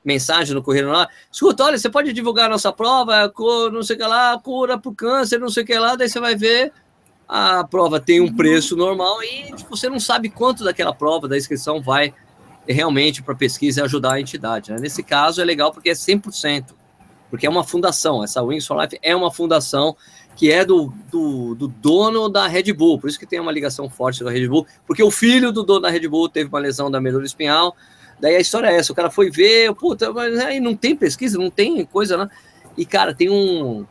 mensagem 0.03 0.53
no 0.53 0.61
Correio 0.61 0.91
lá, 0.91 1.07
escuta, 1.31 1.63
olha, 1.63 1.77
você 1.77 1.89
pode 1.89 2.11
divulgar 2.13 2.47
a 2.47 2.49
nossa 2.49 2.71
prova, 2.71 3.31
não 3.71 3.83
sei 3.83 3.95
o 3.95 3.99
que 3.99 4.05
lá, 4.05 4.37
cura 4.39 4.77
para 4.77 4.91
o 4.91 4.95
câncer, 4.95 5.39
não 5.39 5.49
sei 5.49 5.63
o 5.63 5.65
que 5.65 5.77
lá, 5.77 5.95
daí 5.95 6.09
você 6.09 6.19
vai 6.19 6.35
ver, 6.35 6.71
a 7.27 7.63
prova 7.63 7.99
tem 7.99 8.21
um 8.21 8.33
preço 8.33 8.75
normal 8.75 9.23
e 9.23 9.53
tipo, 9.55 9.75
você 9.75 9.89
não 9.89 9.99
sabe 9.99 10.29
quanto 10.29 10.63
daquela 10.63 10.93
prova, 10.93 11.27
da 11.27 11.37
inscrição 11.37 11.81
vai 11.81 12.13
realmente 12.67 13.21
para 13.21 13.35
pesquisa 13.35 13.81
e 13.81 13.83
ajudar 13.83 14.13
a 14.13 14.21
entidade. 14.21 14.71
Né? 14.71 14.79
Nesse 14.79 15.03
caso 15.03 15.41
é 15.41 15.45
legal 15.45 15.71
porque 15.71 15.89
é 15.89 15.93
100%, 15.93 16.67
porque 17.29 17.47
é 17.47 17.49
uma 17.49 17.63
fundação, 17.63 18.23
essa 18.23 18.41
Wings 18.41 18.67
for 18.67 18.79
Life 18.81 18.99
é 19.01 19.15
uma 19.15 19.31
fundação 19.31 19.95
que 20.35 20.51
é 20.51 20.65
do, 20.65 20.91
do, 21.11 21.55
do, 21.55 21.67
dono 21.67 22.27
da 22.27 22.47
Red 22.47 22.73
Bull, 22.73 22.99
por 22.99 23.07
isso 23.07 23.19
que 23.19 23.25
tem 23.25 23.39
uma 23.39 23.51
ligação 23.51 23.89
forte 23.89 24.23
com 24.23 24.29
a 24.29 24.31
Red 24.31 24.47
Bull, 24.47 24.65
porque 24.85 25.03
o 25.03 25.11
filho 25.11 25.51
do 25.51 25.63
dono 25.63 25.81
da 25.81 25.89
Red 25.89 26.07
Bull 26.07 26.27
teve 26.27 26.49
uma 26.49 26.59
lesão 26.59 26.89
da 26.89 26.99
medula 26.99 27.23
espinhal, 27.23 27.75
Daí 28.23 28.37
a 28.37 28.39
história 28.39 28.67
é 28.67 28.77
essa: 28.77 28.93
o 28.93 28.95
cara 28.95 29.11
foi 29.11 29.29
ver, 29.29 29.75
puta, 29.75 30.13
mas 30.13 30.39
aí 30.39 30.61
não 30.61 30.77
tem 30.77 30.95
pesquisa, 30.95 31.37
não 31.37 31.49
tem 31.49 31.83
coisa, 31.83 32.15
né? 32.15 32.29
E, 32.77 32.85
cara, 32.85 33.13
tem 33.13 33.29
um. 33.29 33.85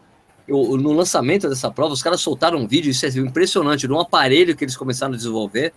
Eu, 0.48 0.78
no 0.78 0.92
lançamento 0.92 1.50
dessa 1.50 1.70
prova, 1.70 1.92
os 1.92 2.02
caras 2.02 2.22
soltaram 2.22 2.58
um 2.58 2.66
vídeo, 2.66 2.90
isso 2.90 3.04
é 3.04 3.10
impressionante, 3.10 3.86
de 3.86 3.92
um 3.92 4.00
aparelho 4.00 4.56
que 4.56 4.64
eles 4.64 4.74
começaram 4.74 5.12
a 5.12 5.16
desenvolver, 5.16 5.74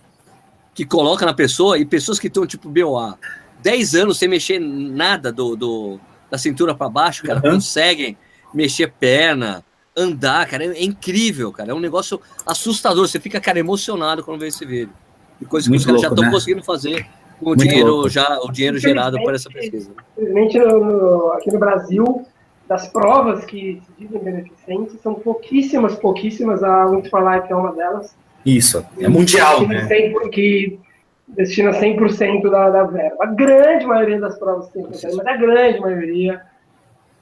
que 0.74 0.86
coloca 0.86 1.26
na 1.26 1.34
pessoa, 1.34 1.78
e 1.78 1.84
pessoas 1.84 2.18
que 2.18 2.28
estão, 2.28 2.46
tipo, 2.46 2.70
meu, 2.70 2.96
há 2.96 3.18
10 3.62 3.94
anos 3.94 4.18
sem 4.18 4.26
mexer 4.26 4.58
nada 4.58 5.30
do, 5.30 5.54
do 5.54 6.00
da 6.30 6.38
cintura 6.38 6.74
para 6.74 6.88
baixo, 6.88 7.24
cara, 7.24 7.40
uhum. 7.44 7.56
conseguem 7.56 8.16
mexer 8.54 8.90
perna, 8.98 9.62
andar, 9.94 10.46
cara, 10.46 10.64
é, 10.64 10.82
incrível, 10.82 11.52
cara, 11.52 11.72
é 11.72 11.74
um 11.74 11.80
negócio 11.80 12.20
assustador, 12.46 13.06
você 13.06 13.20
fica, 13.20 13.38
cara, 13.38 13.58
emocionado 13.58 14.24
quando 14.24 14.40
vê 14.40 14.48
esse 14.48 14.64
vídeo. 14.64 14.92
E 15.40 15.44
coisas 15.44 15.68
que 15.70 15.76
os 15.76 15.84
caras 15.84 16.00
já 16.00 16.08
estão 16.08 16.24
né? 16.24 16.30
conseguindo 16.30 16.64
fazer 16.64 17.06
o 17.40 17.54
dinheiro 17.54 18.08
já 18.08 18.38
o 18.42 18.50
dinheiro 18.50 18.78
gerado 18.78 19.18
por 19.18 19.34
essa 19.34 19.50
pesquisa. 19.50 19.90
Infelizmente, 20.16 20.58
no, 20.58 20.84
no, 20.84 21.32
aqui 21.32 21.52
no 21.52 21.58
Brasil, 21.58 22.26
das 22.68 22.88
provas 22.88 23.44
que 23.44 23.82
se 23.86 24.04
dizem 24.04 24.20
beneficentes, 24.20 25.00
são 25.00 25.14
pouquíssimas, 25.14 25.96
pouquíssimas. 25.96 26.62
A 26.62 26.86
Life 26.86 27.52
é 27.52 27.54
uma 27.54 27.72
delas. 27.72 28.16
Isso, 28.44 28.84
é 29.00 29.08
mundial, 29.08 29.66
né? 29.66 29.86
que 30.32 30.78
destina 31.28 31.72
100% 31.72 32.48
da, 32.50 32.70
da 32.70 32.84
verba. 32.84 33.16
A 33.20 33.26
grande 33.26 33.84
maioria 33.84 34.20
das 34.20 34.38
provas 34.38 34.68
tem, 34.68 34.84
mas 34.84 35.26
a 35.26 35.36
grande 35.36 35.80
maioria 35.80 36.42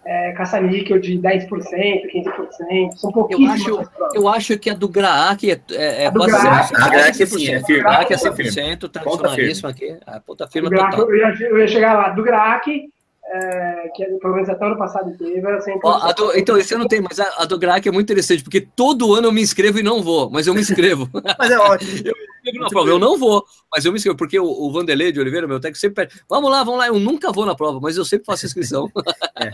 é, 0.07 0.33
caça-níquel 0.33 1.01
de 1.01 1.19
10%, 1.19 1.49
15%, 1.49 2.97
são 2.97 3.13
pouquíssimas. 3.13 3.67
Eu 3.67 3.81
acho, 3.81 3.91
eu 4.15 4.29
acho 4.29 4.59
que 4.59 4.71
a 4.71 4.75
do 4.75 4.89
GRAAC 4.89 5.45
é, 5.45 5.61
é, 5.73 6.05
é 6.05 6.11
quase 6.11 6.33
Graak, 6.33 6.73
100%. 6.73 6.83
A 6.83 6.89
Graak 6.89 7.23
é 7.23 7.27
100%. 7.27 7.63
A 7.65 7.83
Graak 7.83 8.13
é 8.13 8.17
100%, 8.17 8.91
tradicionalíssima 8.91 9.71
aqui. 9.71 9.97
A 10.07 10.21
ponta 10.21 10.47
firme 10.49 10.71
total. 10.71 11.11
Eu 11.11 11.17
ia, 11.17 11.35
eu 11.49 11.59
ia 11.59 11.69
chegar 11.69 11.95
lá. 11.95 12.09
Do 12.11 12.23
GRAAC, 12.23 12.91
é, 13.27 13.91
que 13.95 14.05
pelo 14.05 14.35
menos 14.35 14.49
até 14.49 14.67
ano 14.67 14.77
passado 14.77 15.17
teve, 15.17 15.39
era 15.39 15.59
100%. 15.59 15.81
Ó, 15.83 16.13
do, 16.13 16.37
então, 16.37 16.59
esse 16.59 16.75
eu 16.75 16.79
não 16.79 16.87
tenho, 16.87 17.03
mas 17.03 17.19
a, 17.19 17.43
a 17.43 17.45
do 17.45 17.59
GRAAC 17.59 17.89
é 17.89 17.93
muito 17.93 18.07
interessante, 18.07 18.43
porque 18.43 18.61
todo 18.61 19.15
ano 19.15 19.29
eu 19.29 19.33
me 19.33 19.43
inscrevo 19.43 19.79
e 19.79 19.83
não 19.83 20.03
vou, 20.03 20.31
mas 20.31 20.47
eu 20.47 20.55
me 20.55 20.61
inscrevo. 20.61 21.09
mas 21.39 21.51
é 21.51 21.59
ótimo. 21.59 21.91
eu 22.05 22.61
na 22.61 22.69
prova. 22.69 22.91
Eu 22.91 22.99
não 22.99 23.19
vou, 23.19 23.45
mas 23.73 23.85
eu 23.85 23.93
me 23.93 23.97
inscrevo, 23.97 24.17
porque 24.17 24.39
o, 24.39 24.45
o 24.45 24.71
Vanderlei 24.73 25.11
de 25.11 25.21
Oliveira, 25.21 25.49
meu 25.49 25.59
técnico, 25.59 25.79
sempre 25.79 26.07
pede, 26.07 26.23
vamos 26.29 26.51
lá, 26.51 26.63
vamos 26.63 26.79
lá. 26.79 26.89
Eu 26.89 27.01
nunca 27.01 27.33
vou 27.33 27.47
na 27.47 27.55
prova, 27.55 27.81
mas 27.81 27.97
eu 27.97 28.05
sempre 28.05 28.27
faço 28.27 28.45
inscrição. 28.45 28.91
é, 29.41 29.51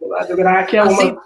do 0.00 0.08
lado 0.08 0.28
do 0.28 0.36
GRAC 0.36 0.76
é 0.76 0.82
uma... 0.82 0.92
Assim, 0.92 1.16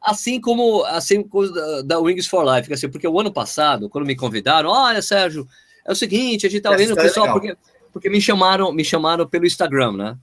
assim 0.00 0.40
como 0.40 0.84
assim 0.84 1.22
como 1.22 1.46
da, 1.84 1.98
Wings 1.98 2.26
for 2.26 2.44
Life, 2.44 2.72
assim, 2.72 2.88
porque 2.88 3.06
o 3.06 3.20
ano 3.20 3.32
passado, 3.32 3.88
quando 3.90 4.06
me 4.06 4.16
convidaram, 4.16 4.70
olha, 4.70 5.02
Sérgio, 5.02 5.46
é 5.86 5.92
o 5.92 5.96
seguinte, 5.96 6.46
a 6.46 6.50
gente 6.50 6.62
tá 6.62 6.74
vendo 6.74 6.94
o 6.94 6.96
pessoal, 6.96 7.32
porque, 7.32 7.54
porque 7.92 8.08
me 8.08 8.20
chamaram, 8.20 8.72
me 8.72 8.84
chamaram 8.84 9.26
pelo 9.28 9.46
Instagram, 9.46 9.92
né? 9.92 10.16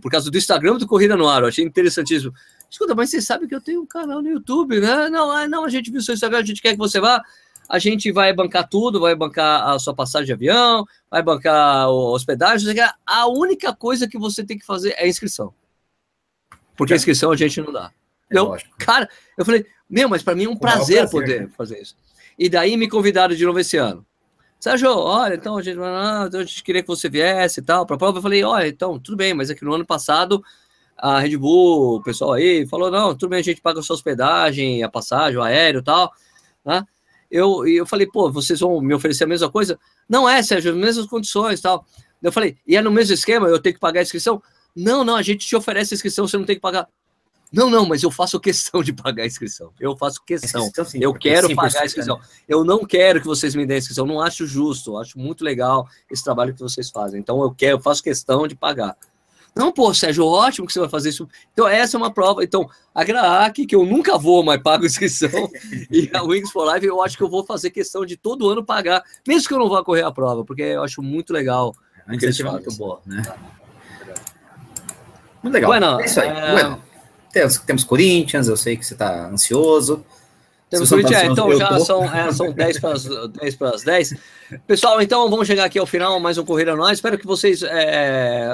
Por 0.00 0.10
causa 0.10 0.30
do 0.30 0.38
Instagram 0.38 0.76
do 0.76 0.86
Corrida 0.86 1.16
no 1.16 1.28
Ar, 1.28 1.42
eu 1.42 1.48
achei 1.48 1.64
interessantíssimo. 1.64 2.32
Escuta, 2.70 2.94
mas 2.94 3.10
você 3.10 3.20
sabe 3.20 3.46
que 3.46 3.54
eu 3.54 3.60
tenho 3.60 3.82
um 3.82 3.86
canal 3.86 4.22
no 4.22 4.28
YouTube, 4.28 4.80
né? 4.80 5.08
Não, 5.08 5.30
ah, 5.30 5.46
não, 5.46 5.64
a 5.64 5.68
gente 5.68 5.90
viu 5.90 6.00
seu 6.00 6.14
Instagram, 6.14 6.38
a 6.38 6.44
gente 6.44 6.62
quer 6.62 6.72
que 6.72 6.78
você 6.78 7.00
vá. 7.00 7.22
A 7.68 7.78
gente 7.78 8.12
vai 8.12 8.32
bancar 8.32 8.68
tudo, 8.68 9.00
vai 9.00 9.14
bancar 9.14 9.68
a 9.68 9.78
sua 9.78 9.94
passagem 9.94 10.26
de 10.26 10.32
avião, 10.32 10.84
vai 11.10 11.22
bancar 11.22 11.84
a 11.84 11.88
hospedagem. 11.88 12.74
A 13.06 13.26
única 13.26 13.74
coisa 13.74 14.06
que 14.06 14.18
você 14.18 14.44
tem 14.44 14.58
que 14.58 14.66
fazer 14.66 14.94
é 14.98 15.04
a 15.04 15.08
inscrição. 15.08 15.54
Porque 16.76 16.92
a 16.92 16.96
inscrição 16.96 17.30
a 17.30 17.36
gente 17.36 17.60
não 17.60 17.72
dá. 17.72 17.90
Eu, 18.30 18.56
cara, 18.78 19.08
eu 19.38 19.44
falei, 19.44 19.64
meu, 19.88 20.08
mas 20.08 20.22
para 20.22 20.34
mim 20.34 20.44
é 20.44 20.48
um 20.48 20.56
prazer, 20.56 20.98
prazer, 20.98 21.10
poder 21.10 21.40
né? 21.42 21.48
fazer 21.56 21.80
isso. 21.80 21.96
E 22.38 22.48
daí 22.48 22.76
me 22.76 22.88
convidaram 22.88 23.34
de 23.34 23.44
novo 23.44 23.58
esse 23.58 23.76
ano. 23.76 24.04
Sérgio, 24.64 24.96
olha, 24.96 25.34
então 25.34 25.58
a 25.58 25.62
gente, 25.62 25.78
a 25.78 26.42
gente 26.42 26.64
queria 26.64 26.80
que 26.80 26.88
você 26.88 27.06
viesse 27.06 27.60
e 27.60 27.62
tal, 27.62 27.84
para 27.84 27.96
a 27.96 27.98
prova. 27.98 28.16
Eu 28.16 28.22
falei, 28.22 28.42
olha, 28.42 28.66
então, 28.66 28.98
tudo 28.98 29.14
bem, 29.14 29.34
mas 29.34 29.50
é 29.50 29.54
que 29.54 29.62
no 29.62 29.74
ano 29.74 29.84
passado 29.84 30.42
a 30.96 31.20
Red 31.20 31.36
Bull, 31.36 31.96
o 31.96 32.02
pessoal 32.02 32.32
aí, 32.32 32.66
falou: 32.66 32.90
não, 32.90 33.14
tudo 33.14 33.28
bem, 33.28 33.40
a 33.40 33.42
gente 33.42 33.60
paga 33.60 33.80
a 33.80 33.82
sua 33.82 33.92
hospedagem, 33.92 34.82
a 34.82 34.88
passagem, 34.88 35.36
o 35.36 35.42
aéreo 35.42 35.80
e 35.80 35.84
tal. 35.84 36.10
Né? 36.64 36.82
Eu, 37.30 37.66
eu 37.68 37.84
falei, 37.84 38.06
pô, 38.06 38.32
vocês 38.32 38.60
vão 38.60 38.80
me 38.80 38.94
oferecer 38.94 39.24
a 39.24 39.26
mesma 39.26 39.50
coisa? 39.50 39.78
Não 40.08 40.26
é, 40.26 40.42
Sérgio, 40.42 40.72
as 40.72 40.78
mesmas 40.78 41.04
condições 41.08 41.60
tal. 41.60 41.84
Eu 42.22 42.32
falei, 42.32 42.56
e 42.66 42.74
é 42.74 42.80
no 42.80 42.90
mesmo 42.90 43.12
esquema, 43.12 43.48
eu 43.48 43.60
tenho 43.60 43.74
que 43.74 43.80
pagar 43.80 44.00
a 44.00 44.02
inscrição? 44.02 44.42
Não, 44.74 45.04
não, 45.04 45.16
a 45.16 45.22
gente 45.22 45.46
te 45.46 45.54
oferece 45.54 45.92
a 45.92 45.96
inscrição, 45.96 46.26
você 46.26 46.38
não 46.38 46.46
tem 46.46 46.56
que 46.56 46.62
pagar. 46.62 46.88
Não, 47.54 47.70
não, 47.70 47.86
mas 47.86 48.02
eu 48.02 48.10
faço 48.10 48.40
questão 48.40 48.82
de 48.82 48.92
pagar 48.92 49.22
a 49.22 49.26
inscrição. 49.26 49.70
Eu 49.78 49.96
faço 49.96 50.20
questão. 50.24 50.68
sim, 50.84 50.98
eu 51.00 51.14
quero 51.14 51.54
pagar 51.54 51.82
a 51.82 51.86
inscrição. 51.86 52.20
Eu 52.48 52.64
não 52.64 52.84
quero 52.84 53.20
que 53.20 53.26
vocês 53.26 53.54
me 53.54 53.64
deem 53.64 53.76
a 53.76 53.78
inscrição. 53.78 54.06
Não 54.06 54.20
acho 54.20 54.44
justo. 54.44 54.92
Eu 54.92 54.98
acho 54.98 55.18
muito 55.18 55.44
legal 55.44 55.88
esse 56.10 56.24
trabalho 56.24 56.52
que 56.52 56.60
vocês 56.60 56.90
fazem. 56.90 57.20
Então 57.20 57.40
eu 57.42 57.54
quero, 57.54 57.76
eu 57.76 57.80
faço 57.80 58.02
questão 58.02 58.48
de 58.48 58.56
pagar. 58.56 58.96
Não, 59.54 59.70
pô, 59.70 59.94
Sérgio, 59.94 60.26
ótimo 60.26 60.66
que 60.66 60.72
você 60.72 60.80
vai 60.80 60.88
fazer 60.88 61.10
isso. 61.10 61.28
Então, 61.52 61.68
essa 61.68 61.96
é 61.96 61.98
uma 61.98 62.12
prova. 62.12 62.42
Então, 62.42 62.68
a 62.92 63.04
GRAAC, 63.04 63.66
que 63.66 63.76
eu 63.76 63.86
nunca 63.86 64.18
vou, 64.18 64.42
mas 64.42 64.60
pago 64.60 64.84
inscrição, 64.84 65.30
e 65.88 66.10
a 66.12 66.22
Wings 66.24 66.50
for 66.50 66.74
Life, 66.74 66.84
eu 66.84 67.00
acho 67.00 67.16
que 67.16 67.22
eu 67.22 67.28
vou 67.28 67.44
fazer 67.44 67.70
questão 67.70 68.04
de 68.04 68.16
todo 68.16 68.48
ano 68.48 68.64
pagar, 68.64 69.04
mesmo 69.26 69.46
que 69.46 69.54
eu 69.54 69.60
não 69.60 69.68
vá 69.68 69.84
correr 69.84 70.02
a 70.02 70.10
prova, 70.10 70.44
porque 70.44 70.62
eu 70.62 70.82
acho 70.82 71.00
muito 71.00 71.32
legal. 71.32 71.72
A 72.04 72.12
iniciativa 72.12 72.48
é 72.48 72.52
muito 72.52 72.74
boa, 72.74 73.00
né? 73.06 73.22
Muito 75.40 75.54
legal. 75.54 75.70
Bueno, 75.70 76.00
é 76.00 76.04
isso 76.04 76.20
aí. 76.20 76.28
É... 76.28 76.52
Bueno, 76.52 76.82
temos, 77.34 77.58
temos 77.58 77.84
Corinthians, 77.84 78.48
eu 78.48 78.56
sei 78.56 78.76
que 78.76 78.86
você 78.86 78.94
está 78.94 79.26
ansioso. 79.26 80.04
Temos 80.70 80.88
Corinthians, 80.88 81.22
é, 81.22 81.26
então 81.26 81.56
já 81.56 81.78
são, 81.80 82.04
é, 82.04 82.32
são 82.32 82.52
10 82.52 82.80
para 82.80 82.92
as 82.94 83.04
10, 83.04 83.56
para 83.56 83.70
as 83.70 83.82
10. 83.82 84.14
Pessoal, 84.66 85.02
então 85.02 85.28
vamos 85.28 85.46
chegar 85.46 85.64
aqui 85.64 85.78
ao 85.78 85.86
final, 85.86 86.18
mais 86.20 86.38
um 86.38 86.44
Corrida 86.44 86.74
Nós. 86.74 86.92
Espero 86.92 87.18
que 87.18 87.26
vocês. 87.26 87.62
É, 87.64 88.48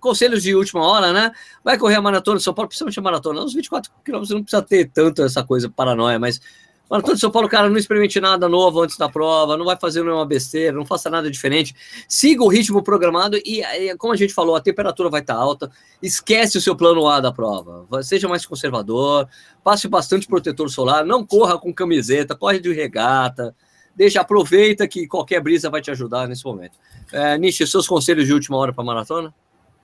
conselhos 0.00 0.42
de 0.42 0.54
última 0.54 0.84
hora, 0.84 1.12
né? 1.12 1.32
Vai 1.64 1.78
correr 1.78 1.94
a 1.94 2.02
maratona 2.02 2.38
de 2.38 2.42
São 2.42 2.52
Paulo, 2.52 2.68
principalmente 2.68 2.98
a 2.98 3.02
maratona. 3.02 3.42
Os 3.42 3.54
24 3.54 3.90
quilômetros 4.04 4.34
não 4.34 4.42
precisa 4.42 4.62
ter 4.62 4.90
tanto 4.92 5.22
essa 5.22 5.42
coisa 5.42 5.70
paranoia, 5.70 6.18
mas 6.18 6.40
Maratona 6.88 7.14
de 7.14 7.20
São 7.20 7.30
Paulo, 7.30 7.48
cara, 7.48 7.68
não 7.68 7.76
experimente 7.76 8.20
nada 8.20 8.48
novo 8.48 8.80
antes 8.80 8.96
da 8.96 9.08
prova, 9.08 9.56
não 9.56 9.64
vai 9.64 9.76
fazer 9.76 10.04
nenhuma 10.04 10.24
besteira, 10.24 10.76
não 10.76 10.86
faça 10.86 11.10
nada 11.10 11.28
diferente. 11.28 11.74
Siga 12.08 12.44
o 12.44 12.48
ritmo 12.48 12.82
programado 12.82 13.36
e, 13.38 13.62
como 13.98 14.12
a 14.12 14.16
gente 14.16 14.32
falou, 14.32 14.54
a 14.54 14.60
temperatura 14.60 15.10
vai 15.10 15.20
estar 15.20 15.34
alta. 15.34 15.70
Esquece 16.00 16.58
o 16.58 16.60
seu 16.60 16.76
plano 16.76 17.08
A 17.08 17.20
da 17.20 17.32
prova. 17.32 17.86
Seja 18.04 18.28
mais 18.28 18.46
conservador, 18.46 19.28
passe 19.64 19.88
bastante 19.88 20.28
protetor 20.28 20.70
solar, 20.70 21.04
não 21.04 21.26
corra 21.26 21.58
com 21.58 21.74
camiseta, 21.74 22.36
corre 22.36 22.60
de 22.60 22.72
regata. 22.72 23.54
Deixa, 23.96 24.20
aproveita 24.20 24.86
que 24.86 25.08
qualquer 25.08 25.40
brisa 25.40 25.70
vai 25.70 25.80
te 25.80 25.90
ajudar 25.90 26.28
nesse 26.28 26.44
momento. 26.44 26.78
É, 27.10 27.36
Nishi, 27.38 27.66
seus 27.66 27.88
conselhos 27.88 28.26
de 28.26 28.32
última 28.32 28.56
hora 28.58 28.72
para 28.72 28.84
maratona? 28.84 29.34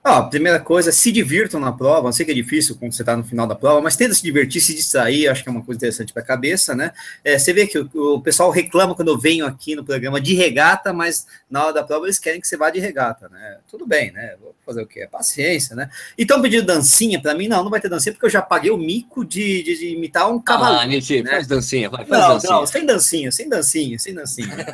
Ah, 0.04 0.18
a 0.18 0.22
primeira 0.24 0.58
coisa, 0.58 0.90
se 0.90 1.12
divirtam 1.12 1.60
na 1.60 1.70
prova. 1.70 2.02
Não 2.02 2.12
sei 2.12 2.26
que 2.26 2.32
é 2.32 2.34
difícil 2.34 2.74
quando 2.76 2.92
você 2.92 3.02
está 3.02 3.16
no 3.16 3.22
final 3.22 3.46
da 3.46 3.54
prova, 3.54 3.80
mas 3.80 3.94
tenta 3.94 4.12
se 4.12 4.22
divertir, 4.22 4.60
se 4.60 4.74
distrair. 4.74 5.28
Acho 5.28 5.44
que 5.44 5.48
é 5.48 5.52
uma 5.52 5.62
coisa 5.62 5.78
interessante 5.78 6.12
para 6.12 6.22
a 6.22 6.26
cabeça, 6.26 6.74
né? 6.74 6.92
É, 7.22 7.38
você 7.38 7.52
vê 7.52 7.68
que 7.68 7.78
o, 7.78 7.88
o, 7.94 8.20
pessoal 8.20 8.50
reclama 8.50 8.96
quando 8.96 9.08
eu 9.08 9.18
venho 9.18 9.46
aqui 9.46 9.76
no 9.76 9.84
programa 9.84 10.20
de 10.20 10.34
regata, 10.34 10.92
mas 10.92 11.28
na 11.48 11.62
hora 11.64 11.74
da 11.74 11.84
prova 11.84 12.06
eles 12.06 12.18
querem 12.18 12.40
que 12.40 12.48
você 12.48 12.56
vá 12.56 12.68
de 12.68 12.80
regata, 12.80 13.28
né? 13.28 13.58
Tudo 13.70 13.86
bem, 13.86 14.10
né? 14.10 14.34
Vou 14.40 14.52
fazer 14.66 14.82
o 14.82 14.86
quê? 14.86 15.06
Paciência, 15.10 15.76
né? 15.76 15.88
Então, 16.18 16.42
pedindo 16.42 16.66
dancinha 16.66 17.22
para 17.22 17.32
mim, 17.36 17.46
não, 17.46 17.62
não 17.62 17.70
vai 17.70 17.80
ter 17.80 17.88
dancinha, 17.88 18.12
porque 18.12 18.26
eu 18.26 18.30
já 18.30 18.42
paguei 18.42 18.72
o 18.72 18.76
mico 18.76 19.24
de, 19.24 19.62
de, 19.62 19.78
de 19.78 19.88
imitar 19.94 20.28
um 20.28 20.40
cavalo. 20.40 20.78
Ah, 20.78 20.86
né? 20.86 21.00
faz 21.00 21.46
dancinha, 21.46 21.88
faz 21.88 22.08
não, 22.08 22.18
dancinha. 22.18 22.52
Não, 22.52 22.66
sem 22.66 22.84
dancinha, 22.84 23.30
sem 23.30 23.48
dancinha, 23.48 23.98
sem 24.00 24.14
dancinha. 24.14 24.48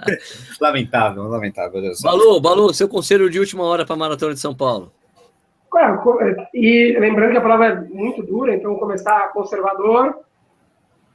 lamentável, 0.60 1.22
lamentável. 1.28 1.80
Balu, 2.02 2.40
Balu, 2.40 2.74
seu 2.74 2.88
conselho 2.88 3.30
de 3.30 3.38
última 3.60 3.64
hora 3.64 3.84
para 3.84 3.94
a 3.94 3.98
Maratona 3.98 4.34
de 4.34 4.40
São 4.40 4.54
Paulo? 4.54 4.92
e 6.52 6.96
lembrando 6.98 7.32
que 7.32 7.38
a 7.38 7.42
prova 7.42 7.66
é 7.66 7.80
muito 7.80 8.22
dura, 8.22 8.54
então 8.54 8.74
começar 8.76 9.32
conservador, 9.32 10.18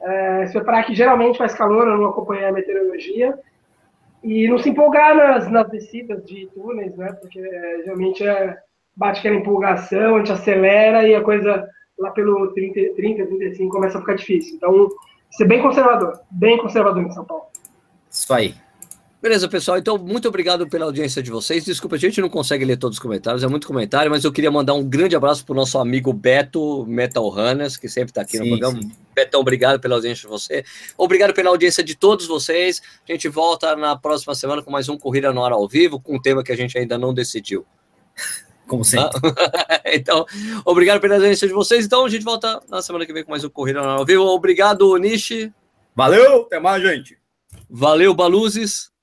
é, 0.01 0.45
se 0.47 0.53
preparar 0.53 0.85
que 0.85 0.95
geralmente 0.95 1.37
faz 1.37 1.53
calor, 1.53 1.87
eu 1.87 1.97
não 1.97 2.09
acompanhei 2.09 2.45
a 2.45 2.51
meteorologia, 2.51 3.37
e 4.23 4.47
não 4.47 4.57
se 4.57 4.69
empolgar 4.69 5.15
nas, 5.15 5.49
nas 5.49 5.69
descidas 5.69 6.23
de 6.25 6.47
túneis, 6.53 6.95
né, 6.95 7.11
porque 7.13 7.39
é, 7.39 7.83
geralmente 7.83 8.25
é, 8.25 8.57
bate 8.95 9.19
aquela 9.19 9.35
empolgação, 9.35 10.15
a 10.15 10.19
gente 10.19 10.31
acelera 10.31 11.07
e 11.07 11.13
a 11.13 11.21
coisa 11.21 11.67
lá 11.99 12.11
pelo 12.11 12.47
30, 12.53 12.95
30, 12.95 13.25
35 13.25 13.71
começa 13.71 13.97
a 13.97 14.01
ficar 14.01 14.15
difícil. 14.15 14.55
Então, 14.55 14.89
ser 15.31 15.45
bem 15.45 15.61
conservador, 15.61 16.19
bem 16.31 16.57
conservador 16.57 17.03
em 17.03 17.11
São 17.11 17.25
Paulo. 17.25 17.45
Isso 18.09 18.33
aí. 18.33 18.55
Beleza, 19.25 19.49
pessoal. 19.49 19.79
Então, 19.79 19.97
muito 19.97 20.27
obrigado 20.27 20.67
pela 20.67 20.85
audiência 20.85 21.19
de 21.19 21.31
vocês. 21.31 21.65
Desculpa, 21.65 21.95
a 21.95 21.97
gente 21.99 22.21
não 22.21 22.29
consegue 22.29 22.63
ler 22.63 22.77
todos 22.77 22.97
os 22.97 23.01
comentários, 23.01 23.41
é 23.41 23.47
muito 23.47 23.65
comentário, 23.65 24.11
mas 24.11 24.23
eu 24.23 24.31
queria 24.31 24.51
mandar 24.51 24.75
um 24.75 24.83
grande 24.87 25.15
abraço 25.15 25.43
para 25.43 25.53
o 25.53 25.55
nosso 25.55 25.79
amigo 25.79 26.13
Beto 26.13 26.85
Metal 26.85 27.27
Runners, 27.27 27.75
que 27.75 27.89
sempre 27.89 28.11
está 28.11 28.21
aqui 28.21 28.37
sim, 28.37 28.43
no 28.43 28.49
programa. 28.49 28.83
Sim. 28.83 28.91
Betão, 29.15 29.41
obrigado 29.41 29.79
pela 29.79 29.95
audiência 29.95 30.21
de 30.21 30.27
você. 30.27 30.63
Obrigado 30.95 31.33
pela 31.33 31.49
audiência 31.49 31.83
de 31.83 31.95
todos 31.95 32.27
vocês. 32.27 32.83
A 33.09 33.11
gente 33.11 33.27
volta 33.27 33.75
na 33.75 33.95
próxima 33.95 34.35
semana 34.35 34.61
com 34.61 34.69
mais 34.69 34.89
um 34.89 34.95
Corrida 34.95 35.33
no 35.33 35.43
Ar 35.43 35.53
ao 35.53 35.67
vivo, 35.67 35.99
com 35.99 36.17
um 36.17 36.21
tema 36.21 36.43
que 36.43 36.51
a 36.51 36.55
gente 36.55 36.77
ainda 36.77 36.95
não 36.95 37.11
decidiu. 37.11 37.65
Como 38.67 38.85
sempre. 38.85 39.19
então, 39.91 40.23
obrigado 40.63 41.01
pela 41.01 41.15
audiência 41.15 41.47
de 41.47 41.53
vocês. 41.55 41.83
Então, 41.83 42.05
a 42.05 42.09
gente 42.09 42.23
volta 42.23 42.61
na 42.69 42.79
semana 42.79 43.07
que 43.07 43.11
vem 43.11 43.23
com 43.23 43.31
mais 43.31 43.43
um 43.43 43.49
Corrida 43.49 43.81
no 43.81 43.89
Ar 43.89 43.97
ao 43.97 44.05
vivo. 44.05 44.21
Obrigado, 44.21 44.95
Nishi. 44.97 45.51
Valeu, 45.95 46.43
até 46.43 46.59
mais, 46.59 46.83
gente. 46.83 47.17
Valeu, 47.67 48.13
Baluzes. 48.13 48.93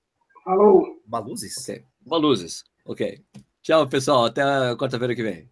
Falou. 0.45 1.01
Baluzes? 1.07 1.57
Ok. 1.59 1.85
Baluzes. 2.07 2.65
Ok. 2.85 3.25
Tchau, 3.63 3.89
pessoal. 3.89 4.25
Até 4.27 4.43
quarta-feira 4.77 5.15
que 5.15 5.23
vem. 5.23 5.52